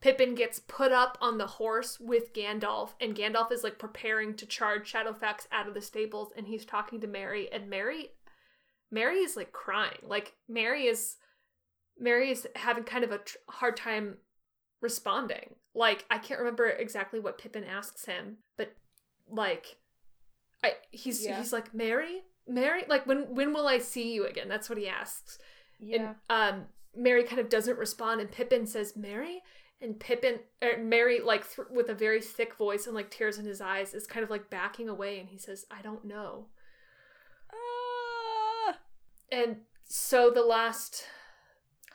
Pippin 0.00 0.34
gets 0.34 0.60
put 0.60 0.92
up 0.92 1.18
on 1.20 1.36
the 1.36 1.46
horse 1.46 1.98
with 2.00 2.32
Gandalf 2.32 2.90
and 3.00 3.14
Gandalf 3.14 3.52
is 3.52 3.62
like 3.62 3.78
preparing 3.78 4.34
to 4.36 4.46
charge 4.46 4.90
Shadowfax 4.90 5.46
out 5.52 5.68
of 5.68 5.74
the 5.74 5.82
stables 5.82 6.32
and 6.36 6.46
he's 6.46 6.64
talking 6.64 7.00
to 7.00 7.06
Merry 7.06 7.52
and 7.52 7.68
Merry 7.68 8.10
Merry 8.90 9.18
is 9.18 9.36
like 9.36 9.52
crying. 9.52 9.98
Like 10.02 10.34
Merry 10.48 10.86
is 10.86 11.16
Merry 11.98 12.30
is 12.30 12.46
having 12.56 12.84
kind 12.84 13.04
of 13.04 13.12
a 13.12 13.18
tr- 13.18 13.36
hard 13.48 13.76
time 13.76 14.16
responding. 14.80 15.54
Like 15.74 16.04
I 16.10 16.18
can't 16.18 16.40
remember 16.40 16.68
exactly 16.68 17.20
what 17.20 17.38
Pippin 17.38 17.64
asks 17.64 18.06
him, 18.06 18.38
but 18.56 18.72
like 19.28 19.76
I 20.64 20.74
he's 20.90 21.24
Yeah. 21.24 21.36
he's 21.38 21.52
like 21.52 21.74
Merry, 21.74 22.22
Merry, 22.50 22.84
like 22.88 23.06
when 23.06 23.34
when 23.34 23.52
will 23.54 23.68
I 23.68 23.78
see 23.78 24.12
you 24.12 24.26
again? 24.26 24.48
That's 24.48 24.68
what 24.68 24.78
he 24.78 24.88
asks. 24.88 25.38
Yeah. 25.78 25.96
And 25.96 26.14
um 26.28 26.64
Merry 26.96 27.22
kind 27.22 27.40
of 27.40 27.48
doesn't 27.48 27.78
respond 27.78 28.20
and 28.20 28.30
Pippin 28.30 28.66
says 28.66 28.96
Merry 28.96 29.42
and 29.80 29.98
Pippin 29.98 30.40
er, 30.62 30.78
Merry 30.78 31.20
like 31.20 31.48
th- 31.54 31.68
with 31.70 31.88
a 31.88 31.94
very 31.94 32.20
thick 32.20 32.54
voice 32.56 32.86
and 32.86 32.94
like 32.94 33.10
tears 33.10 33.38
in 33.38 33.44
his 33.44 33.60
eyes 33.60 33.94
is 33.94 34.06
kind 34.06 34.24
of 34.24 34.30
like 34.30 34.50
backing 34.50 34.88
away 34.88 35.20
and 35.20 35.28
he 35.28 35.38
says 35.38 35.64
I 35.70 35.80
don't 35.82 36.04
know. 36.04 36.46
Ah! 37.52 38.78
And 39.30 39.58
so 39.84 40.30
the 40.30 40.42
last 40.42 41.04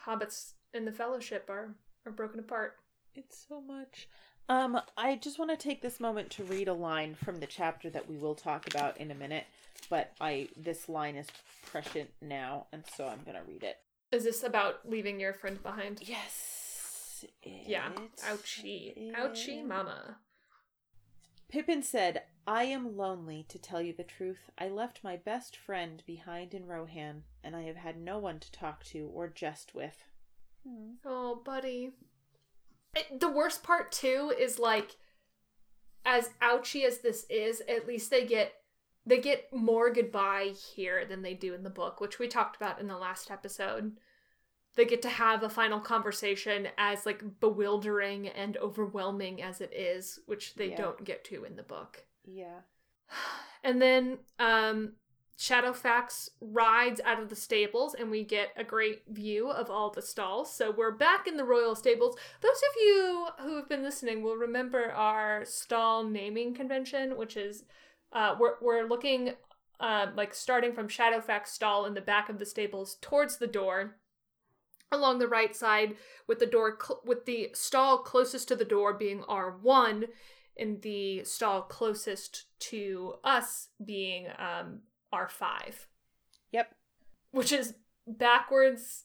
hobbits 0.06 0.54
in 0.74 0.86
the 0.86 0.92
fellowship 0.92 1.50
are 1.50 1.76
are 2.06 2.12
broken 2.12 2.40
apart. 2.40 2.78
It's 3.14 3.46
so 3.48 3.62
much. 3.62 4.08
Um, 4.48 4.80
I 4.96 5.16
just 5.16 5.40
want 5.40 5.52
to 5.52 5.58
take 5.58 5.82
this 5.82 6.00
moment 6.00 6.30
to 6.32 6.44
read 6.44 6.68
a 6.68 6.74
line 6.74 7.16
from 7.16 7.40
the 7.40 7.48
chapter 7.48 7.90
that 7.90 8.08
we 8.08 8.18
will 8.18 8.36
talk 8.36 8.68
about 8.68 8.98
in 8.98 9.10
a 9.10 9.16
minute, 9.16 9.46
but 9.90 10.14
I 10.20 10.50
this 10.58 10.88
line 10.90 11.16
is 11.16 11.28
prescient 11.66 12.10
now, 12.22 12.68
and 12.72 12.84
so 12.96 13.08
I'm 13.08 13.22
gonna 13.26 13.44
read 13.48 13.64
it. 13.64 13.78
Is 14.12 14.24
this 14.24 14.44
about 14.44 14.90
leaving 14.90 15.20
your 15.20 15.34
friend 15.34 15.62
behind? 15.62 16.02
Yes. 16.04 17.26
Yeah. 17.44 17.90
it 17.92 18.18
Ouchie. 18.24 19.14
Ouchie 19.16 19.62
is. 19.62 19.68
mama. 19.68 20.18
Pippin 21.50 21.84
said, 21.84 22.24
I 22.48 22.64
am 22.66 22.98
lonely, 22.98 23.46
to 23.50 23.60
tell 23.60 23.82
you 23.82 23.94
the 23.94 24.04
truth. 24.04 24.50
I 24.58 24.68
left 24.68 25.04
my 25.04 25.16
best 25.16 25.56
friend 25.56 26.04
behind 26.06 26.54
in 26.54 26.66
Rohan, 26.66 27.24
and 27.44 27.56
I 27.56 27.64
have 27.64 27.76
had 27.78 27.98
no 27.98 28.20
one 28.20 28.40
to 28.40 28.52
talk 28.52 28.84
to 28.86 29.10
or 29.14 29.28
jest 29.28 29.74
with. 29.74 30.04
Hmm. 30.68 30.94
Oh, 31.06 31.42
buddy. 31.44 31.92
It- 32.96 33.20
the 33.20 33.30
worst 33.30 33.64
part 33.64 33.92
too 33.92 34.34
is 34.38 34.60
like 34.60 34.96
as 36.06 36.32
ouchy 36.42 36.84
as 36.84 37.00
this 37.00 37.26
is, 37.30 37.62
at 37.68 37.88
least 37.88 38.10
they 38.12 38.26
get 38.26 38.54
they 39.06 39.20
get 39.20 39.54
more 39.54 39.92
goodbye 39.92 40.54
here 40.76 41.06
than 41.06 41.22
they 41.22 41.34
do 41.34 41.54
in 41.54 41.64
the 41.64 41.70
book, 41.70 42.00
which 42.02 42.18
we 42.20 42.28
talked 42.28 42.56
about 42.56 42.80
in 42.80 42.88
the 42.88 42.98
last 42.98 43.30
episode. 43.30 43.98
They 44.76 44.86
get 44.86 45.02
to 45.04 45.10
have 45.10 45.42
a 45.44 45.50
final 45.50 45.80
conversation 45.80 46.68
as 46.78 47.06
like 47.06 47.40
bewildering 47.40 48.28
and 48.28 48.58
overwhelming 48.58 49.42
as 49.42 49.62
it 49.62 49.74
is, 49.74 50.20
which 50.26 50.56
they 50.56 50.72
Yeah. 50.72 50.78
don't 50.78 51.04
get 51.04 51.24
to 51.26 51.46
in 51.46 51.56
the 51.56 51.64
book. 51.64 52.06
Yeah. 52.26 52.62
And 53.64 53.82
then 53.82 54.20
um 54.38 54.94
Shadowfax 55.38 56.30
rides 56.40 57.02
out 57.04 57.20
of 57.22 57.30
the 57.30 57.36
stables 57.36 57.94
and 57.94 58.10
we 58.10 58.24
get 58.24 58.50
a 58.56 58.64
great 58.64 59.04
view 59.10 59.50
of 59.50 59.70
all 59.70 59.90
the 59.90 60.02
stalls. 60.02 60.54
So 60.54 60.72
we're 60.72 60.92
back 60.92 61.28
in 61.28 61.36
the 61.36 61.44
royal 61.44 61.76
stables. 61.76 62.16
Those 62.42 62.58
of 62.58 62.76
you 62.82 63.28
who 63.40 63.56
have 63.58 63.68
been 63.68 63.84
listening 63.84 64.24
will 64.24 64.38
remember 64.38 64.92
our 64.92 65.44
stall 65.44 66.04
naming 66.06 66.54
convention, 66.54 67.18
which 67.18 67.36
is 67.36 67.66
uh 68.16 68.36
we're 68.40 68.56
we're 68.62 68.88
looking 68.88 69.34
uh, 69.80 70.08
like 70.16 70.34
starting 70.34 70.74
from 70.74 70.88
Shadowfax 70.88 71.48
stall 71.48 71.86
in 71.86 71.94
the 71.94 72.02
back 72.02 72.30
of 72.30 72.40
the 72.40 72.46
stables 72.46 72.98
towards 73.02 73.38
the 73.38 73.48
door 73.48 73.98
along 74.92 75.20
the 75.20 75.28
right 75.28 75.54
side 75.54 75.96
with 76.28 76.40
the 76.40 76.46
door 76.46 76.78
cl- 76.82 77.02
with 77.06 77.26
the 77.26 77.50
stall 77.54 77.98
closest 77.98 78.48
to 78.48 78.56
the 78.56 78.64
door 78.64 78.94
being 78.94 79.22
R1 79.24 80.06
and 80.58 80.82
the 80.82 81.24
stall 81.26 81.64
closest 81.64 82.46
to 82.60 83.16
us 83.24 83.70
being 83.84 84.28
um, 84.40 84.80
R5, 85.14 85.88
Yep. 86.52 86.74
which 87.32 87.52
is 87.52 87.74
backwards 88.08 89.04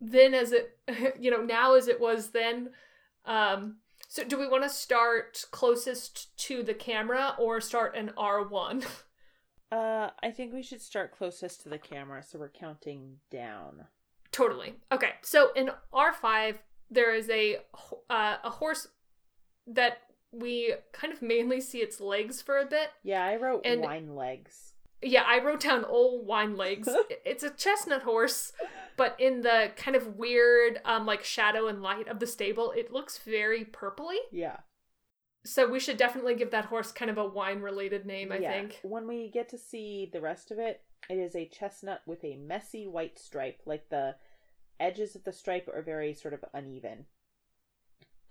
then 0.00 0.34
as 0.34 0.52
it, 0.52 0.78
you 1.18 1.30
know, 1.30 1.42
now 1.42 1.74
as 1.74 1.88
it 1.88 2.00
was 2.00 2.30
then. 2.30 2.70
Um, 3.24 3.78
so 4.12 4.22
do 4.24 4.38
we 4.38 4.46
want 4.46 4.62
to 4.62 4.68
start 4.68 5.42
closest 5.52 6.36
to 6.36 6.62
the 6.62 6.74
camera 6.74 7.34
or 7.38 7.62
start 7.62 7.96
an 7.96 8.10
R1? 8.18 8.84
Uh, 9.72 10.10
I 10.22 10.30
think 10.30 10.52
we 10.52 10.62
should 10.62 10.82
start 10.82 11.16
closest 11.16 11.62
to 11.62 11.70
the 11.70 11.78
camera, 11.78 12.22
so 12.22 12.38
we're 12.38 12.50
counting 12.50 13.16
down. 13.30 13.86
totally. 14.30 14.74
Okay. 14.92 15.12
So 15.22 15.50
in 15.56 15.70
R5, 15.94 16.58
there 16.90 17.14
is 17.14 17.30
a 17.30 17.56
uh, 18.10 18.36
a 18.44 18.50
horse 18.50 18.88
that 19.66 20.02
we 20.30 20.74
kind 20.92 21.10
of 21.10 21.22
mainly 21.22 21.58
see 21.62 21.78
its 21.78 22.02
legs 22.02 22.42
for 22.42 22.58
a 22.58 22.66
bit. 22.66 22.90
Yeah, 23.02 23.24
I 23.24 23.36
wrote 23.36 23.62
And- 23.64 23.80
wine 23.80 24.14
legs. 24.14 24.71
Yeah, 25.02 25.24
I 25.26 25.42
wrote 25.42 25.60
down 25.60 25.84
old 25.84 26.26
wine 26.26 26.56
legs. 26.56 26.88
it's 27.24 27.42
a 27.42 27.50
chestnut 27.50 28.02
horse, 28.02 28.52
but 28.96 29.16
in 29.18 29.42
the 29.42 29.72
kind 29.76 29.96
of 29.96 30.16
weird, 30.16 30.80
um, 30.84 31.06
like 31.06 31.24
shadow 31.24 31.66
and 31.66 31.82
light 31.82 32.08
of 32.08 32.20
the 32.20 32.26
stable, 32.26 32.72
it 32.76 32.92
looks 32.92 33.18
very 33.18 33.64
purpley. 33.64 34.18
Yeah. 34.30 34.58
So 35.44 35.68
we 35.68 35.80
should 35.80 35.96
definitely 35.96 36.36
give 36.36 36.52
that 36.52 36.66
horse 36.66 36.92
kind 36.92 37.10
of 37.10 37.18
a 37.18 37.26
wine 37.26 37.60
related 37.60 38.06
name, 38.06 38.30
I 38.30 38.38
yeah. 38.38 38.52
think. 38.52 38.78
When 38.82 39.08
we 39.08 39.28
get 39.28 39.48
to 39.48 39.58
see 39.58 40.08
the 40.12 40.20
rest 40.20 40.52
of 40.52 40.58
it, 40.58 40.82
it 41.10 41.16
is 41.16 41.34
a 41.34 41.48
chestnut 41.48 42.02
with 42.06 42.22
a 42.24 42.36
messy 42.36 42.86
white 42.86 43.18
stripe. 43.18 43.60
Like 43.66 43.88
the 43.88 44.14
edges 44.78 45.16
of 45.16 45.24
the 45.24 45.32
stripe 45.32 45.68
are 45.72 45.82
very 45.82 46.14
sort 46.14 46.34
of 46.34 46.44
uneven. 46.54 47.06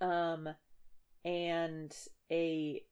Um, 0.00 0.48
and 1.24 1.94
a 2.30 2.82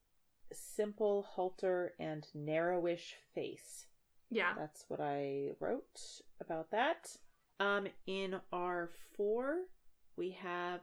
simple 0.52 1.26
halter 1.30 1.94
and 1.98 2.26
narrowish 2.36 3.14
face. 3.34 3.86
Yeah. 4.30 4.52
That's 4.56 4.84
what 4.88 5.00
I 5.00 5.50
wrote 5.60 6.00
about 6.40 6.70
that. 6.70 7.16
Um, 7.58 7.88
in 8.06 8.36
R4, 8.52 9.54
we 10.16 10.30
have 10.30 10.80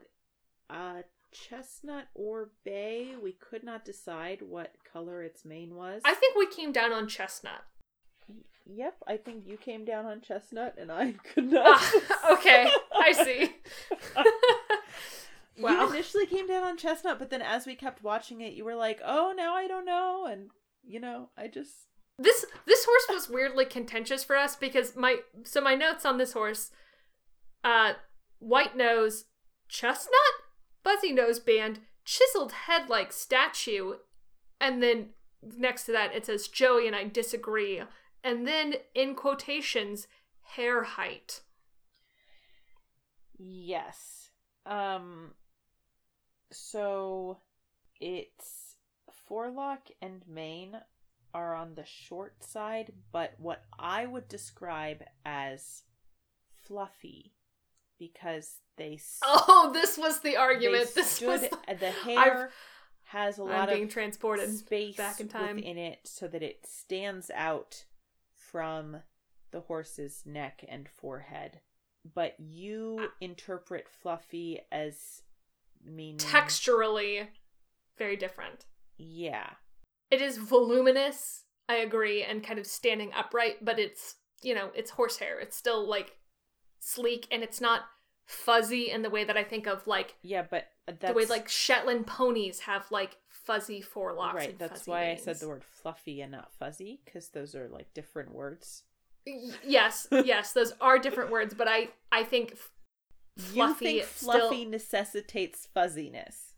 a 0.69 1.03
chestnut 1.31 2.07
or 2.13 2.49
bay. 2.63 3.15
We 3.21 3.31
could 3.33 3.63
not 3.63 3.85
decide 3.85 4.41
what 4.41 4.75
color 4.91 5.23
its 5.23 5.45
mane 5.45 5.75
was. 5.75 6.01
I 6.05 6.13
think 6.13 6.35
we 6.35 6.47
came 6.47 6.71
down 6.71 6.91
on 6.91 7.07
chestnut. 7.07 7.63
Yep, 8.69 8.95
I 9.07 9.15
think 9.17 9.47
you 9.47 9.55
came 9.55 9.85
down 9.85 10.05
on 10.05 10.19
chestnut 10.21 10.75
and 10.77 10.91
I 10.91 11.13
could 11.33 11.51
not. 11.51 11.79
Ah, 11.81 12.33
okay, 12.33 12.69
I 12.93 13.11
see. 13.13 13.55
You 15.57 15.89
initially 15.89 16.25
came 16.27 16.47
down 16.47 16.63
on 16.63 16.77
chestnut, 16.77 17.19
but 17.19 17.29
then 17.29 17.41
as 17.41 17.65
we 17.65 17.75
kept 17.75 18.03
watching 18.03 18.41
it, 18.41 18.53
you 18.53 18.63
were 18.63 18.75
like, 18.75 19.01
"Oh, 19.03 19.33
now 19.35 19.55
I 19.55 19.67
don't 19.67 19.85
know," 19.85 20.25
and 20.29 20.51
you 20.83 20.99
know, 20.99 21.29
I 21.37 21.47
just 21.47 21.87
This 22.19 22.45
this 22.65 22.85
horse 22.85 23.05
was 23.09 23.29
weirdly 23.29 23.65
contentious 23.65 24.23
for 24.23 24.35
us 24.35 24.55
because 24.55 24.95
my 24.95 25.17
so 25.43 25.61
my 25.61 25.75
notes 25.75 26.05
on 26.05 26.17
this 26.17 26.33
horse, 26.33 26.71
uh, 27.63 27.93
white 28.39 28.75
nose, 28.75 29.25
chestnut, 29.67 30.13
fuzzy 30.83 31.11
nose 31.11 31.39
band, 31.39 31.79
chiseled 32.05 32.51
head 32.51 32.89
like 32.89 33.11
statue, 33.11 33.95
and 34.59 34.81
then 34.81 35.09
next 35.41 35.85
to 35.85 35.91
that 35.91 36.15
it 36.15 36.25
says 36.25 36.47
Joey 36.47 36.87
and 36.87 36.95
I 36.95 37.03
disagree, 37.05 37.81
and 38.23 38.47
then 38.47 38.75
in 38.95 39.15
quotations 39.15 40.07
hair 40.55 40.83
height. 40.83 41.41
yes. 43.37 44.31
Um. 44.65 45.33
So, 46.51 47.39
its 47.99 48.75
forelock 49.27 49.87
and 50.01 50.21
mane 50.27 50.77
are 51.33 51.53
on 51.53 51.75
the 51.75 51.85
short 51.85 52.43
side, 52.43 52.91
but 53.11 53.33
what 53.37 53.63
I 53.77 54.05
would 54.05 54.27
describe 54.27 55.03
as 55.25 55.83
fluffy, 56.65 57.33
because 57.99 58.59
they 58.77 58.99
Oh, 59.23 59.71
this 59.73 59.97
was 59.97 60.21
the 60.21 60.37
argument. 60.37 60.93
This 60.95 61.11
stood 61.11 61.27
was 61.27 61.79
the 61.79 61.91
hair 62.05 62.51
has 63.05 63.39
a 63.39 63.43
I'm 63.43 63.49
lot 63.49 63.69
being 63.69 63.83
of 63.83 63.89
transported 63.89 64.53
space 64.57 64.95
back 64.95 65.19
in 65.19 65.27
time. 65.27 65.57
in 65.57 65.77
it 65.77 65.99
so 66.03 66.27
that 66.27 66.43
it 66.43 66.65
stands 66.65 67.31
out 67.33 67.85
from 68.33 68.97
the 69.51 69.61
horse's 69.61 70.23
neck 70.25 70.63
and 70.67 70.87
forehead. 70.89 71.61
But 72.13 72.35
you 72.39 73.09
interpret 73.19 73.87
fluffy 73.89 74.61
as 74.71 75.23
meaning 75.85 76.17
texturally 76.17 77.27
very 77.97 78.15
different. 78.15 78.65
Yeah. 78.97 79.49
It 80.11 80.21
is 80.21 80.37
voluminous, 80.37 81.43
I 81.67 81.75
agree, 81.75 82.23
and 82.23 82.43
kind 82.43 82.59
of 82.59 82.65
standing 82.65 83.11
upright, 83.13 83.63
but 83.63 83.79
it's, 83.79 84.15
you 84.41 84.55
know, 84.55 84.69
it's 84.75 84.91
horsehair. 84.91 85.39
It's 85.39 85.57
still 85.57 85.87
like 85.87 86.15
sleek 86.79 87.27
and 87.31 87.43
it's 87.43 87.59
not 87.59 87.81
fuzzy 88.25 88.91
in 88.91 89.01
the 89.01 89.09
way 89.09 89.23
that 89.23 89.37
I 89.37 89.43
think 89.43 89.67
of 89.67 89.87
like 89.87 90.15
Yeah, 90.21 90.43
but 90.49 90.67
that's 90.85 91.07
the 91.07 91.13
way 91.13 91.25
like 91.25 91.47
Shetland 91.47 92.07
ponies 92.07 92.59
have 92.61 92.85
like 92.91 93.17
fuzzy 93.29 93.81
forelocks. 93.81 94.33
right. 94.33 94.59
That's 94.59 94.85
why 94.85 95.11
I 95.11 95.15
said 95.15 95.39
the 95.39 95.47
word 95.47 95.63
fluffy 95.63 96.21
and 96.21 96.31
not 96.31 96.51
fuzzy 96.53 97.01
because 97.05 97.29
those 97.29 97.55
are 97.55 97.69
like 97.69 97.93
different 97.93 98.33
words. 98.33 98.83
Yes, 99.65 100.07
yes, 100.11 100.53
those 100.53 100.73
are 100.79 100.99
different 100.99 101.31
words, 101.31 101.53
but 101.53 101.67
I 101.67 101.89
I 102.11 102.23
think 102.23 102.57
fluffy 103.37 103.85
you 103.85 103.99
think 104.01 104.09
still- 104.09 104.33
fluffy 104.33 104.65
necessitates 104.65 105.67
fuzziness? 105.73 106.53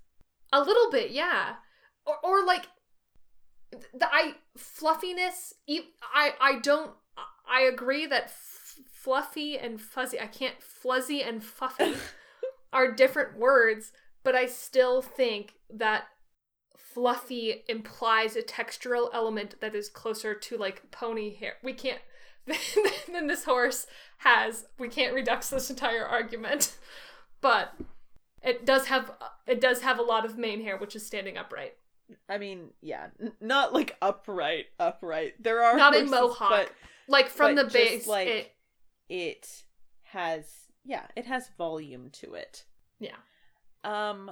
A 0.51 0.61
little 0.61 0.89
bit, 0.91 1.11
yeah. 1.11 1.56
Or 2.06 2.18
or 2.23 2.43
like 2.45 2.65
the 3.93 4.07
I 4.11 4.35
fluffiness. 4.57 5.53
I 5.68 6.34
I 6.41 6.60
don't. 6.60 6.91
I 7.47 7.61
agree 7.61 8.06
that 8.07 8.26
f- 8.26 8.80
fluffy 8.91 9.57
and 9.57 9.80
fuzzy. 9.80 10.19
I 10.19 10.27
can't 10.27 10.56
fluzzy 10.60 11.27
and 11.27 11.43
fuffy 11.43 11.95
are 12.73 12.91
different 12.91 13.38
words, 13.38 13.91
but 14.23 14.35
I 14.35 14.45
still 14.47 15.01
think 15.01 15.53
that 15.69 16.06
fluffy 16.77 17.64
implies 17.68 18.35
a 18.35 18.41
textural 18.41 19.10
element 19.14 19.56
that 19.61 19.76
is 19.76 19.89
closer 19.89 20.34
to 20.34 20.57
like 20.57 20.89
pony 20.91 21.35
hair. 21.35 21.53
We 21.64 21.73
can't. 21.73 21.99
than 23.11 23.27
this 23.27 23.43
horse 23.45 23.88
has. 24.19 24.65
We 24.77 24.89
can't 24.89 25.13
reduce 25.13 25.49
this 25.49 25.69
entire 25.69 26.05
argument, 26.05 26.77
but 27.41 27.73
it 28.43 28.65
does 28.65 28.88
have 28.88 29.11
it 29.47 29.59
does 29.61 29.81
have 29.81 29.99
a 29.99 30.03
lot 30.03 30.26
of 30.26 30.38
mane 30.38 30.61
hair, 30.63 30.77
which 30.77 30.95
is 30.95 31.05
standing 31.05 31.38
upright. 31.38 31.73
I 32.27 32.38
mean, 32.38 32.71
yeah, 32.81 33.07
n- 33.21 33.34
not 33.39 33.73
like 33.73 33.95
upright, 34.01 34.65
upright. 34.80 35.41
There 35.43 35.61
are 35.63 35.77
Not 35.77 35.95
a 35.95 36.03
mohawk. 36.05 36.49
but 36.49 36.71
Like 37.07 37.30
from 37.30 37.55
But 37.55 37.67
the 37.67 37.73
base, 37.73 38.07
like- 38.07 38.27
it 38.27 38.51
it 39.09 39.63
has 40.03 40.45
yeah, 40.85 41.05
it 41.15 41.26
has 41.26 41.49
volume 41.57 42.09
to 42.13 42.34
it. 42.34 42.65
yeah. 42.99 43.15
Um 43.84 44.31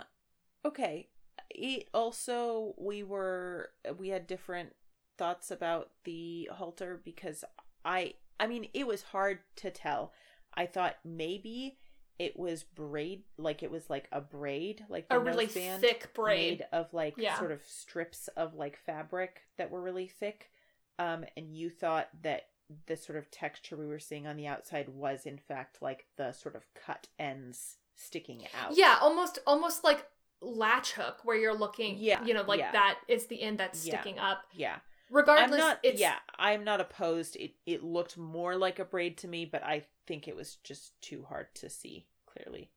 okay. 0.66 1.10
It 1.50 1.88
also 1.94 2.74
we 2.78 3.04
were 3.04 3.70
we 3.98 4.10
had 4.10 4.28
different 4.28 4.74
thoughts 5.18 5.50
about 5.52 5.92
the 6.04 6.50
halter 6.54 7.00
because 7.04 7.44
I 7.88 8.14
I 8.40 8.46
mean 8.48 8.68
it 8.74 8.86
was 8.86 9.02
hard 9.02 9.40
to 9.58 9.72
tell. 9.72 10.14
I 10.54 10.66
thought 10.68 10.96
maybe 11.06 11.78
it 12.20 12.38
was 12.38 12.64
braid 12.64 13.24
like 13.38 13.62
it 13.64 13.70
was 13.72 13.90
like 13.90 14.08
a 14.12 14.20
braid 14.20 14.84
like 14.90 15.06
A 15.12 15.20
really 15.20 15.46
thick 15.48 16.12
braid. 16.14 16.66
of 16.72 16.94
like 16.94 17.14
Yeah. 17.18 17.38
sort 17.40 17.52
of 17.52 17.62
strips 17.66 18.28
of 18.36 18.54
like 18.56 18.78
fabric 18.78 19.42
that 19.58 19.72
were 19.72 19.82
really 19.82 20.08
thick. 20.08 20.52
Um 21.00 21.26
and 21.38 21.56
you 21.56 21.70
thought 21.70 22.10
that 22.24 22.48
the 22.88 22.98
sort 22.98 23.18
of 23.18 23.32
texture 23.32 23.78
we 23.78 23.88
were 23.88 24.00
seeing 24.00 24.28
on 24.28 24.36
the 24.36 24.48
outside 24.48 24.90
was 24.90 25.26
in 25.26 25.38
fact 25.38 25.82
like 25.82 26.06
the 26.18 26.32
sort 26.34 26.56
of 26.56 26.66
cut 26.74 27.08
ends 27.18 27.78
sticking 27.96 28.44
out. 28.62 28.76
Yeah, 28.76 28.98
almost 29.02 29.40
almost 29.48 29.84
like 29.84 30.06
latch 30.42 30.92
hook 30.94 31.20
where 31.24 31.38
you're 31.38 31.58
looking 31.58 31.98
Yeah, 31.98 32.24
you 32.26 32.34
know 32.34 32.44
like 32.44 32.60
yeah. 32.60 32.72
that 32.72 32.98
is 33.08 33.28
the 33.28 33.42
end 33.42 33.60
that's 33.60 33.86
Yeah. 33.86 34.02
sticking 34.02 34.20
up 34.20 34.44
Yeah. 34.54 34.80
Regardless 35.10 35.52
I'm 35.52 35.58
not 35.68 35.80
it's 35.84 36.00
yeah, 36.00 36.16
I'm 36.38 36.64
not 36.64 36.82
opposed. 36.82 37.36
It 37.36 37.54
it 37.66 37.84
looked 37.84 38.18
more 38.18 38.56
like 38.56 38.80
a 38.80 38.86
braid 38.86 39.18
to 39.20 39.28
me, 39.28 39.46
but 39.46 39.64
I 39.64 39.84
think 40.06 40.28
it 40.28 40.36
was 40.36 40.56
just 40.64 41.00
too 41.02 41.26
hard 41.28 41.48
to 41.56 41.70
see 41.70 42.06
clearly. 42.26 42.70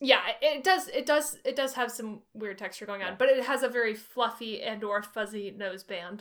yeah 0.00 0.20
it 0.42 0.64
does 0.64 0.88
it 0.88 1.06
does 1.06 1.38
it 1.44 1.54
does 1.56 1.74
have 1.74 1.90
some 1.90 2.20
weird 2.34 2.58
texture 2.58 2.84
going 2.86 3.00
on 3.02 3.08
Yeah. 3.08 3.14
but 3.18 3.28
it 3.28 3.44
has 3.44 3.62
a 3.62 3.68
very 3.68 3.94
fluffy 3.94 4.60
and 4.62 4.82
or 4.84 5.02
fuzzy 5.02 5.54
noseband 5.56 6.20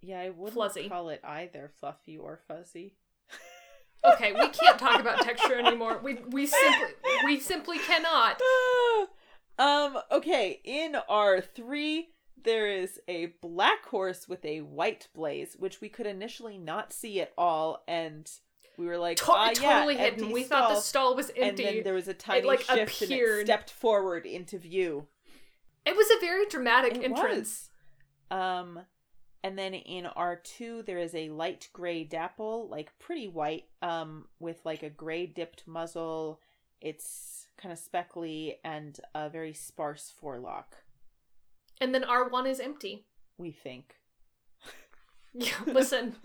Yeah, 0.00 0.20
I 0.20 0.30
wouldn't 0.30 0.56
Fluzzy. 0.58 0.88
call 0.88 1.10
it 1.10 1.20
either 1.22 1.70
fluffy 1.78 2.16
or 2.16 2.40
fuzzy. 2.48 2.96
okay 4.04 4.32
we 4.32 4.48
can't 4.48 4.78
talk 4.78 4.98
about 5.00 5.20
texture 5.20 5.58
anymore 5.58 6.00
we 6.02 6.14
we 6.30 6.46
simply 6.46 6.88
we 7.24 7.38
simply 7.38 7.78
cannot 7.78 8.40
um 9.58 9.98
okay, 10.10 10.60
in 10.64 10.96
our 11.08 11.40
3 11.40 12.08
there 12.40 12.66
is 12.66 13.00
a 13.08 13.26
black 13.40 13.86
horse 13.86 14.28
with 14.28 14.44
a 14.44 14.60
white 14.60 15.08
blaze, 15.14 15.56
which 15.58 15.80
we 15.80 15.88
could 15.88 16.06
initially 16.06 16.58
not 16.58 16.92
see 16.92 17.20
at 17.20 17.32
all 17.38 17.82
and 17.86 18.30
we 18.78 18.86
were 18.86 18.98
like, 18.98 19.18
To- 19.18 19.32
ah, 19.32 19.50
yeah, 19.60 19.74
totally 19.74 19.96
hidden 19.96 20.20
empty 20.20 20.32
we 20.32 20.42
thought 20.44 20.70
the 20.74 20.80
stall. 20.80 21.14
was 21.14 21.30
empty. 21.36 21.64
and 21.64 21.76
then 21.76 21.82
there 21.84 21.94
was 21.94 22.08
a 22.08 22.14
tiny 22.14 22.46
like, 22.46 22.60
shift 22.62 23.02
and 23.02 23.12
it 23.12 23.44
stepped 23.44 23.70
forward 23.70 24.24
into 24.26 24.58
view. 24.58 25.06
it 25.84 25.94
was 25.96 26.08
a 26.10 26.20
very 26.20 26.46
dramatic 26.46 26.96
It 26.96 27.04
entrance 27.04 27.68
was. 28.30 28.38
Um, 28.38 28.80
and 29.44 29.58
then 29.58 29.74
in 29.74 30.06
R 30.06 30.36
two 30.36 30.82
there 30.84 30.98
is 30.98 31.14
a 31.14 31.28
light 31.28 31.68
gray 31.72 32.02
dapple, 32.04 32.68
like 32.70 32.98
pretty 32.98 33.28
white, 33.28 33.64
um, 33.82 34.26
with 34.40 34.64
like 34.64 34.82
a 34.82 34.88
gray 34.90 35.26
dipped 35.26 35.64
muzzle. 35.66 36.40
It's 36.80 37.46
kind 37.58 37.72
of 37.72 37.78
speckly 37.78 38.56
and 38.64 38.98
a 39.14 39.28
very 39.28 39.52
sparse 39.52 40.10
forelock. 40.18 40.76
And 41.82 41.94
then 41.94 42.02
r1 42.04 42.48
is 42.48 42.60
empty 42.60 43.04
We 43.36 43.50
think. 43.50 43.96
yeah 45.34 45.52
listen 45.66 46.16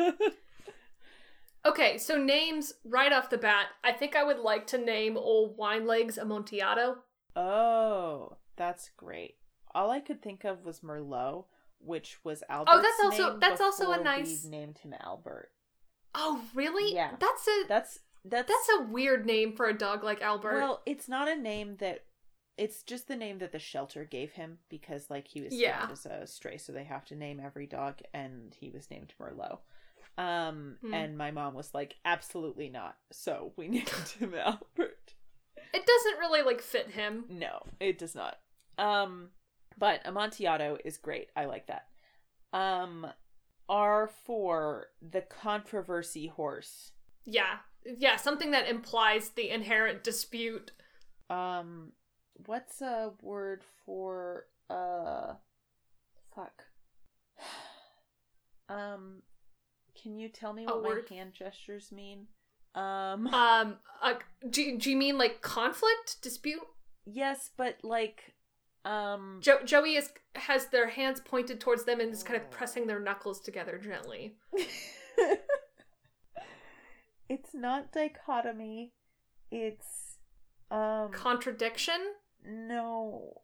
Okay, 1.66 1.98
so 1.98 2.18
names 2.18 2.74
right 2.86 3.12
off 3.12 3.30
the 3.30 3.38
bat. 3.38 3.66
I 3.84 3.92
think 3.92 4.16
I 4.16 4.24
would 4.24 4.40
like 4.40 4.68
to 4.68 4.78
name 4.78 5.18
old 5.18 5.58
wine 5.58 5.86
legs 5.86 6.18
Amontillado. 6.18 7.00
Oh, 7.36 8.38
that's 8.56 8.90
great. 8.96 9.36
All 9.76 9.92
I 9.92 10.00
could 10.00 10.22
think 10.22 10.46
of 10.46 10.64
was 10.64 10.80
Merlot, 10.80 11.44
which 11.80 12.20
was 12.24 12.42
Albert. 12.48 12.72
Oh, 12.74 12.82
that's 12.82 13.04
also- 13.04 13.38
that's 13.38 13.60
also 13.60 13.92
a 13.92 14.02
nice- 14.02 14.46
named 14.46 14.78
him 14.78 14.94
Albert. 15.02 15.52
Oh, 16.16 16.42
really? 16.56 16.94
Yeah. 16.94 17.12
That's 17.20 17.48
a 17.48 17.68
That's 17.68 18.00
that's 18.24 18.48
that's 18.48 18.70
a 18.80 18.84
weird 18.84 19.26
name 19.26 19.54
for 19.56 19.68
a 19.68 19.78
dog 19.78 20.04
like 20.04 20.22
Albert. 20.22 20.54
Well, 20.62 20.82
it's 20.86 21.10
not 21.10 21.28
a 21.28 21.36
name 21.36 21.76
that 21.78 22.06
it's 22.58 22.82
just 22.84 23.08
the 23.08 23.16
name 23.16 23.38
that 23.40 23.52
the 23.52 23.60
shelter 23.60 24.04
gave 24.04 24.32
him 24.34 24.58
because 24.70 25.10
like 25.10 25.28
he 25.28 25.42
was 25.42 25.54
Yeah. 25.54 25.80
found 25.82 25.92
as 25.92 26.06
a 26.06 26.28
stray, 26.28 26.58
so 26.58 26.72
they 26.72 26.84
have 26.86 27.06
to 27.06 27.16
name 27.16 27.40
every 27.44 27.68
dog 27.68 28.00
and 28.14 28.56
he 28.60 28.70
was 28.70 28.90
named 28.90 29.14
Merlot. 29.20 29.60
Um 30.18 30.78
Hmm. 30.82 30.94
and 30.94 31.18
my 31.18 31.32
mom 31.32 31.54
was 31.54 31.74
like, 31.74 31.96
absolutely 32.04 32.70
not. 32.70 32.98
So 33.12 33.54
we 33.58 33.68
named 33.70 33.90
him 34.20 34.34
Albert. 34.34 35.14
it 35.74 35.86
doesn't 35.86 36.20
really 36.20 36.42
like 36.42 36.62
fit 36.62 36.90
him. 36.92 37.26
No, 37.30 37.62
it 37.80 37.98
does 38.00 38.16
not. 38.16 38.38
Um 38.78 39.30
but 39.78 40.02
Amontillado 40.06 40.78
is 40.84 40.98
great. 40.98 41.30
I 41.36 41.46
like 41.46 41.68
that. 41.68 41.88
Um 42.54 43.06
R 43.70 44.08
for 44.26 44.88
the 45.02 45.22
controversy 45.22 46.28
horse. 46.28 46.94
Yeah. 47.26 47.58
Yeah, 47.86 48.16
something 48.16 48.52
that 48.52 48.68
implies 48.68 49.30
the 49.30 49.50
inherent 49.50 50.04
dispute. 50.04 50.72
Um 51.30 51.92
what's 52.46 52.82
a 52.82 53.12
word 53.22 53.64
for 53.86 54.46
uh 54.70 55.34
fuck. 56.36 56.64
Um 58.70 59.22
can 60.02 60.18
you 60.18 60.28
tell 60.30 60.52
me 60.54 60.66
A 60.66 60.72
what 60.74 60.84
word? 60.84 61.06
my 61.10 61.16
hand 61.16 61.34
gestures 61.34 61.92
mean? 61.92 62.28
Um 62.76 63.28
Um, 63.28 63.78
uh, 64.04 64.16
do, 64.50 64.78
do 64.78 64.92
you 64.92 64.98
mean 64.98 65.18
like 65.18 65.42
conflict, 65.42 66.22
dispute? 66.22 66.62
yes, 67.06 67.50
but 67.58 67.78
like 67.84 68.34
um 68.86 69.40
Jo- 69.42 69.64
Joey 69.64 69.96
is 69.96 70.12
has 70.36 70.68
their 70.68 70.88
hands 70.90 71.20
pointed 71.22 71.60
towards 71.62 71.86
them 71.86 72.00
and 72.02 72.12
is 72.12 72.24
kind 72.24 72.36
of 72.42 72.52
pressing 72.52 72.88
their 72.88 73.00
knuckles 73.00 73.40
together 73.40 73.78
gently. 73.78 74.36
it's 77.30 77.54
not 77.54 77.92
dichotomy. 77.92 78.92
It's 79.52 80.18
um 80.70 81.12
Contradiction, 81.12 82.02
no. 82.48 83.42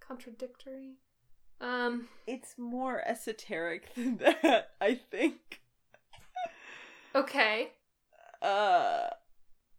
contradictory. 0.00 0.96
Um, 1.60 2.08
It's 2.26 2.54
more 2.58 3.02
esoteric 3.06 3.94
than 3.94 4.18
that, 4.18 4.70
I 4.80 4.94
think. 5.10 5.60
okay. 7.14 7.70
Uh 8.42 9.08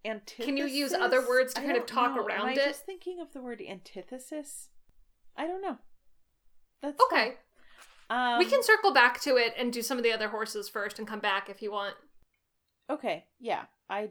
antithesis. 0.06 0.46
Can 0.46 0.58
you 0.58 0.66
use 0.66 0.94
other 0.94 1.28
words 1.28 1.54
to 1.54 1.62
I 1.62 1.66
kind 1.66 1.78
of 1.78 1.86
talk 1.86 2.16
know. 2.16 2.24
around 2.26 2.50
Am 2.50 2.58
it? 2.58 2.60
I 2.62 2.66
just 2.66 2.86
thinking 2.86 3.20
of 3.20 3.34
the 3.34 3.42
word 3.42 3.62
antithesis? 3.62 4.70
I 5.36 5.46
don't 5.48 5.62
know. 5.62 5.78
That's 6.82 7.00
Okay. 7.12 7.36
Um, 8.10 8.40
we 8.40 8.46
can 8.46 8.64
circle 8.64 8.94
back 8.94 9.20
to 9.22 9.36
it 9.36 9.54
and 9.58 9.72
do 9.74 9.82
some 9.82 9.98
of 9.98 10.04
the 10.04 10.14
other 10.14 10.30
horses 10.30 10.70
first 10.70 10.98
and 10.98 11.08
come 11.08 11.20
back 11.20 11.50
if 11.50 11.62
you 11.62 11.72
want. 11.72 11.96
Okay, 12.90 13.26
yeah. 13.40 13.66
I 13.90 14.10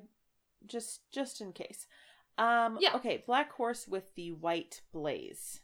just 0.67 1.01
just 1.11 1.41
in 1.41 1.53
case. 1.53 1.87
Um 2.39 2.79
Yeah. 2.81 2.95
okay, 2.97 3.23
black 3.27 3.53
horse 3.53 3.87
with 3.89 4.15
the 4.15 4.33
white 4.33 4.83
blaze. 4.93 5.61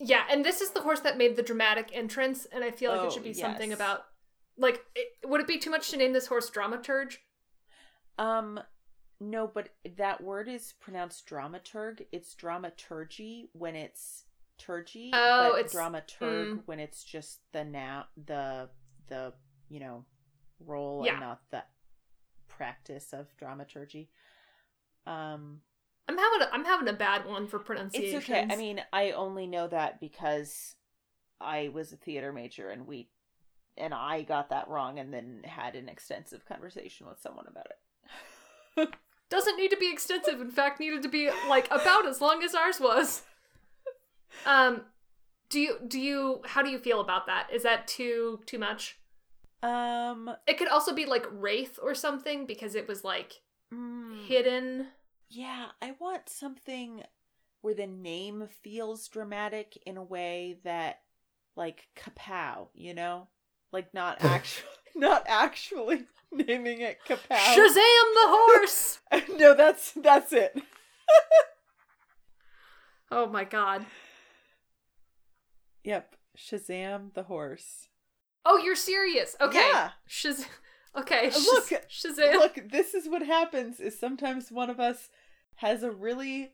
Yeah, 0.00 0.24
and 0.30 0.44
this 0.44 0.60
is 0.60 0.70
the 0.70 0.82
horse 0.82 1.00
that 1.00 1.18
made 1.18 1.36
the 1.36 1.42
dramatic 1.42 1.90
entrance, 1.92 2.46
and 2.46 2.62
I 2.62 2.70
feel 2.70 2.92
like 2.92 3.00
Oh, 3.00 3.06
it 3.06 3.12
should 3.12 3.24
be 3.24 3.34
something 3.34 3.72
about 3.72 4.04
like 4.56 4.84
it, 4.94 5.08
would 5.28 5.40
it 5.40 5.46
be 5.46 5.58
too 5.58 5.70
much 5.70 5.90
to 5.90 5.96
name 5.96 6.12
this 6.12 6.26
horse 6.28 6.50
dramaturge? 6.50 7.18
Um 8.18 8.60
no, 9.20 9.48
but 9.48 9.70
that 9.96 10.22
word 10.22 10.48
is 10.48 10.74
pronounced 10.80 11.26
dramaturg. 11.28 12.06
It's 12.12 12.34
dramaturgy 12.34 13.50
when 13.52 13.74
it's 13.74 14.24
turgy, 14.60 15.10
Oh, 15.12 15.50
but 15.52 15.58
it's- 15.60 15.74
dramaturg 15.74 16.46
mm. 16.54 16.62
when 16.66 16.78
it's 16.80 17.02
just 17.04 17.40
the 17.52 17.64
now 17.64 18.06
the 18.16 18.70
the 19.08 19.34
you 19.68 19.80
know 19.80 20.04
role 20.60 21.02
Yeah. 21.04 21.12
and 21.12 21.20
not 21.20 21.42
the 21.50 21.64
practice 22.48 23.12
of 23.12 23.36
dramaturgy. 23.36 24.10
Um 25.06 25.62
I'm 26.08 26.16
having 26.16 26.42
a, 26.42 26.48
I'm 26.52 26.64
having 26.64 26.88
a 26.88 26.92
bad 26.92 27.26
one 27.26 27.46
for 27.46 27.58
pronunciation. 27.58 28.16
it's 28.16 28.28
okay. 28.28 28.46
I 28.48 28.56
mean, 28.56 28.80
I 28.92 29.12
only 29.12 29.46
know 29.46 29.68
that 29.68 30.00
because 30.00 30.74
I 31.40 31.70
was 31.72 31.92
a 31.92 31.96
theater 31.96 32.32
major 32.32 32.70
and 32.70 32.86
we 32.86 33.08
and 33.76 33.94
I 33.94 34.22
got 34.22 34.50
that 34.50 34.68
wrong 34.68 34.98
and 34.98 35.12
then 35.12 35.42
had 35.44 35.76
an 35.76 35.88
extensive 35.88 36.44
conversation 36.46 37.06
with 37.06 37.20
someone 37.20 37.46
about 37.48 37.66
it. 37.66 38.88
doesn't 39.30 39.56
need 39.56 39.70
to 39.70 39.76
be 39.76 39.92
extensive. 39.92 40.40
In 40.40 40.50
fact, 40.50 40.80
needed 40.80 41.02
to 41.02 41.08
be 41.08 41.30
like 41.48 41.66
about 41.66 42.06
as 42.06 42.20
long 42.20 42.42
as 42.42 42.54
ours 42.54 42.80
was. 42.80 43.22
Um, 44.46 44.82
do 45.50 45.60
you 45.60 45.78
do 45.86 45.98
you 45.98 46.42
how 46.44 46.62
do 46.62 46.70
you 46.70 46.78
feel 46.78 47.00
about 47.00 47.26
that? 47.26 47.48
Is 47.52 47.62
that 47.62 47.86
too 47.86 48.40
too 48.46 48.58
much? 48.58 48.98
Um 49.62 50.30
It 50.46 50.58
could 50.58 50.68
also 50.68 50.94
be 50.94 51.06
like 51.06 51.26
wraith 51.30 51.78
or 51.82 51.94
something 51.94 52.46
because 52.46 52.74
it 52.74 52.86
was 52.86 53.04
like 53.04 53.40
mm, 53.72 54.26
hidden. 54.26 54.88
Yeah, 55.28 55.66
I 55.82 55.94
want 55.98 56.28
something 56.28 57.02
where 57.60 57.74
the 57.74 57.86
name 57.86 58.48
feels 58.62 59.08
dramatic 59.08 59.78
in 59.84 59.96
a 59.96 60.02
way 60.02 60.58
that 60.64 61.00
like 61.56 61.88
kapow, 61.96 62.68
you 62.74 62.94
know? 62.94 63.28
Like 63.72 63.92
not 63.92 64.18
actually 64.24 64.68
not 64.96 65.24
actually 65.26 66.06
naming 66.32 66.80
it 66.80 66.98
kapow. 67.06 67.36
Shazam 67.36 67.74
the 67.74 68.26
horse! 68.26 69.00
no, 69.36 69.54
that's 69.54 69.92
that's 69.92 70.32
it. 70.32 70.60
oh 73.10 73.26
my 73.26 73.44
god. 73.44 73.84
Yep. 75.84 76.16
Shazam 76.36 77.14
the 77.14 77.24
horse. 77.24 77.88
Oh, 78.44 78.58
you're 78.58 78.76
serious? 78.76 79.36
Okay. 79.40 79.58
Yeah. 79.58 79.90
Shaz. 80.08 80.46
Okay. 80.96 81.30
Uh, 81.30 81.38
look, 81.38 81.68
Shazam. 81.90 82.34
Look, 82.34 82.70
this 82.70 82.94
is 82.94 83.08
what 83.08 83.22
happens 83.22 83.80
is 83.80 83.98
sometimes 83.98 84.50
one 84.50 84.70
of 84.70 84.80
us 84.80 85.10
has 85.58 85.82
a 85.82 85.90
really 85.90 86.52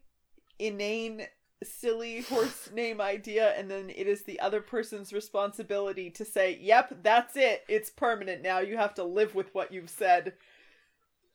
inane 0.59 1.27
silly 1.63 2.21
horse 2.21 2.71
name 2.75 3.01
idea 3.01 3.55
and 3.57 3.71
then 3.71 3.89
it 3.89 4.07
is 4.07 4.23
the 4.23 4.39
other 4.41 4.61
person's 4.61 5.13
responsibility 5.13 6.11
to 6.11 6.25
say, 6.25 6.59
"Yep, 6.61 6.99
that's 7.03 7.37
it. 7.37 7.65
It's 7.69 7.89
permanent 7.91 8.43
now. 8.43 8.59
You 8.59 8.77
have 8.77 8.95
to 8.95 9.05
live 9.05 9.35
with 9.35 9.55
what 9.55 9.73
you've 9.73 9.91
said." 9.91 10.35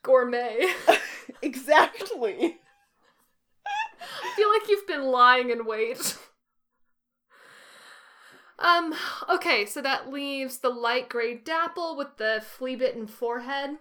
Gourmet. 0.03 0.73
exactly. 1.41 2.57
I 3.65 4.33
feel 4.35 4.49
like 4.49 4.67
you've 4.69 4.87
been 4.87 5.05
lying 5.05 5.49
in 5.49 5.65
wait. 5.65 6.17
Um, 8.57 8.93
okay, 9.29 9.65
so 9.65 9.81
that 9.81 10.11
leaves 10.11 10.57
the 10.57 10.69
light 10.69 11.07
gray 11.07 11.35
dapple 11.35 11.95
with 11.95 12.17
the 12.17 12.43
flea 12.45 12.75
bitten 12.75 13.07
forehead. 13.07 13.77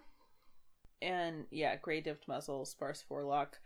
And 1.02 1.46
yeah, 1.50 1.76
gray 1.76 2.00
dipped 2.00 2.28
muzzle, 2.28 2.64
sparse 2.64 3.02
forelock. 3.02 3.58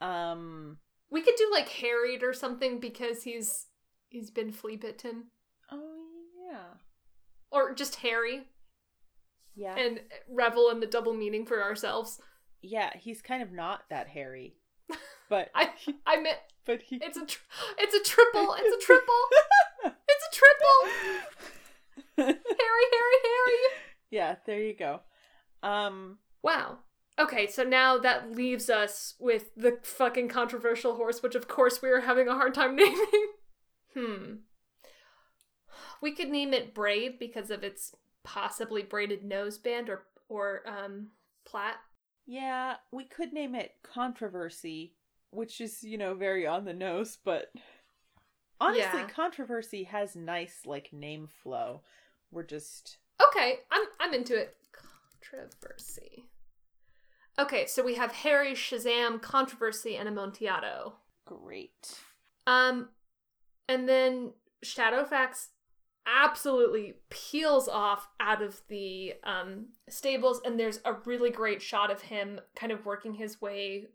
Um 0.00 0.78
We 1.10 1.22
could 1.22 1.34
do 1.36 1.48
like 1.52 1.68
harried 1.68 2.22
or 2.22 2.32
something 2.32 2.80
because 2.80 3.22
he's 3.22 3.66
he's 4.08 4.30
been 4.30 4.52
flea 4.52 4.76
bitten. 4.76 5.24
oh 5.70 6.06
yeah. 6.50 6.78
Or 7.50 7.74
just 7.74 7.96
Harry. 7.96 8.48
Yeah. 9.56 9.76
and 9.76 10.00
revel 10.28 10.68
in 10.70 10.80
the 10.80 10.86
double 10.86 11.14
meaning 11.14 11.46
for 11.46 11.62
ourselves. 11.62 12.20
yeah, 12.60 12.90
he's 12.96 13.22
kind 13.22 13.40
of 13.42 13.52
not 13.52 13.82
that 13.90 14.08
hairy. 14.08 14.56
But 15.30 15.50
I 15.54 15.70
I 16.06 16.16
meant 16.20 16.38
but 16.66 16.82
he 16.82 16.96
it's 16.96 17.16
a 17.16 17.24
tr- 17.24 17.40
it's 17.78 17.94
a 17.94 18.02
triple, 18.02 18.54
it's 18.58 18.84
a 18.84 18.86
triple. 18.86 19.22
It's 20.08 20.24
a 20.28 20.32
triple. 20.40 20.80
Harry, 22.16 22.34
Harry, 22.56 23.18
Harry. 23.24 23.58
Yeah, 24.10 24.36
there 24.46 24.60
you 24.60 24.74
go. 24.74 25.00
Um 25.62 26.18
Wow. 26.42 26.78
Okay, 27.18 27.46
so 27.46 27.62
now 27.62 27.96
that 27.98 28.32
leaves 28.32 28.68
us 28.68 29.14
with 29.20 29.54
the 29.56 29.78
fucking 29.82 30.28
controversial 30.28 30.96
horse, 30.96 31.22
which 31.22 31.34
of 31.36 31.46
course 31.46 31.80
we 31.80 31.88
are 31.90 32.00
having 32.00 32.26
a 32.28 32.34
hard 32.34 32.54
time 32.54 32.74
naming. 32.76 33.26
hmm. 33.96 34.32
We 36.00 36.12
could 36.12 36.28
name 36.28 36.52
it 36.52 36.74
Braid 36.74 37.18
because 37.18 37.50
of 37.50 37.62
its 37.62 37.94
possibly 38.24 38.82
braided 38.82 39.22
noseband 39.22 39.88
or 39.88 40.04
or 40.28 40.62
um 40.66 41.08
plait. 41.44 41.74
Yeah, 42.26 42.76
we 42.90 43.04
could 43.04 43.32
name 43.32 43.54
it 43.54 43.72
controversy, 43.82 44.94
which 45.30 45.60
is, 45.60 45.82
you 45.84 45.98
know, 45.98 46.14
very 46.14 46.46
on 46.46 46.64
the 46.64 46.72
nose, 46.72 47.18
but 47.24 47.52
honestly, 48.60 49.00
Yeah. 49.00 49.08
controversy 49.08 49.84
has 49.84 50.16
nice 50.16 50.60
like 50.64 50.92
name 50.92 51.28
flow. 51.42 51.82
We're 52.30 52.42
just 52.44 52.98
Okay, 53.30 53.60
I'm 53.70 53.84
I'm 54.00 54.14
into 54.14 54.34
it. 54.36 54.56
Controversy. 55.20 56.24
Okay, 57.38 57.66
so 57.66 57.82
we 57.82 57.94
have 57.96 58.12
Harry, 58.12 58.52
Shazam, 58.52 59.20
Controversy, 59.20 59.96
and 59.96 60.08
Amontillado. 60.08 60.94
great. 61.26 61.98
Um, 62.46 62.90
and 63.68 63.88
then 63.88 64.34
Shadowfax 64.64 65.48
absolutely 66.06 66.94
peels 67.10 67.66
off 67.66 68.08
out 68.20 68.42
of 68.42 68.60
the 68.68 69.14
um 69.24 69.68
stables, 69.88 70.40
and 70.44 70.60
there's 70.60 70.80
a 70.84 70.92
really 71.06 71.30
great 71.30 71.62
shot 71.62 71.90
of 71.90 72.02
him 72.02 72.40
kind 72.54 72.70
of 72.70 72.84
working 72.84 73.14
his 73.14 73.40
way, 73.40 73.86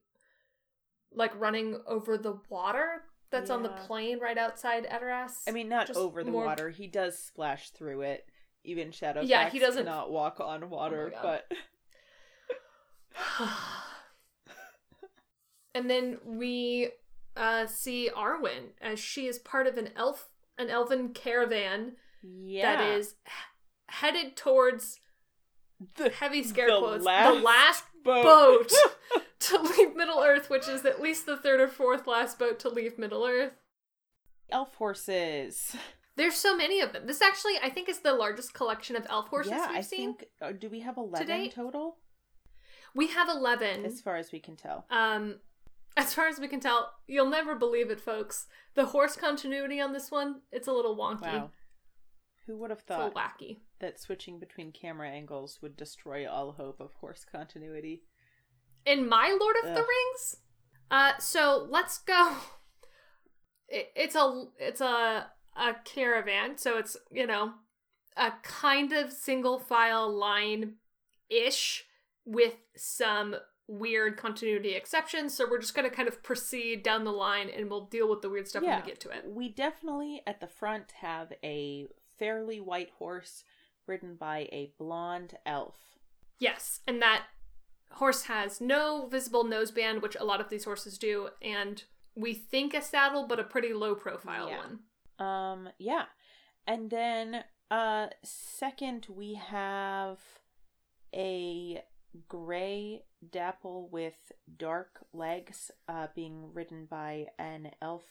like 1.14 1.40
running 1.40 1.80
over 1.88 2.18
the 2.18 2.40
water 2.49 3.03
that's 3.32 3.52
on 3.52 3.61
the 3.61 3.70
plain 3.70 4.20
right 4.20 4.40
outside 4.40 4.88
Edoras. 4.90 5.44
I 5.48 5.52
mean, 5.52 5.70
not 5.70 5.86
Just 5.86 5.99
over 5.99 6.24
the 6.24 6.32
more- 6.32 6.45
water. 6.45 6.72
He 6.72 6.88
does 6.88 7.18
splash 7.20 7.70
through 7.70 8.02
it. 8.02 8.26
Even 8.64 8.90
Shadowfax 8.90 9.28
Yeah, 9.28 9.49
he 9.49 9.60
doesn't- 9.60 9.86
cannot 9.86 10.10
walk 10.11 10.40
on 10.40 10.70
water, 10.72 11.11
God. 11.14 11.22
but 11.49 11.57
and 15.76 15.90
then 15.90 16.18
we 16.26 16.90
uh 17.36 17.65
see 17.65 18.10
Arwen 18.15 18.72
as 18.81 18.99
she 18.99 19.27
is 19.27 19.40
part 19.40 19.68
of 19.68 19.77
an 19.77 19.90
elf 19.95 20.30
an 20.57 20.69
elven 20.69 21.10
caravan 21.10 21.94
yeah, 22.22 22.76
that 22.76 22.98
is 22.98 23.15
h- 23.26 23.34
headed 23.95 24.36
towards 24.36 24.99
the, 25.95 26.10
heavy 26.10 26.44
scare 26.44 26.68
the 26.69 26.77
quotes 26.80 27.06
last 27.06 27.34
the 27.34 27.41
last 27.41 27.84
boat. 28.03 28.23
boat 28.23 28.72
to 29.40 29.61
leave 29.61 29.95
Middle 29.95 30.22
Earth, 30.22 30.49
which 30.49 30.68
is 30.68 30.84
at 30.86 31.02
least 31.02 31.26
the 31.26 31.38
third 31.38 31.61
or 31.61 31.69
fourth 31.69 32.06
last 32.07 32.38
boat 32.38 32.60
to 32.60 32.69
leave 32.69 32.99
Middle 32.99 33.26
Earth. 33.26 33.53
elf 34.52 34.76
horses. 34.76 35.76
There's 36.18 36.36
so 36.36 36.56
many 36.57 36.81
of 36.81 36.91
them. 36.91 37.07
This 37.07 37.22
actually, 37.22 37.53
I 37.64 37.69
think, 37.69 37.88
is 37.88 37.99
the 37.99 38.11
largest 38.14 38.53
collection 38.53 38.98
of 38.98 39.07
elf 39.10 39.30
horses 39.30 39.53
yeah, 39.53 39.68
we've 39.69 39.77
I 39.77 39.81
seen. 39.81 40.15
think. 40.15 40.26
Uh, 40.41 40.52
do 40.52 40.68
we 40.69 40.81
have 40.81 40.98
eleven 40.98 41.27
date? 41.27 41.53
total? 41.56 41.95
We 42.95 43.07
have 43.07 43.30
eleven. 43.30 43.86
As 43.86 44.02
far 44.02 44.18
as 44.18 44.32
we 44.32 44.40
can 44.40 44.56
tell. 44.56 44.86
Um, 44.90 45.40
As 45.98 46.14
far 46.14 46.28
as 46.28 46.40
we 46.40 46.48
can 46.48 46.60
tell, 46.60 46.91
you'll 47.07 47.30
never 47.30 47.56
believe 47.56 47.90
it, 47.90 47.99
folks. 47.99 48.48
The 48.76 48.86
horse 48.86 49.16
continuity 49.16 49.82
on 49.82 49.91
this 49.94 50.11
one, 50.11 50.41
it's 50.52 50.68
a 50.68 50.74
little 50.74 50.95
wonky. 50.95 51.22
Wow. 51.22 51.52
Who 52.48 52.57
would 52.57 52.70
have 52.70 52.82
thought 52.82 53.14
wacky. 53.14 53.57
that 53.80 53.99
switching 53.99 54.40
between 54.40 54.72
camera 54.72 55.10
angles 55.10 55.60
would 55.61 55.78
destroy 55.78 56.28
all 56.28 56.53
hope 56.53 56.80
of 56.80 56.94
horse 56.95 57.26
continuity? 57.30 58.03
in 58.86 59.07
my 59.07 59.36
Lord 59.40 59.56
of 59.64 59.70
the 59.76 59.82
Rings. 59.82 60.38
Uh, 60.90 61.14
so 61.20 61.68
let's 61.70 61.99
go. 61.99 62.36
It, 63.72 63.91
it's 63.95 64.16
a 64.16 64.45
it's 64.57 64.82
a 64.82 65.28
a 65.56 65.76
caravan, 65.86 66.57
so 66.57 66.80
it's 66.80 66.98
you 67.11 67.28
know 67.28 67.52
a 68.18 68.32
kind 68.41 68.91
of 68.91 69.14
single 69.14 69.60
file 69.60 70.11
line 70.11 70.78
ish 71.30 71.86
with 72.30 72.56
some 72.76 73.35
weird 73.68 74.18
continuity 74.18 74.73
exceptions. 74.76 75.34
So 75.34 75.47
we're 75.49 75.60
just 75.60 75.73
gonna 75.76 75.89
kind 75.89 76.07
of 76.07 76.22
proceed 76.23 76.84
down 76.84 77.03
the 77.03 77.11
line, 77.11 77.49
and 77.49 77.69
we'll 77.69 77.85
deal 77.85 78.10
with 78.10 78.22
the 78.22 78.30
weird 78.30 78.47
stuff 78.47 78.64
when 78.64 78.81
we 78.81 78.85
get 78.88 78.99
to 79.01 79.10
it. 79.10 79.26
We 79.27 79.49
definitely 79.49 80.22
at 80.27 80.39
the 80.39 80.47
front 80.47 80.91
have 81.01 81.34
a 81.43 81.88
fairly 82.18 82.60
white 82.60 82.89
horse 82.97 83.43
ridden 83.88 84.15
by 84.15 84.47
a 84.51 84.73
blonde 84.77 85.38
elf. 85.45 85.77
Yes, 86.39 86.81
and 86.88 87.01
that 87.01 87.26
horse 87.93 88.23
has 88.23 88.61
no 88.61 89.07
visible 89.07 89.43
noseband, 89.43 90.01
which 90.01 90.15
a 90.19 90.23
lot 90.26 90.41
of 90.41 90.49
these 90.49 90.65
horses 90.65 90.97
do, 90.97 91.30
and 91.41 91.84
we 92.15 92.34
think 92.34 92.73
a 92.73 92.81
saddle, 92.81 93.26
but 93.27 93.39
a 93.39 93.43
pretty 93.43 93.73
low 93.73 93.95
profile 93.95 94.47
Yeah. 94.49 94.57
one. 94.60 94.80
Um, 95.27 95.69
yeah. 95.80 96.06
And 96.68 96.89
then 96.89 97.43
uh 97.72 98.07
second 98.23 99.06
we 99.10 99.35
have 99.35 100.19
a 101.14 101.84
gray 102.27 103.03
dapple 103.31 103.88
with 103.91 104.31
dark 104.57 105.06
legs 105.14 105.72
uh 105.88 106.07
being 106.15 106.53
ridden 106.53 106.86
by 106.90 107.27
an 107.38 107.72
elf 107.81 108.03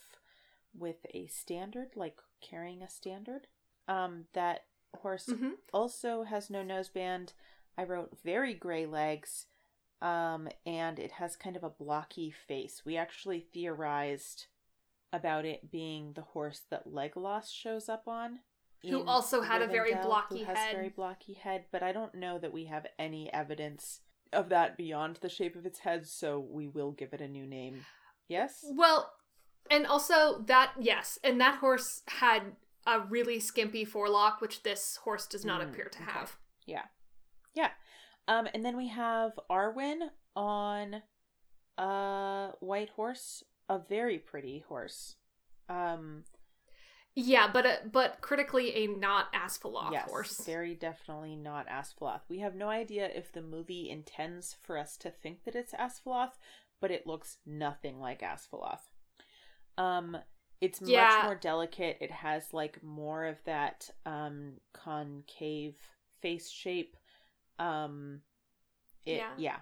with 0.77 1.07
a 1.15 1.27
standard, 1.27 1.89
like 1.97 2.19
carrying 2.41 2.83
a 2.83 2.89
standard. 2.89 3.47
Um 3.89 4.25
that 4.35 4.61
horse 4.97 5.27
hmm 5.27 5.51
also 5.73 6.23
has 6.25 6.51
no 6.51 6.63
noseband. 6.63 7.33
I 7.77 7.85
wrote 7.85 8.19
very 8.25 8.55
gray 8.55 8.87
legs, 8.87 9.47
um, 10.03 10.49
and 10.67 10.99
it 10.99 11.13
has 11.13 11.37
kind 11.37 11.57
of 11.57 11.63
a 11.65 11.71
blocky 11.71 12.31
face. 12.31 12.83
We 12.85 12.97
actually 12.97 13.41
theorized 13.41 14.47
about 15.13 15.45
it 15.45 15.71
being 15.71 16.13
the 16.15 16.23
horse 16.23 16.63
that 16.71 16.89
Legolas 16.89 17.51
shows 17.53 17.89
up 17.89 18.09
on. 18.09 18.41
Who 18.83 19.05
also 19.05 19.43
had 19.43 19.63
a 19.63 19.67
very 19.67 19.95
blocky 19.95 20.41
who 20.41 20.45
has 20.45 20.57
head. 20.57 20.75
very 20.77 20.89
blocky 20.89 21.35
head, 21.35 21.65
but 21.73 21.83
I 21.83 21.93
don't 21.93 22.15
know 22.15 22.39
that 22.39 22.53
we 22.53 22.67
have 22.67 22.87
any 22.99 23.33
evidence 23.33 24.01
of 24.33 24.51
that 24.51 24.77
beyond 24.77 25.17
the 25.21 25.29
shape 25.29 25.57
of 25.57 25.67
its 25.67 25.81
head, 25.81 26.07
so 26.07 26.39
we 26.39 26.69
will 26.69 26.93
give 26.93 27.13
it 27.13 27.21
a 27.21 27.29
new 27.29 27.45
name. 27.47 27.85
Yes? 28.29 28.65
Well, 28.71 29.13
and 29.71 29.87
also 29.87 30.43
that 30.47 30.73
yes, 30.79 31.19
and 31.25 31.41
that 31.41 31.57
horse 31.59 32.03
had 32.07 32.43
a 32.87 33.01
really 33.01 33.41
skimpy 33.41 33.85
forelock, 33.85 34.41
which 34.41 34.63
this 34.63 34.97
horse 35.03 35.27
does 35.27 35.45
not 35.45 35.61
Mm, 35.61 35.71
appear 35.71 35.87
to 35.87 36.03
okay. 36.03 36.11
have. 36.13 36.37
Yeah. 36.67 36.85
Yeah. 37.55 37.71
Um, 38.29 38.49
and 38.55 38.65
then 38.65 38.77
we 38.77 38.89
have 38.89 39.33
Arwen 39.51 40.11
on 40.37 41.03
a 41.77 42.51
white 42.61 42.91
horse, 42.91 43.43
a 43.69 43.79
very 43.79 44.19
pretty 44.19 44.65
horse. 44.69 45.17
Um, 45.69 46.25
Yeah, 47.15 47.51
but 47.53 47.67
a, 47.67 47.79
but 47.91 48.21
critically 48.21 48.75
a 48.77 48.87
not 48.87 49.33
Asfaloth 49.33 49.93
yes, 49.93 50.09
horse. 50.09 50.37
very 50.47 50.75
definitely 50.75 51.35
not 51.35 51.67
Asfaloth. 51.69 52.21
We 52.29 52.39
have 52.39 52.55
no 52.55 52.69
idea 52.69 53.09
if 53.13 53.33
the 53.33 53.43
movie 53.43 53.91
intends 53.91 54.55
for 54.63 54.79
us 54.79 54.97
to 54.99 55.11
think 55.11 55.45
that 55.45 55.57
it's 55.57 55.73
Asfaloth, 55.73 56.39
but 56.81 56.93
it 56.93 57.07
looks 57.09 57.39
nothing 57.45 57.99
like 57.99 58.21
Asfaloth. 58.23 58.83
Um, 59.77 60.17
it's 60.61 60.81
Yeah. 60.81 61.03
much 61.05 61.25
more 61.25 61.35
delicate. 61.35 61.99
It 62.01 62.11
has 62.13 62.53
like 62.55 62.83
more 62.83 63.25
of 63.25 63.43
that 63.45 63.91
um 64.07 64.55
concave 64.73 65.77
face 66.21 66.49
shape. 66.49 66.97
Um, 67.59 68.21
it 69.07 69.19
Yeah. 69.19 69.31
yeah. 69.37 69.59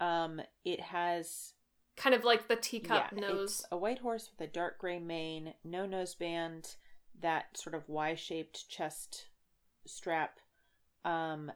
Um, 0.00 0.40
it 0.64 0.80
has 0.80 1.52
Kind 1.96 2.14
of 2.14 2.24
like 2.24 2.48
the 2.48 2.56
teacup 2.56 3.12
yeah, 3.12 3.20
nose. 3.20 3.60
It's 3.60 3.66
a 3.70 3.76
white 3.76 3.98
horse 3.98 4.30
with 4.30 4.48
a 4.48 4.50
dark 4.52 4.78
gray 4.78 4.98
mane, 4.98 5.54
no 5.62 5.86
noseband, 5.86 6.76
that 7.20 7.56
sort 7.56 7.74
of 7.74 7.88
Y-shaped 7.88 8.68
chest 8.68 9.26
strap, 9.86 10.38
um, 11.04 11.52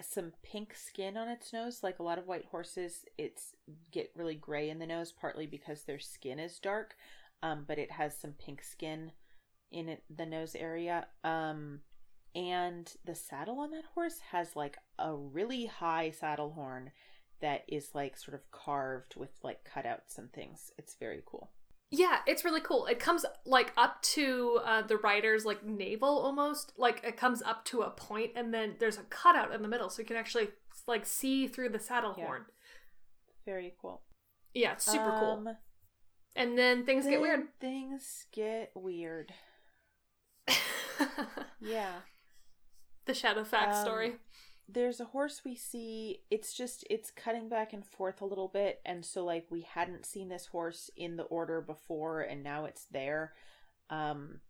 some 0.00 0.32
pink 0.42 0.74
skin 0.74 1.16
on 1.16 1.28
its 1.28 1.52
nose. 1.52 1.82
Like 1.82 1.98
a 1.98 2.02
lot 2.02 2.18
of 2.18 2.26
white 2.26 2.46
horses, 2.46 3.04
it's 3.18 3.54
get 3.92 4.10
really 4.16 4.34
gray 4.34 4.70
in 4.70 4.78
the 4.78 4.86
nose, 4.86 5.12
partly 5.12 5.46
because 5.46 5.82
their 5.82 5.98
skin 5.98 6.38
is 6.38 6.58
dark, 6.58 6.96
um, 7.42 7.64
but 7.68 7.78
it 7.78 7.92
has 7.92 8.16
some 8.16 8.32
pink 8.32 8.62
skin 8.62 9.12
in 9.70 9.88
it, 9.88 10.02
the 10.14 10.26
nose 10.26 10.54
area. 10.54 11.06
Um, 11.22 11.80
and 12.34 12.92
the 13.04 13.14
saddle 13.14 13.60
on 13.60 13.70
that 13.72 13.84
horse 13.94 14.18
has 14.32 14.56
like 14.56 14.78
a 14.98 15.14
really 15.14 15.66
high 15.66 16.10
saddle 16.10 16.52
horn 16.52 16.90
that 17.44 17.62
is 17.68 17.90
like 17.94 18.16
sort 18.16 18.34
of 18.34 18.50
carved 18.50 19.14
with 19.16 19.30
like 19.42 19.60
cutouts 19.70 20.16
and 20.16 20.32
things. 20.32 20.72
It's 20.78 20.94
very 20.98 21.22
cool. 21.26 21.50
Yeah, 21.90 22.20
it's 22.26 22.42
really 22.44 22.62
cool. 22.62 22.86
It 22.86 22.98
comes 22.98 23.24
like 23.44 23.72
up 23.76 24.00
to 24.14 24.60
uh, 24.64 24.82
the 24.82 24.96
rider's 24.96 25.44
like 25.44 25.62
navel 25.64 26.08
almost. 26.08 26.72
Like 26.78 27.02
it 27.04 27.18
comes 27.18 27.42
up 27.42 27.64
to 27.66 27.82
a 27.82 27.90
point, 27.90 28.30
and 28.34 28.52
then 28.52 28.76
there's 28.80 28.96
a 28.98 29.02
cutout 29.10 29.52
in 29.54 29.60
the 29.62 29.68
middle, 29.68 29.90
so 29.90 30.00
you 30.00 30.06
can 30.06 30.16
actually 30.16 30.48
like 30.88 31.04
see 31.06 31.46
through 31.46 31.68
the 31.68 31.78
saddle 31.78 32.14
Yeah. 32.16 32.24
horn. 32.26 32.44
Very 33.44 33.74
cool. 33.80 34.00
Yeah, 34.54 34.72
it's 34.72 34.86
super 34.86 35.14
cool. 35.20 35.44
Um, 35.46 35.56
And 36.34 36.56
then 36.58 36.84
things 36.86 37.06
get 37.06 37.20
weird. 37.20 37.42
Things 37.60 38.26
get 38.32 38.70
weird. 38.74 39.32
Yeah. 41.60 41.92
the 43.06 43.14
shadow 43.14 43.44
fact 43.44 43.74
Um, 43.76 43.84
story. 43.84 44.16
There's 44.66 44.98
a 44.98 45.06
horse 45.06 45.42
we 45.44 45.54
see. 45.54 46.22
It's 46.30 46.54
just 46.54 46.84
it's 46.88 47.10
cutting 47.10 47.48
back 47.48 47.72
and 47.72 47.84
forth 47.84 48.20
a 48.20 48.26
little 48.26 48.48
bit, 48.48 48.80
and 48.84 49.04
so 49.04 49.24
like 49.24 49.46
we 49.50 49.60
hadn't 49.62 50.06
seen 50.06 50.28
this 50.28 50.46
horse 50.46 50.90
in 50.96 51.16
the 51.16 51.24
order 51.24 51.60
before, 51.60 52.22
and 52.22 52.42
now 52.42 52.64
it's 52.64 52.86
there. 52.90 53.34
Um, 53.90 54.40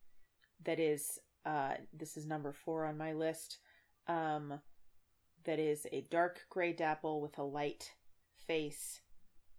that 0.64 0.78
is 0.78 1.18
uh 1.44 1.74
this 1.92 2.16
is 2.16 2.26
number 2.26 2.52
four 2.52 2.86
on 2.86 2.96
my 2.96 3.12
list. 3.12 3.58
Um, 4.06 4.60
that 5.44 5.58
is 5.58 5.86
a 5.92 6.06
dark 6.10 6.46
gray 6.48 6.72
dapple 6.72 7.20
with 7.20 7.36
a 7.38 7.42
light 7.42 7.92
face 8.46 9.00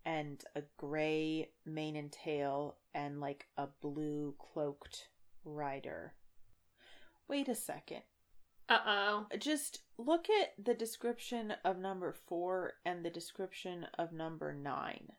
and 0.05 0.43
a 0.55 0.61
gray 0.77 1.49
mane 1.65 1.95
and 1.95 2.11
tail 2.11 2.77
and 2.93 3.19
like 3.19 3.47
a 3.57 3.67
blue 3.81 4.35
cloaked 4.39 5.09
rider. 5.43 6.13
Wait 7.27 7.47
a 7.47 7.55
second 7.55 8.03
Uh 8.67 8.79
oh. 8.85 9.25
just 9.37 9.81
look 9.97 10.27
at 10.29 10.53
the 10.63 10.73
description 10.73 11.53
of 11.63 11.77
number 11.77 12.13
four 12.13 12.73
and 12.85 13.05
the 13.05 13.09
description 13.09 13.85
of 13.97 14.11
number 14.11 14.53
nine. 14.53 15.11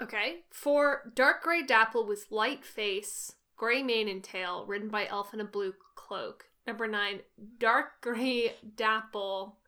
Okay. 0.00 0.36
Four 0.50 1.12
dark 1.14 1.42
gray 1.42 1.62
dapple 1.62 2.06
with 2.06 2.30
light 2.30 2.64
face, 2.64 3.32
gray 3.56 3.82
mane 3.82 4.08
and 4.08 4.22
tail, 4.22 4.64
ridden 4.66 4.88
by 4.88 5.06
elf 5.06 5.34
in 5.34 5.40
a 5.40 5.44
blue 5.44 5.74
cloak. 5.94 6.44
Number 6.66 6.86
nine, 6.86 7.20
dark 7.58 8.00
gray 8.00 8.54
dapple, 8.76 9.58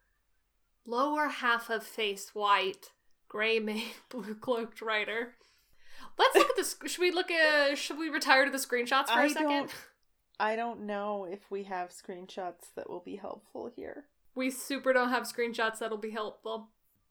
lower 0.87 1.29
half 1.29 1.71
of 1.71 1.83
face 1.83 2.35
white, 2.35 2.93
gray 3.29 3.59
mane, 3.59 3.91
blue 4.09 4.35
cloaked 4.35 4.81
rider. 4.81 5.35
Let's 6.19 6.37
look 6.37 6.51
at 6.51 6.57
this. 6.57 6.77
Should 6.87 7.01
we 7.01 7.11
look 7.11 7.31
at? 7.31 7.77
Should 7.79 7.99
we 7.99 8.09
retire 8.09 8.45
to 8.45 8.51
the 8.51 8.59
screenshots 8.59 9.07
for 9.07 9.21
a 9.21 9.25
I 9.25 9.29
second? 9.29 9.71
I 10.43 10.57
don't 10.57 10.81
know 10.87 11.25
if 11.31 11.49
we 11.53 11.63
have 11.65 11.91
screenshots 11.91 12.75
that 12.75 12.91
will 12.91 13.01
be 13.05 13.15
helpful 13.15 13.71
here. 13.77 14.07
We 14.35 14.51
super 14.51 14.93
don't 14.93 15.11
have 15.11 15.23
screenshots 15.23 15.79
that'll 15.79 15.99
be 15.99 16.11
helpful. 16.11 16.71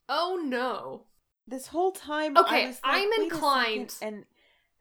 Oh 0.09 0.41
no. 0.43 1.05
This 1.47 1.67
whole 1.67 1.93
time, 1.93 2.35
Okay, 2.37 2.65
I 2.65 2.67
was 2.67 2.79
like, 2.83 2.93
I'm 2.93 3.23
inclined- 3.23 3.95
and 4.01 4.25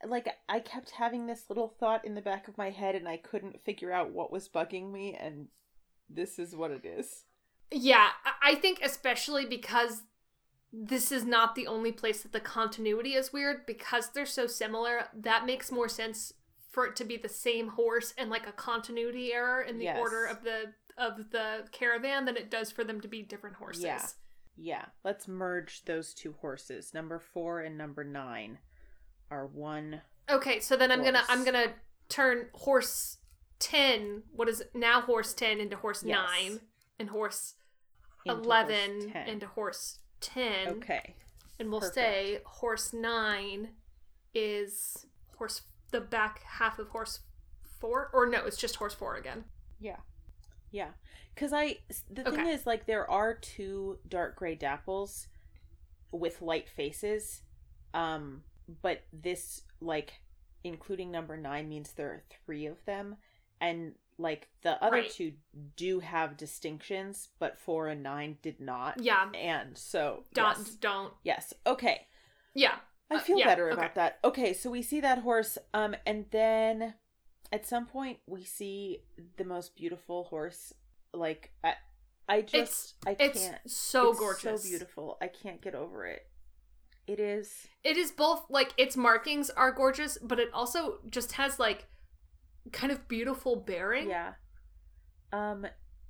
like 0.05 0.29
I 0.49 0.59
kept 0.59 0.91
having 0.91 1.27
this 1.27 1.45
little 1.49 1.69
thought 1.69 2.05
in 2.05 2.17
the 2.17 2.21
back 2.23 2.49
of 2.49 2.59
my 2.59 2.71
head, 2.71 2.97
and 2.97 3.09
I 3.09 3.19
couldn't 3.19 3.63
figure 3.63 3.93
out 3.93 4.11
what 4.11 4.33
was 4.33 4.49
bugging 4.49 4.91
me, 4.91 5.15
and 5.15 5.47
this 6.09 6.37
is 6.39 6.57
what 6.57 6.73
it 6.73 6.85
is. 6.85 7.25
Yeah, 7.71 8.09
I 8.43 8.57
think 8.57 8.81
especially 8.83 9.47
because 9.47 10.03
this 10.73 11.13
is 11.13 11.25
not 11.25 11.55
the 11.55 11.69
only 11.69 11.93
place 11.93 12.23
that 12.23 12.33
the 12.33 12.41
continuity 12.41 13.15
is 13.15 13.33
weird 13.33 13.65
because 13.65 14.11
they're 14.11 14.27
so 14.27 14.49
similar. 14.49 15.09
That 15.15 15.47
makes 15.47 15.71
more 15.71 15.89
sense 15.89 16.33
for 16.71 16.87
it 16.87 16.97
to 16.97 17.05
be 17.05 17.17
the 17.17 17.29
same 17.29 17.69
horse 17.69 18.15
and 18.17 18.31
like 18.31 18.47
a 18.47 18.53
continuity 18.53 19.33
error 19.33 19.63
in 19.63 19.79
the 19.79 19.85
Yes. 19.85 19.99
order 19.99 20.25
of 20.25 20.43
the 20.45 20.73
of 20.97 21.31
the 21.31 21.67
caravan 21.73 22.27
than 22.27 22.37
it 22.37 22.51
does 22.51 22.71
for 22.71 22.85
them 22.85 23.01
to 23.01 23.09
be 23.09 23.23
different 23.23 23.57
horses. 23.57 23.85
Yeah. 23.85 24.07
Yeah, 24.63 24.85
let's 25.05 25.27
merge 25.27 25.85
those 25.87 26.13
two 26.13 26.35
horses. 26.41 26.93
Number 26.93 27.19
four 27.19 27.61
and 27.61 27.79
number 27.79 28.05
nine 28.05 28.59
are 29.31 29.47
one. 29.47 30.03
Okay, 30.29 30.61
so 30.61 30.77
then 30.77 30.93
I'm 30.93 31.03
gonna 31.03 31.23
I'm 31.29 31.45
gonna 31.45 31.73
turn 32.11 32.49
horse 32.53 33.19
ten, 33.59 34.25
what 34.33 34.49
is 34.49 34.61
it 34.61 34.71
now 34.75 35.01
horse 35.01 35.33
ten 35.33 35.61
into 35.61 35.77
horse 35.77 36.03
Yes. 36.05 36.19
nine, 36.31 36.61
and 36.99 37.09
horse 37.11 37.55
into 38.27 38.35
horse 38.37 38.45
eleven 38.47 39.11
10. 39.11 39.29
into 39.29 39.47
horse 39.47 40.01
ten. 40.21 40.69
Okay. 40.69 41.15
And 41.59 41.71
we'll 41.71 41.81
Perfect. 41.81 41.95
say 41.95 42.41
horse 42.45 42.93
nine 42.93 43.71
is 44.35 45.07
horse 45.39 45.63
the 45.91 46.01
back 46.01 46.43
half 46.45 46.79
of 46.79 46.89
horse 46.89 47.21
four, 47.81 48.11
or 48.13 48.27
no, 48.27 48.45
it's 48.45 48.57
just 48.57 48.77
horse 48.77 48.95
four 48.95 49.17
again. 49.17 49.45
Yeah. 49.79 49.97
Yeah. 50.71 50.91
Cuz 51.37 51.53
I 51.53 51.79
the 52.11 52.25
thing 52.25 52.47
is 52.49 52.67
like 52.67 52.87
there 52.87 53.09
are 53.11 53.35
two 53.35 53.99
dark 54.09 54.37
gray 54.37 54.57
dapples 54.57 55.27
with 56.13 56.43
light 56.43 56.69
faces. 56.69 57.43
Um 57.95 58.45
but 58.83 59.03
this 59.13 59.63
like 59.81 60.21
including 60.63 61.11
number 61.11 61.37
9 61.39 61.69
means 61.69 61.93
there 61.93 62.09
are 62.09 62.23
3 62.45 62.67
of 62.67 62.85
them 62.85 63.17
and 63.61 63.95
like 64.19 64.49
the 64.63 64.83
other 64.85 64.99
Right. 64.99 65.11
two 65.11 65.33
do 65.77 66.01
have 66.01 66.37
distinctions, 66.37 67.29
but 67.39 67.59
4 67.59 67.89
and 67.89 68.03
9 68.03 68.39
did 68.43 68.61
not. 68.61 69.01
Yeah, 69.01 69.31
And 69.33 69.79
so 69.79 70.25
don't 70.35 70.59
yes. 70.59 70.71
don't. 70.77 71.15
yes. 71.25 71.55
Okay. 71.67 72.07
Yeah, 72.53 72.81
I 73.11 73.17
Uh, 73.17 73.19
feel 73.19 73.39
yeah, 73.39 73.47
better 73.47 73.71
okay. 73.71 73.73
about 73.73 73.95
that. 73.97 74.19
Okay, 74.25 74.53
so 74.53 74.71
we 74.71 74.83
see 74.83 75.01
that 75.01 75.19
horse, 75.19 75.59
um, 75.75 75.97
and 76.07 76.27
then 76.31 76.95
at 77.53 77.67
some 77.67 77.87
point 77.87 78.19
we 78.27 78.45
see 78.45 79.03
the 79.37 79.45
most 79.45 79.75
beautiful 79.77 80.25
horse. 80.25 80.73
Like 81.13 81.53
I, 81.65 81.75
I 82.29 82.43
just 82.43 82.95
I 83.07 83.17
it's 83.19 83.41
can't. 83.41 83.61
so 83.67 84.11
It's 84.11 84.19
gorgeous, 84.21 84.63
so 84.63 84.69
beautiful. 84.69 85.19
I 85.21 85.29
can't 85.29 85.61
get 85.61 85.75
over 85.75 86.07
it. 86.07 86.27
It 87.07 87.19
is. 87.21 87.67
It 87.83 87.97
is 87.97 88.13
both 88.13 88.47
like 88.49 88.73
its 88.77 88.97
markings 88.97 89.51
are 89.51 89.73
gorgeous, 89.73 90.19
but 90.23 90.39
it 90.39 90.53
also 90.53 91.01
just 91.11 91.33
has 91.33 91.59
like 91.59 91.87
kind 92.73 92.93
of 92.93 93.09
beautiful 93.09 93.57
bearing. 93.57 94.11
Yeah. 94.11 94.35
Um, 95.33 95.67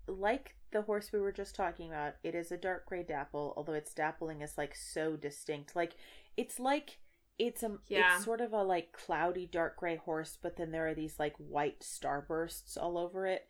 like 0.07 0.57
the 0.73 0.83
horse 0.83 1.13
we 1.13 1.21
were 1.21 1.33
just 1.33 1.55
talking 1.55 1.89
about, 1.91 2.15
it 2.23 2.35
is 2.35 2.53
a 2.53 2.57
dark 2.57 2.87
gray 2.87 3.03
dapple. 3.03 3.55
Although 3.57 3.75
its 3.75 3.95
dappling 3.95 4.43
is 4.43 4.59
like 4.59 4.75
so 4.75 5.17
distinct. 5.17 5.77
Like 5.77 5.95
it's 6.37 6.59
like 6.59 6.99
it's 7.39 7.63
a 7.63 7.79
Yeah. 7.89 8.15
it's 8.17 8.25
sort 8.25 8.41
of 8.41 8.53
a 8.53 8.63
like 8.63 8.93
cloudy 8.93 9.47
dark 9.47 9.77
gray 9.77 9.97
horse, 9.97 10.37
but 10.41 10.57
then 10.57 10.73
there 10.73 10.87
are 10.89 10.95
these 10.95 11.19
like 11.19 11.35
white 11.37 11.81
starbursts 11.81 12.77
all 12.77 12.99
over 12.99 13.27
it, 13.27 13.49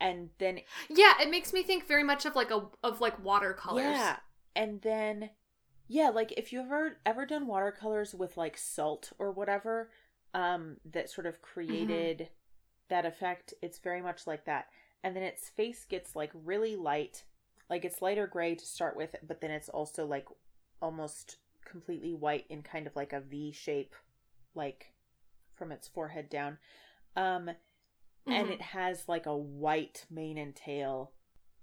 and 0.00 0.30
then 0.38 0.60
Yeah, 0.88 1.14
it 1.20 1.30
makes 1.30 1.52
me 1.52 1.62
think 1.62 1.86
very 1.86 2.02
much 2.02 2.26
of 2.26 2.34
like 2.34 2.50
a 2.50 2.68
of 2.82 3.00
like 3.00 3.22
watercolors. 3.24 3.84
yeah, 3.84 4.16
and 4.56 4.80
then 4.82 5.30
yeah, 5.86 6.08
like 6.10 6.32
if 6.36 6.52
you've 6.52 6.66
ever 6.66 6.98
ever 7.06 7.24
done 7.26 7.46
watercolors 7.46 8.14
with 8.14 8.36
like 8.36 8.58
salt 8.58 9.12
or 9.18 9.30
whatever, 9.30 9.90
um, 10.34 10.76
that 10.84 11.08
sort 11.08 11.26
of 11.26 11.40
created 11.40 12.28
that 12.88 13.06
effect. 13.06 13.54
It's 13.62 13.78
very 13.78 14.02
much 14.02 14.26
like 14.26 14.44
that, 14.46 14.66
and 15.04 15.14
then 15.14 15.22
its 15.22 15.48
face 15.48 15.84
gets 15.88 16.16
like 16.16 16.30
really 16.34 16.74
light, 16.74 17.22
like 17.70 17.84
it's 17.84 18.02
lighter 18.02 18.26
gray 18.26 18.54
to 18.56 18.66
start 18.66 18.96
with, 18.96 19.14
but 19.26 19.40
then 19.40 19.50
it's 19.52 19.68
also 19.68 20.04
like 20.06 20.26
almost 20.82 21.36
completely 21.70 22.14
white 22.14 22.46
in 22.48 22.62
kind 22.62 22.86
of 22.86 22.96
like 22.96 23.12
a 23.12 23.20
V 23.20 23.52
shape, 23.52 23.94
like 24.54 24.92
from 25.54 25.72
its 25.72 25.88
forehead 25.88 26.28
down. 26.28 26.58
Um, 27.16 27.50
and 28.26 28.48
Mhm. 28.48 28.52
it 28.52 28.60
has 28.60 29.08
like 29.08 29.26
a 29.26 29.36
white 29.36 30.06
mane 30.10 30.38
and 30.38 30.54
tail 30.54 31.12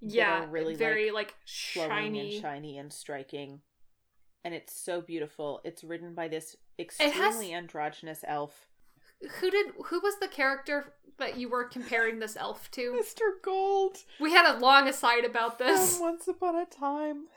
yeah, 0.02 0.46
really, 0.50 0.76
very 0.76 1.10
like, 1.12 1.34
flowing 1.48 1.90
shiny. 1.90 2.34
and 2.36 2.42
shiny 2.42 2.78
and 2.78 2.94
striking. 2.94 3.62
And 4.44 4.54
it's 4.54 4.74
so 4.80 5.02
beautiful. 5.02 5.62
It's 5.64 5.84
ridden 5.84 6.14
by 6.14 6.28
this 6.28 6.56
extremely 6.78 7.54
androgynous 7.54 8.24
elf. 8.28 8.68
Who 9.40 9.50
did 9.50 9.74
who 9.86 10.00
was 10.02 10.20
the 10.20 10.28
character 10.28 10.94
that 11.18 11.38
you 11.38 11.50
were 11.50 11.64
comparing 11.64 12.20
this 12.20 12.36
elf 12.38 12.70
to? 12.72 12.92
Mr. 12.92 13.42
Gold 13.42 14.04
We 14.20 14.32
had 14.32 14.46
a 14.56 14.60
long 14.60 14.88
aside 14.88 15.24
about 15.26 15.58
this. 15.58 15.98
Once 16.00 16.28
Upon 16.28 16.56
a 16.56 16.66
Time. 16.66 17.28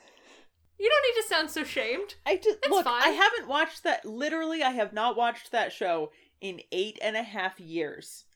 You 0.78 0.88
don't 0.88 1.14
need 1.16 1.22
to 1.22 1.28
sound 1.28 1.50
so 1.50 1.64
shamed. 1.64 2.14
I 2.24 2.36
just 2.36 2.58
It's 2.62 2.68
look. 2.70 2.84
fine. 2.84 3.02
I 3.02 3.08
haven't 3.08 3.48
watched 3.48 3.82
that. 3.82 4.04
Literally, 4.04 4.62
I 4.62 4.70
have 4.70 4.92
not 4.92 5.16
watched 5.16 5.50
that 5.52 5.72
show 5.72 6.12
in 6.40 6.60
eight 6.70 6.98
and 7.02 7.16
a 7.16 7.22
half 7.22 7.58
years. 7.60 8.24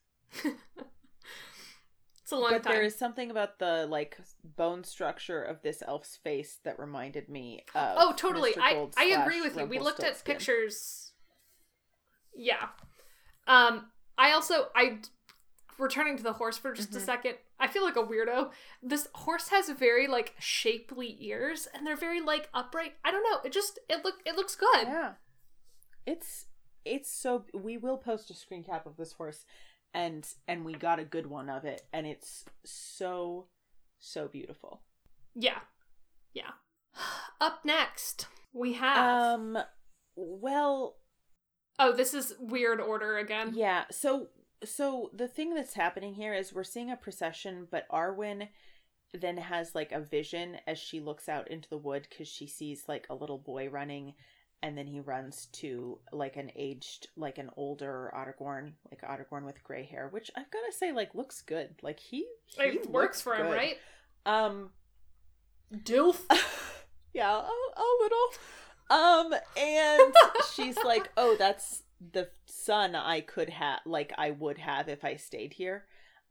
It's 2.23 2.31
a 2.31 2.37
long 2.37 2.53
but 2.53 2.63
time. 2.63 2.73
there 2.73 2.83
is 2.83 2.97
something 2.97 3.31
about 3.31 3.59
the 3.59 3.87
like 3.91 4.17
bone 4.57 4.85
structure 4.85 5.43
of 5.43 5.61
this 5.63 5.83
elf's 5.87 6.17
face 6.17 6.61
that 6.65 6.79
reminded 6.79 7.29
me 7.29 7.65
of. 7.75 7.97
oh, 7.99 8.13
totally. 8.17 8.53
I 8.59 8.87
I 8.97 9.05
agree 9.21 9.43
with 9.43 9.57
you. 9.57 9.67
We 9.67 9.79
looked 9.79 10.03
at 10.03 10.25
pictures. 10.25 11.13
Yeah. 12.35 12.69
Um. 13.47 13.87
I 14.17 14.33
also 14.33 14.69
I 14.75 14.99
returning 15.79 16.17
to 16.17 16.23
the 16.23 16.35
horse 16.35 16.57
for 16.59 16.73
just 16.73 16.95
a 16.95 16.99
Mhm. 16.99 17.05
second. 17.05 17.39
I 17.59 17.67
feel 17.69 17.83
like 17.85 17.97
a 17.97 18.03
weirdo. 18.05 18.53
This 18.83 19.09
horse 19.15 19.49
has 19.49 19.69
very 19.71 20.07
like 20.07 20.35
shapely 20.39 21.17
ears, 21.21 21.67
and 21.73 21.87
they're 21.87 21.97
very 21.97 22.21
like 22.21 22.49
upright. 22.55 22.97
I 23.05 23.11
don't 23.11 23.23
know. 23.23 23.41
It 23.45 23.53
just 23.53 23.79
it 23.89 24.05
look 24.05 24.21
it 24.25 24.37
looks 24.37 24.55
good. 24.57 24.87
Yeah. 24.89 25.15
It's 26.07 26.47
it's 26.85 27.13
so 27.13 27.45
we 27.55 27.77
will 27.77 27.97
post 27.99 28.31
a 28.31 28.35
screen 28.35 28.65
cap 28.65 28.87
of 28.87 28.97
this 28.97 29.13
horse 29.13 29.45
and 29.95 30.29
and 30.49 30.65
we 30.65 30.75
got 30.75 30.99
a 30.99 31.05
good 31.05 31.27
one 31.29 31.49
of 31.49 31.65
it 31.65 31.83
and 31.93 32.07
it's 32.07 32.45
so 32.65 33.49
so 34.01 34.27
beautiful. 34.29 34.83
Yeah. 35.35 35.61
Yeah. 36.35 36.53
Up 37.41 37.65
next, 37.65 38.27
we 38.53 38.73
have. 38.75 38.99
Um 39.39 39.59
well, 40.17 40.99
oh, 41.79 41.93
this 41.93 42.13
is 42.15 42.35
weird 42.39 42.81
order 42.81 43.17
again. 43.17 43.53
yeah. 43.55 43.85
So 43.91 44.29
so 44.65 45.11
the 45.13 45.29
thing 45.29 45.55
that's 45.55 45.75
happening 45.75 46.15
here 46.15 46.35
is 46.35 46.53
we're 46.53 46.65
seeing 46.65 46.91
a 46.91 46.97
procession 46.97 47.67
but 47.71 47.89
Arwen 47.89 48.49
then 49.15 49.37
has 49.37 49.75
like 49.75 49.93
a 49.93 50.01
vision 50.01 50.57
as 50.67 50.79
she 50.79 51.01
looks 51.01 51.29
out 51.29 51.49
into 51.49 51.69
the 51.69 51.79
wood 51.79 52.09
cuz 52.11 52.29
she 52.29 52.47
sees 52.47 52.89
like 52.89 53.07
a 53.11 53.15
little 53.15 53.39
boy 53.39 53.69
running 53.69 54.15
and 54.63 54.79
then 54.79 54.87
he 54.87 55.01
runs 55.01 55.47
to 55.47 55.99
like 56.13 56.37
an 56.37 56.51
aged 56.55 57.09
like 57.17 57.39
an 57.39 57.51
older 57.57 58.13
Aragorn, 58.15 58.73
like 58.91 59.03
Aragorn 59.03 59.45
with 59.45 59.63
gray 59.65 59.85
hair, 59.85 60.09
which 60.09 60.31
I've 60.37 60.51
got 60.51 60.65
to 60.67 60.73
say 60.73 60.93
like 60.93 61.15
looks 61.15 61.43
good. 61.43 61.75
Like 61.83 61.99
he, 61.99 62.27
he 62.47 62.63
It 62.63 62.89
works 62.89 63.21
for 63.21 63.35
him, 63.35 63.49
right? 63.49 63.77
Um 64.25 64.71
Dilf. 65.75 66.21
yeah, 67.13 67.35
a, 67.35 67.41
a 67.41 67.89
little. 68.01 68.29
Um 68.89 69.35
and 69.57 70.15
she's 70.55 70.77
like, 70.85 71.11
"Oh, 71.17 71.35
that's 71.39 71.83
the 72.13 72.29
son 72.47 72.95
I 72.95 73.21
could 73.21 73.51
have 73.51 73.81
like 73.87 74.13
I 74.19 74.31
would 74.33 74.59
have 74.59 74.89
if 74.89 75.05
I 75.05 75.17
stayed 75.17 75.55
here." 75.55 75.85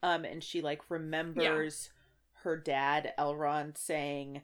Um 0.03 0.25
and 0.25 0.43
she 0.43 0.61
like 0.61 0.89
remembers 0.89 1.91
her 2.43 2.57
dad 2.57 3.13
Elrond 3.19 3.77
saying 3.77 4.41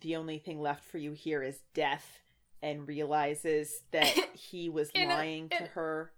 the 0.00 0.16
only 0.16 0.38
thing 0.38 0.60
left 0.60 0.84
for 0.84 0.98
you 0.98 1.12
here 1.12 1.42
is 1.42 1.60
death 1.74 2.20
and 2.62 2.88
realizes 2.88 3.82
that 3.92 4.06
he 4.34 4.68
was 4.70 4.90
lying 4.94 5.48
to 5.50 5.62
in- 5.64 5.68
her 5.74 6.12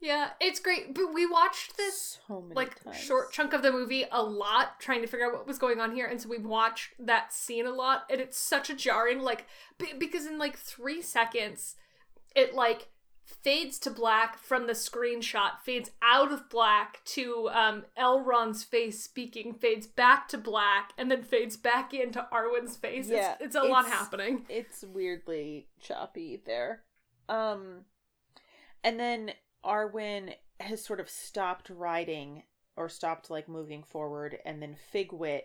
Yeah, 0.00 0.30
it's 0.40 0.60
great. 0.60 0.94
But 0.94 1.14
we 1.14 1.24
watched 1.26 1.76
this 1.78 2.18
so 2.28 2.44
like 2.54 2.82
times. 2.84 2.98
short 2.98 3.32
chunk 3.32 3.54
of 3.54 3.62
the 3.62 3.72
movie 3.72 4.04
a 4.12 4.22
lot 4.22 4.78
trying 4.80 5.00
to 5.00 5.06
figure 5.06 5.26
out 5.26 5.32
what 5.32 5.46
was 5.46 5.58
going 5.58 5.80
on 5.80 5.94
here 5.94 6.06
and 6.06 6.20
so 6.20 6.28
we 6.28 6.38
watched 6.38 6.90
that 6.98 7.32
scene 7.32 7.66
a 7.66 7.70
lot 7.72 8.04
and 8.10 8.20
it's 8.20 8.36
such 8.36 8.68
a 8.68 8.74
jarring 8.74 9.20
like 9.20 9.46
b- 9.78 9.94
because 9.98 10.26
in 10.26 10.38
like 10.38 10.58
3 10.58 11.00
seconds 11.00 11.76
it 12.36 12.54
like 12.54 12.88
fades 13.24 13.80
to 13.80 13.90
black 13.90 14.38
from 14.38 14.68
the 14.68 14.72
screenshot 14.72 15.58
fades 15.64 15.90
out 16.00 16.30
of 16.30 16.48
black 16.48 17.00
to 17.04 17.48
um 17.52 17.84
Elrond's 17.98 18.62
face 18.62 19.02
speaking 19.02 19.52
fades 19.52 19.86
back 19.86 20.28
to 20.28 20.38
black 20.38 20.92
and 20.96 21.10
then 21.10 21.24
fades 21.24 21.56
back 21.56 21.92
into 21.92 22.24
Arwen's 22.32 22.76
face 22.76 23.08
Yeah, 23.08 23.34
it's, 23.40 23.46
it's 23.46 23.56
a 23.56 23.62
lot 23.62 23.86
happening 23.86 24.46
it's 24.48 24.84
weirdly 24.84 25.66
choppy 25.80 26.40
there. 26.46 26.84
Um 27.28 27.86
and 28.84 29.00
then 29.00 29.32
Arwen 29.64 30.34
has 30.60 30.84
sort 30.84 31.00
of 31.00 31.10
stopped 31.10 31.68
riding 31.68 32.44
or 32.76 32.88
stopped 32.88 33.28
like 33.28 33.48
moving 33.48 33.82
forward 33.82 34.38
and 34.44 34.62
then 34.62 34.76
Figwit 34.94 35.42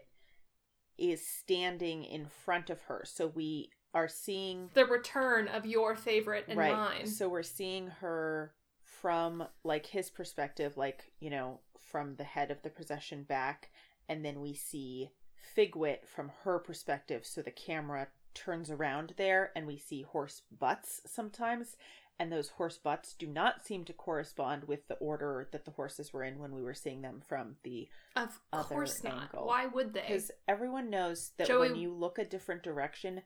is 1.00 1.26
standing 1.26 2.04
in 2.04 2.28
front 2.28 2.70
of 2.70 2.84
her. 2.84 3.04
So 3.06 3.26
we 3.26 3.72
are 3.94 4.08
seeing 4.08 4.70
the 4.74 4.86
return 4.86 5.48
of 5.48 5.66
your 5.66 5.96
favorite 5.96 6.46
and 6.48 6.58
right. 6.58 6.72
mine 6.72 7.08
So 7.08 7.28
we're 7.28 7.44
seeing 7.44 7.88
her 7.88 8.54
from 8.84 9.44
like 9.64 9.86
his 9.86 10.10
perspective 10.10 10.78
like, 10.78 11.12
you 11.20 11.30
know, 11.30 11.60
from 11.92 12.16
the 12.16 12.24
head 12.24 12.52
of 12.52 12.62
the 12.62 12.70
procession 12.70 13.24
back 13.24 13.70
and 14.08 14.24
then 14.24 14.40
we 14.40 14.54
see 14.54 15.12
Figwit 15.58 16.06
from 16.06 16.32
her 16.44 16.60
perspective 16.60 17.26
so 17.26 17.42
the 17.42 17.52
camera 17.52 18.08
turns 18.34 18.70
around 18.72 19.14
there 19.18 19.52
and 19.56 19.68
we 19.68 19.78
see 19.78 20.04
horse 20.04 20.44
butts 20.58 21.02
sometimes 21.06 21.76
and 22.20 22.32
those 22.32 22.50
horse 22.50 22.78
butts 22.78 23.14
do 23.14 23.26
not 23.26 23.66
seem 23.66 23.84
to 23.84 23.94
correspond 23.94 24.66
with 24.66 24.88
the 24.88 24.96
order 24.96 25.50
that 25.52 25.66
the 25.66 25.72
horses 25.72 26.14
were 26.14 26.24
in 26.24 26.38
when 26.40 26.54
we 26.54 26.62
were 26.62 26.74
seeing 26.74 27.02
them 27.02 27.20
from 27.28 27.56
the 27.64 27.90
of 28.16 28.40
other 28.54 28.68
course 28.76 29.04
not 29.04 29.24
angle. 29.24 29.48
why 29.48 29.66
would 29.66 29.94
they 29.94 30.02
because 30.02 30.32
everyone 30.48 30.90
knows 30.90 31.32
that 31.38 31.48
Joey- 31.48 31.70
when 31.70 31.76
you 31.76 31.94
look 31.94 32.20
a 32.20 32.24
different 32.26 32.64
direction 32.64 33.22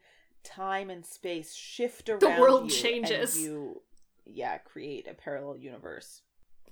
time 0.45 0.89
and 0.89 1.05
space 1.05 1.53
shift 1.53 2.07
around 2.09 2.19
The 2.21 2.39
world 2.39 2.69
changes. 2.69 3.37
you 3.41 3.81
yeah 4.25 4.57
create 4.59 5.07
a 5.07 5.13
parallel 5.13 5.57
universe 5.57 6.21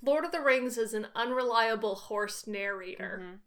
Lord 0.02 0.26
of 0.26 0.32
the 0.32 0.42
Rings 0.42 0.78
is 0.78 0.94
an 0.94 1.08
unreliable 1.16 1.96
horse 1.96 2.46
narrator. 2.48 3.20
Mhm. 3.22 3.40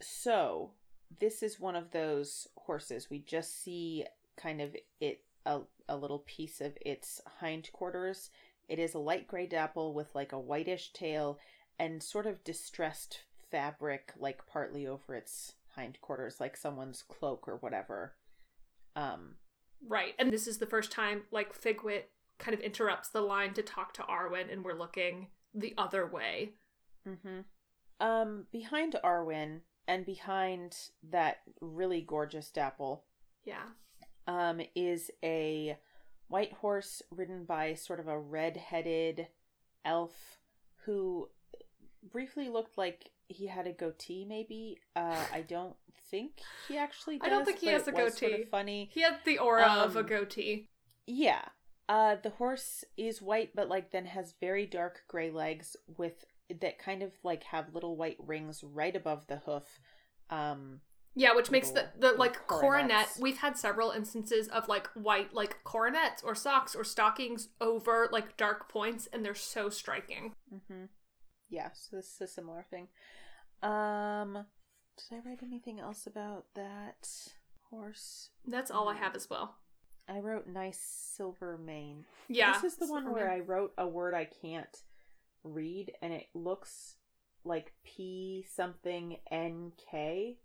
so 0.00 0.72
this 1.18 1.42
is 1.42 1.58
one 1.60 1.76
of 1.76 1.90
those 1.90 2.48
horses 2.56 3.10
we 3.10 3.18
just 3.18 3.62
see 3.62 4.04
kind 4.36 4.60
of 4.60 4.76
it 5.00 5.22
a, 5.46 5.60
a 5.88 5.96
little 5.96 6.20
piece 6.20 6.60
of 6.60 6.76
its 6.82 7.20
hindquarters. 7.40 8.30
It 8.68 8.78
is 8.78 8.92
a 8.94 8.98
light 8.98 9.26
gray 9.26 9.46
dapple 9.46 9.94
with 9.94 10.14
like 10.14 10.32
a 10.32 10.38
whitish 10.38 10.92
tail 10.92 11.38
and 11.78 12.02
sort 12.02 12.26
of 12.26 12.44
distressed 12.44 13.20
fabric 13.50 14.12
like 14.18 14.46
partly 14.46 14.86
over 14.86 15.14
its 15.14 15.54
hindquarters 15.76 16.38
like 16.40 16.56
someone's 16.56 17.02
cloak 17.02 17.48
or 17.48 17.56
whatever. 17.56 18.14
Um 19.00 19.36
Right. 19.86 20.14
And 20.18 20.30
this 20.30 20.46
is 20.46 20.58
the 20.58 20.66
first 20.66 20.92
time 20.92 21.22
like 21.30 21.58
Figwit 21.58 22.04
kind 22.38 22.54
of 22.54 22.60
interrupts 22.60 23.08
the 23.08 23.20
line 23.22 23.54
to 23.54 23.62
talk 23.62 23.94
to 23.94 24.02
Arwen 24.02 24.52
and 24.52 24.64
we're 24.64 24.74
looking 24.78 25.28
the 25.54 25.74
other 25.78 26.06
way. 26.06 26.54
mhm. 27.06 27.44
Um 27.98 28.46
behind 28.52 28.96
Arwen 29.04 29.60
and 29.88 30.04
behind 30.06 30.76
that 31.02 31.38
really 31.60 32.02
gorgeous 32.02 32.50
dapple 32.50 33.04
Yeah. 33.44 33.66
um, 34.26 34.60
is 34.76 35.10
a 35.24 35.78
white 36.28 36.52
horse 36.52 37.02
ridden 37.10 37.44
by 37.44 37.74
sort 37.74 37.98
of 37.98 38.06
a 38.06 38.18
red-headed 38.18 39.26
elf 39.84 40.38
who 40.84 41.28
briefly 42.02 42.48
looked 42.48 42.78
like 42.78 43.10
he 43.30 43.46
had 43.46 43.66
a 43.66 43.72
goatee. 43.72 44.24
Maybe 44.28 44.78
uh, 44.96 45.24
I 45.32 45.40
don't 45.42 45.76
think 46.10 46.40
he 46.68 46.76
actually. 46.76 47.18
Does, 47.18 47.26
I 47.26 47.30
don't 47.30 47.44
think 47.44 47.58
he 47.60 47.68
has 47.68 47.86
a 47.88 47.92
was 47.92 48.14
Sort 48.18 48.32
goatee. 48.32 48.42
of 48.42 48.48
funny. 48.50 48.90
He 48.92 49.00
had 49.02 49.18
the 49.24 49.38
aura 49.38 49.64
of 49.66 49.96
a 49.96 50.00
Um, 50.00 50.06
goatee. 50.06 50.68
Yeah. 51.06 51.42
Uh, 51.88 52.16
the 52.22 52.30
horse 52.30 52.84
is 52.96 53.20
white, 53.22 53.50
but 53.54 53.68
like 53.68 53.90
then 53.90 54.06
has 54.06 54.34
very 54.40 54.66
dark 54.66 55.02
gray 55.08 55.30
legs 55.30 55.76
with 55.96 56.24
that 56.60 56.78
kind 56.78 57.02
of 57.02 57.12
like 57.24 57.44
have 57.44 57.74
little 57.74 57.96
white 57.96 58.16
rings 58.18 58.62
right 58.62 58.94
above 58.94 59.26
the 59.28 59.38
hoof. 59.38 59.80
Um, 60.30 60.80
Yeah, 61.16 61.34
which 61.34 61.50
makes 61.50 61.70
the, 61.70 61.86
the 61.98 62.12
like 62.12 62.46
coronet. 62.46 63.08
We've 63.20 63.38
had 63.38 63.56
several 63.56 63.90
instances 63.90 64.46
of 64.48 64.68
like 64.68 64.88
white 64.94 65.34
like 65.34 65.62
coronets 65.64 66.22
or 66.22 66.34
socks 66.36 66.74
or 66.76 66.84
stockings 66.84 67.48
over 67.60 68.08
like 68.12 68.36
dark 68.36 68.68
points, 68.68 69.08
and 69.12 69.24
they're 69.24 69.34
so 69.34 69.68
striking. 69.68 70.34
Mm-hmm. 70.52 70.84
Yeah, 71.48 71.70
so 71.74 71.96
this 71.96 72.06
is 72.14 72.20
a 72.20 72.28
similar 72.28 72.64
thing. 72.70 72.86
Um, 73.62 74.46
did 74.96 75.18
I 75.18 75.28
write 75.28 75.42
anything 75.42 75.80
else 75.80 76.06
about 76.06 76.46
that 76.54 77.08
horse? 77.70 78.30
That's 78.46 78.70
all 78.70 78.88
I 78.88 78.94
have 78.94 79.14
as 79.14 79.28
well. 79.28 79.56
I 80.08 80.18
wrote 80.18 80.46
nice 80.46 80.80
silver 80.80 81.58
mane. 81.58 82.04
Yeah, 82.28 82.52
this 82.52 82.72
is 82.72 82.78
the 82.78 82.86
one 82.86 83.12
where 83.12 83.28
Silvermane. 83.28 83.42
I 83.42 83.44
wrote 83.44 83.72
a 83.78 83.86
word 83.86 84.14
I 84.14 84.24
can't 84.24 84.76
read, 85.44 85.92
and 86.02 86.12
it 86.12 86.26
looks 86.34 86.96
like 87.44 87.72
P 87.84 88.44
something 88.54 89.18
N 89.30 89.72
K. 89.90 90.38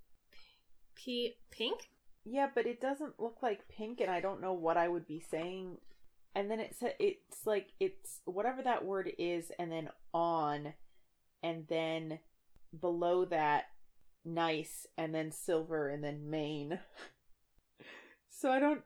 P 0.95 1.35
pink. 1.51 1.89
Yeah, 2.23 2.47
but 2.53 2.65
it 2.65 2.81
doesn't 2.81 3.19
look 3.19 3.37
like 3.41 3.67
pink, 3.69 4.01
and 4.01 4.09
I 4.09 4.19
don't 4.19 4.41
know 4.41 4.53
what 4.53 4.77
I 4.77 4.87
would 4.87 5.07
be 5.07 5.19
saying. 5.19 5.77
And 6.35 6.51
then 6.51 6.59
it 6.59 6.75
said 6.77 6.95
it's 6.99 7.45
like 7.45 7.69
it's 7.79 8.19
whatever 8.25 8.61
that 8.61 8.85
word 8.85 9.11
is, 9.17 9.51
and 9.57 9.71
then 9.71 9.89
on, 10.13 10.73
and 11.41 11.65
then 11.69 12.19
below 12.79 13.25
that, 13.25 13.65
nice, 14.23 14.85
and 14.97 15.13
then 15.13 15.31
silver, 15.31 15.87
and 15.89 16.03
then 16.03 16.29
main. 16.29 16.79
so 18.29 18.51
I 18.51 18.59
don't. 18.59 18.81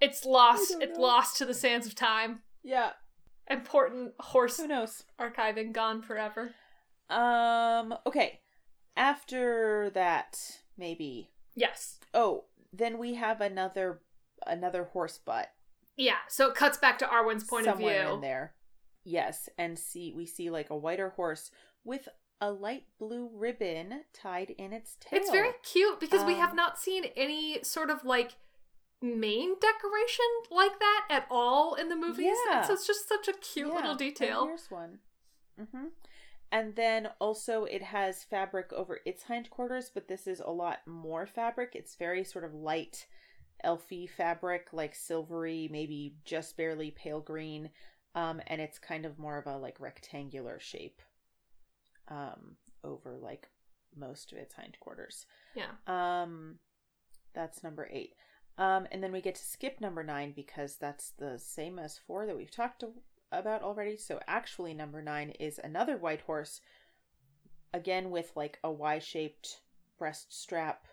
It's 0.00 0.24
lost. 0.24 0.70
don't 0.70 0.82
It's 0.82 0.98
know. 0.98 1.04
lost 1.04 1.38
to 1.38 1.44
the 1.44 1.54
sands 1.54 1.86
of 1.86 1.94
time. 1.94 2.40
Yeah, 2.62 2.90
Important 3.50 4.12
horse 4.20 4.58
who 4.58 4.66
knows? 4.68 5.04
archiving 5.20 5.72
gone 5.72 6.02
forever. 6.02 6.50
Um. 7.08 7.94
Okay. 8.06 8.40
After 8.96 9.90
that, 9.94 10.38
maybe. 10.76 11.30
Yes. 11.54 11.98
Oh, 12.12 12.44
then 12.72 12.98
we 12.98 13.14
have 13.14 13.40
another 13.40 14.00
another 14.46 14.84
horse 14.92 15.18
butt. 15.18 15.48
Yeah. 15.96 16.18
So 16.28 16.48
it 16.48 16.54
cuts 16.54 16.76
back 16.78 16.98
to 16.98 17.06
Arwen's 17.06 17.44
point 17.44 17.66
of 17.66 17.78
view. 17.78 17.88
in 17.88 18.20
there. 18.20 18.54
Yes, 19.04 19.48
and 19.56 19.78
see 19.78 20.12
we 20.14 20.26
see 20.26 20.50
like 20.50 20.68
a 20.70 20.76
whiter 20.76 21.10
horse 21.10 21.50
with 21.84 22.08
a 22.40 22.50
light 22.50 22.84
blue 22.98 23.30
ribbon 23.32 24.04
tied 24.12 24.50
in 24.50 24.72
its 24.72 24.96
tail. 25.00 25.18
It's 25.20 25.30
very 25.30 25.52
cute 25.62 26.00
because 26.00 26.24
we 26.24 26.34
have 26.34 26.50
Um, 26.50 26.56
not 26.56 26.78
seen 26.78 27.04
any 27.16 27.62
sort 27.62 27.90
of 27.90 28.04
like 28.04 28.36
main 29.00 29.54
decoration 29.60 30.24
like 30.50 30.78
that 30.78 31.06
at 31.10 31.26
all 31.30 31.74
in 31.74 31.88
the 31.88 31.96
movies. 31.96 32.36
Yeah. 32.46 32.62
So 32.62 32.74
it's 32.74 32.86
just 32.86 33.08
such 33.08 33.28
a 33.28 33.32
cute 33.32 33.68
Yeah, 33.68 33.74
little 33.74 33.94
detail. 33.94 34.46
Here's 34.46 34.70
one. 34.70 34.98
Mm-hmm. 35.60 35.86
And 36.50 36.76
then 36.76 37.10
also 37.20 37.64
it 37.64 37.82
has 37.82 38.24
fabric 38.24 38.72
over 38.72 39.00
its 39.04 39.24
hindquarters, 39.24 39.90
but 39.92 40.08
this 40.08 40.26
is 40.26 40.40
a 40.40 40.50
lot 40.50 40.78
more 40.86 41.26
fabric. 41.26 41.72
It's 41.74 41.96
very 41.96 42.24
sort 42.24 42.44
of 42.44 42.54
light, 42.54 43.06
elfy 43.64 44.08
fabric, 44.08 44.68
like 44.72 44.94
silvery, 44.94 45.68
maybe 45.70 46.14
just 46.24 46.56
barely 46.56 46.90
pale 46.90 47.20
green. 47.20 47.70
Um, 48.14 48.40
and 48.46 48.60
it's 48.60 48.78
kind 48.78 49.04
of 49.04 49.18
more 49.18 49.38
of 49.38 49.46
a 49.46 49.58
like 49.58 49.78
rectangular 49.78 50.58
shape. 50.58 51.02
Um, 52.10 52.56
over 52.84 53.18
like 53.20 53.48
most 53.96 54.32
of 54.32 54.38
its 54.38 54.54
hindquarters. 54.54 55.26
Yeah. 55.54 55.72
Um, 55.86 56.56
that's 57.34 57.62
number 57.62 57.88
eight. 57.92 58.14
Um, 58.56 58.86
and 58.90 59.02
then 59.02 59.12
we 59.12 59.20
get 59.20 59.36
to 59.36 59.44
skip 59.44 59.80
number 59.80 60.02
nine 60.02 60.32
because 60.34 60.76
that's 60.76 61.10
the 61.10 61.38
same 61.38 61.78
as 61.78 61.98
four 61.98 62.26
that 62.26 62.36
we've 62.36 62.50
talked 62.50 62.80
to, 62.80 62.92
about 63.30 63.62
already. 63.62 63.96
So 63.96 64.20
actually, 64.26 64.74
number 64.74 65.02
nine 65.02 65.30
is 65.38 65.60
another 65.62 65.96
white 65.96 66.22
horse, 66.22 66.60
again 67.72 68.10
with 68.10 68.32
like 68.34 68.58
a 68.64 68.70
Y 68.70 68.98
shaped 68.98 69.60
breast 69.98 70.32
strap, 70.32 70.86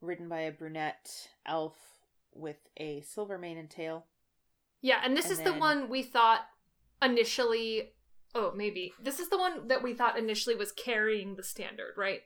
ridden 0.00 0.28
by 0.28 0.40
a 0.40 0.52
brunette 0.52 1.28
elf 1.46 1.76
with 2.34 2.68
a 2.76 3.00
silver 3.02 3.38
mane 3.38 3.58
and 3.58 3.70
tail. 3.70 4.06
Yeah, 4.80 5.00
and 5.04 5.16
this 5.16 5.30
And 5.30 5.32
is 5.32 5.40
the 5.40 5.54
one 5.54 5.88
we 5.88 6.02
thought 6.02 6.46
initially. 7.02 7.92
Oh, 8.34 8.52
maybe 8.54 8.92
this 9.02 9.18
is 9.20 9.28
the 9.30 9.38
one 9.38 9.68
that 9.68 9.82
we 9.82 9.94
thought 9.94 10.18
initially 10.18 10.54
was 10.54 10.72
carrying 10.72 11.34
the 11.36 11.42
standard, 11.42 11.94
right? 11.96 12.20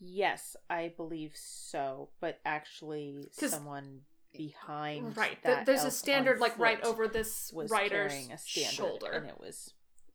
Yes, 0.00 0.54
I 0.70 0.92
believe 0.96 1.32
so, 1.34 2.10
but 2.20 2.38
actually, 2.44 3.28
someone 3.32 4.02
behind 4.36 5.16
Right. 5.16 5.42
Th- 5.42 5.64
There's 5.66 5.84
a 5.84 5.90
standard 5.90 6.38
like 6.38 6.58
right 6.58 6.80
over 6.84 7.08
this 7.08 7.50
was 7.52 7.70
rider's 7.70 8.12
carrying 8.12 8.32
a 8.32 8.38
standard, 8.38 8.72
shoulder, 8.74 9.10
and 9.12 9.26
it 9.26 9.40
was 9.40 9.72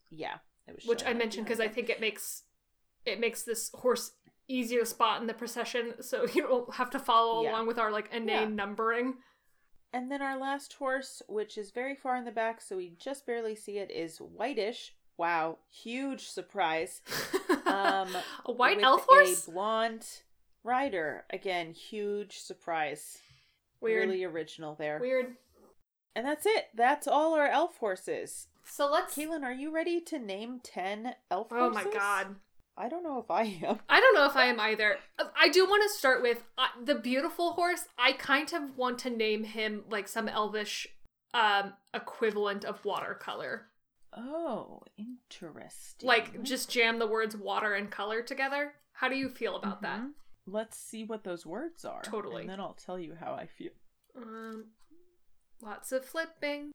yeah, 0.10 0.36
it 0.68 0.76
was 0.76 0.86
which 0.86 1.04
I 1.06 1.14
mentioned 1.14 1.46
because 1.46 1.60
I 1.60 1.68
think 1.68 1.90
it 1.90 2.00
makes 2.00 2.44
it 3.06 3.20
makes 3.20 3.44
this 3.44 3.70
horse 3.74 4.12
easier 4.48 4.80
to 4.82 4.86
spot 4.86 5.20
in 5.20 5.28
the 5.28 5.34
procession, 5.34 5.96
so 6.02 6.26
you 6.34 6.44
don't 6.44 6.74
have 6.76 6.90
to 6.92 7.00
follow 7.00 7.44
Yeah. 7.44 7.52
along 7.52 7.68
with 7.68 7.78
our 7.80 7.92
like 7.92 8.10
inane 8.14 8.28
Yeah. 8.28 8.46
numbering. 8.46 9.16
And 9.92 10.10
then 10.10 10.22
our 10.24 10.40
last 10.40 10.74
horse, 10.74 11.22
which 11.28 11.56
is 11.58 11.70
very 11.72 11.96
far 11.96 12.16
in 12.16 12.26
the 12.26 12.32
back, 12.32 12.62
so 12.62 12.78
we 12.78 12.96
just 13.00 13.26
barely 13.28 13.56
see 13.56 13.78
it, 13.78 13.92
is 13.92 14.18
whitish. 14.18 14.96
Wow, 15.18 15.60
huge 15.70 16.28
surprise. 16.28 17.02
Um, 17.66 18.10
a 18.46 18.52
white 18.52 18.82
elf 18.84 19.06
horse. 19.10 19.48
a 19.48 19.52
blonde 19.52 20.06
rider. 20.64 21.24
Again, 21.32 21.72
huge 21.72 22.38
surprise. 22.38 23.18
Weird. 23.82 24.10
Really 24.10 24.24
original 24.26 24.76
there. 24.76 25.00
Weird. 25.00 25.38
And 26.16 26.26
that's 26.26 26.46
it. 26.46 26.66
That's 26.76 27.08
all 27.08 27.34
our 27.34 27.48
elf 27.48 27.78
horses. 27.78 28.48
So 28.66 28.92
let's. 28.92 29.16
Kaylin, 29.16 29.44
are 29.44 29.54
you 29.54 29.74
ready 29.74 30.00
to 30.02 30.20
name 30.20 30.60
ten 30.62 31.16
elf 31.32 31.48
Oh 31.52 31.72
horses? 31.72 31.82
Oh 31.84 31.90
my 31.90 31.98
god. 31.98 32.36
I 32.78 32.90
don't 32.90 33.04
know 33.04 33.18
if 33.20 33.32
I 33.32 33.44
am. 33.44 33.80
I 33.90 34.00
don't 34.00 34.14
know 34.14 34.26
if 34.26 34.36
I 34.36 34.46
am 34.46 34.60
either. 34.60 34.98
I 35.36 35.50
do 35.50 35.66
want 35.66 35.84
to 35.84 35.98
start 35.98 36.22
with 36.22 36.44
uh, 36.58 36.68
the 36.84 36.96
beautiful 36.96 37.54
horse. 37.54 37.86
I 37.98 38.12
kind 38.14 38.52
of 38.54 38.78
want 38.78 39.00
to 39.00 39.10
name 39.10 39.44
him 39.46 39.84
like 39.90 40.08
some 40.08 40.28
elvish 40.28 40.88
um 41.34 41.74
equivalent 41.94 42.66
of 42.66 42.84
watercolor. 42.86 43.68
Oh, 44.16 44.82
interesting. 44.98 46.08
Like 46.08 46.44
just 46.44 46.70
jam 46.70 47.00
the 47.00 47.08
words 47.08 47.36
water 47.36 47.74
and 47.74 47.90
color 47.90 48.22
together. 48.22 48.74
How 48.94 49.10
do 49.10 49.16
you 49.16 49.30
feel 49.30 49.56
about 49.56 49.82
that? 49.82 50.02
Mhm. 50.02 50.12
Let's 50.46 50.78
see 50.78 51.04
what 51.04 51.24
those 51.24 51.46
words 51.46 51.86
are. 51.86 52.02
Totally. 52.02 52.42
And 52.42 52.50
then 52.50 52.60
I'll 52.60 52.74
tell 52.74 53.00
you 53.00 53.16
how 53.16 53.34
I 53.34 53.48
feel. 53.48 53.72
Um 54.16 54.66
lots 55.62 55.92
of 55.92 56.06
flipping. 56.06 56.72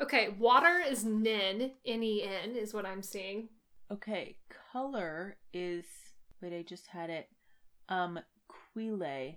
Okay, 0.00 0.28
water 0.38 0.78
is 0.78 1.04
nin, 1.04 1.72
N 1.84 2.02
E 2.02 2.22
N 2.22 2.54
is 2.54 2.74
what 2.74 2.84
I'm 2.86 3.02
seeing. 3.02 3.48
Okay, 3.90 4.36
color 4.72 5.38
is 5.52 5.84
wait, 6.40 6.52
I 6.56 6.62
just 6.62 6.86
had 6.88 7.10
it. 7.10 7.28
Um 7.88 8.20
Quile. 8.74 9.36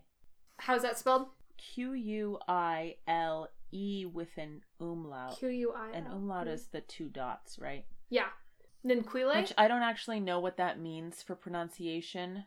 How's 0.57 0.81
that 0.81 0.97
spelled? 0.97 1.29
Q 1.57 1.93
U 1.93 2.39
I 2.47 2.97
L 3.07 3.49
E 3.71 4.05
with 4.05 4.37
an 4.37 4.61
umlaut. 4.79 5.37
Q 5.37 5.49
U 5.49 5.73
I. 5.75 5.91
An 5.95 6.07
umlaut 6.07 6.47
is 6.47 6.67
the 6.67 6.81
two 6.81 7.09
dots, 7.09 7.59
right? 7.59 7.85
Yeah. 8.09 8.27
Ninquile? 8.85 9.35
Which 9.41 9.53
I 9.57 9.67
don't 9.67 9.81
actually 9.83 10.19
know 10.19 10.39
what 10.39 10.57
that 10.57 10.79
means 10.79 11.21
for 11.21 11.35
pronunciation 11.35 12.45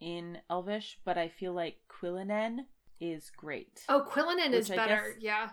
in 0.00 0.38
Elvish, 0.50 0.98
but 1.04 1.18
I 1.18 1.28
feel 1.28 1.52
like 1.52 1.78
Quillinen 1.88 2.66
is 3.00 3.30
great. 3.36 3.84
Oh, 3.88 4.06
Quillinen 4.08 4.52
is 4.52 4.70
I 4.70 4.76
better. 4.76 5.12
guess- 5.14 5.22
Yeah. 5.22 5.50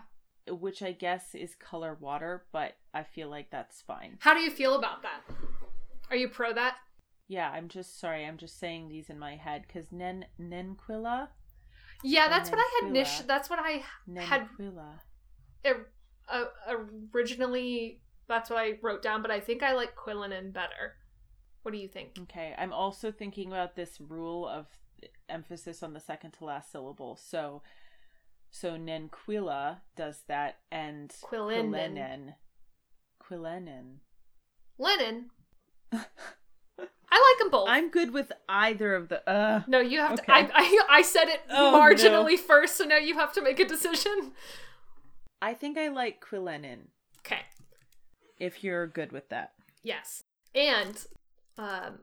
Which 0.48 0.82
I 0.82 0.92
guess 0.92 1.34
is 1.34 1.54
color 1.54 1.94
water, 1.94 2.44
but 2.52 2.76
I 2.92 3.02
feel 3.02 3.28
like 3.30 3.50
that's 3.50 3.80
fine. 3.82 4.18
How 4.20 4.34
do 4.34 4.40
you 4.40 4.50
feel 4.50 4.74
about 4.78 5.02
that? 5.02 5.22
Are 6.10 6.16
you 6.16 6.28
pro 6.28 6.52
that? 6.52 6.76
Yeah, 7.28 7.50
I'm 7.50 7.68
just 7.68 7.98
sorry. 7.98 8.26
I'm 8.26 8.36
just 8.36 8.58
saying 8.58 8.88
these 8.88 9.08
in 9.08 9.18
my 9.18 9.36
head 9.36 9.64
because 9.66 9.90
Nen 9.90 10.26
Nenquilla. 10.38 11.28
Yeah, 12.04 12.28
that's 12.28 12.50
what 12.50 12.60
I 12.60 12.80
had. 12.80 12.92
Nish. 12.92 13.20
That's 13.20 13.50
what 13.50 13.58
I 13.58 13.82
had 14.20 14.48
uh, 16.30 16.44
originally. 17.14 18.00
That's 18.28 18.50
what 18.50 18.58
I 18.58 18.78
wrote 18.82 19.02
down, 19.02 19.22
but 19.22 19.30
I 19.30 19.40
think 19.40 19.62
I 19.62 19.74
like 19.74 19.96
Quillinen 19.96 20.52
better. 20.52 20.96
What 21.62 21.72
do 21.72 21.78
you 21.78 21.88
think? 21.88 22.18
Okay, 22.22 22.54
I'm 22.58 22.72
also 22.72 23.10
thinking 23.10 23.48
about 23.48 23.74
this 23.74 23.98
rule 24.00 24.46
of 24.46 24.66
emphasis 25.28 25.82
on 25.82 25.94
the 25.94 26.00
second 26.00 26.32
to 26.32 26.44
last 26.44 26.70
syllable. 26.70 27.16
So, 27.16 27.62
so 28.50 28.76
Nenquila 28.76 29.80
does 29.96 30.22
that, 30.28 30.58
and 30.70 31.10
Quillinen. 31.10 31.70
Quillenen. 31.70 32.34
Quillenen. 33.22 34.00
Lennon. 34.78 35.30
I 37.54 37.58
like 37.58 37.66
them 37.66 37.66
both. 37.66 37.68
I'm 37.68 37.90
good 37.90 38.12
with 38.12 38.32
either 38.48 38.94
of 38.94 39.08
the. 39.08 39.28
Uh, 39.28 39.62
no, 39.66 39.80
you 39.80 39.98
have 40.00 40.12
Okay. 40.12 40.24
to. 40.24 40.32
I, 40.32 40.50
I 40.54 40.80
I 40.98 41.02
said 41.02 41.28
it 41.28 41.40
Oh, 41.50 41.72
marginally 41.74 42.38
first, 42.38 42.76
so 42.76 42.84
now 42.84 42.96
you 42.98 43.14
have 43.14 43.32
to 43.34 43.42
make 43.42 43.60
a 43.60 43.64
decision. 43.64 44.32
I 45.42 45.54
think 45.54 45.76
I 45.78 45.88
like 45.88 46.24
Quillenen. 46.24 46.88
Okay. 47.20 47.40
If 48.38 48.64
you're 48.64 48.86
good 48.86 49.12
with 49.12 49.28
that. 49.28 49.52
Yes. 49.82 50.22
And 50.54 51.06
um 51.58 52.00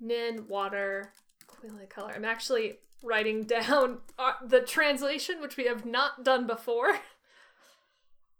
Nin 0.00 0.46
water 0.48 1.12
Quilla 1.46 1.88
color. 1.88 2.12
I'm 2.14 2.24
actually 2.24 2.78
writing 3.02 3.42
down 3.56 3.98
uh, 4.18 4.32
the 4.46 4.60
translation 4.60 5.40
which 5.40 5.56
we 5.56 5.64
have 5.64 5.84
not 5.84 6.24
done 6.24 6.46
before. 6.46 6.98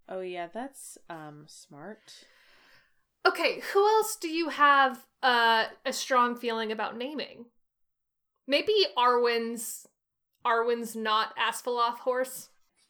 Oh 0.09 0.21
yeah, 0.21 0.49
that's 0.53 0.99
um 1.09 1.45
smart. 1.47 2.27
Okay, 3.27 3.61
who 3.73 3.87
else 3.87 4.17
do 4.17 4.29
you 4.29 4.49
have 4.51 5.07
uh, 5.23 5.65
a 5.87 5.93
strong 5.93 6.37
feeling 6.37 6.73
about 6.73 6.97
naming? 6.97 7.47
Maybe 8.47 8.75
Arwen's 8.97 9.87
Arwen's 10.45 10.97
not 10.97 11.35
Asfaloth 11.37 11.99
horse. 11.99 12.49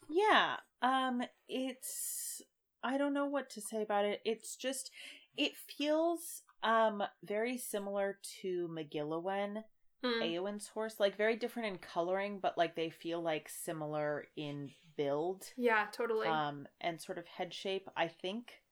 Yeah. 0.08 0.56
Um 0.80 1.22
it's 1.48 2.40
I 2.82 2.96
don't 2.98 3.14
know 3.14 3.26
what 3.26 3.50
to 3.50 3.60
say 3.60 3.82
about 3.82 4.04
it. 4.06 4.20
It's 4.24 4.56
just 4.56 4.90
it 5.36 5.52
feels 5.56 6.42
um 6.62 7.02
very 7.22 7.58
similar 7.58 8.18
to 8.40 8.68
McGilliwen, 8.68 9.64
Hmm. 10.02 10.20
Eowyn's 10.22 10.66
horse, 10.68 10.98
like 10.98 11.16
very 11.16 11.36
different 11.36 11.68
in 11.68 11.78
coloring, 11.78 12.40
but 12.42 12.58
like 12.58 12.74
they 12.74 12.90
feel 12.90 13.22
like 13.22 13.48
similar 13.48 14.24
in 14.36 14.70
build. 14.96 15.44
Yeah, 15.56 15.86
totally. 15.92 16.28
Um 16.28 16.66
and 16.80 17.00
sort 17.00 17.18
of 17.18 17.26
head 17.26 17.52
shape, 17.52 17.88
I 17.96 18.08
think. 18.08 18.62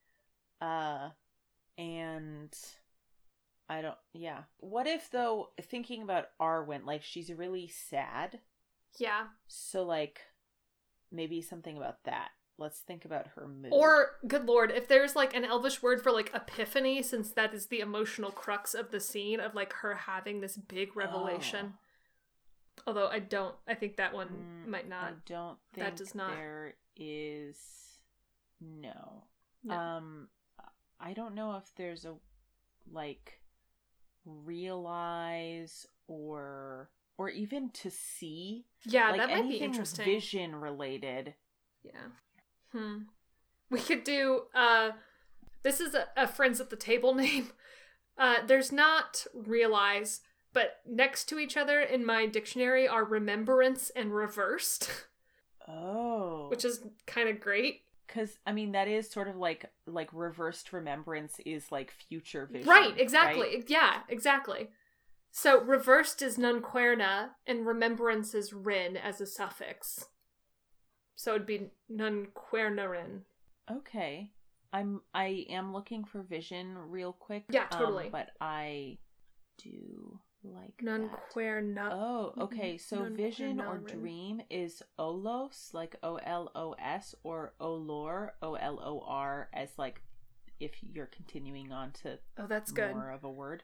Uh 0.62 1.10
and 1.78 2.52
I 3.70 3.82
don't 3.82 3.96
yeah. 4.12 4.40
What 4.58 4.86
if 4.88 5.10
though 5.10 5.50
thinking 5.62 6.02
about 6.02 6.26
Arwen, 6.40 6.84
like 6.84 7.02
she's 7.04 7.30
really 7.32 7.68
sad. 7.68 8.40
yeah. 8.98 9.26
So 9.46 9.84
like 9.84 10.20
maybe 11.12 11.40
something 11.40 11.76
about 11.76 12.02
that. 12.04 12.30
Let's 12.58 12.80
think 12.80 13.04
about 13.04 13.28
her 13.36 13.46
mood. 13.48 13.70
Or 13.72 14.16
good 14.26 14.44
lord, 14.46 14.70
if 14.70 14.86
there's 14.88 15.14
like 15.16 15.34
an 15.34 15.44
elvish 15.44 15.82
word 15.82 16.02
for 16.02 16.10
like 16.12 16.30
epiphany 16.34 17.00
since 17.02 17.30
that 17.32 17.54
is 17.54 17.66
the 17.66 17.80
emotional 17.80 18.30
crux 18.32 18.74
of 18.74 18.90
the 18.90 19.00
scene 19.00 19.38
of 19.40 19.54
like 19.54 19.72
her 19.74 19.94
having 19.94 20.40
this 20.40 20.56
big 20.56 20.96
revelation. 20.96 21.74
Although 22.86 23.06
I 23.08 23.18
don't 23.20 23.54
I 23.68 23.74
think 23.74 23.96
that 23.96 24.12
one 24.12 24.28
Mm, 24.28 24.68
might 24.68 24.86
I 24.86 24.88
not. 24.88 25.24
don't 25.26 25.58
think 25.74 25.86
that 25.86 25.96
does 25.96 26.14
not- 26.14 26.32
there 26.34 26.74
is 26.96 27.56
no. 28.60 29.24
No. 29.62 29.74
Um 29.74 30.28
I 30.98 31.12
don't 31.12 31.34
know 31.34 31.56
if 31.56 31.64
there's 31.76 32.04
a 32.04 32.14
like 32.92 33.39
realize 34.24 35.86
or 36.06 36.90
or 37.18 37.28
even 37.28 37.70
to 37.70 37.90
see 37.90 38.64
yeah, 38.84 39.10
like 39.10 39.20
that 39.20 39.30
might 39.30 39.48
be 39.48 39.56
interesting. 39.56 40.04
vision 40.04 40.56
related. 40.56 41.34
Yeah. 41.82 42.08
Hmm. 42.72 42.98
We 43.70 43.80
could 43.80 44.04
do 44.04 44.42
uh 44.54 44.90
this 45.62 45.80
is 45.80 45.94
a, 45.94 46.08
a 46.16 46.26
friends 46.26 46.60
at 46.60 46.70
the 46.70 46.76
table 46.76 47.14
name. 47.24 47.50
Uh 48.18 48.36
there's 48.46 48.72
not 48.72 49.26
realize, 49.34 50.20
but 50.52 50.80
next 50.86 51.26
to 51.26 51.38
each 51.38 51.56
other 51.56 51.80
in 51.80 52.04
my 52.04 52.26
dictionary 52.26 52.88
are 52.88 53.04
remembrance 53.04 53.90
and 53.90 54.14
reversed, 54.14 54.90
Oh. 55.68 56.48
which 56.48 56.64
is 56.64 56.82
kind 57.06 57.28
of 57.28 57.38
great. 57.40 57.82
Cuz 58.12 58.38
I 58.46 58.52
mean 58.52 58.72
that 58.72 58.88
is 58.88 59.10
sort 59.10 59.28
of 59.28 59.36
like 59.36 59.70
like 59.86 60.08
reversed 60.12 60.72
remembrance 60.72 61.38
is 61.46 61.70
like 61.70 61.90
future 61.90 62.46
vision. 62.46 62.68
right, 62.68 62.98
exactly. 62.98 63.56
right? 63.56 63.64
Yeah, 63.70 64.02
exactly. 64.08 64.68
So 65.30 65.60
reversed 65.60 66.22
is 66.22 66.36
nunquerna 66.36 67.30
and 67.46 67.66
remembrance 67.66 68.34
is 68.34 68.52
rin 68.52 68.96
as 68.96 69.20
a 69.20 69.26
suffix. 69.26 70.06
So 71.14 71.34
it'd 71.34 71.46
be 71.46 71.70
nunquernarin. 71.90 73.22
Okay. 73.70 74.32
I'm 74.72 75.02
I 75.14 75.46
am 75.50 75.72
looking 75.72 76.04
for 76.04 76.22
vision 76.22 76.76
real 76.76 77.12
quick. 77.12 77.44
Yeah, 77.50 77.66
um, 77.72 77.78
totally. 77.78 78.08
but 78.10 78.30
I 78.40 78.98
do 79.58 80.18
like 80.42 80.76
that. 80.78 80.84
Nunquerna. 81.00 81.88
Oh, 81.92 82.32
okay. 82.40 82.78
So 82.78 83.04
vision 83.04 83.60
or 83.60 83.78
dream 83.78 84.40
is 84.50 84.82
olos, 84.98 85.74
like 85.74 85.96
O 86.02 86.16
L 86.16 86.50
O 86.54 86.74
S, 86.78 87.14
or 87.22 87.54
olor, 87.60 88.30
O 88.42 88.54
L 88.54 88.80
O 88.82 89.00
R, 89.06 89.48
as 89.52 89.70
like 89.78 90.00
if 90.58 90.72
you're 90.82 91.06
continuing 91.06 91.72
on 91.72 91.92
to 92.02 92.18
Oh, 92.38 92.46
that's 92.46 92.70
good. 92.72 92.92
more 92.92 93.10
of 93.10 93.24
a 93.24 93.30
word. 93.30 93.62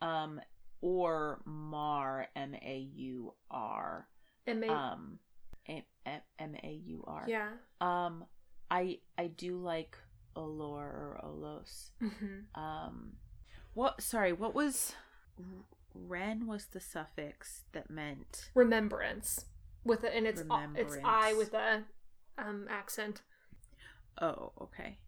Um, 0.00 0.40
or 0.82 1.40
mar, 1.44 2.28
M 2.36 2.54
A 2.54 2.78
U 2.94 3.34
R. 3.50 4.08
And 4.46 4.60
may- 4.60 4.68
Um, 4.68 5.18
M 6.38 6.54
A 6.62 6.72
U 6.86 7.02
R. 7.06 7.24
yeah. 7.26 7.50
Um, 7.80 8.24
I 8.70 9.00
I 9.18 9.26
do 9.28 9.58
like 9.58 9.96
olor 10.36 10.78
or 10.78 11.20
olos. 11.24 11.90
hmm 12.00 12.60
Um, 12.60 13.12
what? 13.74 14.00
Sorry, 14.00 14.32
what 14.32 14.54
was? 14.54 14.94
Ren 16.06 16.46
was 16.46 16.66
the 16.66 16.80
suffix 16.80 17.64
that 17.72 17.90
meant. 17.90 18.50
remembrance 18.54 19.46
with 19.84 20.04
a, 20.04 20.14
and 20.14 20.26
it's 20.26 20.42
it's 20.74 20.96
I 21.04 21.32
with 21.34 21.54
a 21.54 21.84
um 22.38 22.66
accent. 22.68 23.22
Oh, 24.20 24.52
okay. 24.60 24.98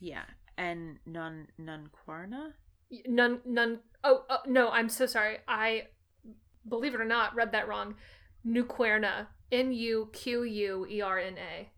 Yeah, 0.00 0.24
and 0.56 0.98
non 1.06 1.48
nunquarna. 1.60 2.52
None 3.06 3.40
none 3.44 3.80
oh, 4.04 4.24
oh 4.28 4.38
no, 4.46 4.70
I'm 4.70 4.88
so 4.88 5.06
sorry. 5.06 5.38
I 5.46 5.84
believe 6.68 6.94
it 6.94 7.00
or 7.00 7.04
not 7.04 7.34
read 7.34 7.52
that 7.52 7.68
wrong. 7.68 7.94
Nuquerna. 8.46 9.28
N 9.50 9.72
U 9.72 10.10
Q 10.12 10.42
U 10.42 10.86
E 10.90 11.00
R 11.00 11.18
N 11.18 11.36
A. 11.38 11.70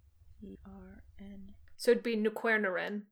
E 0.44 0.58
R 0.66 1.02
N 1.20 1.52
So 1.76 1.92
it'd 1.92 2.02
be 2.02 2.16
Nuquernarin. 2.16 3.02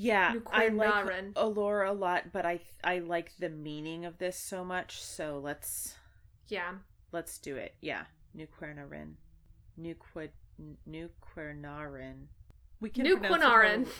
Yeah, 0.00 0.34
I 0.52 0.68
like 0.68 0.88
Nuquernarin. 0.94 1.32
olor 1.34 1.88
a 1.88 1.92
lot, 1.92 2.32
but 2.32 2.46
I 2.46 2.60
I 2.84 3.00
like 3.00 3.32
the 3.38 3.48
meaning 3.50 4.04
of 4.04 4.18
this 4.18 4.38
so 4.38 4.64
much. 4.64 5.02
So 5.02 5.38
let's 5.42 5.96
Yeah. 6.46 6.74
let's 7.10 7.36
do 7.38 7.56
it. 7.56 7.74
Yeah, 7.80 8.04
Nuquarnarin. 8.36 9.14
Nuquid 9.78 10.30
Nuquarnarin. 10.88 12.26
We 12.80 12.90
can 12.90 13.06
it 13.06 13.20
Nuquinarin. 13.20 13.88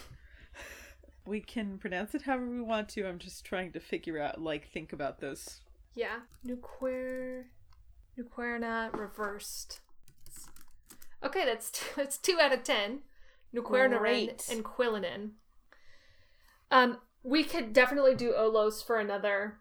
We 1.24 1.40
can 1.42 1.76
pronounce 1.76 2.14
it 2.14 2.22
however 2.22 2.46
we 2.48 2.62
want 2.62 2.88
to. 2.90 3.06
I'm 3.06 3.18
just 3.18 3.44
trying 3.44 3.72
to 3.72 3.80
figure 3.80 4.18
out, 4.18 4.40
like, 4.40 4.66
think 4.70 4.94
about 4.94 5.20
those. 5.20 5.60
Yeah. 5.94 6.20
Nuquer 6.46 7.44
Nuquerna 8.18 8.90
reversed. 8.98 9.80
Okay, 11.22 11.44
that's 11.44 11.70
t- 11.70 11.84
that's 11.96 12.16
two 12.16 12.38
out 12.40 12.54
of 12.54 12.62
ten. 12.62 13.00
Nuquernarin 13.54 14.48
and 14.50 14.64
Quillinen. 14.64 15.32
Um, 16.70 16.98
we 17.22 17.44
could 17.44 17.72
definitely 17.72 18.14
do 18.14 18.32
Olos 18.32 18.84
for 18.84 18.98
another 18.98 19.58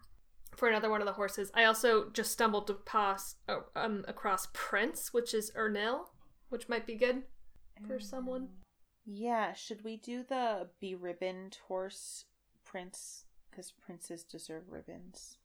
for 0.56 0.68
another 0.68 0.90
one 0.90 1.00
of 1.00 1.06
the 1.06 1.12
horses. 1.12 1.50
I 1.54 1.64
also 1.64 2.10
just 2.10 2.32
stumbled 2.32 2.68
across 2.70 3.36
oh, 3.48 3.64
um 3.76 4.04
across 4.08 4.48
Prince, 4.52 5.12
which 5.12 5.34
is 5.34 5.52
Ernil, 5.56 6.06
which 6.48 6.68
might 6.68 6.86
be 6.86 6.94
good 6.94 7.22
for 7.86 8.00
someone. 8.00 8.48
Yeah, 9.04 9.54
should 9.54 9.84
we 9.84 9.96
do 9.96 10.22
the 10.22 10.68
be 10.80 10.94
ribboned 10.94 11.58
horse 11.68 12.26
prince? 12.64 13.24
Because 13.50 13.70
princes 13.70 14.22
deserve 14.22 14.64
ribbons. 14.68 15.38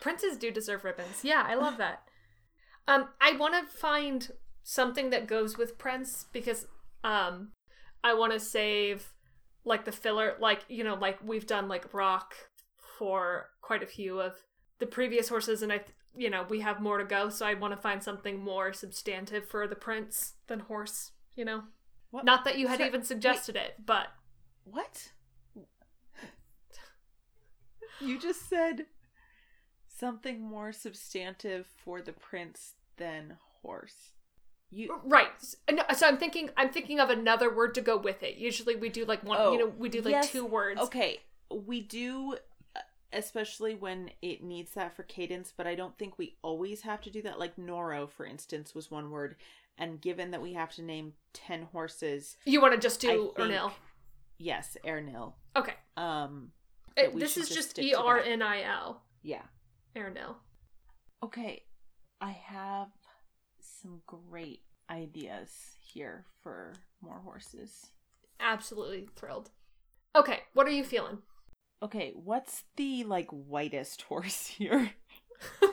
Princes 0.00 0.36
do 0.36 0.50
deserve 0.50 0.84
ribbons. 0.84 1.22
Yeah, 1.22 1.44
I 1.46 1.54
love 1.54 1.76
that. 1.78 2.02
Um, 2.86 3.08
I 3.20 3.36
want 3.36 3.54
to 3.54 3.72
find 3.72 4.32
something 4.62 5.10
that 5.10 5.26
goes 5.26 5.56
with 5.56 5.78
Prince 5.78 6.26
because 6.32 6.66
um, 7.04 7.52
I 8.04 8.14
want 8.14 8.32
to 8.32 8.40
save 8.40 9.14
like 9.64 9.84
the 9.84 9.92
filler, 9.92 10.36
like 10.40 10.64
you 10.68 10.84
know, 10.84 10.94
like 10.94 11.18
we've 11.24 11.46
done 11.46 11.68
like 11.68 11.92
Rock 11.92 12.34
for 12.98 13.50
quite 13.60 13.82
a 13.82 13.86
few 13.86 14.20
of 14.20 14.34
the 14.78 14.86
previous 14.86 15.28
horses, 15.28 15.62
and 15.62 15.72
I, 15.72 15.80
you 16.16 16.30
know, 16.30 16.44
we 16.48 16.60
have 16.60 16.80
more 16.80 16.98
to 16.98 17.04
go. 17.04 17.28
So 17.28 17.46
I 17.46 17.54
want 17.54 17.72
to 17.74 17.80
find 17.80 18.02
something 18.02 18.38
more 18.42 18.72
substantive 18.72 19.48
for 19.48 19.66
the 19.66 19.76
Prince 19.76 20.34
than 20.48 20.60
horse. 20.60 21.12
You 21.34 21.44
know, 21.44 21.62
What? 22.10 22.24
not 22.24 22.44
that 22.44 22.58
you 22.58 22.68
had 22.68 22.78
Sorry, 22.78 22.88
even 22.88 23.04
suggested 23.04 23.56
it, 23.56 23.76
but 23.84 24.08
What? 24.64 25.12
You 28.00 28.18
just 28.18 28.48
said 28.48 28.86
something 29.86 30.40
more 30.40 30.72
substantive 30.72 31.66
for 31.84 32.02
the 32.02 32.12
prince 32.12 32.74
than 32.96 33.36
horse. 33.62 34.10
You 34.74 35.00
Right. 35.04 35.28
So 35.94 36.06
I'm 36.08 36.16
thinking 36.16 36.48
I'm 36.56 36.70
thinking 36.70 36.98
of 36.98 37.10
another 37.10 37.54
word 37.54 37.74
to 37.74 37.80
go 37.82 37.96
with 37.98 38.22
it. 38.22 38.36
Usually 38.36 38.74
we 38.74 38.88
do 38.88 39.04
like 39.04 39.22
one 39.22 39.36
Oh, 39.40 39.52
you 39.52 39.58
know, 39.58 39.72
we 39.76 39.88
do 39.90 40.00
like 40.00 40.12
yes. 40.12 40.30
two 40.32 40.46
words. 40.46 40.80
Okay, 40.80 41.20
we 41.50 41.80
do 41.82 42.36
uh, 42.74 42.80
especially 43.12 43.74
when 43.74 44.10
it 44.22 44.42
needs 44.42 44.72
that 44.72 44.96
for 44.96 45.02
cadence, 45.02 45.52
but 45.54 45.66
I 45.66 45.74
don't 45.74 45.96
think 45.98 46.16
we 46.18 46.36
always 46.42 46.80
have 46.82 47.02
to 47.02 47.10
do 47.10 47.20
that. 47.22 47.38
Like 47.38 47.56
Noro, 47.56 48.08
for 48.08 48.24
instance, 48.24 48.74
was 48.74 48.90
one 48.90 49.10
word, 49.10 49.36
and 49.76 50.00
given 50.00 50.30
that 50.30 50.40
we 50.40 50.54
have 50.54 50.72
to 50.76 50.82
name 50.82 51.12
10 51.34 51.64
horses, 51.72 52.38
You 52.46 52.62
want 52.62 52.72
to 52.74 52.80
just 52.80 52.98
do 53.00 53.32
Ernil. 53.36 53.72
yes, 54.38 54.76
Ernil. 54.86 55.34
Okay. 55.54 55.74
Um 55.98 56.52
we 56.96 57.20
this 57.20 57.36
is 57.36 57.50
just 57.50 57.78
E. 57.78 57.94
R 57.94 58.18
N 58.20 58.40
I 58.40 58.62
L. 58.62 59.02
yeah. 59.22 59.42
Ernil. 59.94 60.36
Okay, 61.22 61.62
I 62.22 62.30
have 62.30 62.88
some 63.82 64.00
great 64.06 64.60
ideas 64.90 65.76
here 65.80 66.26
for 66.42 66.72
more 67.00 67.20
horses. 67.20 67.90
Absolutely 68.40 69.08
thrilled. 69.16 69.50
Okay, 70.14 70.40
what 70.54 70.66
are 70.66 70.70
you 70.72 70.84
feeling? 70.84 71.18
Okay, 71.82 72.12
what's 72.14 72.64
the 72.76 73.04
like 73.04 73.28
whitest 73.30 74.02
horse 74.08 74.46
here? 74.46 74.92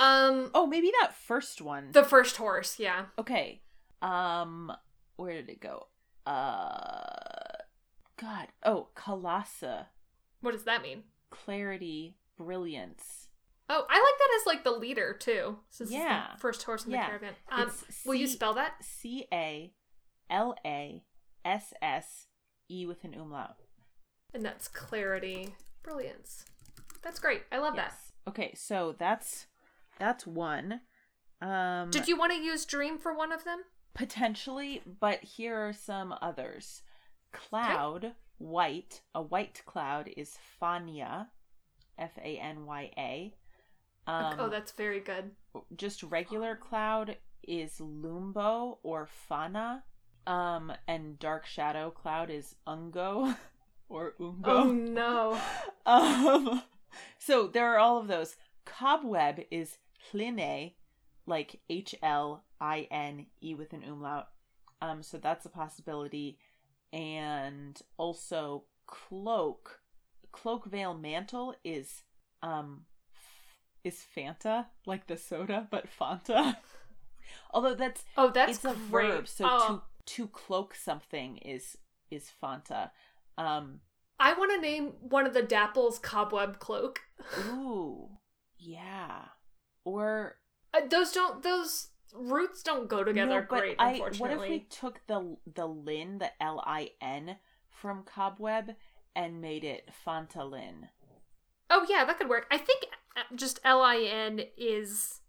um 0.00 0.50
Oh, 0.54 0.66
maybe 0.66 0.90
that 1.00 1.14
first 1.14 1.60
one. 1.60 1.88
the 1.92 2.04
first 2.04 2.36
horse, 2.36 2.78
yeah. 2.78 3.06
Okay. 3.18 3.60
Um 4.00 4.72
where 5.16 5.32
did 5.34 5.48
it 5.50 5.60
go? 5.60 5.86
Uh 6.26 7.58
God. 8.20 8.48
Oh, 8.64 8.88
Kalasa. 8.96 9.86
What 10.40 10.52
does 10.52 10.64
that 10.64 10.82
mean? 10.82 11.02
Clarity, 11.30 12.16
brilliance. 12.36 13.21
Oh, 13.74 13.86
I 13.88 13.94
like 13.98 14.18
that 14.18 14.38
as 14.40 14.46
like 14.46 14.64
the 14.64 14.70
leader 14.72 15.14
too. 15.18 15.58
Since 15.70 15.90
Yeah. 15.90 16.26
it's 16.26 16.34
the 16.34 16.40
first 16.40 16.62
horse 16.64 16.84
in 16.84 16.90
Yeah. 16.92 17.04
the 17.04 17.06
caravan. 17.06 17.34
Um, 17.50 17.68
It's 17.68 18.04
will 18.04 18.14
you 18.14 18.26
spell 18.26 18.52
that? 18.54 18.84
C 18.84 19.26
A 19.32 19.72
L 20.28 20.54
A 20.64 21.02
S 21.44 21.72
S 21.80 22.26
E 22.68 22.84
with 22.86 23.02
an 23.04 23.14
umlaut. 23.14 23.56
And 24.34 24.44
that's 24.44 24.68
clarity, 24.68 25.54
brilliance. 25.82 26.44
That's 27.02 27.18
great. 27.18 27.44
I 27.50 27.58
love 27.58 27.76
that. 27.76 27.94
Okay, 28.28 28.52
so 28.54 28.94
that's 28.98 29.46
that's 29.98 30.26
one. 30.26 30.82
Um 31.40 31.90
Did 31.90 32.08
you 32.08 32.16
want 32.16 32.32
to 32.32 32.38
use 32.38 32.64
dream 32.66 32.98
for 32.98 33.14
one 33.14 33.32
of 33.32 33.44
them? 33.44 33.64
potentially, 33.94 34.82
but 35.00 35.22
here 35.22 35.56
are 35.68 35.72
some 35.74 36.14
others. 36.22 36.82
Cloud, 37.32 38.14
white, 38.38 39.02
a 39.14 39.20
white 39.20 39.62
cloud 39.66 40.08
is 40.16 40.38
Fanya, 40.60 41.28
F 41.98 42.16
A 42.18 42.38
N 42.38 42.64
Y 42.66 42.90
A. 42.96 43.34
Um, 44.06 44.34
oh, 44.38 44.48
that's 44.48 44.72
very 44.72 45.00
good. 45.00 45.30
just 45.76 46.02
regular 46.02 46.56
cloud 46.56 47.16
is 47.42 47.78
Lumbo 47.80 48.78
or 48.82 49.08
Fana. 49.30 49.82
Um, 50.26 50.72
and 50.86 51.18
dark 51.18 51.46
shadow 51.46 51.90
cloud 51.90 52.30
is 52.30 52.54
Ungo 52.66 53.36
or 53.88 54.14
Ungo. 54.20 54.42
Oh 54.44 54.70
no. 54.72 55.40
Um, 55.84 56.62
so 57.18 57.48
there 57.48 57.74
are 57.74 57.78
all 57.78 57.98
of 57.98 58.06
those. 58.06 58.36
Cobweb 58.64 59.40
is 59.50 59.78
Hline, 60.12 60.70
like 61.26 61.58
H 61.68 61.96
L 62.02 62.44
I 62.60 62.86
N 62.90 63.26
E 63.42 63.54
with 63.54 63.72
an 63.72 63.82
umlaut. 63.82 64.28
Um, 64.80 65.02
so 65.02 65.18
that's 65.18 65.44
a 65.44 65.48
possibility. 65.48 66.38
And 66.92 67.80
also 67.96 68.64
cloak, 68.86 69.80
cloak 70.30 70.66
veil 70.66 70.94
mantle 70.94 71.56
is 71.64 72.04
um 72.44 72.82
is 73.84 74.04
Fanta 74.16 74.66
like 74.86 75.06
the 75.06 75.16
soda, 75.16 75.66
but 75.70 75.86
Fanta. 75.98 76.56
Although 77.52 77.74
that's 77.74 78.04
Oh, 78.16 78.30
that's 78.30 78.56
it's 78.56 78.64
a 78.64 78.74
verb, 78.74 79.28
so 79.28 79.44
oh, 79.48 79.82
to 80.06 80.14
to 80.14 80.28
cloak 80.28 80.74
something 80.74 81.38
is 81.38 81.76
is 82.10 82.30
Fanta. 82.42 82.90
Um, 83.38 83.80
I 84.20 84.34
want 84.34 84.52
to 84.52 84.60
name 84.60 84.92
one 85.00 85.26
of 85.26 85.34
the 85.34 85.42
Dapples 85.42 86.00
cobweb 86.00 86.58
cloak. 86.58 87.00
Ooh, 87.48 88.08
yeah. 88.58 89.24
Or 89.84 90.36
Uh, 90.74 90.86
those 90.88 91.12
don't. 91.12 91.42
Those 91.42 91.88
roots 92.14 92.62
don't 92.62 92.88
go 92.88 93.02
together 93.02 93.40
no, 93.40 93.46
but 93.48 93.60
great. 93.60 93.76
I. 93.78 93.92
unfortunately. 93.92 94.36
What 94.36 94.44
if 94.44 94.50
we 94.50 94.60
took 94.70 95.00
the 95.06 95.36
the 95.54 95.66
lin, 95.66 96.18
the 96.18 96.30
L 96.42 96.62
I 96.64 96.90
N, 97.00 97.36
from 97.68 98.04
cobweb 98.04 98.74
and 99.16 99.40
made 99.40 99.64
it 99.64 99.90
Fantalin? 100.06 100.88
Oh 101.74 101.86
yeah, 101.88 102.04
that 102.04 102.18
could 102.18 102.28
work. 102.28 102.46
I 102.50 102.58
think 102.58 102.86
uh, 103.16 103.22
just 103.34 103.58
L 103.64 103.80
I 103.80 103.96
N 103.96 104.42
is 104.58 105.20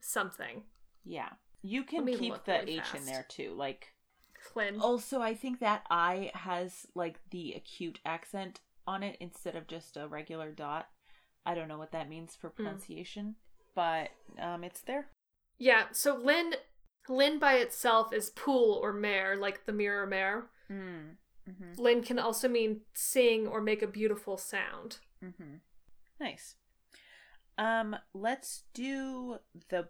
something. 0.00 0.62
Yeah, 1.04 1.28
you 1.62 1.84
can 1.84 2.06
keep 2.06 2.44
the 2.44 2.52
really 2.52 2.78
H 2.78 2.94
in 2.96 3.04
there 3.04 3.26
too. 3.28 3.54
Like 3.54 3.92
Flynn. 4.52 4.80
also, 4.80 5.20
I 5.20 5.34
think 5.34 5.60
that 5.60 5.82
I 5.90 6.30
has 6.32 6.86
like 6.94 7.20
the 7.30 7.52
acute 7.52 8.00
accent 8.06 8.60
on 8.86 9.02
it 9.02 9.18
instead 9.20 9.56
of 9.56 9.66
just 9.66 9.98
a 9.98 10.08
regular 10.08 10.52
dot. 10.52 10.88
I 11.44 11.54
don't 11.54 11.68
know 11.68 11.78
what 11.78 11.92
that 11.92 12.08
means 12.08 12.34
for 12.34 12.48
pronunciation, 12.48 13.36
but 13.74 14.08
um, 14.40 14.64
it's 14.64 14.80
there. 14.80 15.08
Yeah. 15.58 15.84
So 15.92 16.16
Lin, 16.16 16.54
Lin 17.10 17.38
by 17.38 17.54
itself 17.54 18.14
is 18.14 18.30
pool 18.30 18.80
or 18.82 18.94
mare, 18.94 19.36
like 19.36 19.66
the 19.66 19.72
mirror 19.72 20.06
mare. 20.06 20.46
Mm. 20.70 21.16
Mm-hmm. 21.46 21.82
Lin 21.82 22.02
can 22.02 22.18
also 22.18 22.48
mean 22.48 22.80
sing 22.94 23.46
or 23.46 23.60
make 23.60 23.82
a 23.82 23.86
beautiful 23.86 24.38
sound. 24.38 24.98
Mm-hmm. 25.22 25.56
Nice. 26.20 26.54
Um, 27.58 27.96
let's 28.12 28.64
do 28.72 29.38
the 29.68 29.88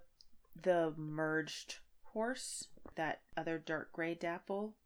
the 0.61 0.93
merged 0.97 1.77
horse, 2.13 2.69
that 2.95 3.21
other 3.37 3.59
dark 3.59 3.93
gray 3.93 4.15
dapple, 4.15 4.77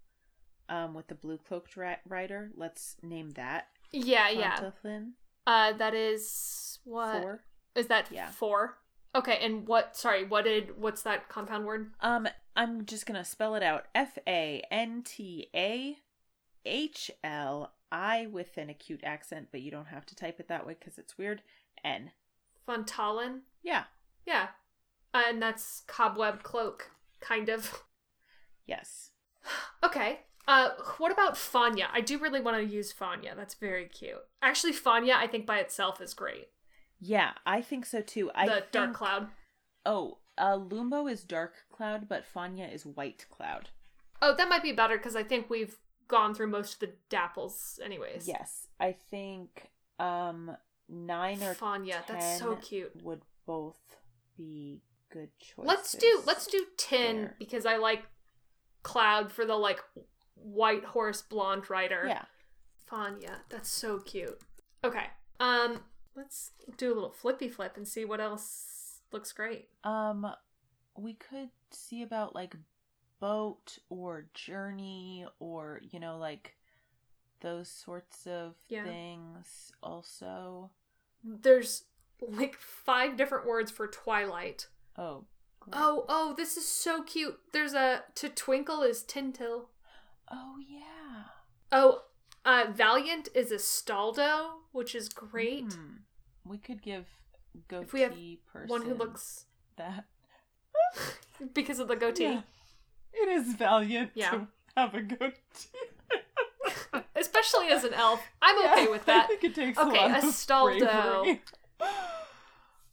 um, 0.69 0.95
with 0.95 1.09
the 1.09 1.15
blue 1.15 1.39
cloaked 1.39 1.77
ri- 1.77 1.97
rider. 2.07 2.51
Let's 2.57 2.97
name 3.03 3.31
that. 3.33 3.69
Yeah, 3.93 4.31
yeah. 4.31 4.71
Uh, 5.47 5.73
that 5.73 5.95
is 5.95 6.79
what 6.85 7.23
Four. 7.23 7.45
is 7.75 7.87
that? 7.87 8.09
Yeah. 8.11 8.31
Four. 8.31 8.79
Okay, 9.15 9.39
and 9.43 9.67
what? 9.67 9.97
Sorry, 9.97 10.25
what 10.25 10.45
did? 10.45 10.81
What's 10.81 11.03
that 11.03 11.29
compound 11.29 11.65
word? 11.65 11.91
Um, 12.01 12.29
I'm 12.55 12.85
just 12.85 13.07
gonna 13.07 13.25
spell 13.25 13.55
it 13.55 13.63
out. 13.63 13.87
F 13.95 14.19
A 14.27 14.63
N 14.71 15.03
T 15.05 15.49
A 15.55 15.97
H 16.65 17.11
L 17.25 17.73
I 17.91 18.27
with 18.27 18.57
an 18.57 18.71
acute 18.71 19.01
accent, 19.05 19.49
but 19.51 19.61
you 19.61 19.71
don't 19.71 19.87
have 19.87 20.07
to 20.07 20.17
type 20.17 20.41
it 20.41 20.49
that 20.49 20.67
way 20.67 20.77
because 20.79 20.99
it's 20.99 21.19
weird. 21.19 21.43
N. 21.85 22.11
Fontalin. 22.67 23.41
Yeah. 23.63 23.85
Yeah, 24.27 24.49
and 25.15 25.41
that's 25.41 25.83
cobweb 25.87 26.43
cloak, 26.43 26.91
kind 27.21 27.49
of. 27.49 27.83
Yes. 28.67 29.11
Okay. 29.83 30.21
Uh, 30.49 30.71
what 30.97 31.13
about 31.13 31.35
Fanya? 31.35 31.87
I 31.93 32.01
do 32.01 32.19
really 32.19 32.41
want 32.41 32.57
to 32.57 32.65
use 32.65 32.93
Fanya. 32.93 33.37
That's 33.37 33.55
very 33.55 33.87
cute. 33.87 34.25
Actually, 34.43 34.73
Fanya, 34.73 35.13
I 35.13 35.27
think 35.27 35.47
by 35.47 35.59
itself 35.59 36.01
is 36.01 36.15
great. 36.15 36.49
Yeah, 36.99 37.33
I 37.47 37.63
think 37.63 37.87
so 37.87 38.01
too. 38.01 38.31
I 38.35 38.47
the 38.47 38.55
think... 38.55 38.73
dark 38.73 38.95
cloud. 38.95 39.29
Oh, 39.87 40.19
uh, 40.37 40.57
Lumbo 40.57 41.11
is 41.11 41.23
dark 41.23 41.55
cloud, 41.71 42.09
but 42.09 42.25
Fanya 42.35 42.73
is 42.73 42.85
white 42.85 43.27
cloud. 43.31 43.69
Oh, 44.21 44.35
that 44.35 44.49
might 44.49 44.63
be 44.63 44.73
better 44.73 44.97
because 44.97 45.15
I 45.15 45.23
think 45.23 45.49
we've 45.49 45.79
gone 46.09 46.35
through 46.35 46.49
most 46.49 46.75
of 46.75 46.81
the 46.81 46.93
dapples, 47.15 47.81
anyways. 47.85 48.27
Yes, 48.27 48.67
I 48.81 48.97
think 49.11 49.71
um 49.99 50.57
nine 50.89 51.43
or 51.43 51.55
Fanya, 51.55 52.07
that's 52.07 52.39
so 52.39 52.57
cute. 52.57 52.93
would 53.03 53.23
both 53.47 53.77
be 54.37 54.83
good 55.11 55.31
choices. 55.39 55.69
Let's 55.69 55.93
do 55.93 56.23
let's 56.27 56.47
do 56.47 56.65
tin 56.77 57.17
there. 57.17 57.37
because 57.39 57.67
I 57.67 57.77
like 57.77 58.05
cloud 58.83 59.33
for 59.33 59.45
the 59.45 59.57
like 59.57 59.81
white 60.35 60.85
horse 60.85 61.23
blonde 61.23 61.69
rider. 61.71 62.05
Yeah. 62.07 62.25
Fanya, 62.91 63.41
that's 63.51 63.71
so 63.71 63.99
cute. 63.99 64.39
Okay. 64.83 65.07
Um, 65.41 65.81
let's 66.17 66.53
do 66.77 66.93
a 66.93 66.95
little 66.95 67.11
flippy 67.13 67.49
flip 67.49 67.77
and 67.77 67.87
see 67.87 68.05
what 68.05 68.21
else 68.21 69.01
looks 69.13 69.33
great. 69.33 69.69
Um, 69.85 70.27
we 70.97 71.15
could 71.15 71.51
see 71.71 72.03
about 72.03 72.35
like 72.35 72.55
boat 73.21 73.79
or 73.89 74.27
journey 74.35 75.27
or 75.41 75.81
you 75.91 75.99
know 76.01 76.17
like 76.19 76.55
those 77.41 77.69
sorts 77.69 78.27
of 78.27 78.55
Yeah. 78.69 78.85
things. 78.85 79.73
Also, 79.83 80.71
There's 81.23 81.85
like 82.21 82.57
five 82.57 83.17
different 83.17 83.47
words 83.47 83.71
for 83.71 83.87
twilight. 83.87 84.69
oh, 84.97 85.25
great. 85.61 85.75
Oh, 85.81 86.05
oh, 86.09 86.35
this 86.37 86.57
is 86.57 86.67
so 86.67 87.03
cute. 87.03 87.39
There's 87.53 87.75
a 87.75 88.05
to 88.17 88.29
twinkle 88.29 88.83
is 88.83 89.03
tintil. 89.05 89.67
oh 90.31 90.57
yeah. 90.69 91.25
Oh, 91.71 92.03
uh, 92.45 92.67
valiant 92.73 93.29
is 93.35 93.53
a 93.53 93.57
staldo, 93.59 94.63
which 94.73 94.95
is 94.95 95.09
great. 95.09 95.73
Hmm. 95.75 95.97
We 96.45 96.59
could 96.59 96.83
give 96.83 97.07
goatee 97.69 97.85
If 97.87 97.93
we 97.93 98.01
have 98.01 98.17
person 98.53 98.69
One 98.69 98.83
who 98.83 98.95
looks 98.95 99.45
that. 99.77 100.07
because 101.55 101.79
of 101.79 101.89
the 101.89 101.97
goatee. 101.97 102.25
Yeah. 102.25 102.41
It 103.13 103.29
is 103.29 103.55
valiant 103.55 104.11
Yeah. 104.15 104.31
to 104.31 104.49
have 104.77 104.95
a 104.95 105.03
goatee. 105.03 105.35
Especially 107.17 107.69
as 107.69 107.85
an 107.85 107.95
elf. 107.95 108.21
I'm 108.41 108.57
Yeah, 108.63 108.73
okay 108.73 108.89
with 108.89 109.05
that. 109.07 109.25
I 109.25 109.27
think 109.27 109.45
it 109.45 109.55
takes 109.55 109.79
Okay, 109.79 110.05
a 110.05 110.09
lot 110.09 110.79
bravery. 110.79 111.43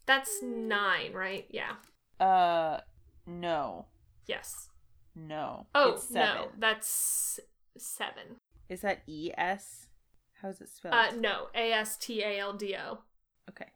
That's 0.05 0.41
nine, 0.43 1.13
right? 1.13 1.45
Yeah. 1.49 1.73
Uh, 2.19 2.79
no, 3.25 3.85
Yes. 4.27 4.69
no. 5.15 5.65
Oh 5.75 5.93
it's 5.93 6.03
seven. 6.09 6.35
no, 6.35 6.47
that's 6.59 7.39
seven. 7.77 8.37
Is 8.69 8.81
that 8.81 9.01
E 9.07 9.31
S? 9.37 9.87
How's 10.41 10.61
it 10.61 10.69
spelled? 10.69 10.93
Uh, 10.93 11.11
no, 11.15 11.47
A 11.55 11.71
S 11.71 11.97
T 11.97 12.21
A 12.23 12.39
L 12.39 12.53
D 12.53 12.75
O. 12.75 12.99
Okay. 13.49 13.67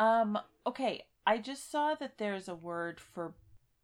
Um. 0.00 0.38
Okay. 0.66 1.04
I 1.26 1.38
just 1.38 1.70
saw 1.70 1.94
that 1.94 2.18
there's 2.18 2.48
a 2.48 2.54
word 2.54 3.00
for 3.00 3.34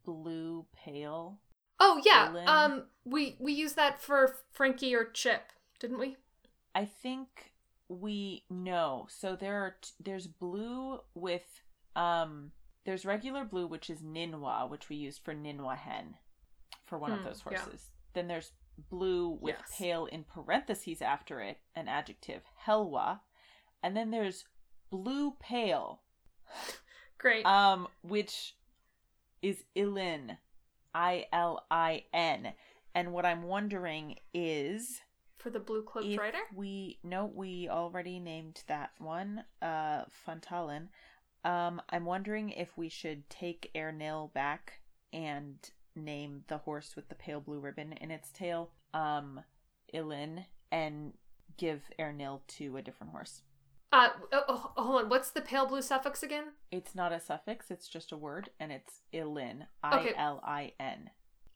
blue 0.04 0.66
pale. 0.74 1.38
Oh 1.80 2.00
yeah. 2.04 2.30
Lynn. 2.32 2.48
Um, 2.48 2.84
we 3.04 3.36
we 3.40 3.52
used 3.52 3.76
that 3.76 4.00
for 4.02 4.36
Frankie 4.52 4.94
or 4.94 5.04
Chip, 5.04 5.52
didn't 5.78 5.98
we? 5.98 6.16
I 6.74 6.84
think 6.84 7.52
we 7.88 8.44
know. 8.50 9.06
So 9.10 9.34
there 9.36 9.56
are 9.62 9.76
t- 9.80 9.90
there's 9.98 10.26
blue 10.26 11.00
with 11.14 11.62
um 11.96 12.52
there's 12.84 13.04
regular 13.04 13.44
blue 13.44 13.66
which 13.66 13.90
is 13.90 14.00
Ninwa, 14.00 14.68
which 14.70 14.88
we 14.88 14.96
used 14.96 15.22
for 15.24 15.34
Ninwa 15.34 15.76
hen 15.76 16.16
for 16.86 16.98
one 16.98 17.12
of 17.12 17.20
Hmm, 17.20 17.24
those 17.24 17.42
yeah. 17.50 17.58
horses. 17.58 17.90
Then 18.14 18.28
there's 18.28 18.52
blue 18.90 19.28
with 19.40 19.56
Yes. 19.58 19.76
pale 19.78 20.06
in 20.06 20.24
parentheses 20.24 21.02
after 21.02 21.40
it, 21.40 21.58
an 21.74 21.88
adjective, 21.88 22.42
Helwa. 22.66 23.20
And 23.82 23.96
then 23.96 24.10
there's 24.10 24.44
blue 24.90 25.32
pale, 25.40 26.02
Great. 27.18 27.44
um, 27.46 27.88
which 28.02 28.54
is 29.42 29.64
Ilin, 29.76 30.36
I 30.94 31.26
L 31.32 31.64
I 31.70 32.04
N. 32.12 32.52
And 32.94 33.12
what 33.12 33.24
I'm 33.24 33.44
wondering 33.44 34.16
is 34.34 35.00
for 35.38 35.50
the 35.50 35.60
blue 35.60 35.82
cloaked 35.82 36.18
rider. 36.18 36.38
we 36.54 36.98
no, 37.02 37.30
we 37.32 37.68
already 37.68 38.18
named 38.18 38.62
that 38.66 38.90
one, 38.98 39.44
uh, 39.62 40.04
Funtalin. 40.26 40.88
Um, 41.44 41.80
I'm 41.88 42.04
wondering 42.04 42.50
if 42.50 42.76
we 42.76 42.88
should 42.88 43.28
take 43.30 43.70
Ernil 43.74 44.32
back 44.34 44.80
and 45.12 45.56
name 45.96 46.44
the 46.48 46.58
horse 46.58 46.94
with 46.94 47.08
the 47.08 47.14
pale 47.14 47.40
blue 47.40 47.60
ribbon 47.60 47.92
in 47.94 48.10
its 48.10 48.30
tail, 48.30 48.70
um, 48.92 49.40
Ilin, 49.94 50.44
and 50.70 51.14
give 51.56 51.82
Ernil 51.98 52.40
to 52.46 52.76
a 52.76 52.82
different 52.82 53.12
horse. 53.12 53.42
Uh, 53.92 54.08
oh, 54.32 54.42
oh, 54.76 54.82
hold 54.82 55.02
on. 55.02 55.08
What's 55.08 55.30
the 55.30 55.40
pale 55.40 55.66
blue 55.66 55.82
suffix 55.82 56.22
again? 56.22 56.44
It's 56.70 56.94
not 56.94 57.12
a 57.12 57.20
suffix; 57.20 57.70
it's 57.70 57.88
just 57.88 58.12
a 58.12 58.16
word, 58.16 58.50
and 58.60 58.70
it's 58.70 59.00
Ilin. 59.12 59.66
I 59.82 60.14
L 60.16 60.40
I 60.44 60.72
N. 60.78 61.10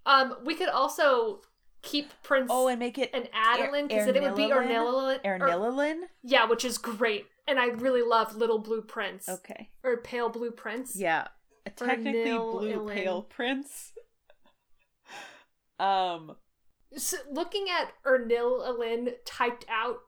Um, 0.07 0.37
we 0.45 0.55
could 0.55 0.69
also 0.69 1.43
keep 1.83 2.11
Prince 2.23 2.49
Oh, 2.51 2.67
and 2.69 2.79
make 2.79 2.99
it 2.99 3.11
an 3.15 3.29
Adeline 3.33 3.87
because 3.87 4.07
then 4.07 4.17
it 4.17 4.23
would 4.23 4.37
be 4.37 4.51
Ernililin? 4.51 5.23
Ernililin. 5.25 6.01
Yeah, 6.23 6.47
which 6.47 6.65
is 6.65 6.77
great, 6.79 7.27
and 7.47 7.61
I 7.61 7.67
really 7.67 8.03
love 8.03 8.35
Little 8.35 8.59
Blue 8.59 8.83
Prince 8.83 9.29
Okay. 9.29 9.71
or 9.85 9.99
Pale 9.99 10.31
Blue 10.31 10.51
Prince. 10.51 10.97
Yeah, 10.97 11.29
technically 11.77 12.33
blue 12.37 12.89
pale 12.89 13.23
prince. 13.23 13.93
um, 15.79 16.37
So 16.97 17.19
looking 17.31 17.67
at 17.71 17.93
Ernililin 18.05 19.13
typed 19.25 19.67
out 19.69 19.99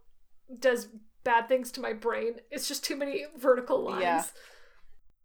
does 0.59 0.89
bad 1.27 1.49
things 1.49 1.73
to 1.73 1.81
my 1.81 1.93
brain. 1.93 2.37
It's 2.51 2.69
just 2.69 2.85
too 2.85 2.97
many 2.97 3.27
vertical 3.37 3.85
lines. 3.85 4.03
Yeah. 4.03 4.25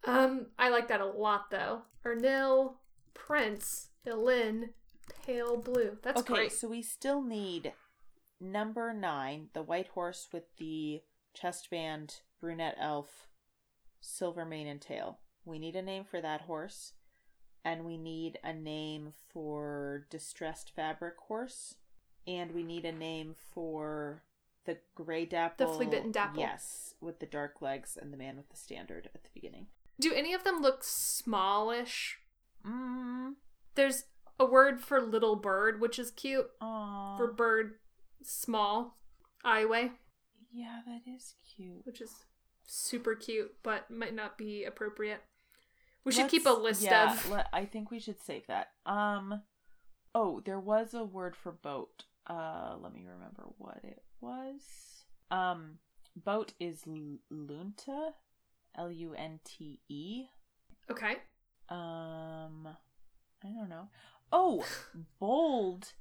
Um, 0.04 0.48
I 0.58 0.70
like 0.70 0.88
that 0.88 1.00
a 1.00 1.06
lot 1.06 1.52
though. 1.52 1.84
Ernil 2.04 2.74
Prince 3.14 3.90
Ilin 4.06 4.70
Pale 5.26 5.58
Blue. 5.58 5.98
That's 6.02 6.22
okay, 6.22 6.34
great. 6.34 6.52
so 6.52 6.68
we 6.68 6.82
still 6.82 7.22
need 7.22 7.74
number 8.40 8.92
nine, 8.94 9.50
the 9.54 9.62
white 9.62 9.90
horse 9.90 10.28
with 10.34 10.44
the 10.58 11.02
chest 11.36 11.70
band, 11.70 12.16
brunette 12.42 12.78
elf, 12.80 13.28
silver 14.00 14.44
mane 14.44 14.68
and 14.68 14.82
tail. 14.82 15.20
We 15.46 15.60
need 15.60 15.76
a 15.76 15.84
name 15.84 16.04
for 16.04 16.20
that 16.20 16.42
horse, 16.42 16.94
and 17.64 17.86
we 17.86 17.98
need 17.98 18.40
a 18.44 18.54
name 18.54 19.14
for 19.32 20.08
distressed 20.10 20.72
fabric 20.76 21.14
horse, 21.28 21.76
and 22.26 22.54
we 22.54 22.64
need 22.64 22.86
a 22.86 22.92
name 22.92 23.36
for 23.54 24.24
the 24.66 24.78
gray 24.96 25.26
dapple. 25.26 25.68
The 25.68 25.74
flea-bitten 25.74 26.12
dapple. 26.12 26.42
Yes, 26.42 26.94
with 27.02 27.20
the 27.20 27.26
dark 27.26 27.62
legs 27.62 27.98
and 28.00 28.12
the 28.14 28.18
man 28.18 28.38
with 28.38 28.50
the 28.50 28.58
standard 28.58 29.10
at 29.14 29.24
the 29.24 29.30
beginning. 29.34 29.68
Do 30.00 30.14
any 30.14 30.34
of 30.34 30.44
them 30.44 30.62
look 30.62 30.84
smallish? 30.84 32.20
Mm. 32.66 33.34
There's 33.76 34.06
a 34.40 34.46
word 34.46 34.82
for 34.82 35.02
little 35.02 35.36
bird, 35.36 35.80
which 35.80 36.00
is 36.00 36.12
cute. 36.12 36.48
Aw. 36.62 37.18
For 37.18 37.32
bird, 37.32 37.76
small. 38.24 38.98
Iway, 39.46 39.92
Yeah, 40.52 40.82
that 40.86 41.02
is 41.12 41.34
cute. 41.56 41.84
which 41.84 42.00
is 42.00 42.26
super 42.68 43.16
cute, 43.16 43.56
but 43.64 43.90
might 43.90 44.14
not 44.14 44.38
be 44.38 44.64
appropriate. 44.64 45.22
We 46.04 46.12
should 46.12 46.30
keep 46.30 46.46
a 46.46 46.52
list 46.52 46.84
yeah, 46.84 47.14
of. 47.14 47.30
le- 47.30 47.46
I 47.54 47.66
think 47.66 47.92
we 47.92 48.00
should 48.00 48.22
save 48.22 48.48
that. 48.48 48.70
Um, 48.86 49.42
oh, 50.16 50.42
there 50.46 50.60
was 50.60 50.94
a 50.94 51.04
word 51.04 51.36
for 51.36 51.52
boat. 51.52 52.06
Uh, 52.28 52.76
let 52.80 52.94
me 52.94 53.04
remember 53.08 53.48
what 53.58 53.80
it 53.84 54.04
was. 54.22 55.06
Um, 55.30 55.80
boat 56.16 56.54
is 56.60 56.84
l- 56.88 57.20
lunta, 57.32 58.14
L 58.78 58.92
U 58.92 59.14
N 59.14 59.40
T 59.44 59.80
E. 59.90 60.26
Okay. 60.90 61.18
Um, 61.70 62.68
I 63.44 63.48
don't 63.48 63.70
know. 63.70 63.90
Oh, 64.32 64.66
bold. 65.20 65.94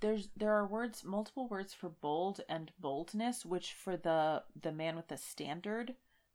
There's 0.00 0.28
there 0.36 0.52
are 0.52 0.66
words, 0.66 1.04
multiple 1.04 1.48
words 1.48 1.72
for 1.72 1.88
bold 1.88 2.40
and 2.48 2.70
boldness, 2.78 3.46
which 3.46 3.72
for 3.72 3.96
the 3.96 4.42
the 4.60 4.72
man 4.72 4.96
with 4.96 5.08
the 5.08 5.16
standard 5.16 5.94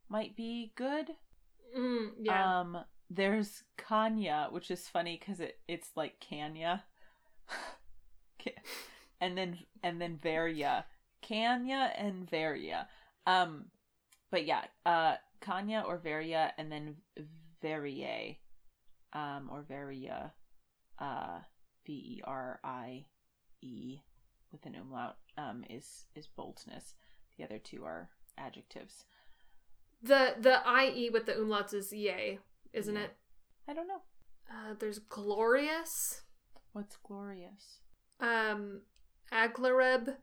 might 0.10 0.36
be 0.36 0.74
good. 0.76 1.12
Mm, 1.78 2.10
yeah. 2.22 2.60
Um, 2.60 2.78
there's 3.10 3.64
Kanya, 3.78 4.48
which 4.52 4.72
is 4.72 4.88
funny 4.88 5.18
because 5.20 5.40
it 5.40 5.60
it's 5.68 5.90
like 5.96 6.26
Kanya, 6.28 6.84
and 9.22 9.38
then 9.38 9.60
and 9.84 10.02
then 10.02 10.18
Varia, 10.22 10.86
Kanya 11.28 11.92
and 11.98 12.30
Varia. 12.30 12.88
Um, 13.26 13.66
but 14.32 14.46
yeah, 14.46 14.66
uh, 14.86 15.16
Kanya 15.42 15.84
or 15.88 15.98
Varia, 15.98 16.54
and 16.58 16.72
then 16.72 16.96
Varie, 17.62 18.40
um, 19.14 19.50
or 19.52 19.62
Varia, 19.68 20.34
uh, 21.00 21.40
V 21.86 21.94
E 21.94 22.22
R 22.26 22.60
I 22.64 23.06
E 23.62 24.00
with 24.52 24.66
an 24.66 24.76
umlaut, 24.76 25.18
um, 25.38 25.64
is 25.70 26.06
is 26.16 26.28
boldness. 26.28 26.96
The 27.38 27.44
other 27.44 27.60
two 27.60 27.84
are 27.86 28.10
adjectives. 28.38 29.06
the 30.02 30.36
the 30.40 30.62
IE 30.84 31.10
with 31.12 31.26
the 31.26 31.34
umlauts 31.34 31.74
is 31.74 31.92
yay, 31.94 32.40
isn't 32.74 32.96
Yeah. 32.96 33.04
it? 33.04 33.18
I 33.68 33.74
don't 33.74 33.88
know 33.88 34.02
Uh, 34.50 34.74
there's 34.80 35.00
glorious. 35.00 36.24
what's 36.74 36.98
glorious. 36.98 37.80
Um, 38.20 38.82
Aglareb, 39.32 40.18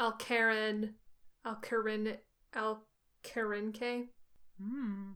Alcarin, 0.00 0.90
Alcarin, 1.46 2.16
Alcarinke, 2.54 4.08
Hmm. 4.62 5.12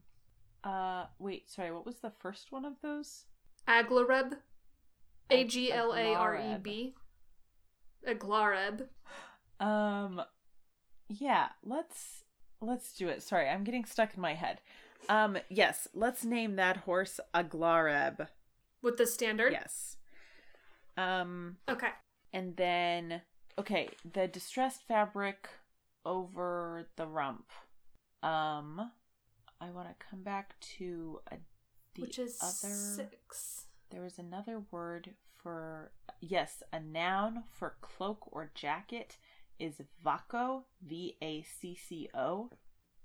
Uh, 0.62 1.04
wait, 1.18 1.50
sorry, 1.50 1.70
what 1.72 1.84
was 1.84 1.96
the 1.96 2.10
first 2.20 2.50
one 2.50 2.64
of 2.64 2.74
those? 2.82 3.24
Aglareb, 3.68 4.38
A 5.30 5.44
G 5.44 5.70
L 5.72 5.92
A 5.94 6.14
R 6.14 6.36
E 6.36 6.56
B, 6.62 6.94
Aglareb. 8.06 8.88
Um, 9.60 10.22
yeah, 11.08 11.48
let's 11.62 12.24
let's 12.60 12.94
do 12.94 13.08
it. 13.08 13.22
Sorry, 13.22 13.48
I'm 13.48 13.64
getting 13.64 13.84
stuck 13.84 14.14
in 14.14 14.20
my 14.22 14.34
head. 14.34 14.60
Um, 15.08 15.36
yes, 15.50 15.86
let's 15.94 16.24
name 16.24 16.56
that 16.56 16.78
horse 16.78 17.20
Aglareb. 17.34 18.28
with 18.80 18.96
the 18.96 19.06
standard. 19.06 19.52
Yes. 19.52 19.98
Um, 20.96 21.56
Okay. 21.68 21.90
and 22.32 22.56
then 22.56 23.20
okay, 23.58 23.90
the 24.10 24.26
distressed 24.26 24.82
fabric 24.86 25.48
over 26.04 26.86
the 26.96 27.06
rump. 27.06 27.50
Um, 28.22 28.90
I 29.60 29.70
want 29.70 29.88
to 29.88 30.06
come 30.10 30.22
back 30.22 30.58
to 30.78 31.20
a, 31.30 31.36
the 31.94 32.02
Which 32.02 32.18
is 32.18 32.38
other. 32.40 32.74
six. 32.74 33.66
There 33.90 34.02
was 34.02 34.18
another 34.18 34.62
word 34.70 35.10
for 35.42 35.92
yes, 36.20 36.62
a 36.72 36.80
noun 36.80 37.44
for 37.50 37.76
cloak 37.80 38.28
or 38.32 38.50
jacket 38.54 39.18
is 39.58 39.74
vacco, 40.04 40.64
V 40.82 41.16
A 41.22 41.42
C 41.42 41.74
C 41.76 42.08
O. 42.14 42.50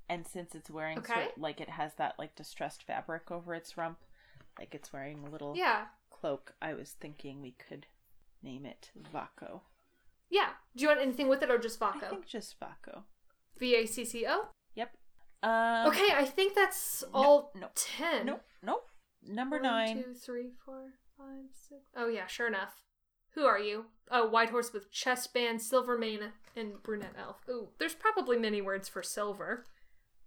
And 0.08 0.26
since 0.26 0.56
it's 0.56 0.72
wearing 0.72 0.98
Okay. 1.00 1.14
sort 1.14 1.38
like 1.38 1.62
it 1.62 1.70
has 1.70 1.94
that 1.96 2.16
like 2.18 2.36
distressed 2.36 2.84
fabric 2.84 3.30
over 3.30 3.54
its 3.54 3.78
rump, 3.78 4.00
like 4.58 4.74
it's 4.74 4.92
wearing 4.92 5.20
a 5.24 5.30
little 5.30 5.56
Yeah. 5.56 5.86
cloak, 6.10 6.56
I 6.62 6.74
was 6.74 6.92
thinking 7.00 7.42
we 7.42 7.52
could 7.52 7.86
name 8.42 8.66
it 8.66 8.90
Vacco. 9.14 9.62
Yeah. 10.30 10.50
Do 10.76 10.84
you 10.84 10.88
want 10.90 11.02
anything 11.02 11.28
with 11.28 11.42
it 11.44 11.52
or 11.52 11.58
just 11.58 11.80
Vaco? 11.80 12.04
I 12.04 12.10
think 12.10 12.26
just 12.26 12.56
Vaco. 12.60 13.04
V 13.58 13.76
A 13.76 13.86
C 13.86 14.06
C 14.06 14.26
O? 14.28 14.50
Yep. 14.76 14.92
Um, 15.44 15.88
Okay, 15.88 16.10
I 16.16 16.26
think 16.26 16.54
that's 16.56 17.04
no, 17.14 17.20
all 17.20 17.52
no, 17.56 17.68
ten. 17.76 18.26
Nope. 18.26 18.42
Nope. 18.64 18.88
Number 19.28 19.58
One, 19.58 19.64
nine. 19.64 20.04
two, 20.04 20.14
three, 20.14 20.52
four, 20.66 20.94
five, 21.18 21.46
six. 21.54 21.82
Oh 21.96 22.08
yeah, 22.08 22.28
sure 22.28 22.48
enough. 22.48 22.84
Who 23.36 23.46
are 23.46 23.60
you? 23.60 23.86
A 24.10 24.26
white 24.28 24.50
horse 24.50 24.74
with 24.74 24.92
chest 24.92 25.34
band, 25.34 25.62
silver 25.62 25.98
mane, 25.98 26.32
and 26.56 26.82
brunette 26.82 27.16
elf. 27.18 27.38
Ooh, 27.50 27.70
there's 27.78 27.94
probably 27.94 28.38
many 28.38 28.62
words 28.62 28.90
for 28.90 29.04
silver, 29.04 29.66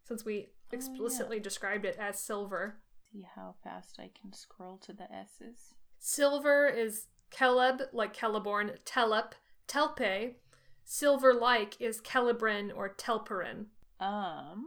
since 0.04 0.24
we 0.24 0.50
explicitly 0.70 1.40
described 1.40 1.84
it 1.84 1.96
as 1.98 2.20
silver. 2.20 2.76
See 3.12 3.26
how 3.34 3.56
fast 3.64 3.96
I 3.98 4.10
can 4.18 4.32
scroll 4.32 4.78
to 4.78 4.92
the 4.92 5.10
S's. 5.12 5.74
Silver 5.98 6.66
is 6.68 7.08
Keleb, 7.30 7.82
like 7.92 8.16
Celeborn, 8.16 8.78
Telep, 8.84 9.32
Telpe. 9.66 10.34
Silver 10.84 11.32
like 11.32 11.80
is 11.80 12.00
Celebrin 12.00 12.70
or 12.74 12.94
Telperin. 12.94 13.66
Um, 14.00 14.66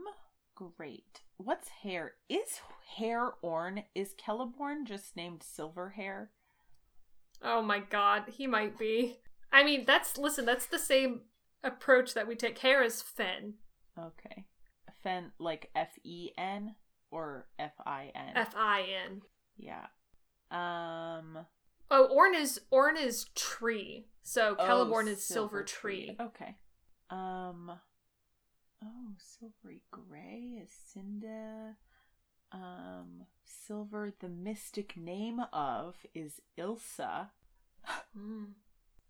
great. 0.54 1.20
What's 1.36 1.68
hair? 1.68 2.12
Is 2.28 2.60
hair 2.96 3.32
Orn? 3.42 3.84
Is 3.94 4.14
Celeborn 4.14 4.86
just 4.86 5.14
named 5.16 5.42
Silver 5.42 5.90
Hair? 5.90 6.30
Oh 7.42 7.60
my 7.60 7.80
god, 7.80 8.24
he 8.28 8.46
might 8.46 8.78
be. 8.78 9.18
I 9.52 9.62
mean, 9.62 9.84
that's 9.86 10.16
listen, 10.16 10.46
that's 10.46 10.66
the 10.66 10.78
same 10.78 11.22
approach 11.62 12.14
that 12.14 12.26
we 12.26 12.34
take. 12.34 12.58
Hair 12.58 12.82
is 12.82 13.02
Fen. 13.02 13.54
Okay. 13.98 14.46
Fen, 15.02 15.32
like 15.38 15.70
F 15.76 15.90
E 16.02 16.30
N 16.38 16.74
or 17.10 17.46
F 17.58 17.72
I 17.84 18.10
N? 18.14 18.32
F 18.34 18.54
I 18.56 18.86
N. 19.06 19.22
Yeah. 19.58 19.86
Um. 20.50 21.46
Oh, 21.90 22.06
Orn 22.06 22.34
is 22.34 22.60
Orn 22.70 22.96
is 22.96 23.26
tree. 23.34 24.06
So 24.22 24.56
oh, 24.58 24.64
Celeborn 24.64 25.06
is 25.08 25.22
silver, 25.24 25.62
tree. 25.62 26.16
Okay. 26.20 26.56
Um. 27.10 27.72
Oh, 28.82 29.14
silvery 29.18 29.82
gray 29.90 30.60
is 30.62 30.70
Cinda. 30.92 31.76
Um, 32.52 33.26
silver. 33.44 34.12
The 34.18 34.28
mystic 34.28 34.96
name 34.96 35.40
of 35.52 35.96
is 36.14 36.40
Ilsa. 36.58 37.28
Mm. 38.18 38.52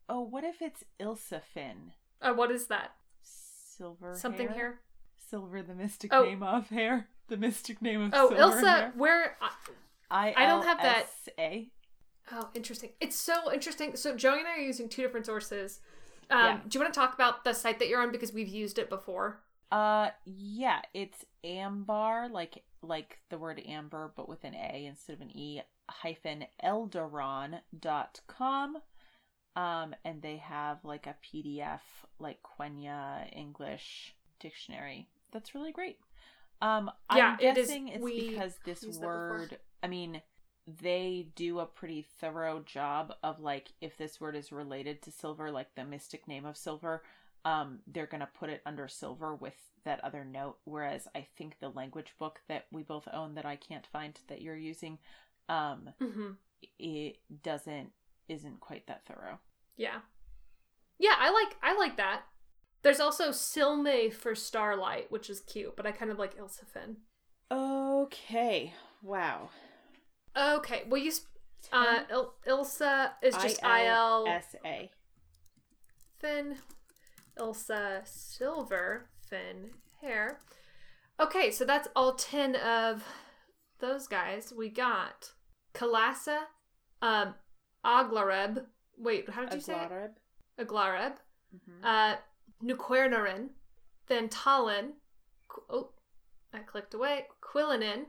Oh, 0.09 0.21
what 0.21 0.45
if 0.45 0.61
it's 0.61 0.85
Ilsa 1.01 1.43
Finn? 1.43 1.93
Uh, 2.21 2.33
what 2.35 2.51
is 2.51 2.67
that? 2.67 2.93
Silver. 3.23 4.15
Something 4.17 4.49
hair? 4.49 4.55
here. 4.57 4.81
Silver, 5.17 5.63
the 5.63 5.75
mystic 5.75 6.13
Oh. 6.13 6.25
name 6.25 6.43
of 6.43 6.69
hair. 6.69 7.09
The 7.29 7.37
mystic 7.37 7.83
name 7.83 8.01
of 8.03 8.13
Oh, 8.15 8.29
silver 8.29 8.63
Ilsa, 8.63 8.97
where? 8.97 9.37
I 10.11 10.33
I 10.37 10.47
don't 10.47 10.65
have 10.65 10.79
that- 10.79 11.07
A. 11.39 11.73
Oh, 12.33 12.49
interesting. 12.55 12.91
It's 13.01 13.17
so 13.17 13.53
interesting. 13.53 13.95
So 13.97 14.17
Joey 14.17 14.39
and 14.41 14.49
I 14.49 14.57
are 14.57 14.61
using 14.61 14.89
two 14.89 15.03
different 15.03 15.27
sources. 15.27 15.81
Um, 16.31 16.39
Yeah. 16.45 16.61
Do 16.69 16.79
you 16.79 16.83
want 16.85 16.93
to 16.95 16.99
talk 17.01 17.15
about 17.15 17.45
the 17.45 17.53
site 17.53 17.79
that 17.79 17.89
you're 17.89 18.01
on 18.03 18.11
because 18.11 18.33
we've 18.33 18.49
used 18.49 18.79
it 18.79 18.89
before? 18.89 19.41
Uh, 19.71 20.11
yeah, 20.25 20.81
it's 20.95 21.25
ambar, 21.45 22.29
like 22.29 22.63
like 22.83 23.19
the 23.31 23.39
word 23.39 23.61
amber, 23.67 24.13
but 24.17 24.29
with 24.29 24.45
an 24.45 24.55
A 24.55 24.87
instead 24.87 25.15
of 25.15 25.21
an 25.21 25.37
E. 25.37 25.61
Hyphen 25.89 26.45
eldaron.com. 26.65 27.63
Um, 29.57 29.95
and 30.05 30.21
they 30.21 30.37
have 30.37 30.85
like 30.85 31.07
a 31.07 31.17
PDF, 31.25 31.81
like 32.19 32.39
Quenya 32.43 33.35
English 33.35 34.15
dictionary. 34.39 35.09
That's 35.33 35.55
really 35.55 35.73
great. 35.73 35.99
Um, 36.61 36.91
Yeah, 37.15 37.37
I'm 37.39 37.41
it 37.41 37.57
is- 37.59 37.69
guessing 37.69 37.89
it's 37.89 38.05
because 38.05 38.59
this 38.65 38.83
used 38.83 39.01
that 39.01 39.07
before. 39.07 39.29
word. 39.31 39.59
I 39.83 39.89
mean, 39.89 40.21
they 40.67 41.29
do 41.37 41.61
a 41.61 41.67
pretty 41.67 42.03
thorough 42.21 42.61
job 42.61 43.15
of 43.23 43.41
like 43.41 43.73
if 43.81 43.97
this 43.97 44.21
word 44.21 44.35
is 44.37 44.51
related 44.53 45.03
to 45.03 45.11
silver, 45.13 45.51
like 45.51 45.75
the 45.75 45.85
mystic 45.85 46.27
name 46.27 46.45
of 46.45 46.57
silver, 46.57 47.03
um, 47.45 47.79
they're 47.87 48.07
gonna 48.07 48.29
put 48.39 48.51
it 48.51 48.63
under 48.67 48.89
silver 48.89 49.35
with 49.35 49.55
that 49.85 50.03
other 50.03 50.25
note. 50.25 50.59
Whereas 50.65 51.07
I 51.15 51.27
think 51.37 51.59
the 51.61 51.69
language 51.69 52.15
book 52.19 52.41
that 52.49 52.67
we 52.73 52.83
both 52.83 53.07
own 53.13 53.35
that 53.37 53.47
I 53.47 53.57
can't 53.57 53.87
find 53.87 54.19
that 54.29 54.43
you're 54.43 54.57
using, 54.57 54.99
um, 55.49 55.91
Mm-hmm. 56.03 56.31
it 56.79 57.19
doesn't 57.43 57.93
isn't 58.29 58.61
quite 58.61 58.87
that 58.89 59.07
thorough. 59.07 59.39
Yeah. 59.77 60.01
Yeah, 60.99 61.15
I 61.19 61.31
like 61.31 61.57
I 61.63 61.77
like 61.79 61.97
that. 61.99 62.23
There's 62.83 63.01
also 63.01 63.31
Silme 63.31 64.13
for 64.13 64.35
Starlight, 64.35 65.11
which 65.11 65.29
is 65.31 65.41
cute, 65.41 65.77
but 65.77 65.87
I 65.87 65.93
kind 65.93 66.11
of 66.11 66.19
like 66.19 66.37
ilsefin 66.39 66.97
Okay. 67.51 68.75
Wow. 69.03 69.51
Okay, 70.37 70.83
well 70.89 71.01
you 71.01 71.11
sp- 71.11 71.33
uh 71.73 72.01
Il- 72.11 72.35
Ilsa 72.47 73.13
is 73.23 73.35
just 73.37 73.65
I 73.65 73.87
L 73.87 74.27
S 74.29 74.55
A. 74.65 74.91
Finn, 76.19 76.57
Ilsa 77.39 78.07
Silver 78.07 79.09
Finn, 79.29 79.71
Hair. 80.01 80.41
Okay, 81.19 81.51
so 81.51 81.65
that's 81.65 81.89
all 81.97 82.15
ten 82.15 82.57
of 82.57 83.05
those 83.81 84.07
guys. 84.07 84.53
We 84.57 84.69
got 84.69 85.33
Kalasa, 85.75 86.41
um, 87.03 87.35
Aglareb. 87.85 88.67
Wait, 88.99 89.29
how 89.31 89.43
did 89.45 89.55
you 89.55 89.61
say 89.61 89.75
it? 89.75 89.91
Aglareb. 89.91 90.11
Aglareb. 90.59 91.17
Mhm. 91.55 91.85
uh, 91.85 92.17
Nuquernarin, 92.63 93.51
then 94.07 94.29
Talon. 94.29 94.95
Oh, 95.71 95.93
I 96.53 96.61
clicked 96.61 96.95
away. 96.95 97.27
Quillinin. 97.43 98.07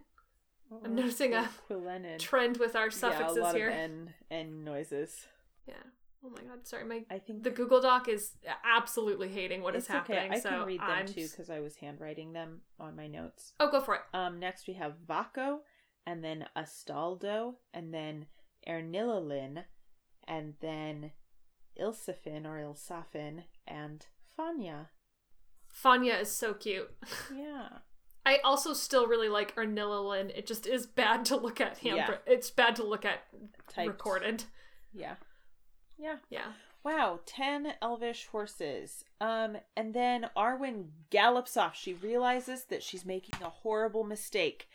I'm 0.84 0.96
noticing 0.96 1.34
a 1.34 1.50
Quillenin. 1.70 2.20
Trend 2.20 2.58
with 2.58 2.76
our 2.76 2.92
suffixes 2.92 3.38
yeah, 3.38 3.42
a 3.42 3.44
lot 3.44 3.56
here. 3.56 3.70
of 3.70 3.76
N 3.76 4.14
N 4.30 4.64
noises. 4.64 5.28
Yeah. 5.68 5.76
Oh 6.26 6.30
my 6.30 6.42
god. 6.42 6.68
Sorry, 6.68 6.84
my 6.84 7.04
I 7.10 7.20
think 7.20 7.44
the 7.44 7.52
Google 7.52 7.82
Doc 7.82 8.08
is 8.08 8.32
absolutely 8.66 9.30
hating 9.30 9.62
what 9.62 9.76
is 9.76 9.84
it's 9.84 9.90
okay. 9.90 10.16
happening. 10.16 10.34
I 10.34 10.40
so 10.40 10.50
can 10.50 10.66
read 10.66 10.82
them 10.82 10.90
I'm 10.90 11.06
too 11.06 11.28
because 11.30 11.50
I 11.50 11.60
was 11.60 11.76
handwriting 11.78 12.34
them 12.34 12.62
on 12.80 12.96
my 12.96 13.08
notes. 13.08 13.54
Oh, 13.60 13.72
go 13.72 13.82
for 13.82 13.96
it. 13.96 14.02
Um, 14.14 14.40
next 14.40 14.68
we 14.68 14.74
have 14.74 14.96
Vaco, 15.08 15.60
and 16.06 16.24
then 16.24 16.46
Astaldo, 16.56 17.56
and 17.74 17.94
then 17.94 18.26
Ernililin, 18.68 19.64
and 20.28 20.56
then 20.60 21.12
Ilsafin 21.80 22.46
or 22.46 22.58
Ilsafin, 22.58 23.44
and 23.68 24.06
Fanya. 24.38 24.88
Fanya 25.74 26.22
is 26.22 26.32
so 26.32 26.54
cute. 26.54 26.90
Yeah. 27.36 27.70
I 28.28 28.40
also 28.44 28.74
still 28.74 29.08
really 29.08 29.30
like 29.30 29.56
Ernililin. 29.56 30.38
It 30.38 30.46
just 30.46 30.68
is 30.68 30.86
bad 30.86 31.24
to 31.26 31.38
look 31.38 31.62
at 31.62 31.78
him. 31.78 31.96
Yeah. 31.96 32.16
It's 32.26 32.50
bad 32.50 32.76
to 32.76 32.84
look 32.84 33.06
at 33.06 33.24
Typed. 33.70 33.88
recorded. 33.88 34.44
Yeah. 34.94 35.16
Yeah. 35.98 36.18
Yeah. 36.30 36.48
Wow, 36.84 37.22
10 37.26 37.76
elvish 37.82 38.28
horses. 38.28 39.06
Um, 39.22 39.56
and 39.78 39.94
then 39.94 40.30
Arwen 40.36 40.88
gallops 41.10 41.56
off. 41.56 41.78
She 41.78 41.94
realizes 41.94 42.66
that 42.66 42.84
she's 42.84 43.06
making 43.06 43.42
a 43.42 43.50
horrible 43.50 44.04
mistake. 44.04 44.68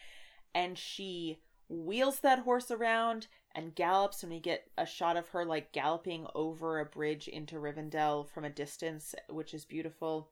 And 0.55 0.79
she 0.79 1.39
wheels 1.69 2.21
that 2.21 2.39
horse 2.39 2.71
around 2.71 3.27
and 3.55 3.75
gallops. 3.75 4.23
And 4.23 4.33
we 4.33 4.41
get 4.41 4.71
a 4.79 4.87
shot 4.87 5.19
of 5.19 5.29
her 5.29 5.45
like 5.45 5.73
galloping 5.73 6.27
over 6.35 6.81
a 6.81 6.87
bridge 6.87 7.29
into 7.29 7.57
Rivendell 7.57 8.31
from 8.31 8.47
a 8.47 8.51
distance, 8.51 9.15
which 9.29 9.53
is 9.53 9.67
beautiful. 9.67 10.31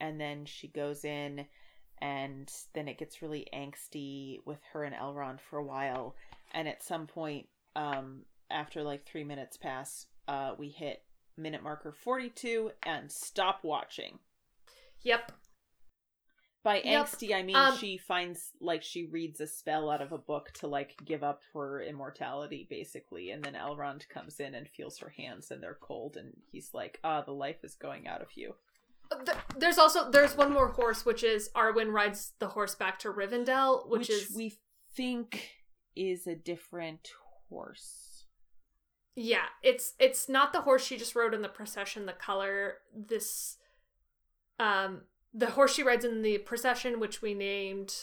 And 0.00 0.20
then 0.20 0.46
she 0.46 0.66
goes 0.66 1.04
in, 1.04 1.46
and 1.98 2.52
then 2.74 2.88
it 2.88 2.98
gets 2.98 3.22
really 3.22 3.46
angsty 3.54 4.38
with 4.44 4.60
her 4.72 4.84
and 4.84 4.94
Elrond 4.94 5.40
for 5.40 5.58
a 5.58 5.64
while. 5.64 6.14
And 6.52 6.68
at 6.68 6.82
some 6.82 7.06
point, 7.06 7.46
um, 7.74 8.22
after 8.50 8.82
like 8.82 9.04
three 9.04 9.24
minutes 9.24 9.56
pass, 9.56 10.06
uh, 10.28 10.54
we 10.58 10.68
hit 10.68 11.02
minute 11.36 11.62
marker 11.62 11.92
42 11.92 12.70
and 12.84 13.10
stop 13.10 13.60
watching. 13.62 14.18
Yep. 15.02 15.32
By 16.62 16.80
Yep. 16.84 17.06
angsty, 17.06 17.32
I 17.32 17.42
mean 17.42 17.54
Um, 17.54 17.76
she 17.76 17.96
finds 17.96 18.52
like 18.60 18.82
she 18.82 19.04
reads 19.04 19.40
a 19.40 19.46
spell 19.46 19.88
out 19.88 20.02
of 20.02 20.10
a 20.10 20.18
book 20.18 20.50
to 20.54 20.66
like 20.66 20.96
give 21.04 21.22
up 21.22 21.42
her 21.52 21.80
immortality, 21.80 22.66
basically, 22.68 23.30
and 23.30 23.44
then 23.44 23.54
Elrond 23.54 24.08
comes 24.08 24.40
in 24.40 24.54
and 24.54 24.68
feels 24.68 24.98
her 24.98 25.10
hands 25.10 25.52
and 25.52 25.62
they're 25.62 25.78
cold, 25.80 26.16
and 26.16 26.36
he's 26.50 26.74
like, 26.74 26.98
"Ah, 27.04 27.20
the 27.22 27.32
life 27.32 27.62
is 27.62 27.76
going 27.76 28.08
out 28.08 28.20
of 28.20 28.36
you." 28.36 28.56
Th- 29.24 29.38
There's 29.56 29.78
also 29.78 30.10
there's 30.10 30.36
one 30.36 30.52
more 30.52 30.68
horse, 30.68 31.04
which 31.04 31.22
is 31.22 31.48
Arwen 31.54 31.92
rides 31.92 32.32
the 32.38 32.48
horse 32.48 32.74
back 32.74 32.98
to 33.00 33.12
Rivendell, 33.12 33.88
which, 33.88 34.10
is 34.10 34.32
we 34.34 34.54
think 34.94 35.50
is 35.94 36.26
a 36.26 36.34
different 36.34 37.08
horse. 37.48 38.24
yeah, 39.14 39.46
it's 39.62 39.94
it's 39.98 40.28
not 40.28 40.52
the 40.52 40.60
horse 40.62 40.84
she 40.84 40.96
just 40.96 41.14
rode 41.14 41.34
in 41.34 41.42
the 41.42 41.48
procession. 41.48 42.06
The 42.06 42.12
color 42.12 42.74
this, 42.94 43.56
um, 44.58 45.02
the 45.32 45.50
horse 45.50 45.74
she 45.74 45.82
rides 45.82 46.04
in 46.04 46.22
the 46.22 46.38
procession, 46.38 47.00
which 47.00 47.22
we 47.22 47.32
named, 47.34 47.94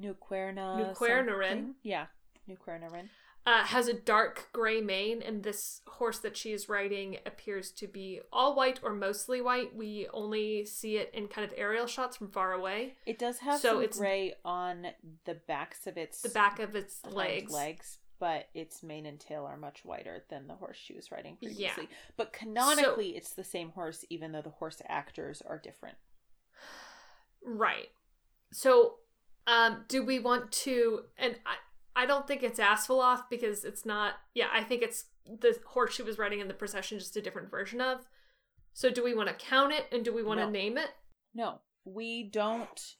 Nuquerna. 0.00 0.94
Nuquernarin. 0.94 1.72
Yeah, 1.82 2.06
Nuquernarin. 2.48 3.08
Uh, 3.44 3.64
has 3.64 3.88
a 3.88 3.92
dark 3.94 4.48
gray 4.52 4.80
mane, 4.80 5.20
and 5.22 5.42
this 5.42 5.80
horse 5.86 6.18
that 6.20 6.36
she 6.36 6.52
is 6.52 6.68
riding 6.68 7.18
appears 7.26 7.70
to 7.72 7.86
be 7.88 8.20
all 8.32 8.54
white 8.54 8.78
or 8.82 8.92
mostly 8.94 9.40
white. 9.40 9.74
We 9.74 10.06
only 10.12 10.64
see 10.64 10.96
it 10.96 11.10
in 11.12 11.26
kind 11.28 11.44
of 11.44 11.52
aerial 11.56 11.86
shots 11.86 12.16
from 12.16 12.30
far 12.30 12.52
away. 12.52 12.94
It 13.06 13.18
does 13.18 13.38
have 13.40 13.60
So 13.60 13.74
some 13.74 13.82
it's- 13.82 13.98
gray 13.98 14.34
on 14.44 14.88
the 15.24 15.34
backs 15.34 15.86
of 15.86 15.96
its 15.96 16.22
The 16.22 16.28
back 16.28 16.58
of 16.60 16.76
its 16.76 17.04
legs. 17.04 17.52
legs, 17.52 17.98
but 18.20 18.48
its 18.54 18.84
mane 18.84 19.06
and 19.06 19.18
tail 19.18 19.44
are 19.44 19.56
much 19.56 19.84
whiter 19.84 20.24
than 20.30 20.46
the 20.46 20.54
horse 20.54 20.76
she 20.76 20.94
was 20.94 21.10
riding 21.10 21.36
Yeah. 21.40 21.48
previously. 21.74 21.88
But 22.16 22.32
canonically, 22.32 23.16
it's 23.16 23.32
the 23.34 23.42
same 23.42 23.70
horse, 23.70 24.04
even 24.08 24.30
though 24.30 24.42
the 24.42 24.50
horse 24.50 24.80
actors 24.86 25.42
are 25.42 25.58
different. 25.58 25.98
Right. 27.44 27.88
So, 28.52 28.98
um, 29.48 29.84
do 29.88 30.04
we 30.04 30.20
want 30.20 30.52
to? 30.52 31.06
And 31.18 31.34
I, 31.44 31.56
I 31.94 32.06
don't 32.06 32.26
think 32.26 32.42
it's 32.42 32.58
Asfaloth 32.60 33.24
because 33.30 33.64
it's 33.64 33.84
not. 33.84 34.14
Yeah, 34.34 34.48
I 34.52 34.64
think 34.64 34.82
it's 34.82 35.04
the 35.26 35.56
horse 35.66 35.94
she 35.94 36.02
was 36.02 36.18
riding 36.18 36.40
in 36.40 36.48
the 36.48 36.54
procession, 36.54 36.98
just 36.98 37.16
a 37.16 37.22
different 37.22 37.50
version 37.50 37.80
of. 37.80 38.08
So, 38.72 38.90
do 38.90 39.04
we 39.04 39.14
want 39.14 39.28
to 39.28 39.34
count 39.34 39.72
it 39.72 39.86
and 39.92 40.04
do 40.04 40.12
we 40.14 40.22
want 40.22 40.40
to 40.40 40.46
No. 40.46 40.50
name 40.50 40.78
it? 40.78 40.90
No, 41.34 41.60
we 41.84 42.24
don't 42.24 42.96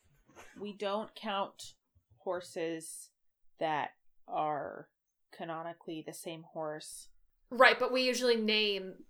we 0.59 0.73
don't 0.73 1.15
count 1.15 1.75
horses 2.19 3.11
that 3.59 3.91
are 4.29 4.89
canonically 5.37 6.03
the 6.07 6.13
same 6.15 6.43
horse. 6.43 7.09
Right, 7.51 7.79
but 7.79 7.93
we 7.93 8.03
usually 8.03 8.37
name 8.37 9.05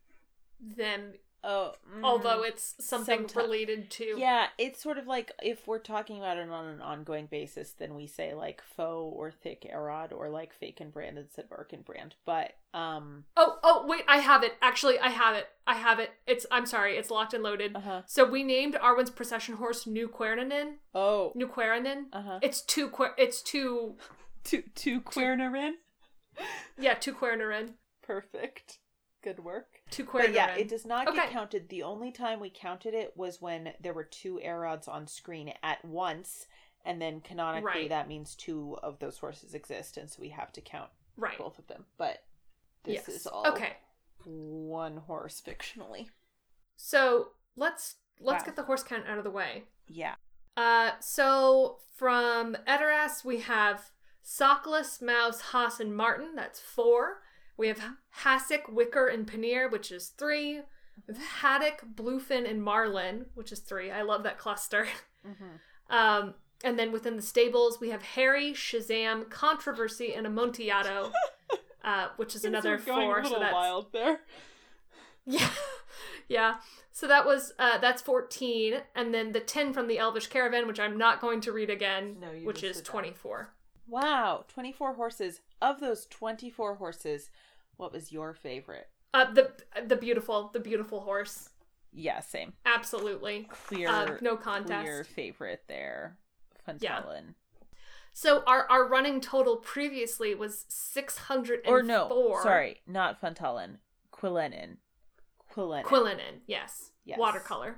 them 0.61 1.15
Oh, 1.45 1.73
although 2.05 2.43
it's 2.43 2.77
something 2.79 3.25
Someti- 3.25 3.35
related 3.37 3.91
to 3.93 4.15
yeah, 4.17 4.47
it's 4.59 4.81
sort 4.81 4.97
of 4.97 5.07
like 5.09 5.33
if 5.43 5.67
we're 5.67 5.81
talking 5.81 6.19
about 6.19 6.37
it 6.37 6.49
on 6.49 6.67
an 6.67 6.81
ongoing 6.81 7.27
basis, 7.27 7.73
then 7.73 7.95
we 7.97 8.07
say 8.07 8.33
like 8.35 8.63
faux 8.77 9.17
or 9.17 9.33
thick 9.33 9.67
Erod 9.75 10.13
or 10.13 10.31
like 10.31 10.53
fake 10.55 10.81
and 10.81 10.93
brand 10.93 11.19
instead 11.19 11.47
of 11.47 11.53
Ark 11.53 11.73
and 11.73 11.85
brand. 11.85 12.15
But 12.25 12.53
um, 12.73 13.25
Oh, 13.37 13.59
oh, 13.65 13.85
wait, 13.89 14.05
I 14.07 14.19
have 14.19 14.45
it. 14.45 14.53
Actually, 14.63 14.99
I 15.01 15.09
have 15.09 15.35
it. 15.35 15.47
I 15.67 15.75
have 15.75 15.99
it. 15.99 16.11
It's 16.29 16.47
I'm 16.53 16.65
sorry, 16.67 16.97
it's 16.97 17.11
locked 17.11 17.35
and 17.35 17.43
loaded. 17.43 17.75
uh 17.75 17.81
huh. 17.81 18.03
So 18.07 18.25
we 18.25 18.45
named 18.45 18.75
Arwen's 18.75 19.11
procession 19.11 19.57
horse 19.57 19.87
New 19.87 20.09
Quernanin. 20.09 20.75
Oh, 20.95 21.33
New 21.35 21.49
Quernanin. 21.49 22.05
uh 22.13 22.23
huh. 22.23 22.39
It's 22.43 22.63
two 22.63 22.89
Quer- 22.89 23.15
it's 23.19 23.43
two 23.53 23.97
Two 24.45 24.63
two 24.75 25.01
Quernerin. 25.01 25.73
yeah, 26.79 26.95
two 26.95 27.13
Quernarin. 27.15 27.75
Perfect. 28.03 28.79
Good 29.23 29.45
work. 29.45 29.81
Two 29.91 30.05
But 30.05 30.13
Quernarin. 30.31 30.35
yeah, 30.35 30.55
it 30.57 30.69
does 30.69 30.85
not 30.85 31.07
get 31.15 31.31
counted. 31.31 31.69
The 31.69 31.83
only 31.85 32.11
time 32.11 32.41
we 32.41 32.51
counted 32.51 32.93
it 32.95 33.17
was 33.17 33.41
when 33.41 33.73
there 33.81 33.95
were 33.95 34.05
two 34.05 34.41
Erods 34.45 34.89
on 34.89 35.07
screen 35.07 35.53
at 35.63 35.85
once, 35.85 36.47
and 36.85 37.01
then 37.01 37.21
canonically 37.21 37.65
Right. 37.83 37.89
that 37.89 38.09
means 38.09 38.35
two 38.35 38.77
of 38.83 38.99
those 38.99 39.19
horses 39.19 39.55
exist, 39.55 39.97
and 39.97 40.11
so 40.11 40.21
we 40.21 40.31
have 40.31 40.53
to 40.55 40.61
count 40.61 40.91
right. 41.17 41.39
both 41.39 41.59
of 41.59 41.67
them. 41.69 41.87
But 41.99 42.25
this 42.83 42.95
yes. 42.95 43.09
is 43.09 43.27
all 43.29 43.47
Okay. 43.47 43.77
one 44.25 44.97
horse 44.99 45.41
fictionally. 45.41 46.11
So, 46.77 47.33
let's 47.57 47.97
let's 48.19 48.43
Wow. 48.43 48.47
get 48.47 48.57
the 48.57 48.65
horse 48.65 48.83
count 48.83 49.07
out 49.07 49.19
of 49.19 49.25
the 49.25 49.31
way. 49.31 49.65
Yeah. 49.87 50.17
Uh, 50.57 50.93
so 51.01 51.79
from 51.95 52.57
Edoras, 52.67 53.25
we 53.25 53.41
have 53.41 53.91
Sockless, 54.25 55.01
Mouse, 55.01 55.41
Haas, 55.41 55.81
and 55.81 55.97
Martin. 55.97 56.35
That's 56.35 56.61
four. 56.61 57.23
We 57.57 57.69
have 57.69 57.83
Hassock, 58.23 58.69
Wicker, 58.73 59.07
and 59.07 59.27
Paneer, 59.27 59.71
which 59.71 59.91
is 59.93 60.09
three. 60.09 60.61
With 61.07 61.19
Haddock, 61.19 61.85
Bluefin, 61.95 62.49
and 62.49 62.63
Marlin, 62.63 63.27
which 63.35 63.51
is 63.51 63.61
three. 63.61 63.91
I 63.91 64.03
love 64.03 64.23
that 64.25 64.39
cluster. 64.39 64.87
Mm-hmm. 65.25 65.95
Um, 65.97 66.35
and 66.65 66.77
then 66.77 66.91
within 66.91 67.15
the 67.15 67.23
stables, 67.23 67.81
we 67.81 67.91
have 67.91 68.03
Harry, 68.03 68.53
Shazam, 68.53 69.31
Controversy, 69.31 70.15
and 70.15 70.27
Amontillado, 70.27 71.13
uh, 71.85 72.09
which 72.17 72.35
is 72.35 72.45
another 72.45 72.77
four. 72.79 73.25
so 73.25 73.39
that's 73.39 73.53
wild 73.53 73.93
there. 73.93 74.21
yeah, 75.27 75.51
yeah. 76.29 76.55
So 76.91 77.07
that 77.07 77.25
was 77.25 77.53
uh, 77.59 77.79
that's 77.79 78.03
fourteen, 78.03 78.81
and 78.97 79.15
then 79.15 79.31
the 79.31 79.39
ten 79.41 79.73
from 79.73 79.87
the 79.87 79.99
Elvish 79.99 80.27
Caravan, 80.27 80.67
which 80.67 80.81
I'm 80.81 80.99
not 80.99 81.21
going 81.21 81.41
to 81.43 81.53
read 81.53 81.71
again, 81.71 82.17
No, 82.21 82.29
which 82.43 82.65
is 82.65 82.83
twenty-four. 82.83 83.51
Wow, 83.87 84.45
twenty-four 84.49 84.95
horses. 84.95 85.41
Of 85.63 85.81
those 85.81 86.07
twenty-four 86.07 86.75
horses, 86.75 87.31
what 87.77 87.93
was 87.93 88.11
your 88.13 88.35
favorite? 88.35 88.89
Uh, 89.15 89.33
the 89.33 89.53
the 89.87 89.97
beautiful, 89.97 90.51
the 90.53 90.61
beautiful 90.61 91.01
horse. 91.01 91.49
Yeah, 91.93 92.21
same. 92.21 92.53
Absolutely, 92.67 93.47
Clear, 93.51 93.89
uh, 93.89 94.17
no 94.21 94.37
contest. 94.37 94.83
clear 94.83 95.05
favorite 95.05 95.63
there. 95.69 96.17
Yeah. 96.81 97.03
So 98.13 98.43
our 98.47 98.67
our 98.71 98.89
running 98.89 99.21
total 99.21 99.57
previously 99.57 100.35
was 100.35 100.65
six 100.69 101.17
hundred 101.17 101.61
and 101.65 101.69
Or 101.73 101.83
no, 101.83 102.39
sorry, 102.43 102.81
not 102.87 103.21
Funtalin. 103.21 103.77
Quillenin. 104.13 104.77
Quillenin. 105.55 105.85
Quillinen. 105.85 106.41
Yes. 106.47 106.91
Yes. 107.05 107.19
Watercolor. 107.19 107.77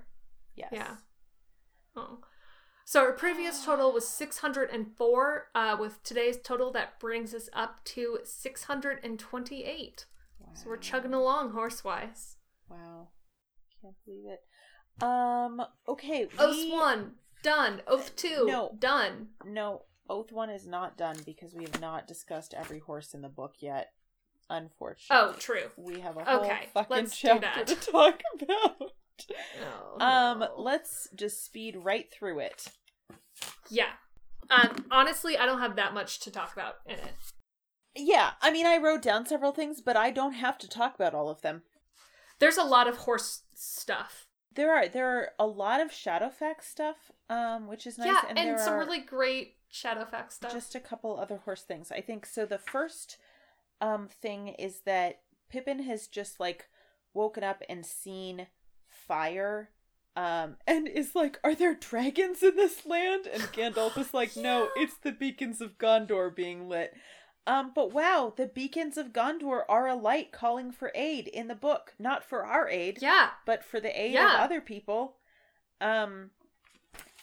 Yes. 0.56 0.70
Yeah. 0.73 0.97
Oh. 1.97 2.19
So 2.86 3.01
our 3.01 3.12
previous 3.12 3.65
total 3.65 3.93
was 3.93 4.06
604. 4.06 5.48
Uh, 5.55 5.77
with 5.81 6.02
today's 6.02 6.36
total, 6.43 6.70
that 6.73 7.01
brings 7.01 7.32
us 7.35 7.48
up 7.52 7.82
to 7.85 8.19
628. 8.24 10.06
Wow. 10.39 10.48
So 10.55 10.69
we're 10.69 10.77
chugging 10.77 11.15
along 11.15 11.52
horsewise. 11.52 12.36
Wow. 12.69 13.09
Can't 13.81 13.94
believe 14.05 14.24
it. 14.27 15.02
Um, 15.02 15.62
okay. 15.89 16.28
Oath 16.39 16.70
one, 16.73 17.12
done. 17.43 17.81
Oath 17.86 18.15
two, 18.16 18.44
No. 18.47 18.77
done. 18.78 19.28
No, 19.44 19.82
Oath 20.09 20.31
one 20.31 20.51
is 20.51 20.66
not 20.66 20.97
done 20.97 21.16
because 21.27 21.55
we 21.55 21.65
have 21.65 21.81
not 21.81 22.06
discussed 22.06 22.55
every 22.55 22.78
horse 22.81 23.15
in 23.15 23.23
the 23.23 23.28
book 23.28 23.55
yet. 23.61 23.93
Unfortunately. 24.51 25.16
Oh, 25.35 25.35
true. 25.39 25.70
We 25.77 26.01
have 26.01 26.16
a 26.19 26.24
whole 26.24 26.40
Okay, 26.44 26.69
fucking 26.74 27.09
chapter 27.11 27.65
to 27.65 27.74
talk 27.77 28.20
about. 28.43 28.93
Oh, 29.61 30.01
Um, 30.05 30.39
no. 30.41 30.55
let's 30.57 31.09
just 31.15 31.45
speed 31.45 31.77
right 31.77 32.11
through 32.12 32.41
it. 32.41 32.66
yeah. 33.70 33.93
Um, 34.51 34.85
honestly, 34.91 35.39
I 35.39 35.47
don't 35.47 35.61
have 35.61 35.77
that 35.77 35.95
much 35.95 36.20
to 36.20 36.31
talk 36.31 36.53
about 36.53 36.77
in 36.86 36.97
it. 36.97 37.15
Yeah, 37.97 38.32
I 38.43 38.51
mean, 38.51 38.66
I 38.66 38.77
wrote 38.77 39.03
down 39.03 39.24
several 39.24 39.53
things, 39.53 39.81
but 39.81 39.97
I 39.97 40.11
don't 40.11 40.35
have 40.35 40.59
to 40.59 40.69
talk 40.69 40.95
about 40.95 41.15
all 41.15 41.28
of 41.31 41.43
them. 41.43 41.62
There's 42.41 42.57
a 42.59 42.65
lot 42.65 42.89
of 42.89 42.99
horse 42.99 43.43
stuff. 43.55 44.27
There 44.55 44.73
are 44.77 44.89
there 44.89 45.19
are 45.19 45.28
a 45.39 45.47
lot 45.47 45.81
of 45.81 45.91
Shadowfax 45.91 46.62
stuff, 46.65 47.11
um, 47.28 47.66
which 47.66 47.86
is 47.86 47.99
nice, 47.99 48.09
yeah, 48.09 48.23
and, 48.28 48.39
and, 48.39 48.61
some 48.61 48.77
really 48.77 49.01
great 49.01 49.57
Shadowfax 49.73 50.32
stuff. 50.32 50.53
just 50.53 50.74
a 50.74 50.81
couple 50.81 51.19
other 51.19 51.39
horse 51.39 51.62
things. 51.62 51.91
I 51.91 52.01
think 52.01 52.27
so. 52.27 52.47
The 52.47 52.59
first 52.59 53.16
um 53.81 54.09
thing 54.09 54.49
is 54.49 54.81
that 54.86 55.20
Pippin 55.49 55.82
has 55.85 56.07
just 56.07 56.39
like 56.39 56.69
woken 57.12 57.43
up 57.43 57.62
and 57.69 57.85
seen 57.86 58.49
fire, 59.06 59.70
um, 60.16 60.56
and 60.66 60.86
is 60.89 61.14
like, 61.14 61.39
"Are 61.44 61.55
there 61.55 61.74
dragons 61.74 62.43
in 62.43 62.56
this 62.56 62.86
land?" 62.86 63.26
And 63.26 63.43
Gandalf 63.44 63.97
is 63.98 64.14
like, 64.14 64.36
"No, 64.36 64.68
it's 64.76 64.97
the 64.97 65.12
beacons 65.12 65.60
of 65.60 65.78
Gondor 65.78 66.35
being 66.35 66.68
lit." 66.68 66.94
Um, 67.47 67.72
but 67.74 67.93
wow, 67.93 68.32
the 68.35 68.47
beacons 68.47 68.97
of 68.97 69.12
Gondor 69.12 69.64
are 69.68 69.86
a 69.86 69.94
light 69.94 70.32
calling 70.32 70.72
for 70.72 70.90
aid 70.94 71.28
in 71.28 71.48
the 71.48 71.55
book, 71.55 71.94
not 71.98 72.24
for 72.24 72.44
our 72.47 72.68
aid 72.68 72.98
yeah. 73.02 73.31
but 73.44 73.62
for 73.62 73.81
the 73.81 74.01
aid 74.01 74.12
Yeah. 74.12 74.36
of 74.36 74.40
other 74.40 74.62
people. 74.62 75.16
Um, 75.78 76.31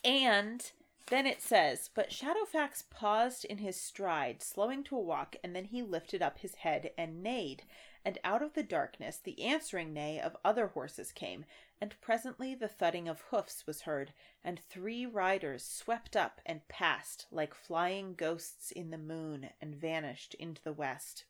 and 0.03 0.71
then 1.07 1.25
it 1.25 1.41
says, 1.41 1.89
but 1.93 2.11
Shadowfax 2.11 2.83
paused 2.91 3.45
in 3.45 3.57
his 3.57 3.79
stride, 3.79 4.41
slowing 4.43 4.83
to 4.85 4.95
a 4.95 5.01
walk, 5.01 5.35
and 5.43 5.55
then 5.55 5.65
he 5.65 5.81
lifted 5.81 6.21
up 6.21 6.39
his 6.39 6.55
head 6.55 6.91
and 6.97 7.23
neighed. 7.23 7.63
And 8.05 8.17
out 8.23 8.41
of 8.41 8.53
the 8.53 8.63
darkness 8.63 9.17
the 9.17 9.41
answering 9.43 9.91
neigh 9.91 10.19
of 10.19 10.37
other 10.45 10.67
horses 10.67 11.11
came, 11.11 11.45
and 11.81 11.95
presently 11.99 12.53
the 12.53 12.67
thudding 12.67 13.07
of 13.09 13.21
hoofs 13.31 13.65
was 13.65 13.81
heard, 13.81 14.13
and 14.43 14.59
three 14.59 15.05
riders 15.05 15.65
swept 15.65 16.15
up 16.15 16.39
and 16.45 16.67
passed 16.67 17.25
like 17.31 17.53
flying 17.55 18.13
ghosts 18.13 18.71
in 18.71 18.91
the 18.91 18.97
moon, 18.97 19.49
and 19.59 19.75
vanished 19.75 20.35
into 20.35 20.61
the 20.63 20.71
west. 20.73 21.25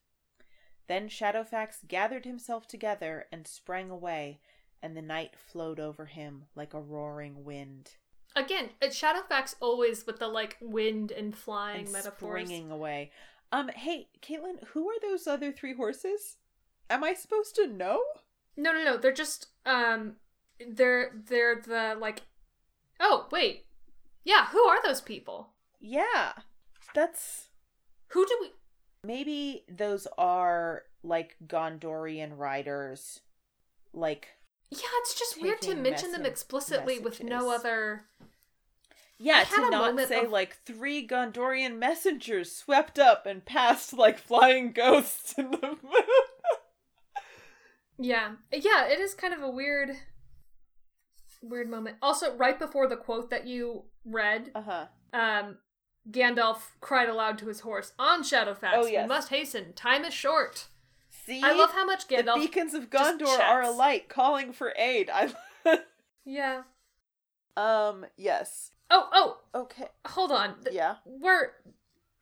Then 0.87 1.07
Shadowfax 1.07 1.87
gathered 1.87 2.25
himself 2.25 2.67
together 2.67 3.25
and 3.31 3.47
sprang 3.47 3.89
away, 3.89 4.41
and 4.83 4.97
the 4.97 5.01
night 5.01 5.35
flowed 5.37 5.79
over 5.79 6.05
him 6.07 6.43
like 6.55 6.73
a 6.73 6.81
roaring 6.81 7.45
wind. 7.45 7.91
Again, 8.35 8.69
it's 8.81 8.99
Shadowfax 8.99 9.55
always 9.61 10.05
with 10.05 10.19
the 10.19 10.27
like 10.27 10.57
wind 10.61 11.11
and 11.11 11.35
flying 11.35 11.85
And 11.85 11.91
metaphors. 11.93 12.17
springing 12.19 12.71
away. 12.71 13.11
Um, 13.51 13.69
hey, 13.69 14.07
Caitlin, 14.21 14.63
who 14.67 14.87
are 14.89 14.99
those 15.01 15.27
other 15.27 15.51
three 15.51 15.75
horses? 15.75 16.37
Am 16.89 17.03
I 17.03 17.13
supposed 17.13 17.55
to 17.55 17.67
know? 17.67 18.01
No, 18.57 18.73
no, 18.73 18.83
no. 18.83 18.97
They're 18.97 19.11
just 19.11 19.47
um, 19.65 20.15
they're 20.69 21.11
they're 21.27 21.61
the 21.61 21.95
like. 21.99 22.21
Oh 22.99 23.27
wait, 23.31 23.65
yeah. 24.23 24.47
Who 24.47 24.61
are 24.63 24.81
those 24.83 25.01
people? 25.01 25.49
Yeah, 25.79 26.33
that's 26.93 27.47
Who 28.09 28.25
do 28.25 28.37
we? 28.41 28.51
maybe 29.03 29.63
those 29.67 30.07
are 30.17 30.83
like 31.03 31.35
Gondorian 31.47 32.37
riders, 32.37 33.21
like 33.93 34.27
Yeah, 34.69 34.79
it's 34.99 35.15
just 35.17 35.41
weird 35.41 35.61
to 35.63 35.75
mention 35.75 36.11
them 36.11 36.25
explicitly 36.25 36.99
with 36.99 37.23
no 37.23 37.51
other. 37.51 38.03
Yeah, 39.17 39.43
to 39.43 39.69
not 39.69 39.99
say 40.07 40.25
of- 40.25 40.31
like 40.31 40.57
three 40.65 41.07
Gondorian 41.07 41.77
messengers 41.77 42.51
swept 42.55 42.97
up 42.99 43.25
and 43.25 43.43
passed 43.45 43.93
like 43.93 44.17
flying 44.19 44.71
ghosts 44.71 45.33
in 45.37 45.51
the 45.51 45.57
moon. 45.83 46.03
Yeah, 47.99 48.31
yeah. 48.51 48.85
It 48.87 48.99
is 48.99 49.13
kind 49.13 49.33
of 49.33 49.41
a 49.43 49.49
weird, 49.49 49.91
weird 51.41 51.69
moment. 51.69 51.97
Also, 52.01 52.35
right 52.35 52.57
before 52.57 52.87
the 52.87 52.97
quote 52.97 53.29
that 53.29 53.47
you 53.47 53.83
read, 54.05 54.51
uh 54.55 54.61
huh. 54.61 54.85
um, 55.13 55.57
Gandalf 56.09 56.57
cried 56.79 57.09
aloud 57.09 57.37
to 57.39 57.47
his 57.47 57.61
horse, 57.61 57.93
"On 57.99 58.23
Shadowfax, 58.23 58.71
Oh, 58.73 58.85
we 58.85 58.97
must 59.05 59.29
hasten. 59.29 59.73
Time 59.73 60.03
is 60.05 60.13
short." 60.13 60.67
See, 61.25 61.41
I 61.43 61.53
love 61.53 61.71
how 61.71 61.85
much 61.85 62.07
Gandalf. 62.07 62.35
the 62.35 62.39
beacons 62.41 62.73
of 62.73 62.89
Gondor 62.89 63.39
are 63.39 63.61
alight, 63.61 64.09
calling 64.09 64.51
for 64.53 64.73
aid. 64.77 65.09
I. 65.13 65.31
yeah. 66.25 66.63
um. 67.57 68.05
Yes. 68.17 68.71
Oh, 68.89 69.07
oh, 69.13 69.37
Okay. 69.61 69.87
hold 70.07 70.31
on. 70.31 70.55
Th- 70.63 70.75
Yeah. 70.75 70.95
We're. 71.05 71.51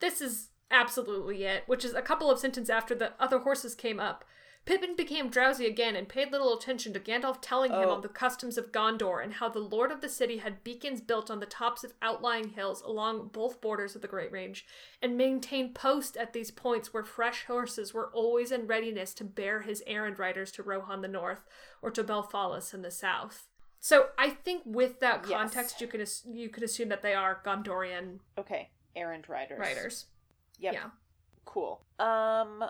This 0.02 0.22
is 0.22 0.50
absolutely 0.72 1.44
it. 1.46 1.64
Which 1.68 1.84
is 1.86 1.94
a 1.94 2.02
couple 2.02 2.30
of 2.30 2.40
sentences 2.40 2.70
after 2.70 2.94
the 2.94 3.14
other 3.20 3.40
horses 3.40 3.74
came 3.76 4.00
up. 4.00 4.24
Pippin 4.66 4.96
became 4.96 5.30
drowsy 5.30 5.66
again 5.66 5.96
and 5.96 6.08
paid 6.08 6.32
little 6.32 6.56
attention 6.56 6.94
to 6.94 7.00
Gandalf 7.00 7.40
telling 7.42 7.72
him 7.72 7.90
Oh. 7.90 7.94
on 7.94 8.02
the 8.02 8.08
customs 8.10 8.56
of 8.58 8.72
Gondor 8.72 9.24
and 9.24 9.34
how 9.34 9.50
the 9.50 9.60
lord 9.60 9.92
of 9.92 10.02
the 10.02 10.10
city 10.10 10.38
had 10.38 10.64
beacons 10.64 11.02
built 11.02 11.32
on 11.32 11.40
the 11.40 11.48
tops 11.48 11.84
of 11.84 11.94
outlying 12.04 12.50
hills 12.50 12.82
along 12.84 13.30
both 13.30 13.62
borders 13.62 13.96
of 13.96 14.04
the 14.04 14.08
Great 14.08 14.32
Range 14.32 14.64
and 15.02 15.18
maintained 15.18 15.74
posts 15.74 16.16
at 16.16 16.34
these 16.34 16.52
points 16.52 16.94
where 16.94 17.04
fresh 17.04 17.46
horses 17.46 17.94
were 17.96 18.12
always 18.14 18.52
in 18.52 18.68
readiness 18.68 19.14
to 19.16 19.24
bear 19.24 19.62
his 19.62 19.82
errand 19.88 20.20
riders 20.20 20.52
to 20.52 20.62
Rohan 20.64 21.02
the 21.02 21.08
north 21.08 21.46
or 21.82 21.90
to 21.90 22.04
Belfalas 22.04 22.72
in 22.74 22.84
the 22.84 22.92
south. 22.92 23.48
So 23.80 24.10
I 24.20 24.30
think 24.30 24.64
with 24.66 25.00
that 25.00 25.26
Yes. 25.28 25.38
context, 25.40 25.82
you 25.82 25.88
can 25.88 26.06
you 26.28 26.50
could 26.50 26.64
assume 26.64 26.90
that 26.90 27.02
they 27.02 27.16
are 27.16 27.42
Gondorian 27.44 28.20
Okay, 28.38 28.70
errand 28.96 29.28
riders. 29.30 29.58
riders. 29.60 30.06
Yep. 30.60 30.74
Yeah. 30.74 30.90
Cool. 31.46 31.82
Um. 31.98 32.66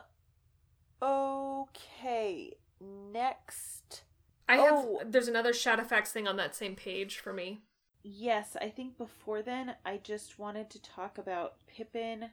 Okay. 1.02 2.54
Next. 2.80 4.04
I 4.48 4.58
have 4.58 4.74
Oh. 4.74 5.02
there's 5.06 5.28
another 5.28 5.54
Shadowfax 5.54 6.08
thing 6.10 6.28
on 6.28 6.38
that 6.38 6.56
same 6.56 6.76
page 6.76 7.20
for 7.20 7.34
me. 7.34 7.62
Yes, 8.02 8.56
I 8.60 8.70
think 8.70 8.98
before 8.98 9.42
then, 9.42 9.76
I 9.86 9.98
just 9.98 10.40
wanted 10.40 10.70
to 10.72 10.82
talk 10.82 11.18
about 11.18 11.66
Pippin 11.68 12.32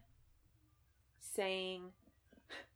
saying. 1.19 1.93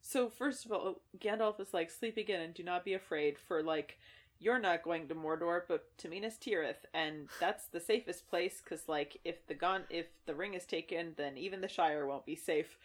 So, 0.03 0.29
first 0.29 0.65
of 0.67 0.73
all, 0.73 1.01
Gandalf 1.19 1.61
is 1.61 1.73
like, 1.73 1.91
sleep 1.91 2.17
again 2.17 2.41
and 2.41 2.53
do 2.53 2.65
not 2.65 2.85
be 2.85 2.95
afraid, 2.95 3.39
for 3.39 3.62
like, 3.62 3.99
you're 4.41 4.59
not 4.59 4.83
going 4.83 5.07
to 5.07 5.15
Mordor, 5.15 5.62
but 5.69 5.97
to 5.99 6.09
Minas 6.09 6.37
Tirith, 6.37 6.85
and 6.93 7.29
that's 7.39 7.67
the 7.67 7.79
safest 7.81 8.29
place, 8.29 8.61
because 8.62 8.89
like, 8.89 9.19
if 9.25 9.47
the 9.47 9.55
gon- 9.55 9.85
if 9.91 10.07
the 10.27 10.35
ring 10.35 10.55
is 10.55 10.67
taken, 10.67 11.15
then 11.17 11.37
even 11.39 11.61
the 11.61 11.69
Shire 11.69 12.07
won't 12.07 12.27
be 12.27 12.35
safe. 12.35 12.77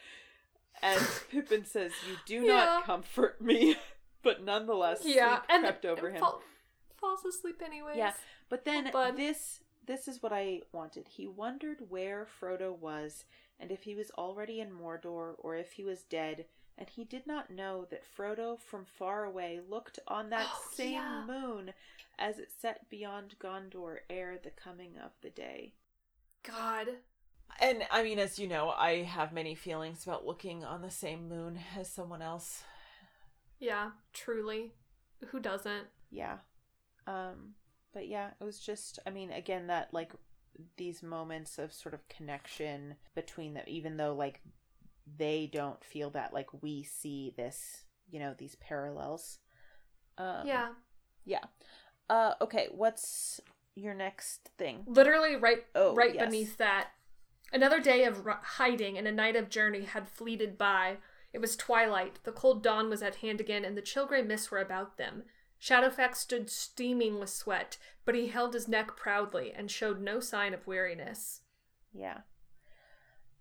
And 0.81 1.01
Pippin 1.29 1.65
says, 1.65 1.91
"You 2.07 2.17
do 2.25 2.45
Yeah. 2.45 2.53
not 2.53 2.83
comfort 2.85 3.41
me," 3.41 3.75
but 4.21 4.43
nonetheless, 4.43 5.01
Yeah, 5.03 5.37
sleep 5.37 5.45
and 5.49 5.63
crept 5.63 5.85
over 5.85 6.09
him. 6.11 6.19
fall- 6.19 6.41
falls 6.95 7.23
asleep 7.25 7.61
anyways. 7.63 7.97
Yeah, 7.97 8.13
but 8.49 8.65
then 8.65 8.89
bud. 8.91 9.17
this 9.17 9.61
this 9.85 10.07
is 10.07 10.21
what 10.23 10.33
I 10.33 10.61
wanted. 10.71 11.07
He 11.09 11.27
wondered 11.27 11.89
where 11.89 12.25
Frodo 12.39 12.75
was 12.77 13.23
and 13.59 13.71
if 13.71 13.83
he 13.83 13.95
was 13.95 14.11
already 14.17 14.59
in 14.59 14.71
Mordor 14.71 15.35
or 15.37 15.55
if 15.55 15.73
he 15.73 15.83
was 15.83 16.01
dead, 16.03 16.45
and 16.77 16.89
he 16.89 17.05
did 17.05 17.25
not 17.27 17.49
know 17.51 17.85
that 17.89 18.03
Frodo 18.05 18.59
from 18.59 18.83
far 18.83 19.23
away 19.23 19.59
looked 19.69 19.99
on 20.07 20.29
that 20.31 20.47
Oh, 20.51 20.61
same 20.73 20.93
yeah. 20.93 21.23
moon 21.25 21.73
as 22.19 22.37
it 22.39 22.49
set 22.51 22.89
beyond 22.89 23.35
Gondor 23.39 23.99
ere 24.09 24.37
the 24.43 24.49
coming 24.49 24.97
of 24.97 25.11
the 25.21 25.29
day. 25.29 25.73
God. 26.43 26.87
And 27.61 27.83
I 27.89 28.03
mean, 28.03 28.19
as 28.19 28.37
you 28.37 28.47
know, 28.47 28.69
I 28.69 29.03
have 29.03 29.31
many 29.31 29.55
feelings 29.55 30.03
about 30.05 30.25
looking 30.25 30.63
on 30.63 30.81
the 30.81 30.91
same 30.91 31.29
moon 31.29 31.59
as 31.77 31.89
someone 31.89 32.21
else. 32.21 32.63
Yeah, 33.59 33.91
truly. 34.13 34.73
Who 35.27 35.39
doesn't? 35.39 35.87
yeah 36.11 36.37
um 37.07 37.55
but 37.93 38.07
yeah 38.07 38.29
it 38.39 38.43
was 38.43 38.59
just 38.59 38.99
i 39.07 39.09
mean 39.09 39.31
again 39.31 39.67
that 39.67 39.91
like 39.91 40.13
these 40.77 41.01
moments 41.03 41.57
of 41.57 41.73
sort 41.73 41.93
of 41.93 42.07
connection 42.07 42.95
between 43.15 43.55
them 43.55 43.63
even 43.67 43.97
though 43.97 44.13
like 44.13 44.39
they 45.17 45.49
don't 45.51 45.83
feel 45.83 46.11
that 46.11 46.31
like 46.31 46.47
we 46.61 46.83
see 46.83 47.33
this 47.35 47.83
you 48.09 48.19
know 48.19 48.33
these 48.37 48.55
parallels 48.55 49.39
um, 50.19 50.45
yeah. 50.45 50.69
yeah 51.25 51.43
uh 52.09 52.33
okay 52.39 52.67
what's 52.71 53.41
your 53.75 53.93
next 53.95 54.51
thing 54.57 54.83
Literally 54.87 55.35
right 55.35 55.65
Oh, 55.75 55.93
right 55.95 56.13
yes. 56.15 56.25
beneath 56.25 56.55
that. 56.57 56.89
Another 57.55 57.79
day 57.79 58.03
of 58.03 58.27
r- 58.27 58.41
hiding 58.43 58.97
and 58.97 59.07
a 59.07 59.13
night 59.13 59.37
of 59.37 59.49
journey 59.49 59.85
had 59.85 60.09
fleeted 60.09 60.57
by. 60.57 60.97
It 61.31 61.39
was 61.39 61.55
twilight, 61.55 62.19
the 62.25 62.33
cold 62.33 62.61
dawn 62.61 62.89
was 62.89 63.01
at 63.01 63.15
hand 63.15 63.39
again, 63.39 63.63
and 63.63 63.77
the 63.77 63.81
chill 63.81 64.05
grey 64.05 64.21
mists 64.21 64.51
were 64.51 64.59
about 64.59 64.97
them. 64.97 65.23
Shadowfax 65.61 66.15
stood 66.17 66.49
steaming 66.49 67.17
with 67.17 67.29
sweat, 67.29 67.77
but 68.03 68.13
he 68.13 68.27
held 68.27 68.53
his 68.53 68.67
neck 68.67 68.97
proudly 68.97 69.53
and 69.55 69.71
showed 69.71 70.01
no 70.01 70.19
sign 70.19 70.53
of 70.53 70.67
weariness. 70.67 71.41
yeah 71.93 72.19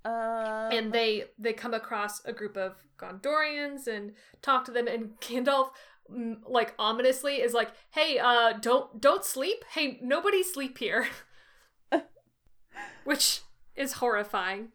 um 0.05 0.71
and 0.71 0.93
they 0.93 1.25
they 1.39 1.53
come 1.53 1.75
across 1.75 2.25
a 2.25 2.33
group 2.33 2.57
of 2.57 2.85
Gondorians 2.99 3.87
and 3.87 4.13
talk 4.43 4.65
to 4.67 4.71
them 4.71 4.87
and 4.87 5.19
Gandalf 5.21 5.71
mm, 6.13 6.37
like 6.47 6.75
ominously 6.79 7.37
is 7.41 7.55
like 7.55 7.71
hey 7.91 8.19
uh 8.19 8.53
don't 8.53 9.01
don't 9.01 9.25
sleep 9.25 9.65
hey 9.73 9.99
nobody 10.03 10.43
sleep 10.43 10.77
here 10.79 11.09
which 13.05 13.41
is 13.77 13.95
horrifying. 13.95 14.69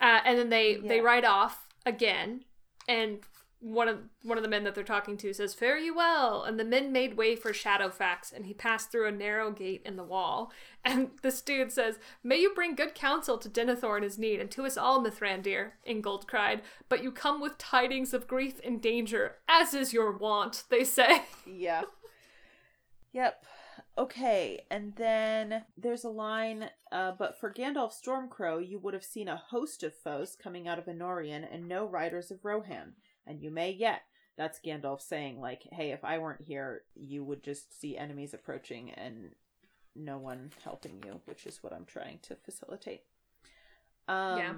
Uh, 0.00 0.20
and 0.24 0.38
then 0.38 0.50
they 0.50 0.76
they 0.76 1.00
ride 1.00 1.24
off 1.24 1.68
again 1.86 2.44
and 2.88 3.20
one 3.60 3.88
of 3.88 3.98
one 4.22 4.36
of 4.36 4.44
the 4.44 4.50
men 4.50 4.64
that 4.64 4.74
they're 4.74 4.84
talking 4.84 5.16
to 5.16 5.32
says 5.32 5.54
fare 5.54 5.78
you 5.78 5.94
well. 5.94 6.44
And 6.44 6.60
the 6.60 6.64
men 6.64 6.92
made 6.92 7.16
way 7.16 7.34
for 7.34 7.52
shadowfax 7.52 8.32
and 8.32 8.46
he 8.46 8.54
passed 8.54 8.92
through 8.92 9.08
a 9.08 9.12
narrow 9.12 9.50
gate 9.50 9.82
in 9.84 9.96
the 9.96 10.04
wall. 10.04 10.52
And 10.86 11.10
this 11.20 11.40
dude 11.40 11.72
says 11.72 11.98
may 12.22 12.36
you 12.36 12.52
bring 12.54 12.76
good 12.76 12.94
counsel 12.94 13.38
to 13.38 13.48
denethor 13.48 13.96
in 13.96 14.04
his 14.04 14.20
need 14.20 14.38
and 14.38 14.48
to 14.52 14.66
us 14.66 14.76
all 14.76 15.02
mithrandir 15.02 15.72
ingold 15.84 16.28
cried. 16.28 16.62
But 16.88 17.02
you 17.02 17.10
come 17.10 17.40
with 17.40 17.58
tidings 17.58 18.14
of 18.14 18.28
grief 18.28 18.60
and 18.62 18.80
danger 18.80 19.36
as 19.48 19.74
is 19.74 19.92
your 19.92 20.12
wont 20.12 20.62
they 20.70 20.84
say. 20.84 21.22
Yeah. 21.44 21.82
Yep. 23.12 23.44
Okay, 23.98 24.66
and 24.70 24.94
then 24.96 25.64
there's 25.78 26.04
a 26.04 26.10
line, 26.10 26.68
uh, 26.92 27.12
but 27.18 27.40
for 27.40 27.50
Gandalf 27.50 27.92
Stormcrow, 27.94 28.66
you 28.66 28.78
would 28.78 28.92
have 28.92 29.04
seen 29.04 29.26
a 29.26 29.42
host 29.48 29.82
of 29.82 29.94
foes 29.94 30.36
coming 30.36 30.68
out 30.68 30.78
of 30.78 30.84
Anorien 30.84 31.46
and 31.50 31.66
no 31.66 31.86
riders 31.86 32.30
of 32.30 32.44
Rohan, 32.44 32.92
and 33.26 33.40
you 33.40 33.50
may 33.50 33.70
yet. 33.70 34.02
That's 34.36 34.60
Gandalf 34.60 35.00
saying, 35.00 35.40
like, 35.40 35.62
hey, 35.72 35.92
if 35.92 36.04
I 36.04 36.18
weren't 36.18 36.42
here, 36.42 36.82
you 36.94 37.24
would 37.24 37.42
just 37.42 37.80
see 37.80 37.96
enemies 37.96 38.34
approaching 38.34 38.90
and 38.90 39.30
no 39.94 40.18
one 40.18 40.50
helping 40.62 41.02
you, 41.02 41.22
which 41.24 41.46
is 41.46 41.62
what 41.62 41.72
I'm 41.72 41.86
trying 41.86 42.18
to 42.24 42.36
facilitate. 42.36 43.04
Um, 44.08 44.38
Yeah. 44.38 44.54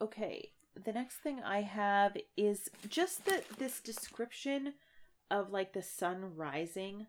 Okay, 0.00 0.52
the 0.84 0.92
next 0.92 1.16
thing 1.16 1.40
I 1.42 1.62
have 1.62 2.16
is 2.36 2.68
just 2.88 3.24
that 3.26 3.48
this 3.58 3.80
description 3.80 4.74
of 5.28 5.50
like 5.50 5.72
the 5.72 5.82
sun 5.82 6.36
rising 6.36 7.06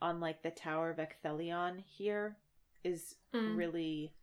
on 0.00 0.20
like 0.20 0.42
the 0.42 0.50
Tower 0.50 0.90
of 0.90 0.98
Ecthelion 0.98 1.78
here 1.84 2.36
is 2.84 3.16
Mm. 3.34 3.56
really 3.56 4.14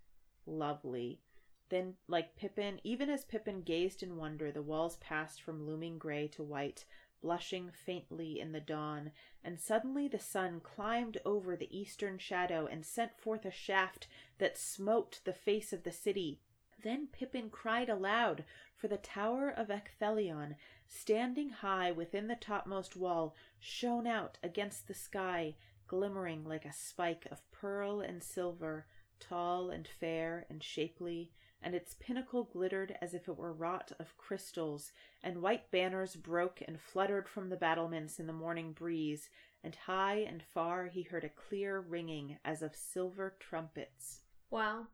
lovely. 0.46 1.22
Then, 1.70 1.96
like 2.08 2.36
Pippin, 2.36 2.80
even 2.84 3.10
as 3.10 3.26
Pippin 3.26 3.62
gazed 3.62 4.04
in 4.04 4.18
wonder, 4.18 4.52
the 4.52 4.62
walls 4.62 4.98
passed 4.98 5.42
from 5.42 5.66
looming 5.66 5.98
gray 5.98 6.28
to 6.30 6.44
white, 6.44 6.86
blushing 7.22 7.72
faintly 7.72 8.40
in 8.40 8.52
the 8.52 8.60
dawn, 8.60 9.12
and 9.44 9.60
suddenly 9.60 10.08
the 10.08 10.20
sun 10.20 10.60
climbed 10.60 11.18
over 11.26 11.56
the 11.56 11.76
eastern 11.76 12.20
shadow 12.20 12.68
and 12.68 12.86
sent 12.86 13.20
forth 13.20 13.46
a 13.46 13.52
shaft 13.52 14.08
that 14.38 14.58
smote 14.58 15.22
the 15.24 15.34
face 15.34 15.74
of 15.74 15.84
the 15.84 15.92
city. 15.92 16.40
Then 16.84 17.08
Pippin 17.08 17.50
cried 17.50 17.90
aloud, 17.90 18.46
for 18.76 18.88
the 18.88 18.98
tower 18.98 19.50
of 19.50 19.70
Ecthelion, 19.70 20.56
standing 20.88 21.50
high 21.50 21.92
within 21.92 22.28
the 22.28 22.36
topmost 22.36 22.96
wall, 22.96 23.36
shone 23.60 24.08
out 24.08 24.38
against 24.44 24.88
the 24.88 24.94
sky, 24.94 25.56
glimmering 25.88 26.44
like 26.44 26.66
a 26.66 26.74
spike 26.74 27.28
of 27.32 27.50
pearl 27.52 28.02
and 28.02 28.24
silver, 28.24 28.86
tall 29.20 29.70
and 29.70 29.88
fair 29.88 30.46
and 30.50 30.64
shapely, 30.64 31.32
and 31.62 31.74
its 31.74 31.96
pinnacle 32.00 32.44
glittered 32.44 32.98
as 33.02 33.14
if 33.14 33.28
it 33.28 33.38
were 33.38 33.54
wrought 33.54 33.92
of 34.00 34.18
crystals, 34.18 34.92
and 35.24 35.42
white 35.42 35.72
banners 35.72 36.16
broke 36.16 36.62
and 36.68 36.80
fluttered 36.80 37.28
from 37.28 37.50
the 37.50 37.56
battlements 37.56 38.20
in 38.20 38.28
the 38.28 38.34
morning 38.34 38.72
breeze, 38.72 39.30
and 39.64 39.76
high 39.88 40.18
and 40.18 40.44
far 40.54 40.88
he 40.88 41.02
heard 41.02 41.24
a 41.24 41.30
clear 41.30 41.80
ringing 41.80 42.38
as 42.46 42.62
of 42.62 42.76
silver 42.76 43.36
trumpets. 43.40 44.22
wow 44.52 44.88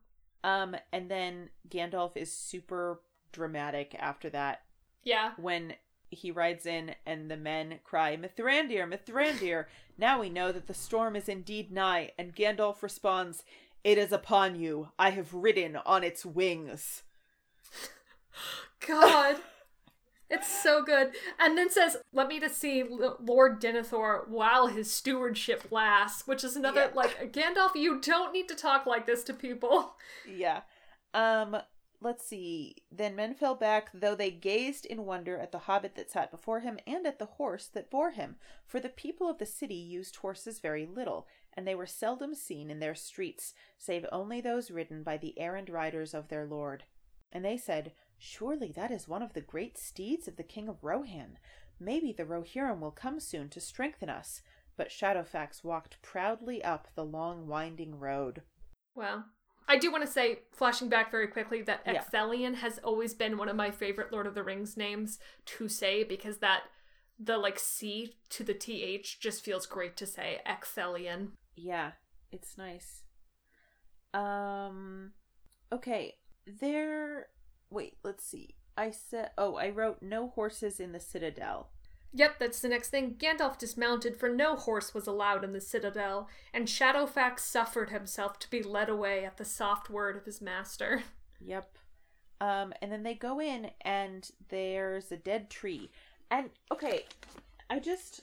Um, 0.44 0.76
and 0.92 1.10
then 1.10 1.50
Gandalf 1.68 2.16
is 2.16 2.32
super 2.32 3.02
dramatic 3.32 3.94
after 3.98 4.30
that 4.30 4.62
yeah 5.04 5.32
when 5.36 5.74
he 6.10 6.30
rides 6.30 6.66
in 6.66 6.94
and 7.06 7.30
the 7.30 7.36
men 7.38 7.78
cry, 7.84 8.16
Mithrandir, 8.16 8.86
Mithrandir, 8.86 9.64
now 9.96 10.20
we 10.20 10.28
know 10.28 10.52
that 10.52 10.66
the 10.66 10.74
storm 10.74 11.16
is 11.16 11.26
indeed 11.28 11.72
nigh, 11.72 12.10
and 12.18 12.36
Gandalf 12.36 12.82
responds, 12.82 13.44
It 13.82 13.96
is 13.96 14.12
upon 14.12 14.60
you, 14.60 14.88
I 14.98 15.10
have 15.10 15.32
ridden 15.32 15.76
on 15.76 16.04
its 16.04 16.26
wings. 16.26 17.02
God. 18.86 19.36
It's 20.28 20.48
so 20.62 20.82
good. 20.82 21.10
And 21.38 21.58
then 21.58 21.68
says, 21.68 21.98
let 22.14 22.26
me 22.26 22.40
to 22.40 22.48
see 22.48 22.82
Lord 23.20 23.60
Denethor 23.60 24.26
while 24.28 24.66
his 24.68 24.90
stewardship 24.90 25.64
lasts, 25.70 26.26
which 26.26 26.42
is 26.42 26.56
another, 26.56 26.88
Yeah. 26.88 26.94
like, 26.94 27.32
Gandalf, 27.34 27.74
you 27.74 28.00
don't 28.00 28.32
need 28.32 28.48
to 28.48 28.54
talk 28.54 28.86
like 28.86 29.04
this 29.06 29.22
to 29.24 29.34
people. 29.34 29.94
Yeah. 30.26 30.62
Um, 31.12 31.58
let's 32.02 32.26
see. 32.26 32.76
Then 32.90 33.16
men 33.16 33.34
fell 33.34 33.54
back, 33.54 33.90
though 33.94 34.14
they 34.14 34.30
gazed 34.30 34.86
in 34.86 35.04
wonder 35.04 35.38
at 35.38 35.52
the 35.52 35.60
hobbit 35.60 35.94
that 35.96 36.10
sat 36.10 36.30
before 36.30 36.60
him 36.60 36.78
and 36.86 37.06
at 37.06 37.18
the 37.18 37.26
horse 37.26 37.66
that 37.68 37.90
bore 37.90 38.10
him. 38.10 38.36
For 38.66 38.80
the 38.80 38.88
people 38.88 39.28
of 39.28 39.38
the 39.38 39.46
city 39.46 39.74
used 39.74 40.16
horses 40.16 40.60
very 40.60 40.86
little, 40.86 41.26
and 41.54 41.66
they 41.66 41.74
were 41.74 41.86
seldom 41.86 42.34
seen 42.34 42.70
in 42.70 42.80
their 42.80 42.94
streets, 42.94 43.54
save 43.78 44.06
only 44.10 44.40
those 44.40 44.70
ridden 44.70 45.02
by 45.02 45.16
the 45.16 45.38
errand 45.38 45.70
riders 45.70 46.14
of 46.14 46.28
their 46.28 46.46
lord. 46.46 46.84
And 47.30 47.44
they 47.44 47.56
said, 47.56 47.92
Surely 48.18 48.72
that 48.72 48.90
is 48.90 49.08
one 49.08 49.22
of 49.22 49.32
the 49.32 49.40
great 49.40 49.78
steeds 49.78 50.28
of 50.28 50.36
the 50.36 50.42
king 50.42 50.68
of 50.68 50.84
Rohan. 50.84 51.38
Maybe 51.80 52.12
the 52.12 52.24
Rohirrim 52.24 52.80
will 52.80 52.92
come 52.92 53.18
soon 53.18 53.48
to 53.50 53.60
strengthen 53.60 54.08
us. 54.08 54.42
But 54.76 54.88
Shadowfax 54.88 55.62
walked 55.62 56.00
proudly 56.02 56.64
up 56.64 56.88
the 56.94 57.04
long 57.04 57.46
winding 57.46 57.98
road. 57.98 58.42
Well, 58.94 59.26
I 59.72 59.78
do 59.78 59.90
want 59.90 60.04
to 60.04 60.10
say, 60.10 60.40
flashing 60.52 60.90
back 60.90 61.10
very 61.10 61.26
quickly, 61.28 61.62
that 61.62 61.80
Yeah. 61.86 62.04
Ecthelion 62.04 62.56
has 62.56 62.78
always 62.78 63.14
been 63.14 63.38
one 63.38 63.48
of 63.48 63.56
my 63.56 63.70
favorite 63.70 64.12
Lord 64.12 64.26
of 64.26 64.34
the 64.34 64.42
Rings 64.42 64.76
names 64.76 65.18
to 65.46 65.66
say 65.66 66.04
because 66.04 66.38
that 66.38 66.64
the 67.18 67.38
like 67.38 67.58
C 67.58 68.16
to 68.30 68.44
the 68.44 68.52
TH 68.52 69.18
just 69.18 69.42
feels 69.42 69.64
great 69.64 69.96
to 69.96 70.06
say. 70.06 70.40
Ecthelion. 70.46 71.32
Yeah, 71.56 71.92
it's 72.30 72.58
nice. 72.58 73.02
Um 74.12 75.12
okay, 75.72 76.16
there 76.46 77.28
wait, 77.70 77.96
let's 78.02 78.24
see. 78.26 78.56
I 78.76 78.90
said 78.90 79.30
oh, 79.38 79.56
I 79.56 79.70
wrote 79.70 80.02
no 80.02 80.28
horses 80.28 80.80
in 80.80 80.92
the 80.92 81.00
citadel. 81.00 81.70
Yep, 82.14 82.38
that's 82.38 82.60
the 82.60 82.68
next 82.68 82.90
thing. 82.90 83.14
Gandalf 83.14 83.56
dismounted, 83.58 84.16
for 84.16 84.28
no 84.28 84.54
horse 84.54 84.92
was 84.92 85.06
allowed 85.06 85.44
in 85.44 85.52
the 85.52 85.60
citadel, 85.60 86.28
and 86.52 86.68
Shadowfax 86.68 87.40
suffered 87.40 87.90
himself 87.90 88.38
to 88.40 88.50
be 88.50 88.62
led 88.62 88.90
away 88.90 89.24
at 89.24 89.38
the 89.38 89.44
soft 89.44 89.88
word 89.88 90.16
of 90.16 90.26
his 90.26 90.42
master. 90.42 91.02
Yep. 91.40 91.78
Um 92.40 92.72
and 92.82 92.92
then 92.92 93.02
they 93.02 93.14
go 93.14 93.40
in 93.40 93.70
and 93.80 94.30
there's 94.48 95.10
a 95.10 95.16
dead 95.16 95.48
tree. 95.48 95.90
And 96.30 96.50
okay, 96.70 97.06
I 97.70 97.78
just 97.78 98.22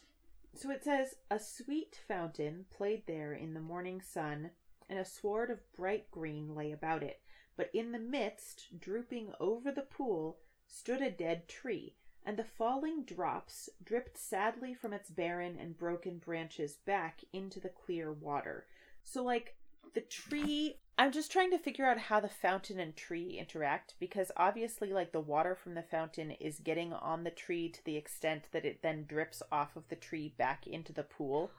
so 0.55 0.69
it 0.71 0.83
says 0.83 1.15
a 1.31 1.39
sweet 1.39 1.99
fountain 2.07 2.65
played 2.75 3.03
there 3.07 3.33
in 3.33 3.53
the 3.53 3.59
morning 3.59 4.01
sun, 4.01 4.51
and 4.89 4.99
a 4.99 5.05
sward 5.05 5.49
of 5.49 5.59
bright 5.73 6.09
green 6.11 6.53
lay 6.55 6.71
about 6.71 7.03
it. 7.03 7.21
But 7.55 7.69
in 7.73 7.91
the 7.91 7.99
midst, 7.99 8.79
drooping 8.79 9.33
over 9.39 9.71
the 9.71 9.81
pool, 9.81 10.37
stood 10.67 11.01
a 11.01 11.11
dead 11.11 11.47
tree, 11.47 11.95
and 12.25 12.37
the 12.37 12.43
falling 12.43 13.03
drops 13.03 13.69
dripped 13.83 14.17
sadly 14.17 14.73
from 14.73 14.93
its 14.93 15.09
barren 15.09 15.57
and 15.59 15.77
broken 15.77 16.17
branches 16.17 16.77
back 16.85 17.21
into 17.33 17.59
the 17.59 17.69
clear 17.69 18.11
water. 18.11 18.65
So, 19.03 19.23
like, 19.23 19.55
the 19.93 20.01
tree. 20.01 20.77
I'm 20.97 21.11
just 21.11 21.31
trying 21.31 21.51
to 21.51 21.57
figure 21.57 21.85
out 21.85 21.97
how 21.97 22.19
the 22.19 22.27
fountain 22.27 22.79
and 22.79 22.95
tree 22.95 23.37
interact 23.39 23.95
because 23.99 24.31
obviously, 24.35 24.91
like, 24.91 25.11
the 25.11 25.21
water 25.21 25.55
from 25.55 25.73
the 25.73 25.81
fountain 25.81 26.31
is 26.31 26.59
getting 26.59 26.91
on 26.93 27.23
the 27.23 27.31
tree 27.31 27.69
to 27.69 27.83
the 27.85 27.95
extent 27.95 28.43
that 28.51 28.65
it 28.65 28.81
then 28.83 29.05
drips 29.07 29.41
off 29.51 29.75
of 29.75 29.87
the 29.89 29.95
tree 29.95 30.33
back 30.37 30.67
into 30.67 30.91
the 30.91 31.03
pool. 31.03 31.51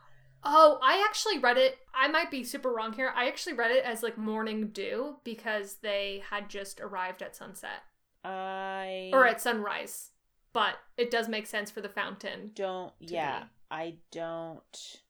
Oh, 0.43 0.79
I 0.83 1.05
actually 1.07 1.39
read 1.39 1.59
it. 1.59 1.79
I 1.95 2.09
might 2.09 2.31
be 2.31 2.45
super 2.45 2.73
wrong 2.73 2.93
here. 2.93 3.13
I 3.15 3.29
actually 3.29 3.55
read 3.55 3.71
it 3.71 3.85
as 3.85 4.03
like 4.03 4.17
morning 4.17 4.69
dew 4.69 5.17
because 5.23 5.77
they 5.83 6.23
had 6.31 6.49
just 6.49 6.81
arrived 6.81 7.23
at 7.23 7.37
sunset 7.37 7.83
I 8.25 9.11
or 9.13 9.27
at 9.27 9.41
sunrise. 9.41 10.11
But 10.53 10.77
it 10.97 11.11
does 11.11 11.29
make 11.29 11.47
sense 11.47 11.71
for 11.71 11.81
the 11.81 11.89
fountain. 11.89 12.51
don't 12.55 12.93
yeah 12.99 13.45
i 13.71 13.95
don't 14.11 15.01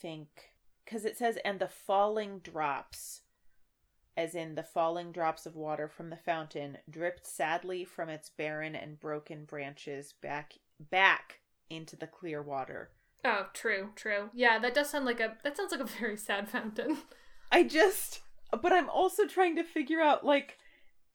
think 0.00 0.28
because 0.84 1.04
it 1.04 1.16
says 1.18 1.38
and 1.44 1.60
the 1.60 1.68
falling 1.68 2.38
drops 2.38 3.20
as 4.16 4.34
in 4.34 4.54
the 4.54 4.62
falling 4.62 5.12
drops 5.12 5.44
of 5.46 5.54
water 5.54 5.88
from 5.88 6.08
the 6.10 6.16
fountain 6.16 6.78
dripped 6.88 7.26
sadly 7.26 7.84
from 7.84 8.08
its 8.08 8.30
barren 8.30 8.74
and 8.74 8.98
broken 8.98 9.44
branches 9.44 10.14
back 10.22 10.54
back 10.78 11.40
into 11.68 11.96
the 11.96 12.06
clear 12.06 12.42
water 12.42 12.90
Oh, 13.24 13.46
true, 13.52 13.90
true. 13.96 14.30
Yeah, 14.32 14.60
that 14.60 14.74
does 14.74 14.90
sound 14.90 15.04
like 15.04 15.18
a 15.18 15.36
that 15.42 15.56
sounds 15.56 15.72
like 15.72 15.80
a 15.80 15.84
very 15.84 16.16
sad 16.16 16.48
fountain. 16.48 16.98
i 17.52 17.62
just 17.64 18.20
but 18.62 18.72
i'm 18.72 18.88
also 18.88 19.26
trying 19.26 19.56
to 19.56 19.64
figure 19.64 20.00
out 20.00 20.24
like 20.24 20.56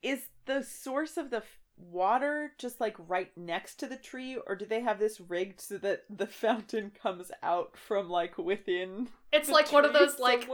is 0.02 0.24
the 0.46 0.62
source 0.64 1.16
of 1.16 1.30
the 1.30 1.42
water 1.78 2.52
just 2.58 2.80
like 2.80 2.96
right 3.08 3.32
next 3.38 3.76
to 3.80 3.88
the 3.88 3.98
tree 3.98 4.38
or 4.48 4.56
do 4.56 4.66
they 4.66 4.82
have 4.82 5.00
this 5.00 5.20
rigged 5.20 5.60
so 5.60 5.78
that 5.78 6.04
the 6.10 6.28
fountain 6.44 6.92
comes 6.92 7.32
out 7.42 7.76
from 7.78 8.10
like 8.10 8.38
within 8.38 9.10
It's 9.32 9.50
like 9.50 9.72
one 9.72 9.84
of 9.86 9.94
those 9.94 10.20
like 10.20 10.48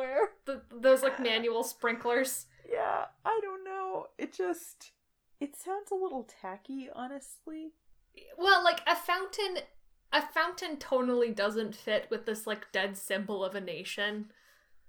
the, 0.46 0.62
those 0.72 1.04
like 1.04 1.20
manual 1.32 1.64
sprinklers. 1.64 2.46
yeah 2.72 3.06
i 3.26 3.40
don't 3.42 3.64
know 3.64 4.08
it 4.18 4.34
just 4.34 4.92
it 5.40 5.56
sounds 5.56 5.92
a 5.92 5.96
little 5.96 6.28
tacky 6.42 6.90
honestly 6.94 7.72
Well, 8.38 8.64
like 8.64 8.82
a 8.88 8.96
fountain 8.96 9.64
a 10.12 10.22
fountain 10.22 10.78
tonally 10.78 11.36
doesn't 11.36 11.76
fit 11.76 12.08
with 12.10 12.26
this 12.26 12.48
like 12.48 12.72
dead 12.72 12.98
symbol 12.98 13.44
of 13.46 13.56
a 13.56 13.62
nation. 13.62 14.32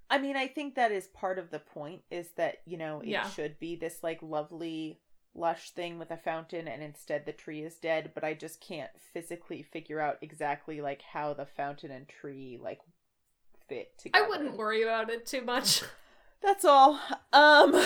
i 0.09 0.17
mean 0.17 0.37
i 0.37 0.47
think 0.47 0.75
that 0.77 0.93
is 0.93 1.09
part 1.09 1.39
of 1.39 1.51
the 1.51 1.59
point 1.59 2.03
is 2.11 2.31
that 2.37 2.59
you 2.65 2.77
know 2.79 3.01
it 3.01 3.09
Yeah. 3.09 3.29
should 3.29 3.59
be 3.59 3.75
this 3.77 4.03
like 4.03 4.21
lovely 4.23 5.01
lush 5.35 5.71
thing 5.71 5.99
with 5.99 6.11
a 6.11 6.17
fountain 6.17 6.67
and 6.67 6.83
instead 6.83 7.25
the 7.25 7.33
tree 7.33 7.63
is 7.63 7.77
dead 7.77 8.11
but 8.15 8.25
i 8.25 8.35
just 8.35 8.61
can't 8.61 8.91
physically 9.13 9.63
figure 9.63 10.01
out 10.01 10.19
exactly 10.21 10.81
like 10.81 11.03
how 11.13 11.33
the 11.33 11.47
fountain 11.47 11.91
and 11.91 12.09
tree 12.09 12.59
like 12.61 12.81
fit 13.69 13.97
together 13.97 14.25
I 14.25 14.29
wouldn't 14.29 14.57
worry 14.57 14.83
about 14.83 15.09
it 15.11 15.25
too 15.25 15.43
much. 15.43 15.83
that's 16.43 16.65
all 16.65 16.99
um 17.33 17.81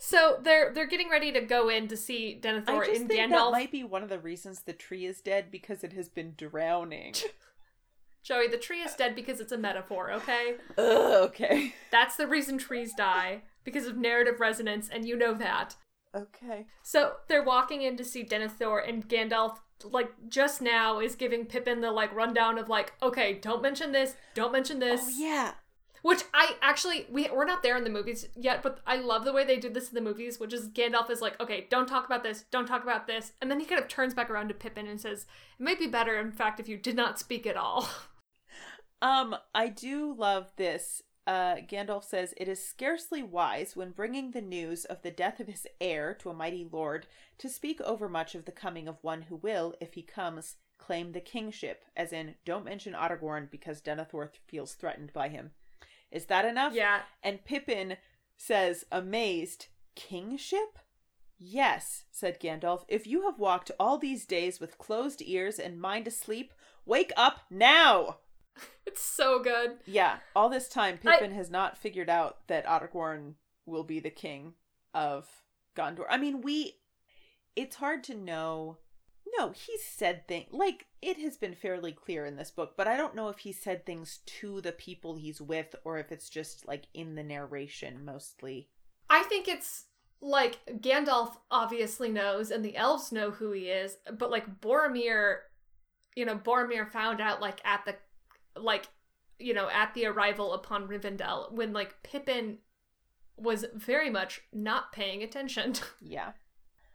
So 0.00 0.38
they're 0.40 0.72
they're 0.72 0.86
getting 0.86 1.10
ready 1.10 1.32
to 1.32 1.40
go 1.40 1.68
in 1.68 1.88
to 1.88 1.96
see 1.96 2.38
Denethor 2.40 2.68
i 2.68 2.86
just 2.86 3.00
and 3.00 3.08
think 3.08 3.32
Gandalf. 3.32 3.46
that 3.46 3.50
might 3.50 3.72
be 3.72 3.82
one 3.82 4.04
of 4.04 4.08
the 4.08 4.20
reasons 4.20 4.60
the 4.60 4.72
tree 4.72 5.04
is 5.04 5.20
dead 5.20 5.50
because 5.50 5.82
it 5.82 5.92
has 5.94 6.08
been 6.08 6.34
drowning 6.36 7.14
Joey, 8.22 8.46
the 8.48 8.58
tree 8.58 8.80
is 8.82 8.94
dead 8.94 9.14
because 9.14 9.40
it's 9.40 9.52
a 9.52 9.58
metaphor, 9.58 10.12
okay? 10.12 10.56
Ugh, 10.76 11.28
okay 11.30 11.74
That's 11.90 12.16
the 12.16 12.26
reason 12.26 12.58
trees 12.58 12.92
die 12.94 13.42
because 13.64 13.86
of 13.86 13.96
narrative 13.96 14.38
resonance, 14.38 14.88
and 14.88 15.06
you 15.06 15.16
know 15.16 15.34
that. 15.34 15.76
Okay 16.14 16.66
So 16.82 17.12
they're 17.28 17.42
walking 17.44 17.82
in 17.82 17.96
to 17.96 18.04
see 18.04 18.24
Denethor, 18.24 18.86
and 18.88 19.08
Gandalf, 19.08 19.58
like 19.84 20.12
just 20.28 20.60
now, 20.62 21.00
is 21.00 21.14
giving 21.14 21.46
Pippin 21.46 21.80
the 21.80 21.90
like 21.92 22.14
rundown 22.14 22.58
of 22.58 22.68
like, 22.68 22.92
okay, 23.02 23.34
don't 23.34 23.62
mention 23.62 23.92
this, 23.92 24.14
don't 24.34 24.52
mention 24.52 24.78
this. 24.78 25.00
oh 25.04 25.08
yeah 25.16 25.52
Which 26.02 26.22
I 26.32 26.56
actually 26.62 27.06
we 27.10 27.28
we're 27.28 27.44
not 27.44 27.62
there 27.62 27.76
in 27.76 27.84
the 27.84 27.90
movies 27.90 28.26
yet, 28.36 28.62
but 28.62 28.80
I 28.86 28.96
love 28.96 29.24
the 29.24 29.32
way 29.32 29.44
they 29.44 29.58
did 29.58 29.74
this 29.74 29.88
in 29.88 29.94
the 29.94 30.00
movies, 30.00 30.38
which 30.40 30.52
is 30.52 30.68
Gandalf 30.68 31.10
is 31.10 31.20
like, 31.20 31.38
okay, 31.40 31.66
don't 31.70 31.88
talk 31.88 32.06
about 32.06 32.22
this, 32.22 32.44
don't 32.50 32.66
talk 32.66 32.82
about 32.82 33.06
this, 33.06 33.32
and 33.40 33.50
then 33.50 33.60
he 33.60 33.66
kind 33.66 33.80
of 33.82 33.88
turns 33.88 34.14
back 34.14 34.30
around 34.30 34.48
to 34.48 34.54
Pippin 34.54 34.86
and 34.86 35.00
says, 35.00 35.26
it 35.58 35.62
might 35.62 35.78
be 35.78 35.86
better, 35.88 36.18
in 36.18 36.32
fact, 36.32 36.60
if 36.60 36.68
you 36.68 36.76
did 36.76 36.96
not 36.96 37.18
speak 37.18 37.46
at 37.46 37.56
all. 37.56 37.88
Um, 39.00 39.36
I 39.54 39.68
do 39.68 40.12
love 40.12 40.50
this. 40.56 41.02
Uh, 41.28 41.56
Gandalf 41.56 42.04
says, 42.04 42.32
It 42.38 42.48
is 42.48 42.66
scarcely 42.66 43.22
wise, 43.22 43.76
when 43.76 43.90
bringing 43.90 44.30
the 44.30 44.40
news 44.40 44.86
of 44.86 45.02
the 45.02 45.10
death 45.10 45.40
of 45.40 45.46
his 45.46 45.66
heir 45.78 46.14
to 46.20 46.30
a 46.30 46.34
mighty 46.34 46.66
lord, 46.72 47.06
to 47.36 47.50
speak 47.50 47.82
overmuch 47.82 48.34
of 48.34 48.46
the 48.46 48.50
coming 48.50 48.88
of 48.88 48.96
one 49.02 49.20
who 49.22 49.36
will, 49.36 49.74
if 49.78 49.92
he 49.92 50.00
comes, 50.00 50.56
claim 50.78 51.12
the 51.12 51.20
kingship, 51.20 51.84
as 51.94 52.14
in, 52.14 52.36
don't 52.46 52.64
mention 52.64 52.94
Aragorn 52.94 53.50
because 53.50 53.82
Denethor 53.82 54.30
feels 54.46 54.72
threatened 54.72 55.12
by 55.12 55.28
him. 55.28 55.50
Is 56.10 56.24
that 56.26 56.46
enough? 56.46 56.72
yeah, 56.72 57.02
And 57.22 57.44
Pippin 57.44 57.98
says, 58.38 58.86
amazed, 58.90 59.66
Kingship? 59.94 60.78
Yes, 61.38 62.04
said 62.10 62.40
Gandalf. 62.40 62.84
If 62.88 63.06
you 63.06 63.24
have 63.24 63.38
walked 63.38 63.70
all 63.78 63.98
these 63.98 64.24
days 64.24 64.60
with 64.60 64.78
closed 64.78 65.20
ears 65.26 65.58
and 65.58 65.78
mind 65.78 66.08
asleep, 66.08 66.54
wake 66.86 67.12
up 67.18 67.40
now! 67.50 68.16
it's 68.86 69.02
so 69.02 69.42
good. 69.42 69.78
Yeah, 69.86 70.18
all 70.34 70.48
this 70.48 70.68
time 70.68 70.98
Pippin 70.98 71.32
has 71.32 71.50
not 71.50 71.78
figured 71.78 72.10
out 72.10 72.46
that 72.48 72.66
Aragorn 72.66 73.34
will 73.66 73.84
be 73.84 74.00
the 74.00 74.10
king 74.10 74.54
of 74.94 75.26
Gondor. 75.76 76.04
I 76.08 76.18
mean, 76.18 76.40
we 76.40 76.74
it's 77.56 77.76
hard 77.76 78.04
to 78.04 78.14
know. 78.14 78.78
No, 79.36 79.50
he 79.50 79.76
said 79.76 80.26
things 80.26 80.48
like 80.52 80.86
it 81.02 81.18
has 81.18 81.36
been 81.36 81.54
fairly 81.54 81.92
clear 81.92 82.24
in 82.24 82.36
this 82.36 82.50
book, 82.50 82.74
but 82.76 82.88
I 82.88 82.96
don't 82.96 83.14
know 83.14 83.28
if 83.28 83.40
he 83.40 83.52
said 83.52 83.84
things 83.84 84.20
to 84.26 84.60
the 84.60 84.72
people 84.72 85.16
he's 85.16 85.40
with 85.40 85.74
or 85.84 85.98
if 85.98 86.10
it's 86.10 86.30
just 86.30 86.66
like 86.66 86.84
in 86.94 87.14
the 87.14 87.22
narration 87.22 88.04
mostly. 88.04 88.68
I 89.10 89.22
think 89.24 89.46
it's 89.46 89.84
like 90.20 90.58
Gandalf 90.80 91.36
obviously 91.50 92.10
knows 92.10 92.50
and 92.50 92.64
the 92.64 92.76
elves 92.76 93.12
know 93.12 93.30
who 93.30 93.52
he 93.52 93.68
is, 93.68 93.98
but 94.16 94.30
like 94.30 94.60
Boromir, 94.60 95.40
you 96.16 96.24
know, 96.24 96.36
Boromir 96.36 96.90
found 96.90 97.20
out 97.20 97.40
like 97.40 97.60
at 97.64 97.84
the 97.84 97.96
like 98.62 98.88
you 99.38 99.54
know, 99.54 99.68
at 99.70 99.94
the 99.94 100.06
arrival 100.06 100.52
upon 100.52 100.88
Rivendell 100.88 101.52
when 101.52 101.72
like 101.72 102.02
Pippin 102.02 102.58
was 103.36 103.64
very 103.74 104.10
much 104.10 104.42
not 104.52 104.92
paying 104.92 105.22
attention. 105.22 105.74
Yeah. 106.00 106.32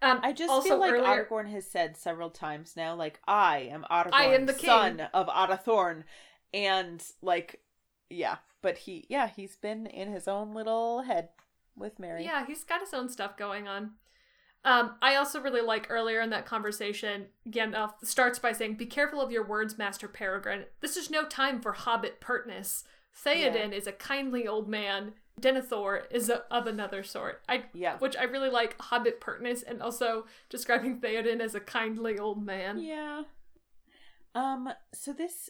Um 0.01 0.19
I 0.21 0.33
just 0.33 0.51
also 0.51 0.69
feel 0.69 0.79
like 0.79 0.91
earlier, 0.91 1.25
Aragorn 1.25 1.49
has 1.51 1.65
said 1.65 1.95
several 1.95 2.29
times 2.29 2.73
now, 2.75 2.93
like, 2.95 3.21
I 3.25 3.69
am 3.71 3.85
Aragorn, 3.89 4.09
I 4.11 4.25
am 4.25 4.45
the 4.45 4.53
king." 4.53 4.67
son 4.67 5.07
of 5.13 5.27
Arathorn. 5.27 6.03
And, 6.53 7.01
like, 7.21 7.61
yeah. 8.09 8.37
But 8.61 8.79
he, 8.79 9.05
yeah, 9.09 9.27
he's 9.27 9.55
been 9.55 9.85
in 9.87 10.11
his 10.11 10.27
own 10.27 10.53
little 10.53 11.03
head 11.03 11.29
with 11.75 11.99
Merry. 11.99 12.25
Yeah, 12.25 12.45
he's 12.45 12.63
got 12.63 12.81
his 12.81 12.93
own 12.93 13.09
stuff 13.09 13.37
going 13.37 13.67
on. 13.67 13.91
Um, 14.65 14.95
I 15.01 15.15
also 15.15 15.41
really 15.41 15.61
like 15.61 15.87
earlier 15.89 16.21
in 16.21 16.29
that 16.29 16.45
conversation, 16.45 17.25
Gandalf 17.49 17.93
starts 18.03 18.39
by 18.39 18.53
saying, 18.53 18.75
Be 18.75 18.85
careful 18.85 19.19
of 19.19 19.31
your 19.31 19.45
words, 19.45 19.77
Master 19.77 20.07
Peregrine. 20.07 20.65
This 20.79 20.95
is 20.95 21.09
no 21.09 21.25
time 21.25 21.59
for 21.61 21.73
hobbit 21.73 22.21
pertness. 22.21 22.83
Theoden 23.25 23.73
is 23.73 23.87
a 23.87 23.91
kindly 23.91 24.47
old 24.47 24.69
man. 24.69 25.13
Denethor 25.39 26.03
is 26.11 26.29
a, 26.29 26.43
of 26.51 26.67
another 26.67 27.03
sort. 27.03 27.41
I 27.49 27.65
Yeah. 27.73 27.97
which 27.97 28.15
I 28.15 28.23
really 28.23 28.49
like 28.49 28.79
hobbit 28.79 29.19
pertness 29.19 29.63
and 29.63 29.81
also 29.81 30.25
describing 30.49 30.99
Theoden 31.01 31.41
as 31.41 31.55
a 31.55 31.59
kindly 31.59 32.17
old 32.17 32.45
man. 32.45 32.79
Yeah. 32.79 33.23
Um, 34.35 34.69
so 34.93 35.13
this 35.13 35.49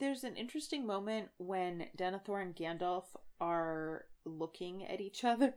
there's 0.00 0.24
an 0.24 0.36
interesting 0.36 0.86
moment 0.86 1.28
when 1.38 1.86
Denethor 1.96 2.42
and 2.42 2.54
Gandalf 2.56 3.04
are 3.40 4.04
looking 4.24 4.84
at 4.84 5.00
each 5.00 5.24
other. 5.24 5.54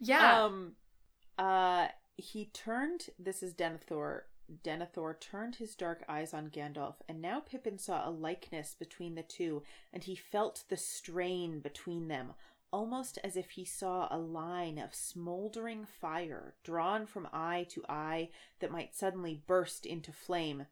Yeah. 0.00 0.44
Um 0.44 0.72
uh 1.38 1.88
he 2.16 2.46
turned 2.46 3.10
this 3.18 3.42
is 3.42 3.54
Denethor. 3.54 4.22
Denethor 4.64 5.18
turned 5.18 5.56
his 5.56 5.74
dark 5.74 6.04
eyes 6.08 6.32
on 6.32 6.50
Gandalf, 6.50 6.96
and 7.08 7.20
now 7.20 7.40
Pippin 7.40 7.78
saw 7.78 8.08
a 8.08 8.10
likeness 8.10 8.74
between 8.78 9.16
the 9.16 9.22
two, 9.22 9.62
and 9.92 10.04
he 10.04 10.14
felt 10.14 10.64
the 10.68 10.76
strain 10.76 11.58
between 11.60 12.08
them, 12.08 12.32
almost 12.72 13.18
as 13.24 13.36
if 13.36 13.50
he 13.50 13.64
saw 13.64 14.06
a 14.10 14.18
line 14.18 14.78
of 14.78 14.94
smoldering 14.94 15.84
fire 15.84 16.54
drawn 16.62 17.06
from 17.06 17.28
eye 17.32 17.66
to 17.70 17.84
eye 17.88 18.30
that 18.60 18.70
might 18.70 18.94
suddenly 18.94 19.42
burst 19.46 19.84
into 19.84 20.12
flame. 20.12 20.66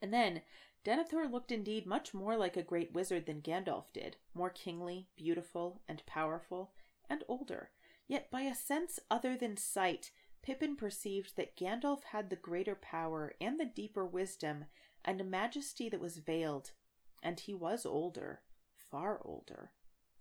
And 0.00 0.12
then 0.12 0.42
Denethor 0.84 1.30
looked 1.30 1.52
indeed 1.52 1.86
much 1.86 2.12
more 2.12 2.36
like 2.36 2.56
a 2.56 2.62
great 2.62 2.92
wizard 2.92 3.26
than 3.26 3.40
Gandalf 3.40 3.92
did, 3.92 4.16
more 4.34 4.50
kingly, 4.50 5.06
beautiful, 5.16 5.80
and 5.88 6.04
powerful, 6.04 6.72
and 7.08 7.22
older. 7.28 7.70
Yet 8.12 8.30
by 8.30 8.42
a 8.42 8.54
sense 8.54 9.00
other 9.10 9.38
than 9.38 9.56
sight, 9.56 10.10
Pippin 10.42 10.76
perceived 10.76 11.34
that 11.36 11.56
Gandalf 11.56 12.02
had 12.02 12.28
the 12.28 12.36
greater 12.36 12.74
power 12.74 13.32
and 13.40 13.58
the 13.58 13.64
deeper 13.64 14.04
wisdom, 14.04 14.66
and 15.02 15.18
a 15.18 15.24
majesty 15.24 15.88
that 15.88 15.98
was 15.98 16.18
veiled. 16.18 16.72
And 17.22 17.40
he 17.40 17.54
was 17.54 17.86
older, 17.86 18.42
far 18.74 19.22
older. 19.24 19.70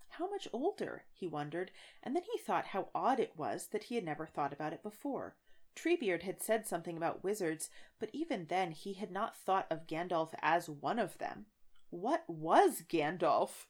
How 0.08 0.30
much 0.30 0.48
older? 0.53 1.03
he 1.11 1.28
wondered, 1.28 1.72
and 2.02 2.16
then 2.16 2.24
he 2.24 2.38
thought 2.38 2.68
how 2.68 2.88
odd 2.95 3.20
it 3.20 3.34
was 3.36 3.68
that 3.74 3.84
he 3.84 3.95
had 3.95 4.06
never 4.06 4.26
thought 4.26 4.53
about 4.53 4.72
it 4.72 4.84
before. 4.84 5.36
Treebeard 5.76 6.24
had 6.24 6.42
said 6.42 6.66
something 6.66 6.95
about 6.95 7.26
wizards, 7.26 7.70
but 8.00 8.10
even 8.14 8.45
then 8.45 8.72
he 8.72 8.94
had 8.94 9.11
not 9.11 9.36
thought 9.36 9.68
of 9.70 9.86
Gandalf 9.86 10.34
as 10.42 10.70
one 10.70 10.98
of 10.98 11.18
them. 11.18 11.48
What 11.90 12.24
was 12.30 12.84
Gandalf? 12.88 13.66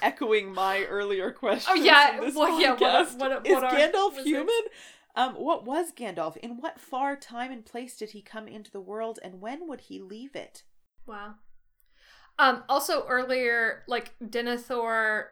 Echoing 0.00 0.52
my 0.52 0.84
earlier 0.84 1.32
question. 1.32 1.72
Oh 1.72 1.74
yeah, 1.74 2.20
well, 2.34 2.60
yeah. 2.60 2.72
What, 2.72 2.80
what, 3.18 3.46
is 3.46 3.52
what 3.52 3.64
are 3.64 3.72
Gandalf 3.72 4.22
human? 4.22 4.60
Um, 5.14 5.34
what 5.34 5.64
was 5.64 5.92
Gandalf? 5.92 6.36
In 6.38 6.58
what 6.58 6.80
far 6.80 7.16
time 7.16 7.52
and 7.52 7.64
place 7.64 7.96
did 7.96 8.10
he 8.10 8.22
come 8.22 8.48
into 8.48 8.70
the 8.70 8.80
world, 8.80 9.18
and 9.22 9.40
when 9.40 9.68
would 9.68 9.82
he 9.82 10.00
leave 10.00 10.34
it? 10.34 10.62
Wow. 11.06 11.34
Um. 12.38 12.64
Also, 12.68 13.06
earlier, 13.08 13.82
like 13.86 14.14
Denethor, 14.22 15.26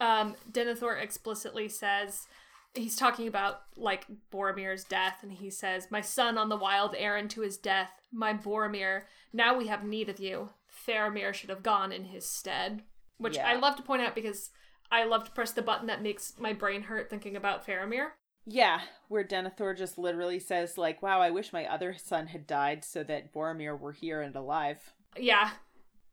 um, 0.00 0.36
Denethor 0.50 1.00
explicitly 1.00 1.68
says 1.68 2.26
he's 2.74 2.96
talking 2.96 3.26
about 3.26 3.62
like 3.76 4.06
Boromir's 4.32 4.84
death, 4.84 5.18
and 5.22 5.32
he 5.32 5.50
says, 5.50 5.90
"My 5.90 6.00
son 6.00 6.38
on 6.38 6.48
the 6.48 6.56
wild 6.56 6.94
errand 6.96 7.30
to 7.30 7.42
his 7.42 7.56
death, 7.56 7.90
my 8.12 8.32
Boromir. 8.32 9.02
Now 9.32 9.56
we 9.56 9.66
have 9.66 9.84
need 9.84 10.08
of 10.08 10.20
you. 10.20 10.50
Faramir 10.70 11.34
should 11.34 11.50
have 11.50 11.62
gone 11.62 11.92
in 11.92 12.06
his 12.06 12.26
stead." 12.28 12.82
Which 13.18 13.36
Yeah. 13.36 13.48
I 13.48 13.56
love 13.56 13.76
to 13.76 13.82
point 13.82 14.02
out 14.02 14.14
because 14.14 14.50
I 14.90 15.04
love 15.04 15.24
to 15.24 15.30
press 15.30 15.52
the 15.52 15.62
button 15.62 15.86
that 15.86 16.02
makes 16.02 16.34
my 16.38 16.52
brain 16.52 16.82
hurt 16.82 17.10
thinking 17.10 17.36
about 17.36 17.66
Faramir. 17.66 18.10
Yeah, 18.44 18.82
where 19.08 19.24
Denethor 19.24 19.76
just 19.76 19.98
literally 19.98 20.38
says, 20.38 20.78
like, 20.78 21.02
wow, 21.02 21.20
I 21.20 21.30
wish 21.30 21.52
my 21.52 21.66
other 21.66 21.96
son 21.98 22.28
had 22.28 22.46
died 22.46 22.84
so 22.84 23.02
that 23.02 23.32
Boromir 23.32 23.78
were 23.78 23.92
here 23.92 24.22
and 24.22 24.36
alive. 24.36 24.94
Yeah. 25.16 25.50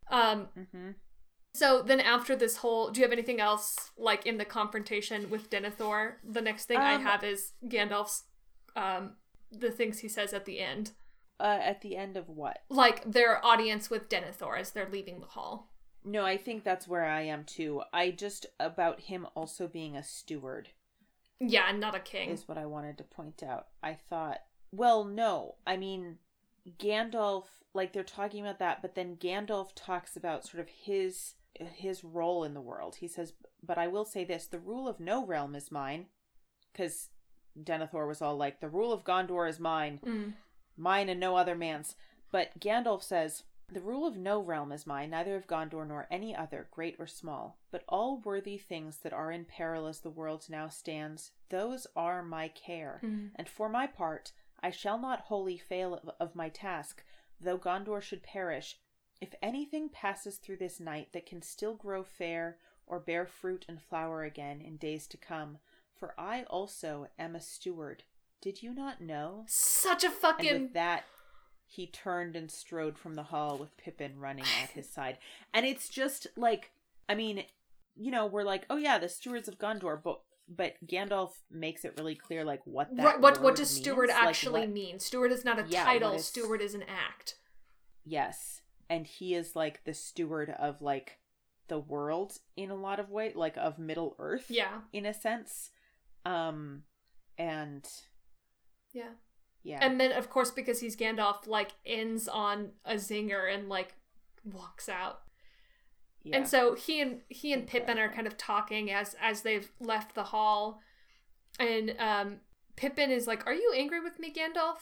Um. 0.10 0.48
Mm-hmm. 0.58 0.92
So 1.56 1.84
then 1.84 2.00
after 2.00 2.36
this 2.36 2.58
whole 2.58 2.90
do 2.90 3.00
you 3.00 3.06
have 3.06 3.14
anything 3.14 3.40
else 3.40 3.92
like 3.98 4.26
in 4.26 4.38
the 4.38 4.46
confrontation 4.46 5.30
with 5.30 5.52
Denethor? 5.52 6.14
The 6.28 6.42
next 6.42 6.66
thing 6.66 6.80
I 6.80 6.96
Um, 6.96 7.04
have 7.04 7.24
is 7.24 7.54
Gandalf's 7.68 8.24
um 8.76 9.18
the 9.52 9.70
things 9.70 10.00
he 10.00 10.08
says 10.08 10.34
at 10.34 10.46
the 10.46 10.60
end. 10.60 10.94
Uh, 11.40 11.60
at 11.62 11.82
the 11.82 11.96
end 11.96 12.18
of 12.18 12.28
what? 12.30 12.60
Like 12.70 13.04
their 13.12 13.46
audience 13.46 13.90
with 13.92 14.10
Denethor 14.10 14.58
as 14.58 14.72
they're 14.72 14.90
leaving 14.90 15.20
the 15.20 15.28
hall. 15.28 15.73
No, 16.06 16.26
I 16.26 16.38
think 16.38 16.64
that's 16.64 16.88
where 16.88 17.06
I 17.06 17.22
am 17.22 17.44
too. 17.46 17.82
I 17.94 18.12
just, 18.12 18.46
about 18.60 19.02
him 19.02 19.28
also 19.36 19.68
being 19.68 19.96
a 19.96 20.04
steward 20.04 20.70
Yeah, 21.40 21.72
not 21.72 21.96
a 21.96 22.00
king. 22.00 22.30
is 22.30 22.48
what 22.48 22.58
I 22.58 22.66
wanted 22.66 22.98
to 22.98 23.04
point 23.04 23.42
out. 23.44 23.68
I 23.82 23.94
thought, 23.94 24.40
well, 24.72 25.04
no, 25.06 25.56
I 25.66 25.78
mean, 25.78 26.18
Gandalf, 26.80 27.46
like 27.74 27.94
they're 27.94 28.04
talking 28.04 28.42
about 28.42 28.60
that, 28.60 28.82
but 28.82 28.96
then 28.96 29.18
Gandalf 29.18 29.70
talks 29.76 30.16
about 30.16 30.46
sort 30.46 30.62
of 30.62 30.70
his 30.70 31.36
his 31.60 32.04
role 32.04 32.44
in 32.44 32.56
the 32.56 32.62
world. 32.62 32.96
He 32.96 33.08
says, 33.08 33.34
"But 33.62 33.78
I 33.78 33.88
will 33.88 34.06
say 34.06 34.24
this: 34.26 34.48
the 34.48 34.58
rule 34.60 34.88
of 34.88 35.00
no 35.00 35.24
realm 35.26 35.54
is 35.56 35.72
mine," 35.72 36.08
because 36.72 37.10
Denethor 37.62 38.08
was 38.08 38.22
all 38.24 38.36
like, 38.36 38.60
"The 38.60 38.70
rule 38.70 38.92
of 38.92 39.04
Gondor 39.04 39.48
is 39.48 39.60
mine, 39.60 40.00
Mm. 40.04 40.34
mine 40.78 41.10
and 41.10 41.20
no 41.20 41.36
other 41.36 41.56
man's." 41.56 41.96
But 42.32 42.60
Gandalf 42.60 43.04
says, 43.04 43.44
"The 43.74 43.82
rule 43.82 44.06
of 44.06 44.18
no 44.18 44.40
realm 44.40 44.72
is 44.72 44.86
mine, 44.86 45.10
neither 45.10 45.36
of 45.36 45.48
Gondor 45.48 45.86
nor 45.88 46.08
any 46.12 46.36
other, 46.36 46.68
great 46.70 46.96
or 47.00 47.08
small. 47.08 47.58
But 47.72 47.84
all 47.90 48.20
worthy 48.20 48.58
things 48.58 48.98
that 49.00 49.14
are 49.14 49.32
in 49.32 49.46
peril 49.46 49.88
as 49.88 50.02
the 50.02 50.10
world 50.10 50.46
now 50.50 50.70
stands, 50.70 51.32
those 51.50 51.88
are 51.96 52.22
my 52.22 52.50
care. 52.50 53.02
Mm. 53.04 53.32
And 53.36 53.50
for 53.50 53.70
my 53.70 53.88
part, 53.88 54.32
I 54.62 54.70
shall 54.70 55.00
not 55.00 55.22
wholly 55.22 55.58
fail 55.58 55.96
of, 55.96 56.10
of 56.20 56.36
my 56.36 56.50
task, 56.50 57.04
though 57.42 57.58
Gondor 57.58 58.02
should 58.02 58.24
perish. 58.24 58.80
If 59.20 59.34
anything 59.42 59.90
passes 59.90 60.38
through 60.38 60.58
this 60.58 60.80
night 60.80 61.14
that 61.14 61.26
can 61.26 61.42
still 61.42 61.76
grow 61.76 62.04
fair 62.04 62.58
or 62.86 63.00
bear 63.00 63.26
fruit 63.26 63.66
and 63.68 63.82
flower 63.82 64.24
again 64.24 64.62
in 64.62 64.78
days 64.78 65.08
to 65.08 65.18
come, 65.18 65.58
for 65.98 66.14
I 66.18 66.44
also 66.44 67.08
am 67.18 67.36
a 67.36 67.42
steward. 67.42 68.04
Did 68.42 68.62
you 68.62 68.74
not 68.74 69.00
know? 69.00 69.46
Such 69.48 70.04
a 70.04 70.10
fucking 70.10 70.72
that, 70.74 71.06
he 71.76 71.88
turned 71.88 72.36
and 72.36 72.52
strode 72.52 72.98
from 72.98 73.16
the 73.16 73.24
hall 73.24 73.58
with 73.58 73.76
Pippin 73.78 74.20
running 74.20 74.46
at 74.62 74.70
his 74.76 74.90
side. 74.90 75.18
And 75.54 75.66
it's 75.66 75.90
just 75.90 76.28
like, 76.36 76.72
I 77.10 77.16
mean, 77.16 77.44
you 77.96 78.12
know, 78.12 78.26
we're 78.26 78.44
like, 78.44 78.66
oh 78.70 78.78
yeah, 78.78 79.00
the 79.00 79.10
stewards 79.10 79.48
of 79.48 79.58
Gondor, 79.58 80.02
but 80.04 80.22
but 80.50 80.74
Gandalf 80.86 81.32
makes 81.50 81.86
it 81.86 81.94
really 81.98 82.16
clear, 82.16 82.44
like 82.44 82.62
what 82.66 82.96
that 82.98 83.22
what 83.22 83.42
what 83.42 83.56
does 83.56 83.72
means, 83.74 83.82
steward 83.82 84.10
like, 84.10 84.24
actually 84.24 84.62
what- 84.62 84.70
mean? 84.70 85.00
Steward 85.00 85.32
is 85.32 85.46
not 85.46 85.58
a 85.60 85.66
Yeah, 85.68 85.86
title, 85.86 86.14
is- 86.14 86.26
steward 86.26 86.62
is 86.62 86.74
an 86.76 86.84
act. 86.84 87.36
Yes, 88.06 88.62
and 88.90 89.08
he 89.08 89.34
is 89.36 89.56
like 89.56 89.84
the 89.86 89.94
steward 89.94 90.50
of 90.60 90.82
like 90.82 91.20
the 91.70 91.80
world 91.80 92.40
in 92.58 92.70
a 92.70 92.76
lot 92.76 93.00
of 93.00 93.10
way, 93.10 93.32
like 93.34 93.56
of 93.58 93.80
Middle 93.80 94.16
Earth, 94.20 94.46
Yeah. 94.50 94.82
in 94.92 95.06
a 95.06 95.14
sense. 95.14 95.72
Um, 96.26 96.84
and 97.38 97.88
Yeah. 98.92 99.14
Yeah, 99.64 99.80
And 99.82 100.00
then 100.00 100.12
of 100.12 100.30
course 100.30 100.52
because 100.52 100.80
he's 100.82 100.96
Gandalf 100.96 101.48
like 101.48 101.72
ends 101.86 102.28
on 102.28 102.72
a 102.86 102.96
zinger 102.96 103.54
and 103.54 103.70
like 103.70 103.96
walks 104.44 104.90
out. 104.90 105.22
yeah. 106.24 106.38
And 106.38 106.48
so 106.48 106.76
he 106.76 107.02
and 107.02 107.22
he 107.30 107.54
and 107.54 107.66
Pippin 107.68 107.98
are 107.98 108.12
kind 108.12 108.28
of 108.28 108.38
talking 108.38 108.92
as 108.92 109.16
as 109.22 109.42
they've 109.42 109.72
left 109.80 110.16
the 110.16 110.26
hall, 110.26 110.82
and 111.60 111.96
um, 112.00 112.38
Pippin 112.76 113.10
is 113.12 113.28
like, 113.28 113.46
"Are 113.48 113.54
you 113.54 113.74
angry 113.76 114.00
with 114.02 114.20
me, 114.20 114.34
Gandalf?" 114.34 114.80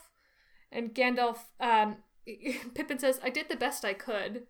And 0.72 0.94
Gandalf, 0.96 1.38
um, 1.60 1.98
Pippin 2.76 3.00
says, 3.00 3.20
"I 3.24 3.30
did 3.30 3.50
the 3.50 3.56
best 3.56 3.84
I 3.86 3.94
could." 3.94 4.48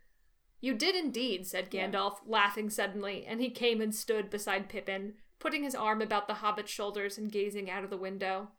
You 0.61 0.75
did 0.75 0.95
indeed," 0.95 1.47
said 1.47 1.69
Yeah. 1.71 1.87
Gandalf, 1.89 2.17
laughing 2.25 2.69
suddenly, 2.69 3.25
and 3.25 3.41
he 3.41 3.49
came 3.49 3.81
and 3.81 3.93
stood 3.95 4.29
beside 4.29 4.69
Pippin, 4.69 5.15
putting 5.39 5.63
his 5.63 5.75
arm 5.75 6.01
about 6.01 6.27
the 6.27 6.35
hobbit's 6.35 6.71
shoulders 6.71 7.17
and 7.17 7.31
gazing 7.31 7.69
out 7.69 7.83
of 7.83 7.89
the 7.89 7.97
window. 7.97 8.49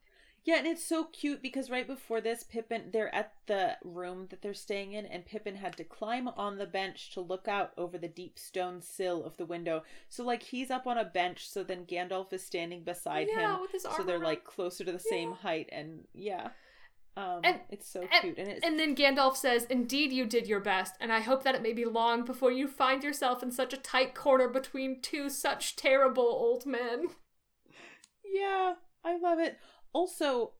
Yeah, 0.44 0.56
and 0.58 0.66
it's 0.66 0.84
so 0.84 1.04
cute 1.04 1.40
because 1.40 1.70
right 1.70 1.86
before 1.86 2.20
this, 2.20 2.42
Pippin, 2.42 2.90
they're 2.92 3.14
at 3.14 3.32
the 3.46 3.76
room 3.84 4.26
that 4.30 4.42
they're 4.42 4.54
staying 4.54 4.92
in, 4.92 5.06
and 5.06 5.24
Pippin 5.24 5.54
had 5.54 5.76
to 5.76 5.84
climb 5.84 6.26
on 6.26 6.58
the 6.58 6.66
bench 6.66 7.12
to 7.14 7.20
look 7.20 7.46
out 7.46 7.70
over 7.78 7.96
the 7.96 8.08
deep 8.08 8.40
stone 8.40 8.82
sill 8.82 9.22
of 9.24 9.36
the 9.36 9.46
window. 9.46 9.84
So, 10.08 10.24
like, 10.24 10.42
he's 10.42 10.68
up 10.70 10.84
on 10.88 10.98
a 10.98 11.04
bench, 11.04 11.48
so 11.48 11.62
then 11.62 11.86
Gandalf 11.86 12.32
is 12.32 12.42
standing 12.42 12.82
beside 12.82 13.28
yeah, 13.30 13.54
him. 13.54 13.60
with 13.60 13.70
his 13.70 13.84
arm 13.84 13.94
So 13.96 14.02
they're 14.02 14.16
around- 14.16 14.24
like 14.24 14.44
closer 14.44 14.82
to 14.84 14.90
the 14.90 14.98
same 14.98 15.30
height, 15.32 15.68
and 15.70 16.08
yeah. 16.12 16.50
Um, 17.16 17.42
And- 17.44 17.60
it's 17.70 17.88
so 17.88 18.00
and- 18.00 18.10
cute. 18.22 18.38
And 18.38 18.48
it's 18.48 18.66
And 18.66 18.78
then 18.80 18.96
Gandalf 18.96 19.36
says, 19.36 19.66
Indeed, 19.66 20.12
you 20.12 20.26
did 20.26 20.48
your 20.48 20.60
best, 20.60 20.96
and 20.98 21.12
I 21.12 21.20
hope 21.20 21.44
that 21.44 21.54
it 21.54 21.62
may 21.62 21.72
be 21.72 21.84
long 21.84 22.24
before 22.24 22.50
you 22.50 22.66
find 22.66 23.04
yourself 23.04 23.44
in 23.44 23.52
such 23.52 23.72
a 23.72 23.76
tight 23.76 24.14
corner 24.16 24.48
between 24.48 25.00
two 25.02 25.28
such 25.30 25.76
terrible 25.76 26.24
old 26.24 26.66
men. 26.66 27.10
Yeah, 28.24 28.74
I 29.04 29.18
love 29.18 29.38
it. 29.38 29.58
Also, 29.94 30.52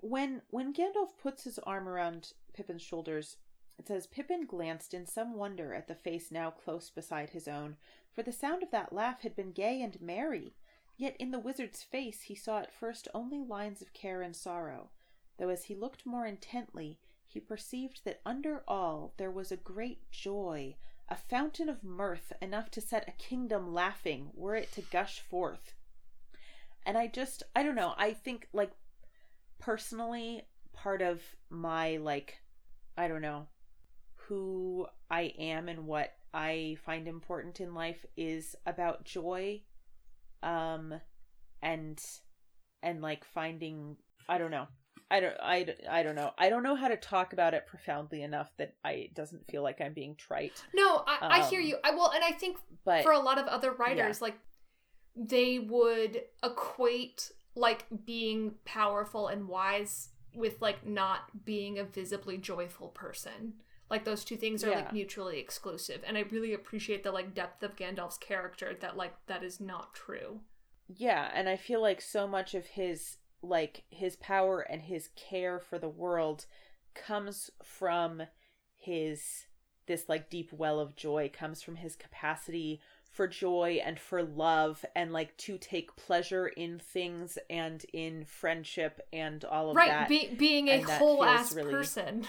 when 0.00 0.42
when 0.50 0.72
Gandalf 0.72 1.16
puts 1.16 1.44
his 1.44 1.58
arm 1.60 1.88
around 1.88 2.32
Pippin's 2.52 2.82
shoulders, 2.82 3.38
it 3.78 3.88
says 3.88 4.06
Pippin 4.06 4.44
glanced 4.46 4.92
in 4.92 5.06
some 5.06 5.34
wonder 5.34 5.72
at 5.72 5.88
the 5.88 5.94
face 5.94 6.30
now 6.30 6.50
close 6.50 6.90
beside 6.90 7.30
his 7.30 7.48
own, 7.48 7.76
for 8.12 8.22
the 8.22 8.32
sound 8.32 8.62
of 8.62 8.70
that 8.70 8.92
laugh 8.92 9.22
had 9.22 9.34
been 9.34 9.52
gay 9.52 9.80
and 9.80 10.00
merry. 10.00 10.56
Yet 10.98 11.16
in 11.18 11.30
the 11.30 11.38
wizard's 11.38 11.82
face 11.82 12.22
he 12.22 12.34
saw 12.34 12.58
at 12.58 12.72
first 12.72 13.08
only 13.14 13.38
lines 13.38 13.80
of 13.80 13.92
care 13.92 14.22
and 14.22 14.36
sorrow, 14.36 14.90
though 15.38 15.48
as 15.48 15.64
he 15.64 15.74
looked 15.74 16.06
more 16.06 16.26
intently, 16.26 16.98
he 17.26 17.40
perceived 17.40 18.02
that 18.04 18.20
under 18.24 18.62
all 18.68 19.14
there 19.16 19.30
was 19.30 19.52
a 19.52 19.56
great 19.56 20.10
joy, 20.10 20.76
a 21.08 21.16
fountain 21.16 21.68
of 21.68 21.84
mirth 21.84 22.32
enough 22.42 22.70
to 22.72 22.80
set 22.80 23.08
a 23.08 23.12
kingdom 23.12 23.72
laughing 23.72 24.30
were 24.34 24.56
it 24.56 24.72
to 24.72 24.82
gush 24.82 25.20
forth 25.20 25.74
and 26.86 26.96
i 26.96 27.06
just 27.06 27.42
i 27.54 27.62
don't 27.62 27.74
know 27.74 27.92
i 27.98 28.12
think 28.12 28.48
like 28.54 28.70
personally 29.58 30.42
part 30.72 31.02
of 31.02 31.20
my 31.50 31.96
like 31.96 32.38
I 32.98 33.08
don't 33.08 33.20
know, 33.22 33.46
who 34.14 34.86
I 35.10 35.32
am 35.38 35.68
and 35.68 35.86
what 35.86 36.12
I 36.32 36.76
find 36.84 37.06
important 37.08 37.60
in 37.60 37.74
life 37.74 38.04
is 38.16 38.56
about 38.64 39.04
joy 39.04 39.62
um 40.42 40.94
and 41.62 42.02
and 42.82 43.02
like 43.02 43.24
finding 43.24 43.96
I 44.28 44.38
don't 44.38 44.50
know. 44.50 44.66
I 45.10 45.20
don't 45.20 45.36
I, 45.40 45.74
I 45.90 46.02
don't 46.02 46.16
know. 46.16 46.32
I 46.38 46.48
don't 46.48 46.62
know 46.62 46.74
how 46.74 46.88
to 46.88 46.96
talk 46.96 47.32
about 47.32 47.54
it 47.54 47.66
profoundly 47.66 48.22
enough 48.22 48.50
that 48.58 48.74
I 48.84 48.92
it 48.92 49.14
doesn't 49.14 49.46
feel 49.50 49.62
like 49.62 49.80
I'm 49.80 49.92
being 49.92 50.16
trite. 50.16 50.62
No, 50.74 51.04
I, 51.06 51.40
I 51.40 51.48
hear 51.48 51.60
Um, 51.60 51.66
you. 51.66 51.76
I 51.84 51.90
will, 51.92 52.10
and 52.10 52.24
I 52.24 52.32
think 52.32 52.56
But 52.84 53.02
for 53.02 53.12
a 53.12 53.18
lot 53.18 53.38
of 53.38 53.46
other 53.46 53.72
writers, 53.72 54.20
like 54.20 54.38
they 55.16 55.58
would 55.58 56.22
equate 56.44 57.32
like 57.54 57.86
being 58.04 58.54
powerful 58.64 59.28
and 59.28 59.48
wise 59.48 60.10
with 60.34 60.60
like 60.60 60.86
not 60.86 61.44
being 61.44 61.78
a 61.78 61.84
visibly 61.84 62.36
joyful 62.36 62.88
person. 62.88 63.54
Like 63.88 64.04
those 64.04 64.24
two 64.24 64.36
things 64.36 64.62
are 64.64 64.70
Yeah. 64.70 64.76
like 64.76 64.92
mutually 64.92 65.38
exclusive, 65.38 66.02
and 66.06 66.18
I 66.18 66.22
really 66.22 66.52
appreciate 66.52 67.02
the 67.02 67.12
like 67.12 67.34
depth 67.34 67.62
of 67.62 67.76
Gandalf's 67.76 68.18
character 68.18 68.76
that 68.80 68.96
like 68.96 69.14
that 69.26 69.42
is 69.42 69.60
not 69.60 69.94
true. 69.94 70.40
Yeah, 70.88 71.30
and 71.34 71.48
I 71.48 71.56
feel 71.56 71.80
like 71.80 72.00
so 72.00 72.26
much 72.26 72.54
of 72.54 72.66
his 72.66 73.18
like 73.42 73.84
his 73.88 74.16
power 74.16 74.60
and 74.60 74.82
his 74.82 75.10
care 75.16 75.60
for 75.60 75.78
the 75.78 75.88
world 75.88 76.46
comes 76.94 77.50
from 77.62 78.22
his 78.74 79.46
this 79.86 80.08
like 80.08 80.30
deep 80.30 80.52
well 80.52 80.80
of 80.80 80.96
joy 80.96 81.30
comes 81.32 81.62
from 81.62 81.76
his 81.76 81.94
capacity 81.94 82.80
for 83.16 83.26
joy 83.26 83.80
and 83.82 83.98
for 83.98 84.22
love 84.22 84.84
and 84.94 85.10
like 85.10 85.34
to 85.38 85.56
take 85.56 85.96
pleasure 85.96 86.46
in 86.48 86.78
things 86.78 87.38
and 87.48 87.84
in 87.94 88.24
friendship 88.26 89.00
and 89.10 89.42
all 89.44 89.70
of 89.70 89.76
right, 89.76 89.88
that. 89.88 90.08
be- 90.08 90.34
being 90.36 90.68
a 90.68 90.82
whole 90.82 91.24
ass 91.24 91.54
really- 91.54 91.72
person. 91.72 92.26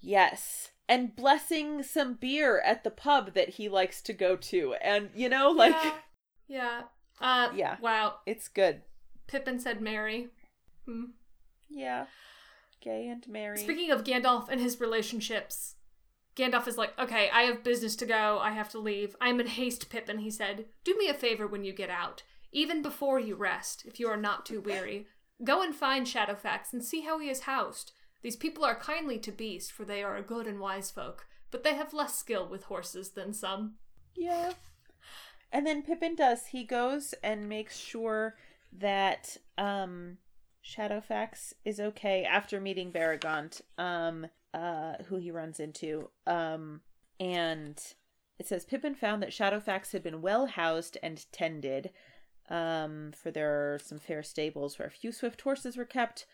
yes. 0.00 0.70
And 0.88 1.14
blessing 1.14 1.82
some 1.82 2.14
beer 2.14 2.60
at 2.64 2.82
the 2.82 2.90
pub 2.90 3.34
that 3.34 3.50
he 3.50 3.68
likes 3.68 4.00
to 4.02 4.12
go 4.14 4.36
to. 4.36 4.74
And 4.82 5.10
you 5.14 5.28
know, 5.28 5.50
like 5.50 5.74
yeah. 5.82 5.92
yeah. 6.48 6.82
Uh, 7.20 7.50
Yeah. 7.54 7.76
Wow. 7.80 8.14
it's 8.24 8.48
good. 8.48 8.82
Pippin 9.26 9.58
said 9.58 9.82
Merry. 9.82 10.28
Hmm. 10.86 11.04
Yeah. 11.68 12.06
Gay 12.80 13.08
and 13.08 13.26
married. 13.28 13.58
Speaking 13.58 13.90
of 13.90 14.04
Gandalf 14.04 14.48
and 14.48 14.60
his 14.60 14.80
relationships, 14.80 15.74
Gandalf 16.38 16.68
is 16.68 16.78
like, 16.78 16.96
okay, 16.98 17.28
I 17.32 17.42
have 17.42 17.64
business 17.64 17.96
to 17.96 18.06
go. 18.06 18.38
I 18.40 18.52
have 18.52 18.70
to 18.70 18.78
leave. 18.78 19.16
I'm 19.20 19.40
in 19.40 19.48
haste, 19.48 19.90
Pippin, 19.90 20.18
he 20.18 20.30
said. 20.30 20.66
Do 20.84 20.96
me 20.96 21.08
a 21.08 21.14
favor 21.14 21.46
when 21.48 21.64
you 21.64 21.72
get 21.72 21.90
out. 21.90 22.22
Even 22.52 22.80
before 22.80 23.18
you 23.18 23.34
rest, 23.34 23.84
if 23.84 23.98
you 23.98 24.08
are 24.08 24.16
not 24.16 24.46
too 24.46 24.60
weary. 24.60 25.06
Go 25.44 25.62
and 25.62 25.74
find 25.74 26.06
Shadowfax 26.06 26.72
and 26.72 26.84
see 26.84 27.02
how 27.02 27.18
he 27.18 27.28
is 27.28 27.40
housed. 27.40 27.92
These 28.22 28.36
people 28.36 28.64
are 28.64 28.78
kindly 28.78 29.18
to 29.18 29.32
beasts, 29.32 29.70
for 29.70 29.84
they 29.84 30.02
are 30.02 30.16
a 30.16 30.22
good 30.22 30.46
and 30.46 30.60
wise 30.60 30.90
folk, 30.90 31.26
but 31.50 31.64
they 31.64 31.74
have 31.74 31.92
less 31.92 32.16
skill 32.16 32.48
with 32.48 32.64
horses 32.64 33.10
than 33.10 33.32
some. 33.32 33.74
Yeah. 34.16 34.52
And 35.52 35.66
then 35.66 35.82
Pippin 35.82 36.14
does. 36.14 36.46
He 36.46 36.64
goes 36.64 37.14
and 37.22 37.48
makes 37.48 37.78
sure 37.78 38.36
that 38.72 39.36
um 39.56 40.18
Shadowfax 40.68 41.54
is 41.64 41.80
okay 41.80 42.24
after 42.24 42.60
meeting 42.60 42.92
Beregond, 42.92 43.62
um, 43.78 44.26
uh, 44.52 44.94
who 45.06 45.16
he 45.16 45.30
runs 45.30 45.58
into. 45.58 46.10
Um, 46.26 46.82
and 47.18 47.80
it 48.38 48.46
says 48.46 48.66
Pippin 48.66 48.94
found 48.94 49.22
that 49.22 49.30
Shadowfax 49.30 49.92
had 49.92 50.02
been 50.02 50.20
well 50.20 50.46
housed 50.46 50.98
and 51.02 51.24
tended. 51.32 51.90
Um, 52.50 53.12
for 53.12 53.30
there 53.30 53.74
are 53.74 53.78
some 53.78 53.98
fair 53.98 54.22
stables 54.22 54.78
where 54.78 54.88
a 54.88 54.90
few 54.90 55.10
swift 55.10 55.40
horses 55.40 55.76
were 55.76 55.84
kept. 55.84 56.26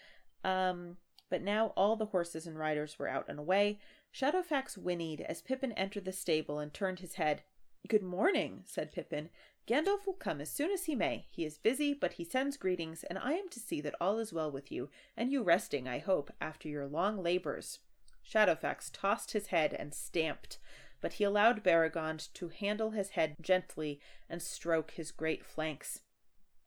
Um, 0.42 0.96
but 1.30 1.42
now 1.42 1.72
all 1.76 1.96
the 1.96 2.06
horses 2.06 2.46
and 2.46 2.58
riders 2.58 2.98
were 2.98 3.08
out 3.08 3.26
and 3.28 3.38
away. 3.38 3.78
Shadowfax 4.12 4.76
whinnied 4.76 5.20
as 5.20 5.42
Pippin 5.42 5.72
entered 5.72 6.04
the 6.04 6.12
stable 6.12 6.58
and 6.58 6.72
turned 6.72 7.00
his 7.00 7.14
head. 7.14 7.42
Good 7.88 8.02
morning, 8.02 8.62
said 8.66 8.92
Pippin. 8.92 9.30
Gandalf 9.66 10.06
will 10.06 10.14
come 10.14 10.40
as 10.40 10.50
soon 10.50 10.70
as 10.70 10.84
he 10.84 10.94
may. 10.94 11.26
He 11.30 11.44
is 11.44 11.56
busy, 11.56 11.94
but 11.94 12.14
he 12.14 12.24
sends 12.24 12.58
greetings, 12.58 13.02
and 13.04 13.18
I 13.18 13.32
am 13.32 13.48
to 13.48 13.60
see 13.60 13.80
that 13.80 13.94
all 14.00 14.18
is 14.18 14.32
well 14.32 14.50
with 14.50 14.70
you, 14.70 14.90
and 15.16 15.32
you 15.32 15.42
resting, 15.42 15.88
I 15.88 15.98
hope, 15.98 16.30
after 16.40 16.68
your 16.68 16.86
long 16.86 17.22
labors. 17.22 17.78
Shadowfax 18.22 18.90
tossed 18.92 19.32
his 19.32 19.46
head 19.46 19.72
and 19.72 19.94
stamped, 19.94 20.58
but 21.00 21.14
he 21.14 21.24
allowed 21.24 21.62
Beregond 21.62 22.32
to 22.34 22.48
handle 22.48 22.90
his 22.90 23.10
head 23.10 23.36
gently 23.40 24.00
and 24.28 24.42
stroke 24.42 24.92
his 24.92 25.10
great 25.10 25.44
flanks. 25.44 26.00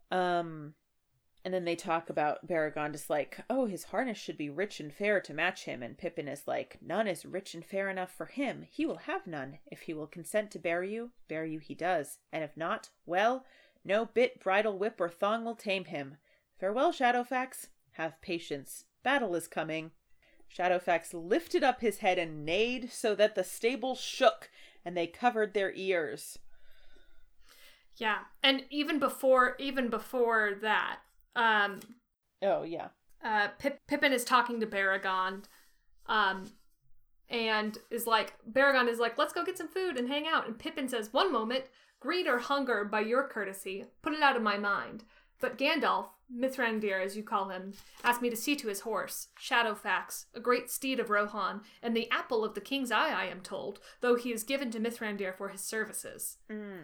Um, 0.10 0.74
and 1.48 1.54
then 1.54 1.64
they 1.64 1.78
talk 1.78 2.10
about 2.10 2.46
Beregond 2.46 2.94
is 2.94 3.10
like, 3.10 3.40
oh, 3.50 3.68
his 3.68 3.86
harness 3.86 4.18
should 4.18 4.38
be 4.38 4.50
rich 4.50 4.82
and 4.82 4.94
fair 4.94 5.22
to 5.22 5.34
match 5.34 5.64
him, 5.64 5.82
and 5.82 5.98
Pippin 5.98 6.28
is 6.28 6.46
like, 6.46 6.78
none 6.82 7.08
is 7.08 7.26
rich 7.26 7.54
and 7.54 7.64
fair 7.64 7.90
enough 7.90 8.12
for 8.12 8.26
him. 8.26 8.66
He 8.70 8.86
will 8.86 8.98
have 8.98 9.26
none. 9.26 9.60
If 9.66 9.84
he 9.84 9.94
will 9.94 10.08
consent 10.08 10.52
to 10.52 10.60
bear 10.60 10.84
you, 10.84 11.12
bear 11.30 11.46
you 11.46 11.60
he 11.60 11.74
does, 11.74 12.18
and 12.34 12.44
if 12.44 12.58
not, 12.58 12.90
well, 13.06 13.46
no 13.86 14.06
bit, 14.06 14.42
bridle, 14.42 14.78
whip, 14.78 15.00
or 15.00 15.08
thong 15.08 15.46
will 15.46 15.56
tame 15.56 15.86
him. 15.86 16.18
Farewell, 16.60 16.92
Shadowfax. 16.92 17.68
Have 17.94 18.20
patience. 18.20 18.84
Battle 19.02 19.34
is 19.34 19.48
coming. 19.48 19.92
Shadowfax 20.54 21.14
lifted 21.14 21.64
up 21.64 21.80
his 21.80 22.00
head 22.00 22.20
and 22.20 22.46
neighed 22.46 22.92
so 22.92 23.16
that 23.16 23.36
the 23.36 23.46
stable 23.46 23.96
shook, 23.96 24.50
and 24.84 24.98
they 24.98 25.08
covered 25.08 25.54
their 25.54 25.72
ears. 25.74 26.40
Yeah, 27.96 28.18
and 28.44 28.66
even 28.70 29.00
before 29.00 29.56
even 29.60 29.90
before 29.90 30.52
that, 30.62 31.00
um, 31.38 31.80
Oh, 32.42 32.64
yeah. 32.64 32.90
uh, 33.24 33.48
Pip- 33.60 33.80
Pippin 33.88 34.12
is 34.14 34.24
talking 34.26 34.60
to 34.60 34.68
Beregond, 34.68 35.46
um, 36.08 36.52
and 37.30 37.78
is 37.90 38.06
like, 38.08 38.34
Beregond 38.52 38.90
is 38.90 39.00
like, 39.00 39.18
let's 39.18 39.34
go 39.34 39.44
get 39.46 39.58
some 39.58 39.68
food 39.68 39.98
and 39.98 40.08
hang 40.08 40.28
out. 40.28 40.48
And 40.48 40.58
Pippin 40.60 40.88
says, 40.88 41.12
one 41.14 41.32
moment, 41.32 41.66
greed 42.00 42.28
or 42.28 42.38
hunger 42.40 42.86
by 42.86 43.02
your 43.02 43.28
courtesy, 43.28 43.86
put 44.02 44.14
it 44.14 44.22
out 44.22 44.36
of 44.36 44.42
my 44.44 44.58
mind. 44.58 45.04
But 45.40 45.58
Gandalf, 45.58 46.08
Mithrandir 46.36 47.04
as 47.04 47.16
you 47.16 47.22
call 47.24 47.50
him, 47.50 47.74
asked 48.04 48.22
me 48.24 48.30
to 48.30 48.36
see 48.36 48.56
to 48.56 48.70
his 48.70 48.80
horse, 48.82 49.28
Shadowfax, 49.40 50.26
a 50.34 50.40
great 50.40 50.70
steed 50.72 51.00
of 51.00 51.10
Rohan, 51.12 51.62
and 51.84 51.96
the 51.96 52.10
apple 52.12 52.44
of 52.44 52.54
the 52.56 52.62
king's 52.62 52.92
eye, 52.92 53.12
I 53.14 53.26
am 53.26 53.42
told, 53.42 53.80
though 54.02 54.16
he 54.16 54.32
is 54.32 54.44
given 54.44 54.72
to 54.72 54.80
Mithrandir 54.80 55.36
for 55.36 55.50
his 55.50 55.62
services. 55.62 56.38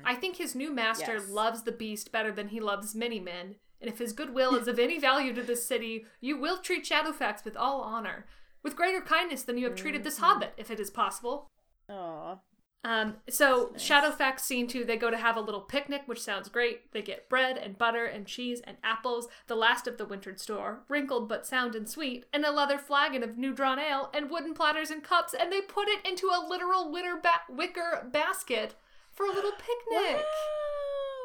I 0.06 0.16
think 0.16 0.36
his 0.36 0.54
new 0.56 0.72
master 0.72 1.14
Yes. 1.18 1.30
loves 1.30 1.64
the 1.64 1.72
beast 1.72 2.12
better 2.12 2.32
than 2.32 2.50
he 2.50 2.60
loves 2.60 2.94
many 2.94 3.20
men, 3.20 3.56
and 3.84 3.92
if 3.92 4.00
his 4.00 4.14
goodwill 4.14 4.56
is 4.56 4.70
of 4.70 4.80
any 4.80 4.98
value 4.98 5.34
to 5.34 5.44
this 5.44 5.68
city, 5.68 6.06
you 6.22 6.38
will 6.38 6.58
treat 6.60 6.86
Shadowfax 6.86 7.44
with 7.44 7.58
all 7.58 7.82
honor, 7.82 8.26
with 8.64 8.78
greater 8.78 9.02
kindness 9.02 9.44
than 9.44 9.58
you 9.58 9.66
have 9.66 9.76
treated 9.76 10.06
this 10.06 10.20
hobbit, 10.20 10.54
if 10.56 10.72
it 10.72 10.80
is 10.80 10.90
possible. 10.90 11.48
Aw. 11.90 12.38
Um, 12.86 13.16
so 13.30 13.72
That's 13.74 13.84
Shadowfax 13.86 14.40
scene 14.40 14.68
two, 14.68 14.86
they 14.86 14.96
go 14.96 15.12
to 15.12 15.18
have 15.18 15.36
a 15.36 15.42
little 15.42 15.60
picnic, 15.60 16.04
which 16.06 16.22
sounds 16.22 16.48
great. 16.48 16.94
They 16.94 17.02
get 17.02 17.28
bread 17.28 17.58
and 17.58 17.78
butter 17.78 18.06
and 18.06 18.26
cheese 18.26 18.62
and 18.66 18.78
apples, 18.86 19.28
the 19.48 19.56
last 19.56 19.86
of 19.86 19.98
the 19.98 20.06
wintered 20.06 20.40
store, 20.40 20.84
wrinkled 20.88 21.28
but 21.28 21.46
sound 21.46 21.76
and 21.76 21.90
sweet, 21.90 22.26
and 22.32 22.46
a 22.46 22.52
leather 22.52 22.78
flagon 22.78 23.22
of 23.22 23.38
new 23.38 23.54
drawn 23.54 23.80
ale, 23.80 24.10
and 24.14 24.30
wooden 24.30 24.54
platters 24.54 24.92
and 24.92 25.04
cups, 25.04 25.34
and 25.38 25.52
they 25.52 25.60
put 25.60 25.90
it 25.90 26.08
into 26.08 26.28
a 26.28 26.46
literal 26.48 26.90
wicker, 26.90 27.20
ba- 27.22 27.54
wicker 27.54 28.08
basket 28.10 28.76
for 29.12 29.26
a 29.26 29.34
little 29.34 29.52
picnic. 29.52 30.24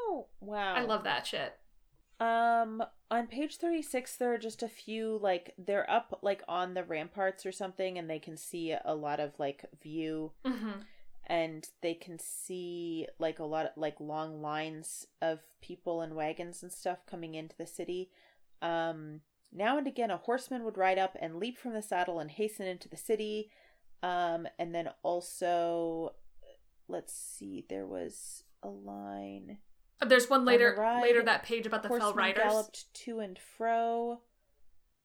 Wow. 0.09 0.27
Wow. 0.41 0.75
I 0.75 0.83
love 0.83 1.05
that 1.05 1.25
shit. 1.25 1.55
Um 2.21 2.83
on 3.11 3.27
page 3.27 3.57
36 3.57 4.17
there 4.17 4.35
are 4.35 4.39
just 4.39 4.63
a 4.63 4.69
few 4.69 5.19
like 5.23 5.55
they're 5.57 5.89
up 5.91 6.19
like 6.21 6.43
on 6.47 6.75
the 6.75 6.85
ramparts 6.85 7.47
or 7.47 7.53
something 7.53 7.97
and 7.97 8.11
they 8.11 8.19
can 8.19 8.37
see 8.37 8.75
a 8.85 8.95
lot 8.95 9.19
of 9.21 9.39
like 9.39 9.65
view 9.83 10.33
hmm 10.45 10.73
and 11.29 11.69
they 11.83 11.95
can 11.95 12.19
see 12.19 13.07
like 13.19 13.39
a 13.39 13.45
lot 13.45 13.67
of 13.67 13.73
like 13.77 14.01
long 14.01 14.41
lines 14.41 15.07
of 15.21 15.41
people 15.61 16.01
and 16.01 16.15
wagons 16.15 16.63
and 16.63 16.73
stuff 16.73 17.05
coming 17.07 17.35
into 17.35 17.55
the 17.57 17.67
city. 17.67 18.11
Um 18.63 19.21
now 19.53 19.79
and 19.79 19.87
again 19.87 20.11
a 20.11 20.17
horseman 20.17 20.65
would 20.65 20.79
ride 20.79 20.99
up 20.99 21.17
and 21.21 21.37
leap 21.39 21.59
from 21.59 21.75
the 21.75 21.83
saddle 21.83 22.19
and 22.19 22.31
hasten 22.31 22.67
into 22.67 22.89
the 22.89 22.97
city. 22.97 23.51
Um 24.03 24.49
and 24.59 24.75
then 24.75 24.89
also 25.03 26.15
let's 26.89 27.13
see 27.13 27.65
there 27.69 27.87
was 27.87 28.45
a 28.63 28.69
line 28.69 29.59
There's 30.07 30.31
one 30.31 30.45
later 30.45 30.75
ride, 30.79 31.03
later 31.03 31.23
that 31.25 31.43
page 31.43 31.67
about 31.67 31.83
the 31.83 31.89
fell 31.89 32.15
riders. 32.15 32.43
galloped 32.43 32.95
to 32.95 33.19
and 33.21 33.39
fro. 33.39 34.21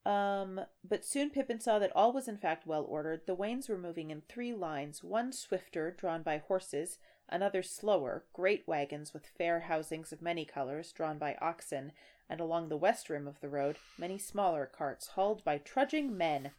Um, 0.06 0.60
but 0.88 1.06
soon 1.06 1.30
Pippin 1.30 1.60
saw 1.62 1.80
that 1.80 1.92
all 1.96 2.12
was 2.12 2.28
in 2.28 2.38
fact 2.38 2.68
well 2.68 2.84
ordered. 2.84 3.22
The 3.26 3.34
wains 3.36 3.70
were 3.70 3.78
moving 3.78 4.12
in 4.12 4.22
three 4.22 4.54
lines, 4.54 5.04
one 5.04 5.32
swifter, 5.32 5.92
drawn 5.98 6.24
by 6.24 6.40
horses, 6.40 6.98
another 7.30 7.64
slower, 7.64 8.26
great 8.34 8.68
wagons 8.68 9.14
with 9.14 9.26
fair 9.38 9.62
housings 9.62 10.12
of 10.12 10.22
many 10.22 10.44
colors, 10.44 10.92
drawn 10.92 11.18
by 11.18 11.36
oxen, 11.42 11.94
and 12.30 12.42
along 12.42 12.68
the 12.68 12.78
west 12.78 13.10
rim 13.10 13.28
of 13.28 13.40
the 13.40 13.48
road, 13.50 13.78
many 13.98 14.18
smaller 14.18 14.66
carts 14.66 15.08
hauled 15.10 15.44
by 15.46 15.58
trudging 15.58 16.18
men. 16.18 16.52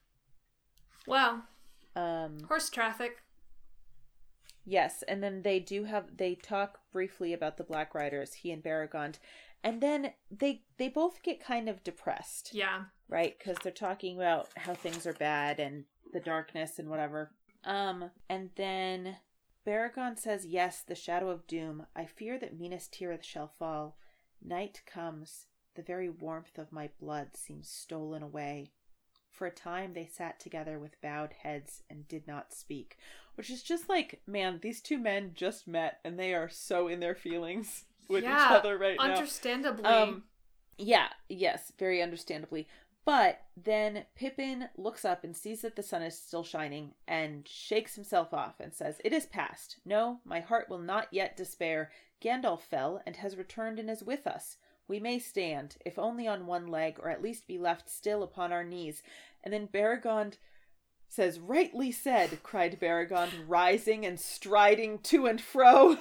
Wow, 1.06 1.42
Um, 1.94 2.38
horse 2.48 2.70
traffic. 2.70 3.22
Yes, 4.64 5.02
and 5.06 5.22
then 5.22 5.42
they 5.42 5.60
do 5.60 5.84
have 5.84 6.16
they 6.16 6.34
talk 6.34 6.80
briefly 6.92 7.32
about 7.32 7.56
the 7.56 7.64
Black 7.64 7.94
Riders, 7.94 8.32
he 8.34 8.50
and 8.50 8.62
Beregond, 8.62 9.16
and 9.62 9.80
then 9.80 10.12
they 10.30 10.62
they 10.78 10.88
both 10.88 11.22
get 11.22 11.44
kind 11.44 11.68
of 11.68 11.84
depressed, 11.84 12.50
Yeah. 12.54 12.84
right? 13.08 13.36
Because 13.38 13.56
they're 13.62 13.72
talking 13.72 14.16
about 14.16 14.48
how 14.56 14.74
things 14.74 15.06
are 15.06 15.12
bad 15.12 15.60
and 15.60 15.84
the 16.12 16.20
darkness 16.20 16.78
and 16.78 16.88
whatever. 16.88 17.32
Um, 17.64 18.10
and 18.28 18.50
then 18.56 19.16
Beregond 19.66 20.18
says, 20.18 20.44
Yes, 20.46 20.82
the 20.82 20.94
shadow 20.94 21.28
of 21.30 21.46
doom. 21.46 21.86
I 21.96 22.04
fear 22.06 22.38
that 22.38 22.58
Minas 22.58 22.88
Tirith 22.92 23.22
shall 23.24 23.48
fall. 23.58 23.96
Night 24.42 24.82
comes. 24.86 25.46
The 25.74 25.82
very 25.82 26.08
warmth 26.08 26.56
of 26.58 26.70
my 26.72 26.90
blood 27.00 27.36
seems 27.36 27.68
stolen 27.68 28.22
away. 28.22 28.70
For 29.30 29.46
a 29.46 29.50
time 29.50 29.94
they 29.94 30.06
sat 30.06 30.38
together 30.38 30.78
with 30.78 31.00
bowed 31.00 31.32
heads 31.42 31.82
and 31.90 32.06
did 32.06 32.28
not 32.28 32.52
speak. 32.54 32.96
Which 33.36 33.50
is 33.50 33.62
just 33.62 33.88
like, 33.88 34.20
man, 34.26 34.60
these 34.62 34.80
two 34.80 34.98
men 34.98 35.32
just 35.34 35.66
met 35.66 35.98
and 36.04 36.18
they 36.18 36.34
are 36.34 36.48
so 36.48 36.88
in 36.88 37.00
their 37.00 37.14
feelings 37.14 37.84
with 38.08 38.24
Yeah, 38.24 38.46
each 38.46 38.52
other 38.52 38.78
right 38.78 38.96
now. 38.98 39.14
Understandably. 39.14 39.84
Um, 39.84 40.24
yeah, 40.78 41.08
yes, 41.28 41.72
very 41.78 42.02
understandably. 42.02 42.68
But 43.04 43.42
then 43.56 44.04
Pippin 44.14 44.68
looks 44.76 45.04
up 45.04 45.24
and 45.24 45.36
sees 45.36 45.60
that 45.60 45.76
the 45.76 45.82
sun 45.82 46.02
is 46.02 46.18
still 46.18 46.42
shining 46.42 46.92
and 47.06 47.46
shakes 47.46 47.94
himself 47.94 48.32
off 48.32 48.60
and 48.60 48.72
says, 48.72 49.00
It 49.04 49.12
is 49.12 49.26
past. 49.26 49.76
No, 49.84 50.20
my 50.24 50.40
heart 50.40 50.70
will 50.70 50.78
not 50.78 51.08
yet 51.10 51.36
despair. 51.36 51.90
Gandalf 52.22 52.60
fell 52.60 53.02
and 53.06 53.16
has 53.16 53.36
returned 53.36 53.78
and 53.78 53.90
is 53.90 54.02
with 54.02 54.26
us. 54.26 54.56
We 54.88 55.00
may 55.00 55.18
stand, 55.18 55.76
if 55.84 55.98
only 55.98 56.26
on 56.26 56.46
one 56.46 56.66
leg, 56.66 56.98
or 56.98 57.10
at 57.10 57.22
least 57.22 57.46
be 57.46 57.58
left 57.58 57.90
still 57.90 58.22
upon 58.22 58.52
our 58.52 58.64
knees. 58.64 59.02
And 59.42 59.52
then 59.52 59.68
Beregond 59.68 60.36
says, 61.08 61.38
Rightly 61.38 61.92
said, 61.92 62.42
cried 62.42 62.78
Beregond, 62.80 63.30
rising 63.46 64.04
and 64.04 64.18
striding 64.18 64.98
to 65.00 65.26
and 65.26 65.40
fro. 65.40 65.98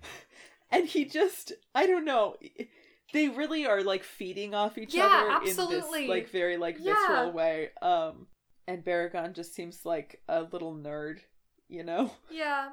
and 0.70 0.86
he 0.86 1.04
just, 1.04 1.52
I 1.74 1.86
don't 1.86 2.04
know. 2.04 2.36
They 3.12 3.28
really 3.28 3.66
are 3.66 3.82
like 3.82 4.04
feeding 4.04 4.54
off 4.54 4.76
each 4.78 4.94
Yeah, 4.94 5.38
other 5.38 5.48
in 5.48 5.56
this 5.68 5.90
like 6.08 6.28
very 6.30 6.56
like 6.56 6.76
Yeah. 6.80 6.94
visceral 6.94 7.32
way. 7.32 7.70
Um 7.80 8.26
and 8.68 8.84
Beregond 8.84 9.34
just 9.34 9.54
seems 9.54 9.84
like 9.86 10.20
a 10.28 10.42
little 10.42 10.74
nerd, 10.74 11.20
you 11.68 11.84
know? 11.84 12.10
Yeah. 12.30 12.70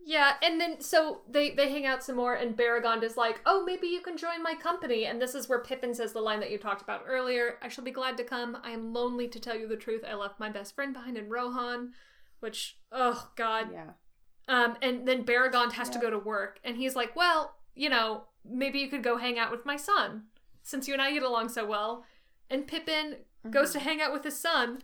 Yeah, 0.00 0.34
and 0.42 0.60
then 0.60 0.80
so 0.80 1.22
they 1.28 1.50
they 1.50 1.70
hang 1.70 1.84
out 1.84 2.02
some 2.02 2.16
more, 2.16 2.34
and 2.34 2.56
Beregond 2.56 3.02
is 3.02 3.16
like, 3.16 3.40
"Oh, 3.44 3.64
maybe 3.64 3.88
you 3.88 4.00
can 4.00 4.16
join 4.16 4.42
my 4.42 4.54
company." 4.54 5.04
And 5.04 5.20
this 5.20 5.34
is 5.34 5.48
where 5.48 5.62
Pippin 5.62 5.94
says 5.94 6.12
the 6.12 6.20
line 6.20 6.40
that 6.40 6.50
you 6.50 6.58
talked 6.58 6.82
about 6.82 7.04
earlier: 7.06 7.58
"I 7.60 7.68
shall 7.68 7.84
be 7.84 7.90
glad 7.90 8.16
to 8.16 8.24
come. 8.24 8.56
I 8.62 8.70
am 8.70 8.92
lonely 8.94 9.28
to 9.28 9.40
tell 9.40 9.56
you 9.56 9.68
the 9.68 9.76
truth. 9.76 10.04
I 10.08 10.14
left 10.14 10.40
my 10.40 10.48
best 10.48 10.74
friend 10.74 10.94
behind 10.94 11.18
in 11.18 11.28
Rohan," 11.28 11.92
which, 12.40 12.78
oh 12.90 13.30
god. 13.36 13.70
Yeah. 13.72 13.90
Um, 14.46 14.76
and 14.80 15.06
then 15.06 15.24
Beregond 15.24 15.72
has 15.72 15.90
to 15.90 15.98
go 15.98 16.08
to 16.08 16.18
work, 16.18 16.58
and 16.64 16.76
he's 16.76 16.96
like, 16.96 17.14
"Well, 17.14 17.56
you 17.74 17.90
know, 17.90 18.24
maybe 18.44 18.78
you 18.78 18.88
could 18.88 19.02
go 19.02 19.18
hang 19.18 19.38
out 19.38 19.50
with 19.50 19.66
my 19.66 19.76
son, 19.76 20.24
since 20.62 20.88
you 20.88 20.94
and 20.94 21.02
I 21.02 21.12
get 21.12 21.22
along 21.22 21.50
so 21.50 21.66
well." 21.66 22.04
And 22.48 22.66
Pippin 22.66 23.16
goes 23.50 23.72
to 23.72 23.78
hang 23.78 24.00
out 24.00 24.12
with 24.12 24.24
his 24.24 24.38
son, 24.38 24.82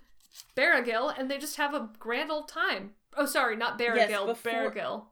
Bergil, 0.55 1.09
and 1.17 1.31
they 1.31 1.39
just 1.39 1.57
have 1.57 1.73
a 1.73 1.89
grand 1.99 2.31
old 2.31 2.49
time. 2.49 2.94
Oh, 3.17 3.26
sorry, 3.26 3.57
not 3.57 3.78
Baragil, 3.78 4.26
before- 4.26 4.52
Baragil, 4.52 5.05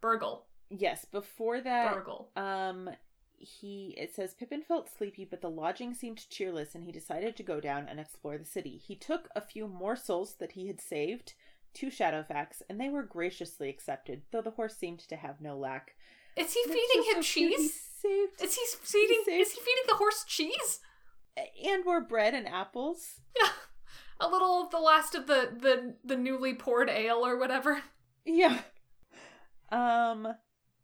Burgle, 0.00 0.46
Yes, 0.70 1.04
before 1.04 1.60
that 1.60 1.94
Burgle. 1.94 2.30
Um, 2.36 2.90
he 3.38 3.94
it 3.98 4.14
says 4.14 4.34
Pippin 4.34 4.62
felt 4.62 4.88
sleepy, 4.90 5.24
but 5.24 5.40
the 5.40 5.50
lodging 5.50 5.94
seemed 5.94 6.28
cheerless, 6.30 6.74
and 6.74 6.84
he 6.84 6.90
decided 6.92 7.36
to 7.36 7.42
go 7.42 7.60
down 7.60 7.86
and 7.88 8.00
explore 8.00 8.36
the 8.38 8.44
city. 8.44 8.76
He 8.78 8.96
took 8.96 9.28
a 9.36 9.40
few 9.40 9.68
morsels 9.68 10.34
that 10.40 10.52
he 10.52 10.66
had 10.66 10.80
saved 10.80 11.34
to 11.74 11.86
Shadowfax, 11.88 12.62
and 12.68 12.80
they 12.80 12.88
were 12.88 13.02
graciously 13.02 13.68
accepted, 13.68 14.22
though 14.32 14.40
the 14.42 14.52
horse 14.52 14.76
seemed 14.76 15.00
to 15.00 15.16
have 15.16 15.40
no 15.40 15.56
lack. 15.56 15.94
Is 16.34 16.52
he 16.54 16.62
feeding 16.64 17.02
him. 17.10 17.16
He 17.16 17.22
cheese? 17.22 17.80
saved 18.02 18.42
Is 18.42 18.54
he 18.56 18.62
feeding? 18.80 19.22
saved- 19.24 19.40
Is 19.40 19.52
he 19.52 19.60
feeding 19.60 19.84
the 19.86 19.94
horse 19.96 20.24
cheese? 20.26 20.80
and 21.66 21.84
more 21.84 22.00
bread 22.00 22.32
and 22.34 22.48
apples. 22.48 23.20
Yeah, 23.38 23.50
a 24.20 24.28
little 24.28 24.62
of 24.62 24.70
the 24.70 24.78
last 24.78 25.14
of 25.14 25.26
the 25.26 25.50
the 25.60 25.94
the 26.04 26.16
newly 26.16 26.54
poured 26.54 26.88
ale 26.90 27.24
or 27.26 27.38
whatever. 27.38 27.82
Yeah. 28.24 28.60
Um. 29.70 30.28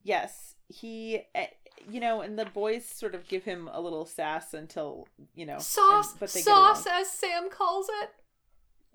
Yes, 0.02 0.55
he. 0.69 1.23
eh, 1.35 1.47
You 1.89 2.01
know, 2.01 2.20
and 2.20 2.39
the 2.39 2.44
boys 2.44 2.85
sort 2.86 3.15
of 3.15 3.27
give 3.28 3.44
him 3.44 3.69
a 3.73 3.81
little 3.81 4.05
sass 4.07 4.55
until 4.55 5.07
you 5.35 5.47
know 5.47 5.59
Sauce, 5.59 6.12
and- 6.12 6.20
but 6.20 6.33
they 6.33 6.41
sauce, 6.41 6.86
as 6.86 7.11
Sam 7.11 7.49
calls 7.51 7.89
it. 8.02 8.11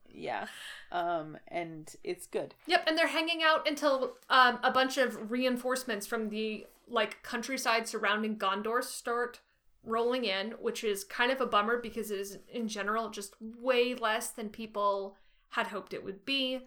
Yeah. 0.09 0.47
Um. 0.91 1.37
And 1.47 1.93
it's 2.03 2.27
good. 2.27 2.55
Yep, 2.67 2.83
and 2.87 2.97
they're 2.97 3.07
hanging 3.07 3.43
out 3.43 3.67
until 3.67 4.17
um, 4.29 4.59
a 4.63 4.71
bunch 4.71 4.97
of 4.97 5.29
reinforcements 5.31 6.07
from 6.07 6.29
the 6.29 6.65
like 6.87 7.21
countryside 7.23 7.87
surrounding 7.87 8.37
Gondor 8.37 8.81
start 8.83 9.41
rolling 9.87 10.25
in, 10.25 10.51
which 10.59 10.83
is 10.83 11.03
kind 11.03 11.31
of 11.31 11.41
a 11.41 11.45
bummer 11.45 11.79
because 11.81 12.11
it 12.11 12.19
is 12.19 12.39
in 12.51 12.67
general 12.67 13.09
just 13.09 13.35
way 13.39 13.95
less 13.95 14.29
than 14.29 14.49
people 14.49 15.15
had 15.49 15.67
hoped 15.67 15.93
it 15.93 16.03
would 16.03 16.25
be. 16.25 16.59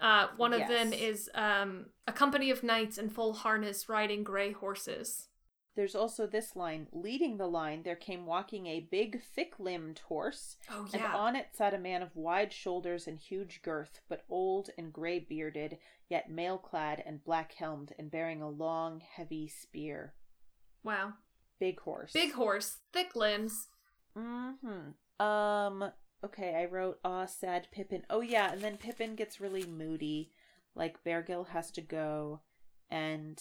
Uh, 0.00 0.28
one 0.38 0.54
of 0.54 0.66
them 0.68 0.92
is 0.94 1.28
um, 1.34 1.86
a 2.06 2.12
company 2.12 2.50
of 2.50 2.62
knights 2.62 2.96
in 2.96 3.10
full 3.10 3.34
harness 3.34 3.88
riding 3.88 4.22
gray 4.22 4.52
horses. 4.52 5.26
There's 5.76 5.94
also 5.94 6.26
this 6.26 6.56
line. 6.56 6.88
Leading 6.92 7.36
the 7.36 7.46
line, 7.46 7.82
there 7.84 7.96
came 7.96 8.26
walking 8.26 8.66
a 8.66 8.88
big, 8.90 9.22
thick-limbed 9.22 10.00
horse, 10.08 10.56
Oh 10.70 10.88
and 10.92 11.02
on 11.02 11.36
it 11.36 11.48
sat 11.52 11.74
a 11.74 11.78
man 11.78 12.02
of 12.02 12.16
wide 12.16 12.52
shoulders 12.52 13.06
and 13.06 13.18
huge 13.18 13.62
girth, 13.62 14.00
but 14.08 14.24
old 14.28 14.70
and 14.76 14.92
gray-bearded, 14.92 15.78
yet 16.08 16.30
mail-clad 16.30 17.02
and 17.06 17.22
black-helmed, 17.22 17.92
and 17.98 18.10
bearing 18.10 18.42
a 18.42 18.48
long, 18.48 19.00
heavy 19.00 19.48
spear. 19.48 20.14
wow, 20.82 21.12
Big 21.60 21.78
horse. 21.80 22.12
big 22.12 22.32
horse, 22.32 22.78
thick 22.92 23.14
limbs. 23.14 23.68
Mm-hmm. 24.16 25.24
Um. 25.24 25.92
Okay, 26.24 26.54
I 26.54 26.64
wrote, 26.66 26.98
"Aw, 27.04 27.26
sad 27.26 27.68
Pippin." 27.70 28.04
Oh 28.10 28.20
yeah, 28.22 28.52
and 28.52 28.60
then 28.60 28.76
Pippin 28.76 29.14
gets 29.14 29.40
really 29.40 29.64
moody. 29.64 30.32
Like 30.74 31.04
Bergil 31.04 31.48
has 31.48 31.70
to 31.72 31.80
go, 31.82 32.40
and 32.90 33.40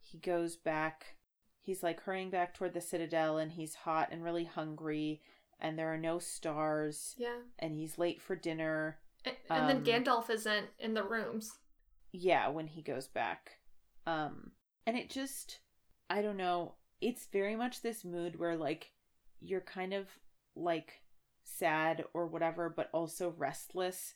he 0.00 0.18
goes 0.18 0.56
back. 0.56 1.16
He's 1.60 1.82
like 1.82 2.02
hurrying 2.02 2.30
back 2.30 2.54
toward 2.54 2.74
the 2.74 2.80
citadel, 2.80 3.38
and 3.38 3.52
he's 3.52 3.74
hot 3.74 4.08
and 4.12 4.22
really 4.22 4.44
hungry, 4.44 5.22
and 5.60 5.78
there 5.78 5.92
are 5.92 5.98
no 5.98 6.18
stars, 6.18 7.14
Yeah, 7.16 7.38
and 7.58 7.74
he's 7.74 7.98
late 7.98 8.20
for 8.20 8.36
dinner. 8.36 8.98
and, 9.24 9.36
and 9.48 9.60
Um, 9.62 9.84
then 9.84 10.04
Gandalf 10.04 10.28
isn't 10.30 10.66
in 10.78 10.94
the 10.94 11.02
rooms. 11.04 11.58
Yeah, 12.12 12.48
when 12.48 12.66
he 12.66 12.82
goes 12.82 13.08
back. 13.08 13.58
Um 14.06 14.52
and 14.86 14.96
it 14.98 15.08
just 15.10 15.60
I 16.10 16.20
don't 16.22 16.36
know, 16.36 16.74
it's 17.08 17.26
very 17.26 17.54
much 17.56 17.82
this 17.82 18.04
mood 18.04 18.38
where 18.38 18.56
like 18.56 18.90
you're 19.40 19.60
kind 19.60 19.92
of 19.92 20.06
like 20.56 21.02
sad 21.42 22.04
or 22.14 22.26
whatever 22.26 22.68
but 22.70 22.88
also 22.92 23.34
restless 23.36 24.14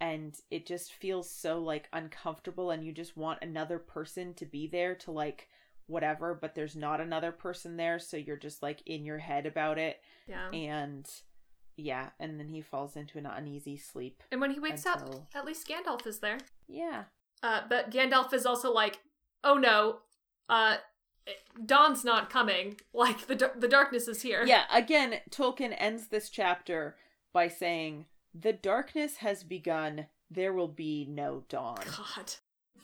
and 0.00 0.38
it 0.50 0.64
just 0.66 0.92
feels 0.94 1.28
so 1.30 1.58
like 1.60 1.88
uncomfortable 1.92 2.70
and 2.70 2.82
you 2.84 2.92
just 2.92 3.16
want 3.16 3.38
another 3.42 3.78
person 3.78 4.32
to 4.34 4.46
be 4.46 4.66
there 4.66 4.94
to 4.94 5.10
like 5.10 5.48
whatever 5.86 6.32
but 6.40 6.54
there's 6.54 6.76
not 6.76 7.00
another 7.00 7.32
person 7.32 7.76
there 7.76 7.98
so 7.98 8.16
you're 8.16 8.36
just 8.48 8.62
like 8.62 8.80
in 8.86 9.04
your 9.04 9.18
head 9.18 9.44
about 9.44 9.76
it 9.78 10.00
Yeah. 10.26 10.48
and 10.52 11.06
yeah 11.76 12.10
and 12.18 12.38
then 12.38 12.48
he 12.48 12.60
falls 12.62 12.96
into 12.96 13.18
an 13.18 13.26
uneasy 13.26 13.76
sleep 13.76 14.22
And 14.32 14.40
when 14.40 14.52
he 14.52 14.60
wakes 14.60 14.86
Until- 14.86 15.20
up, 15.20 15.26
at 15.34 15.44
least 15.44 15.68
Gandalf 15.68 16.06
is 16.06 16.20
there. 16.20 16.38
yeah 16.68 17.04
Uh, 17.42 17.62
but 17.68 17.90
Gandalf 17.90 18.32
is 18.34 18.44
also 18.46 18.70
like, 18.72 19.00
"Oh 19.44 19.54
no, 19.54 20.00
uh, 20.48 20.76
Dawn's 21.64 22.04
not 22.04 22.30
coming. 22.30 22.80
Like 22.92 23.26
the 23.26 23.52
the 23.56 23.68
darkness 23.68 24.08
is 24.08 24.22
here." 24.22 24.44
Yeah, 24.46 24.64
again, 24.72 25.20
Tolkien 25.30 25.74
ends 25.78 26.08
this 26.08 26.28
chapter 26.30 26.96
by 27.32 27.48
saying, 27.48 28.06
The 28.34 28.52
darkness 28.52 29.18
has 29.18 29.42
begun. 29.44 30.06
There 30.30 30.52
will 30.52 30.68
be 30.68 31.06
no 31.08 31.44
dawn. 31.48 31.82
God. 31.96 32.34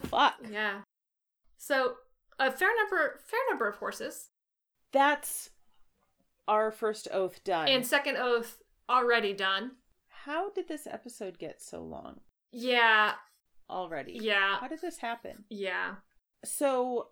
Fuck. 0.08 0.34
Yeah. 0.50 0.82
So 1.58 1.96
a 2.38 2.50
fair 2.50 2.70
number, 2.76 3.18
fair 3.24 3.40
number 3.50 3.68
of 3.68 3.76
horses, 3.76 4.30
That's 4.92 5.50
our 6.48 6.70
first 6.70 7.08
oath 7.12 7.42
done. 7.44 7.68
and 7.68 7.86
second 7.86 8.16
oath 8.16 8.62
already 8.88 9.32
done. 9.32 9.72
How 10.24 10.50
did 10.50 10.68
this 10.68 10.86
episode 10.86 11.38
get 11.38 11.60
so 11.62 11.80
long 11.82 12.20
Yeah. 12.52 13.14
already? 13.70 14.18
Yeah. 14.20 14.58
How 14.58 14.68
did 14.68 14.80
this 14.80 14.98
happen? 14.98 15.44
Yeah. 15.48 15.96
So, 16.44 17.10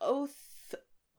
oath 0.00 0.51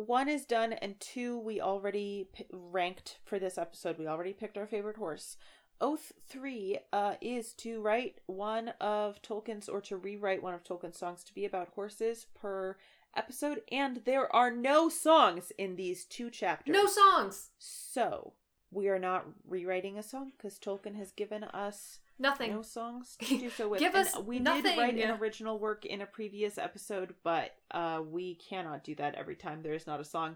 one 0.06 0.30
is 0.30 0.46
done, 0.46 0.74
and 0.74 1.00
two 1.00 1.38
we 1.38 1.60
already 1.62 2.28
p- 2.34 2.46
ranked 2.52 3.20
for 3.24 3.40
this 3.40 3.58
episode. 3.58 3.98
We 3.98 4.08
already 4.08 4.34
picked 4.34 4.58
our 4.58 4.68
favorite 4.68 4.98
horse. 4.98 5.38
Oath 5.82 6.14
three 6.28 6.80
uh, 6.94 7.16
is 7.20 7.54
to 7.54 7.82
write 7.82 8.20
one 8.26 8.70
of 8.80 9.22
Tolkien's 9.22 9.68
or 9.68 9.82
to 9.82 9.98
rewrite 9.98 10.42
one 10.42 10.54
of 10.54 10.64
Tolkien's 10.64 10.98
songs 10.98 11.24
to 11.26 11.34
be 11.34 11.46
about 11.46 11.70
horses 11.76 12.28
per 12.34 12.78
episode, 13.16 13.62
and 13.72 14.02
there 14.06 14.34
are 14.34 14.52
no 14.52 14.90
songs 14.90 15.52
in 15.58 15.76
these 15.76 16.06
two 16.06 16.30
chapters. 16.30 16.74
No 16.74 16.86
songs. 16.86 17.50
So 17.58 18.34
we 18.72 18.88
are 18.88 19.00
not 19.00 19.26
rewriting 19.48 19.98
a 19.98 20.04
song 20.04 20.32
because 20.38 20.58
Tolkien 20.58 20.96
has 20.96 21.12
given 21.12 21.44
us 21.44 22.00
Nothing. 22.20 22.52
no 22.52 22.62
songs 22.62 23.16
to 23.22 23.38
do 23.38 23.50
so 23.50 23.68
with. 23.70 23.80
Give 23.80 23.94
And 23.96 24.08
us 24.08 24.18
we 24.20 24.40
nothing. 24.40 24.64
did 24.64 24.78
write 24.78 24.98
an 24.98 25.12
original 25.20 25.60
work 25.60 25.86
in 25.86 26.02
a 26.02 26.06
previous 26.06 26.58
episode, 26.58 27.14
but 27.24 27.52
uh, 27.72 28.02
we 28.06 28.36
cannot 28.50 28.84
do 28.84 28.96
that 28.96 29.16
every 29.16 29.36
time 29.36 29.62
there 29.64 29.74
is 29.74 29.88
not 29.88 30.00
a 30.00 30.06
song, 30.06 30.36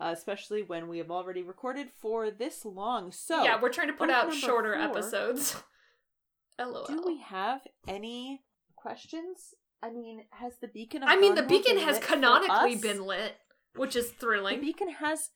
uh, 0.00 0.12
especially 0.16 0.62
when 0.62 0.88
we 0.88 0.98
have 0.98 1.10
already 1.10 1.42
recorded 1.42 1.88
for 2.00 2.30
this 2.30 2.64
long. 2.64 3.10
So 3.12 3.42
yeah, 3.44 3.60
we're 3.60 3.72
trying 3.72 3.88
to 3.88 3.94
put 3.94 4.10
out 4.10 4.32
shorter 4.34 4.74
four- 4.74 4.82
episodes. 4.82 5.56
LOL. 6.58 6.84
Do 6.86 7.02
we 7.06 7.18
have 7.20 7.62
any 7.88 8.42
questions? 8.76 9.54
I 9.82 9.90
mean, 9.90 10.24
has 10.32 10.58
the 10.60 10.68
beacon? 10.68 11.02
Of 11.02 11.08
I 11.08 11.16
mean, 11.16 11.34
the 11.34 11.42
beacon 11.42 11.78
has 11.78 11.98
canonically 11.98 12.76
been 12.76 13.04
lit, 13.06 13.34
which 13.76 13.96
is 13.96 14.10
thrilling. 14.10 14.10
The 14.10 14.48
thrilling. 14.56 14.60
beacon 14.60 14.88
has 15.00 15.30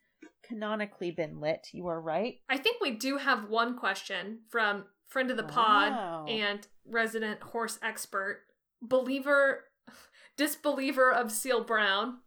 canonically 0.47 1.11
been 1.11 1.41
lit. 1.41 1.69
You 1.73 1.86
are 1.89 2.01
right. 2.01 2.36
I 2.49 2.59
think 2.59 2.77
we 2.83 2.91
do 2.91 3.17
have 3.17 3.49
one 3.49 3.78
question 3.78 4.41
from 4.51 4.85
friend 5.07 5.31
of 5.31 5.36
the 5.36 5.42
pod 5.42 6.28
and 6.28 6.66
resident 6.84 7.42
horse 7.42 7.78
expert, 7.83 8.42
believer, 8.83 9.65
disbeliever 10.36 11.12
of 11.12 11.31
Seal 11.31 11.62
Brown. 11.62 12.18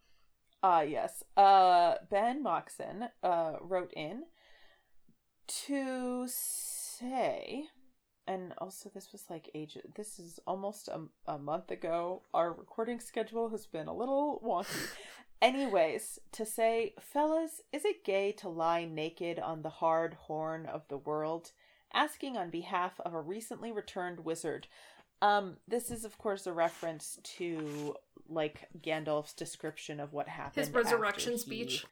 Ah, 0.64 0.82
yes. 0.82 1.24
Uh, 1.36 1.96
Ben 2.10 2.42
Moxon 2.42 3.10
uh, 3.24 3.54
wrote 3.62 3.94
in 3.96 4.24
to 5.48 6.28
say, 6.28 7.66
and 8.28 8.54
also 8.58 8.90
this 8.94 9.12
was 9.12 9.26
like 9.30 9.50
age. 9.54 9.78
This 9.96 10.20
is 10.20 10.40
almost 10.46 10.88
a, 10.88 11.02
a 11.32 11.38
month 11.38 11.72
ago. 11.72 12.24
Our 12.34 12.52
recording 12.52 13.00
schedule 13.00 13.50
has 13.50 13.66
been 13.66 13.88
a 13.88 13.96
little 13.96 14.42
wonky. 14.46 14.90
Anyways, 15.42 16.18
to 16.32 16.46
say, 16.46 16.96
fellas, 17.00 17.62
is 17.72 17.86
it 17.86 18.04
gay 18.04 18.32
to 18.34 18.50
lie 18.50 18.86
naked 18.86 19.38
on 19.38 19.62
the 19.62 19.70
hard 19.70 20.16
horn 20.16 20.66
of 20.66 20.88
the 20.90 20.98
world? 20.98 21.52
Asking 21.94 22.38
on 22.38 22.50
behalf 22.50 23.00
of 23.06 23.14
a 23.14 23.22
recently 23.22 23.72
returned 23.72 24.26
wizard. 24.26 24.68
Um, 25.22 25.58
this 25.68 25.90
is 25.90 26.06
of 26.06 26.18
course 26.18 26.46
a 26.46 26.54
reference 26.54 27.18
to 27.38 27.96
like 28.30 28.68
Gandalf's 28.80 29.34
description 29.34 30.00
of 30.00 30.14
what 30.14 30.28
happened. 30.28 30.66
His 30.66 30.74
resurrection 30.74 31.34
he- 31.34 31.38
speech. 31.40 31.86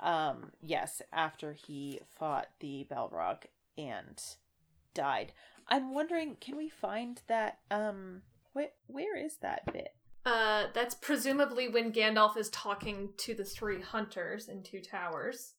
Um, 0.00 0.52
yes, 0.60 1.00
after 1.12 1.52
he 1.52 2.00
fought 2.18 2.48
the 2.60 2.86
Balrog 2.90 3.44
and 3.78 4.20
died. 4.94 5.32
I'm 5.68 5.94
wondering, 5.94 6.36
can 6.40 6.56
we 6.56 6.68
find 6.68 7.20
that? 7.28 7.58
Um, 7.70 8.22
wh- 8.56 8.74
where 8.86 9.16
is 9.16 9.36
that 9.42 9.72
bit? 9.72 9.94
Uh, 10.24 10.66
that's 10.72 10.94
presumably 10.94 11.68
when 11.68 11.92
Gandalf 11.92 12.36
is 12.36 12.48
talking 12.50 13.10
to 13.18 13.34
the 13.34 13.44
three 13.44 13.80
hunters 13.80 14.48
in 14.48 14.62
Two 14.62 14.80
Towers, 14.80 15.54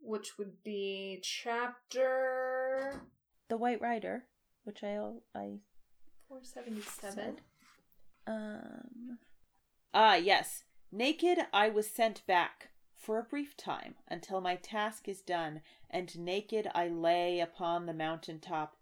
which 0.00 0.36
would 0.38 0.62
be 0.64 1.20
chapter 1.22 2.49
The 3.48 3.56
White 3.56 3.80
Rider, 3.80 4.24
which 4.64 4.82
I 4.84 4.96
I 5.34 5.58
477. 6.28 7.36
Um. 8.26 9.18
Ah, 9.92 10.14
yes. 10.14 10.64
Naked 10.92 11.38
I 11.52 11.68
was 11.68 11.88
sent 11.88 12.26
back 12.26 12.70
for 12.96 13.18
a 13.18 13.24
brief 13.24 13.56
time 13.56 13.94
until 14.08 14.40
my 14.40 14.56
task 14.56 15.08
is 15.08 15.20
done, 15.20 15.62
and 15.88 16.18
naked 16.18 16.70
I 16.74 16.88
lay 16.88 17.40
upon 17.40 17.86
the 17.86 17.94
mountain 17.94 18.38
top. 18.38 18.76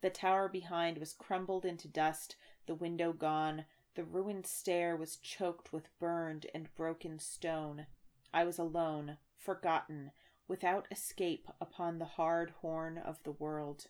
The 0.00 0.10
tower 0.10 0.48
behind 0.48 0.98
was 0.98 1.12
crumbled 1.12 1.64
into 1.64 1.88
dust, 1.88 2.36
the 2.66 2.74
window 2.74 3.12
gone, 3.12 3.64
the 3.94 4.04
ruined 4.04 4.46
stair 4.46 4.96
was 4.96 5.16
choked 5.16 5.72
with 5.72 5.88
burned 5.98 6.46
and 6.54 6.74
broken 6.74 7.18
stone. 7.18 7.86
I 8.32 8.44
was 8.44 8.58
alone, 8.58 9.18
forgotten, 9.36 10.10
without 10.48 10.86
escape 10.90 11.48
upon 11.60 11.98
the 11.98 12.04
hard 12.04 12.52
horn 12.60 12.98
of 12.98 13.22
the 13.24 13.32
world. 13.32 13.86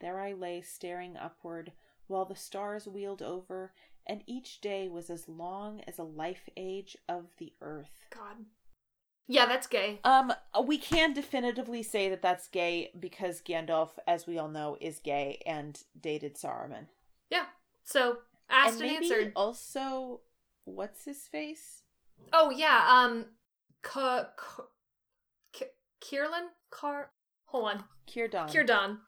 There 0.00 0.20
I 0.20 0.32
lay 0.32 0.62
staring 0.62 1.16
upward, 1.16 1.72
while 2.06 2.24
the 2.24 2.36
stars 2.36 2.86
wheeled 2.88 3.22
over, 3.22 3.72
and 4.06 4.22
each 4.26 4.60
day 4.60 4.88
was 4.88 5.10
as 5.10 5.28
long 5.28 5.80
as 5.86 5.98
a 5.98 6.04
life 6.04 6.48
age 6.56 6.96
of 7.08 7.26
the 7.38 7.52
earth. 7.60 8.06
God. 8.12 8.44
Yeah, 9.28 9.46
that's 9.46 9.68
gay. 9.68 10.00
Um, 10.04 10.32
we 10.64 10.76
can 10.76 11.12
definitively 11.12 11.82
say 11.82 12.08
that 12.10 12.22
that's 12.22 12.48
gay 12.48 12.90
because 12.98 13.40
Gandalf, 13.40 13.90
as 14.06 14.26
we 14.26 14.36
all 14.36 14.48
know, 14.48 14.76
is 14.80 14.98
gay 14.98 15.40
and 15.46 15.80
dated 15.98 16.34
Saruman. 16.36 16.86
Yeah. 17.30 17.44
So, 17.84 18.18
asked 18.50 18.80
and 18.80 18.90
and, 18.90 19.04
answered. 19.04 19.32
also, 19.36 20.20
what's 20.64 21.04
his 21.04 21.28
face? 21.28 21.82
Oh 22.32 22.50
yeah, 22.50 22.84
um, 22.88 23.26
K- 23.82 24.24
K- 24.36 24.64
Kierlan, 26.02 26.48
Car. 26.70 27.10
Hold 27.46 27.68
on, 27.68 27.84
Círdan. 28.08 28.48
Círdan, 28.50 28.98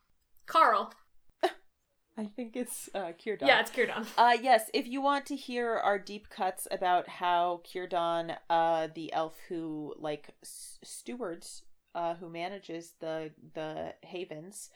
Carl. 0.47 0.93
I 2.17 2.27
think 2.27 2.57
it's 2.57 2.89
uh, 2.95 3.13
Círdan. 3.19 3.47
Yeah, 3.49 3.61
it's 3.61 3.71
Círdan. 3.71 4.07
Uh, 4.17 4.37
yes, 4.41 4.71
if 4.73 4.87
you 4.87 5.01
want 5.03 5.27
to 5.27 5.37
hear 5.37 5.75
our 5.77 5.99
deep 5.99 6.29
cuts 6.29 6.69
about 6.71 7.09
how 7.09 7.63
Círdan, 7.65 8.37
uh, 8.49 8.89
the 8.95 9.13
elf 9.13 9.37
who 9.49 9.95
like 9.99 10.35
s- 10.43 10.79
stewards, 10.85 11.63
uh, 11.95 12.15
who 12.15 12.29
manages 12.29 12.95
the 13.01 13.33
the 13.55 13.95
havens, 14.03 14.71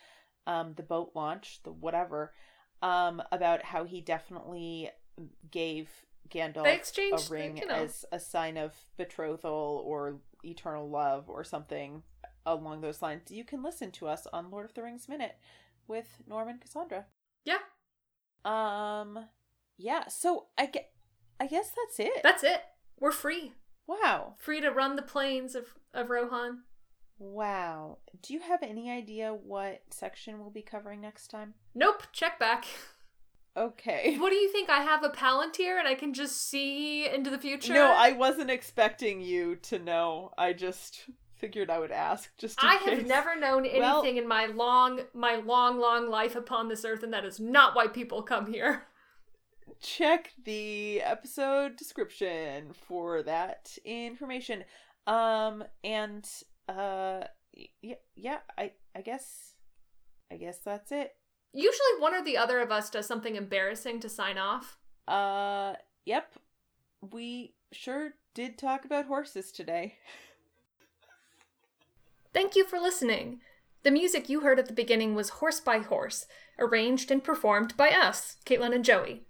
um, 0.46 0.74
the 0.74 0.82
boat 0.82 1.12
launch, 1.14 1.60
the 1.62 1.72
whatever, 1.72 2.32
um, 2.82 3.22
about 3.30 3.64
how 3.64 3.84
he 3.84 4.00
definitely 4.00 4.90
gave 5.50 5.88
Gandalf 6.30 6.64
They 6.64 6.74
exchanged, 6.74 7.30
a 7.30 7.32
ring 7.32 7.56
you 7.58 7.66
know. 7.66 7.74
as 7.74 8.04
a 8.12 8.18
sign 8.20 8.56
of 8.56 8.74
betrothal 8.96 9.82
or 9.86 10.18
eternal 10.44 10.88
love 10.88 11.28
or 11.28 11.44
something 11.44 12.02
along 12.46 12.80
those 12.80 13.02
lines. 13.02 13.30
You 13.30 13.44
can 13.44 13.62
listen 13.62 13.90
to 13.92 14.06
us 14.08 14.26
on 14.32 14.50
Lord 14.50 14.64
of 14.66 14.74
the 14.74 14.82
Rings 14.82 15.08
Minute 15.08 15.36
with 15.86 16.22
Norman 16.26 16.58
Cassandra. 16.58 17.06
Yeah, 17.44 17.58
Um, 18.44 19.26
yeah. 19.76 20.08
So 20.08 20.46
I 20.56 20.66
get, 20.66 20.90
I 21.40 21.46
guess 21.46 21.70
that's 21.76 21.98
it. 22.00 22.22
that's 22.22 22.44
it. 22.44 22.60
We're 23.00 23.12
free, 23.12 23.52
wow, 23.86 24.34
free 24.38 24.60
to 24.60 24.70
run 24.70 24.96
the 24.96 25.02
plains 25.02 25.54
of 25.54 25.74
of 25.94 26.10
Rohan. 26.10 26.62
wow. 27.18 27.98
Do 28.22 28.34
you 28.34 28.40
have 28.40 28.62
any 28.62 28.90
idea 28.90 29.32
what 29.32 29.82
section 29.90 30.38
we'll 30.40 30.50
be 30.50 30.62
covering 30.62 31.00
next 31.00 31.28
time? 31.28 31.54
Nope. 31.74 32.04
Check 32.12 32.38
back. 32.38 32.66
Okay. 33.58 34.16
What 34.18 34.30
do 34.30 34.36
you 34.36 34.50
think? 34.52 34.70
I 34.70 34.82
have 34.82 35.02
a 35.02 35.08
palantir 35.10 35.78
and 35.78 35.88
I 35.88 35.94
can 35.94 36.14
just 36.14 36.48
see 36.48 37.08
into 37.08 37.28
the 37.30 37.38
future. 37.38 37.74
No, 37.74 37.92
I 37.96 38.12
wasn't 38.12 38.50
expecting 38.50 39.20
you 39.20 39.56
to 39.56 39.78
know. 39.78 40.30
I 40.38 40.52
just 40.52 41.06
figured 41.34 41.70
I 41.70 41.78
would 41.78 41.90
ask. 41.90 42.30
Just 42.38 42.62
I 42.62 42.74
have 42.76 43.06
never 43.06 43.34
known 43.38 43.64
anything 43.66 43.80
Well- 43.80 44.04
in 44.04 44.28
my 44.28 44.46
long, 44.46 45.00
my 45.12 45.36
long, 45.36 45.78
long 45.80 46.08
life 46.08 46.36
upon 46.36 46.68
this 46.68 46.84
earth, 46.84 47.02
and 47.02 47.12
that 47.12 47.24
is 47.24 47.40
not 47.40 47.74
why 47.74 47.88
people 47.88 48.22
come 48.22 48.52
here. 48.52 48.84
check 49.80 50.32
the 50.44 51.00
episode 51.02 51.76
description 51.76 52.72
for 52.72 53.22
that 53.22 53.76
information. 53.84 54.64
Um, 55.06 55.64
and 55.84 56.28
uh, 56.68 57.24
yeah, 57.82 57.94
yeah. 58.14 58.38
I 58.56 58.72
I 58.94 59.00
guess, 59.02 59.54
I 60.30 60.36
guess 60.36 60.58
that's 60.64 60.92
it. 60.92 61.12
Usually, 61.58 61.98
one 61.98 62.14
or 62.14 62.22
the 62.22 62.36
other 62.36 62.60
of 62.60 62.70
us 62.70 62.88
does 62.88 63.06
something 63.06 63.34
embarrassing 63.34 63.98
to 64.00 64.08
sign 64.08 64.38
off. 64.38 64.78
Uh, 65.08 65.72
yep. 66.04 66.32
We 67.10 67.54
sure 67.72 68.10
did 68.32 68.56
talk 68.56 68.84
about 68.84 69.06
horses 69.06 69.50
today. 69.50 69.96
Thank 72.32 72.54
you 72.54 72.64
for 72.64 72.78
listening. 72.78 73.40
The 73.82 73.90
music 73.90 74.28
you 74.28 74.42
heard 74.42 74.60
at 74.60 74.66
the 74.66 74.72
beginning 74.72 75.16
was 75.16 75.30
Horse 75.30 75.58
by 75.58 75.78
Horse, 75.78 76.26
arranged 76.60 77.10
and 77.10 77.24
performed 77.24 77.76
by 77.76 77.90
us, 77.90 78.36
Caitlin 78.46 78.72
and 78.72 78.84
Joey. 78.84 79.24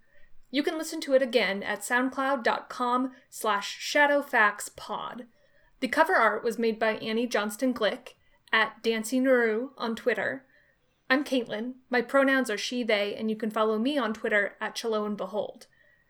You 0.50 0.62
can 0.62 0.76
listen 0.76 1.00
to 1.00 1.15
it 1.15 1.23
again 1.23 1.62
at 1.62 1.81
soundcloud.com 1.81 3.12
slash 3.31 3.78
shadowfaxpod. 3.81 5.24
The 5.81 5.89
cover 5.89 6.16
art 6.16 6.44
was 6.44 6.58
made 6.58 6.78
by 6.78 6.97
Annie 6.97 7.26
Johnston 7.26 7.73
Glick 7.73 8.16
at 8.52 8.82
Dancy 8.82 9.18
Naru 9.18 9.70
on 9.78 9.97
Twitter. 9.97 10.44
I'm 11.10 11.24
Caitlin. 11.24 11.74
My 11.88 12.02
pronouns 12.02 12.50
are 12.50 12.58
she, 12.58 12.82
they, 12.82 13.14
and 13.14 13.30
you 13.30 13.36
can 13.36 13.50
follow 13.50 13.78
me 13.78 13.96
on 13.96 14.12
Twitter 14.12 14.56
at 14.60 14.74
Chalo 14.74 15.06
and 15.06 15.16
Behold. 15.16 15.66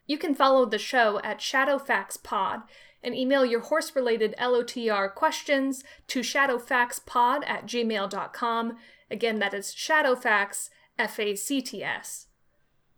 You 0.07 0.18
can 0.18 0.35
follow 0.35 0.65
the 0.65 0.78
show 0.78 1.20
at 1.23 1.39
ShadowFaxPod 1.39 2.65
and 3.02 3.15
email 3.15 3.44
your 3.44 3.60
horse 3.60 3.94
related 3.94 4.35
LOTR 4.41 5.15
questions 5.15 5.85
to 6.09 6.20
shadowfaxpod 6.20 7.49
at 7.49 7.67
gmail.com. 7.67 8.77
Again, 9.10 9.39
that 9.39 9.55
is 9.55 9.75
shadowfax, 9.75 10.70
F 10.99 11.20
A 11.20 11.36
C 11.36 11.62
T 11.62 11.85
S. 11.85 12.27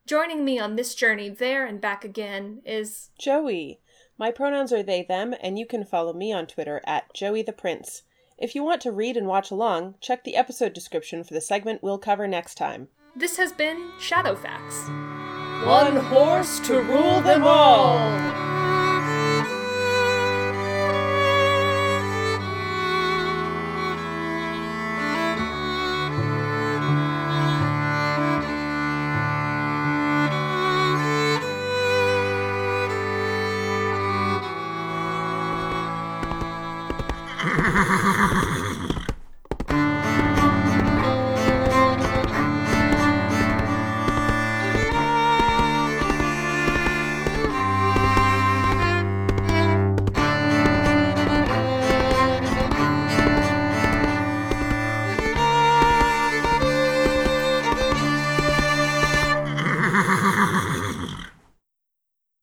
Joining 0.07 0.45
me 0.45 0.59
on 0.59 0.77
this 0.77 0.95
journey 0.95 1.29
there 1.29 1.67
and 1.67 1.81
back 1.81 2.05
again 2.05 2.63
is 2.65 3.11
Joey. 3.19 3.81
My 4.17 4.31
pronouns 4.31 4.73
are 4.73 4.83
they, 4.83 5.03
them, 5.03 5.35
and 5.43 5.59
you 5.59 5.67
can 5.67 5.85
follow 5.85 6.13
me 6.13 6.33
on 6.33 6.47
Twitter 6.47 6.81
at 6.87 7.13
Joey 7.13 7.43
the 7.43 7.53
Prince. 7.53 8.03
If 8.41 8.55
you 8.55 8.65
want 8.65 8.81
to 8.83 8.91
read 8.91 9.19
and 9.19 9.27
watch 9.27 9.51
along, 9.51 9.97
check 10.01 10.25
the 10.25 10.35
episode 10.35 10.73
description 10.73 11.23
for 11.25 11.35
the 11.35 11.43
segment 11.43 11.83
we'll 11.83 11.99
cover 11.99 12.27
next 12.27 12.55
time. 12.55 12.89
this 13.15 13.37
has 13.37 13.53
been 13.53 13.91
Shadowfax. 13.99 15.67
One 15.67 15.97
horse 15.97 16.59
to 16.61 16.81
rule 16.81 17.21
them 17.21 17.45
all! 17.45 18.50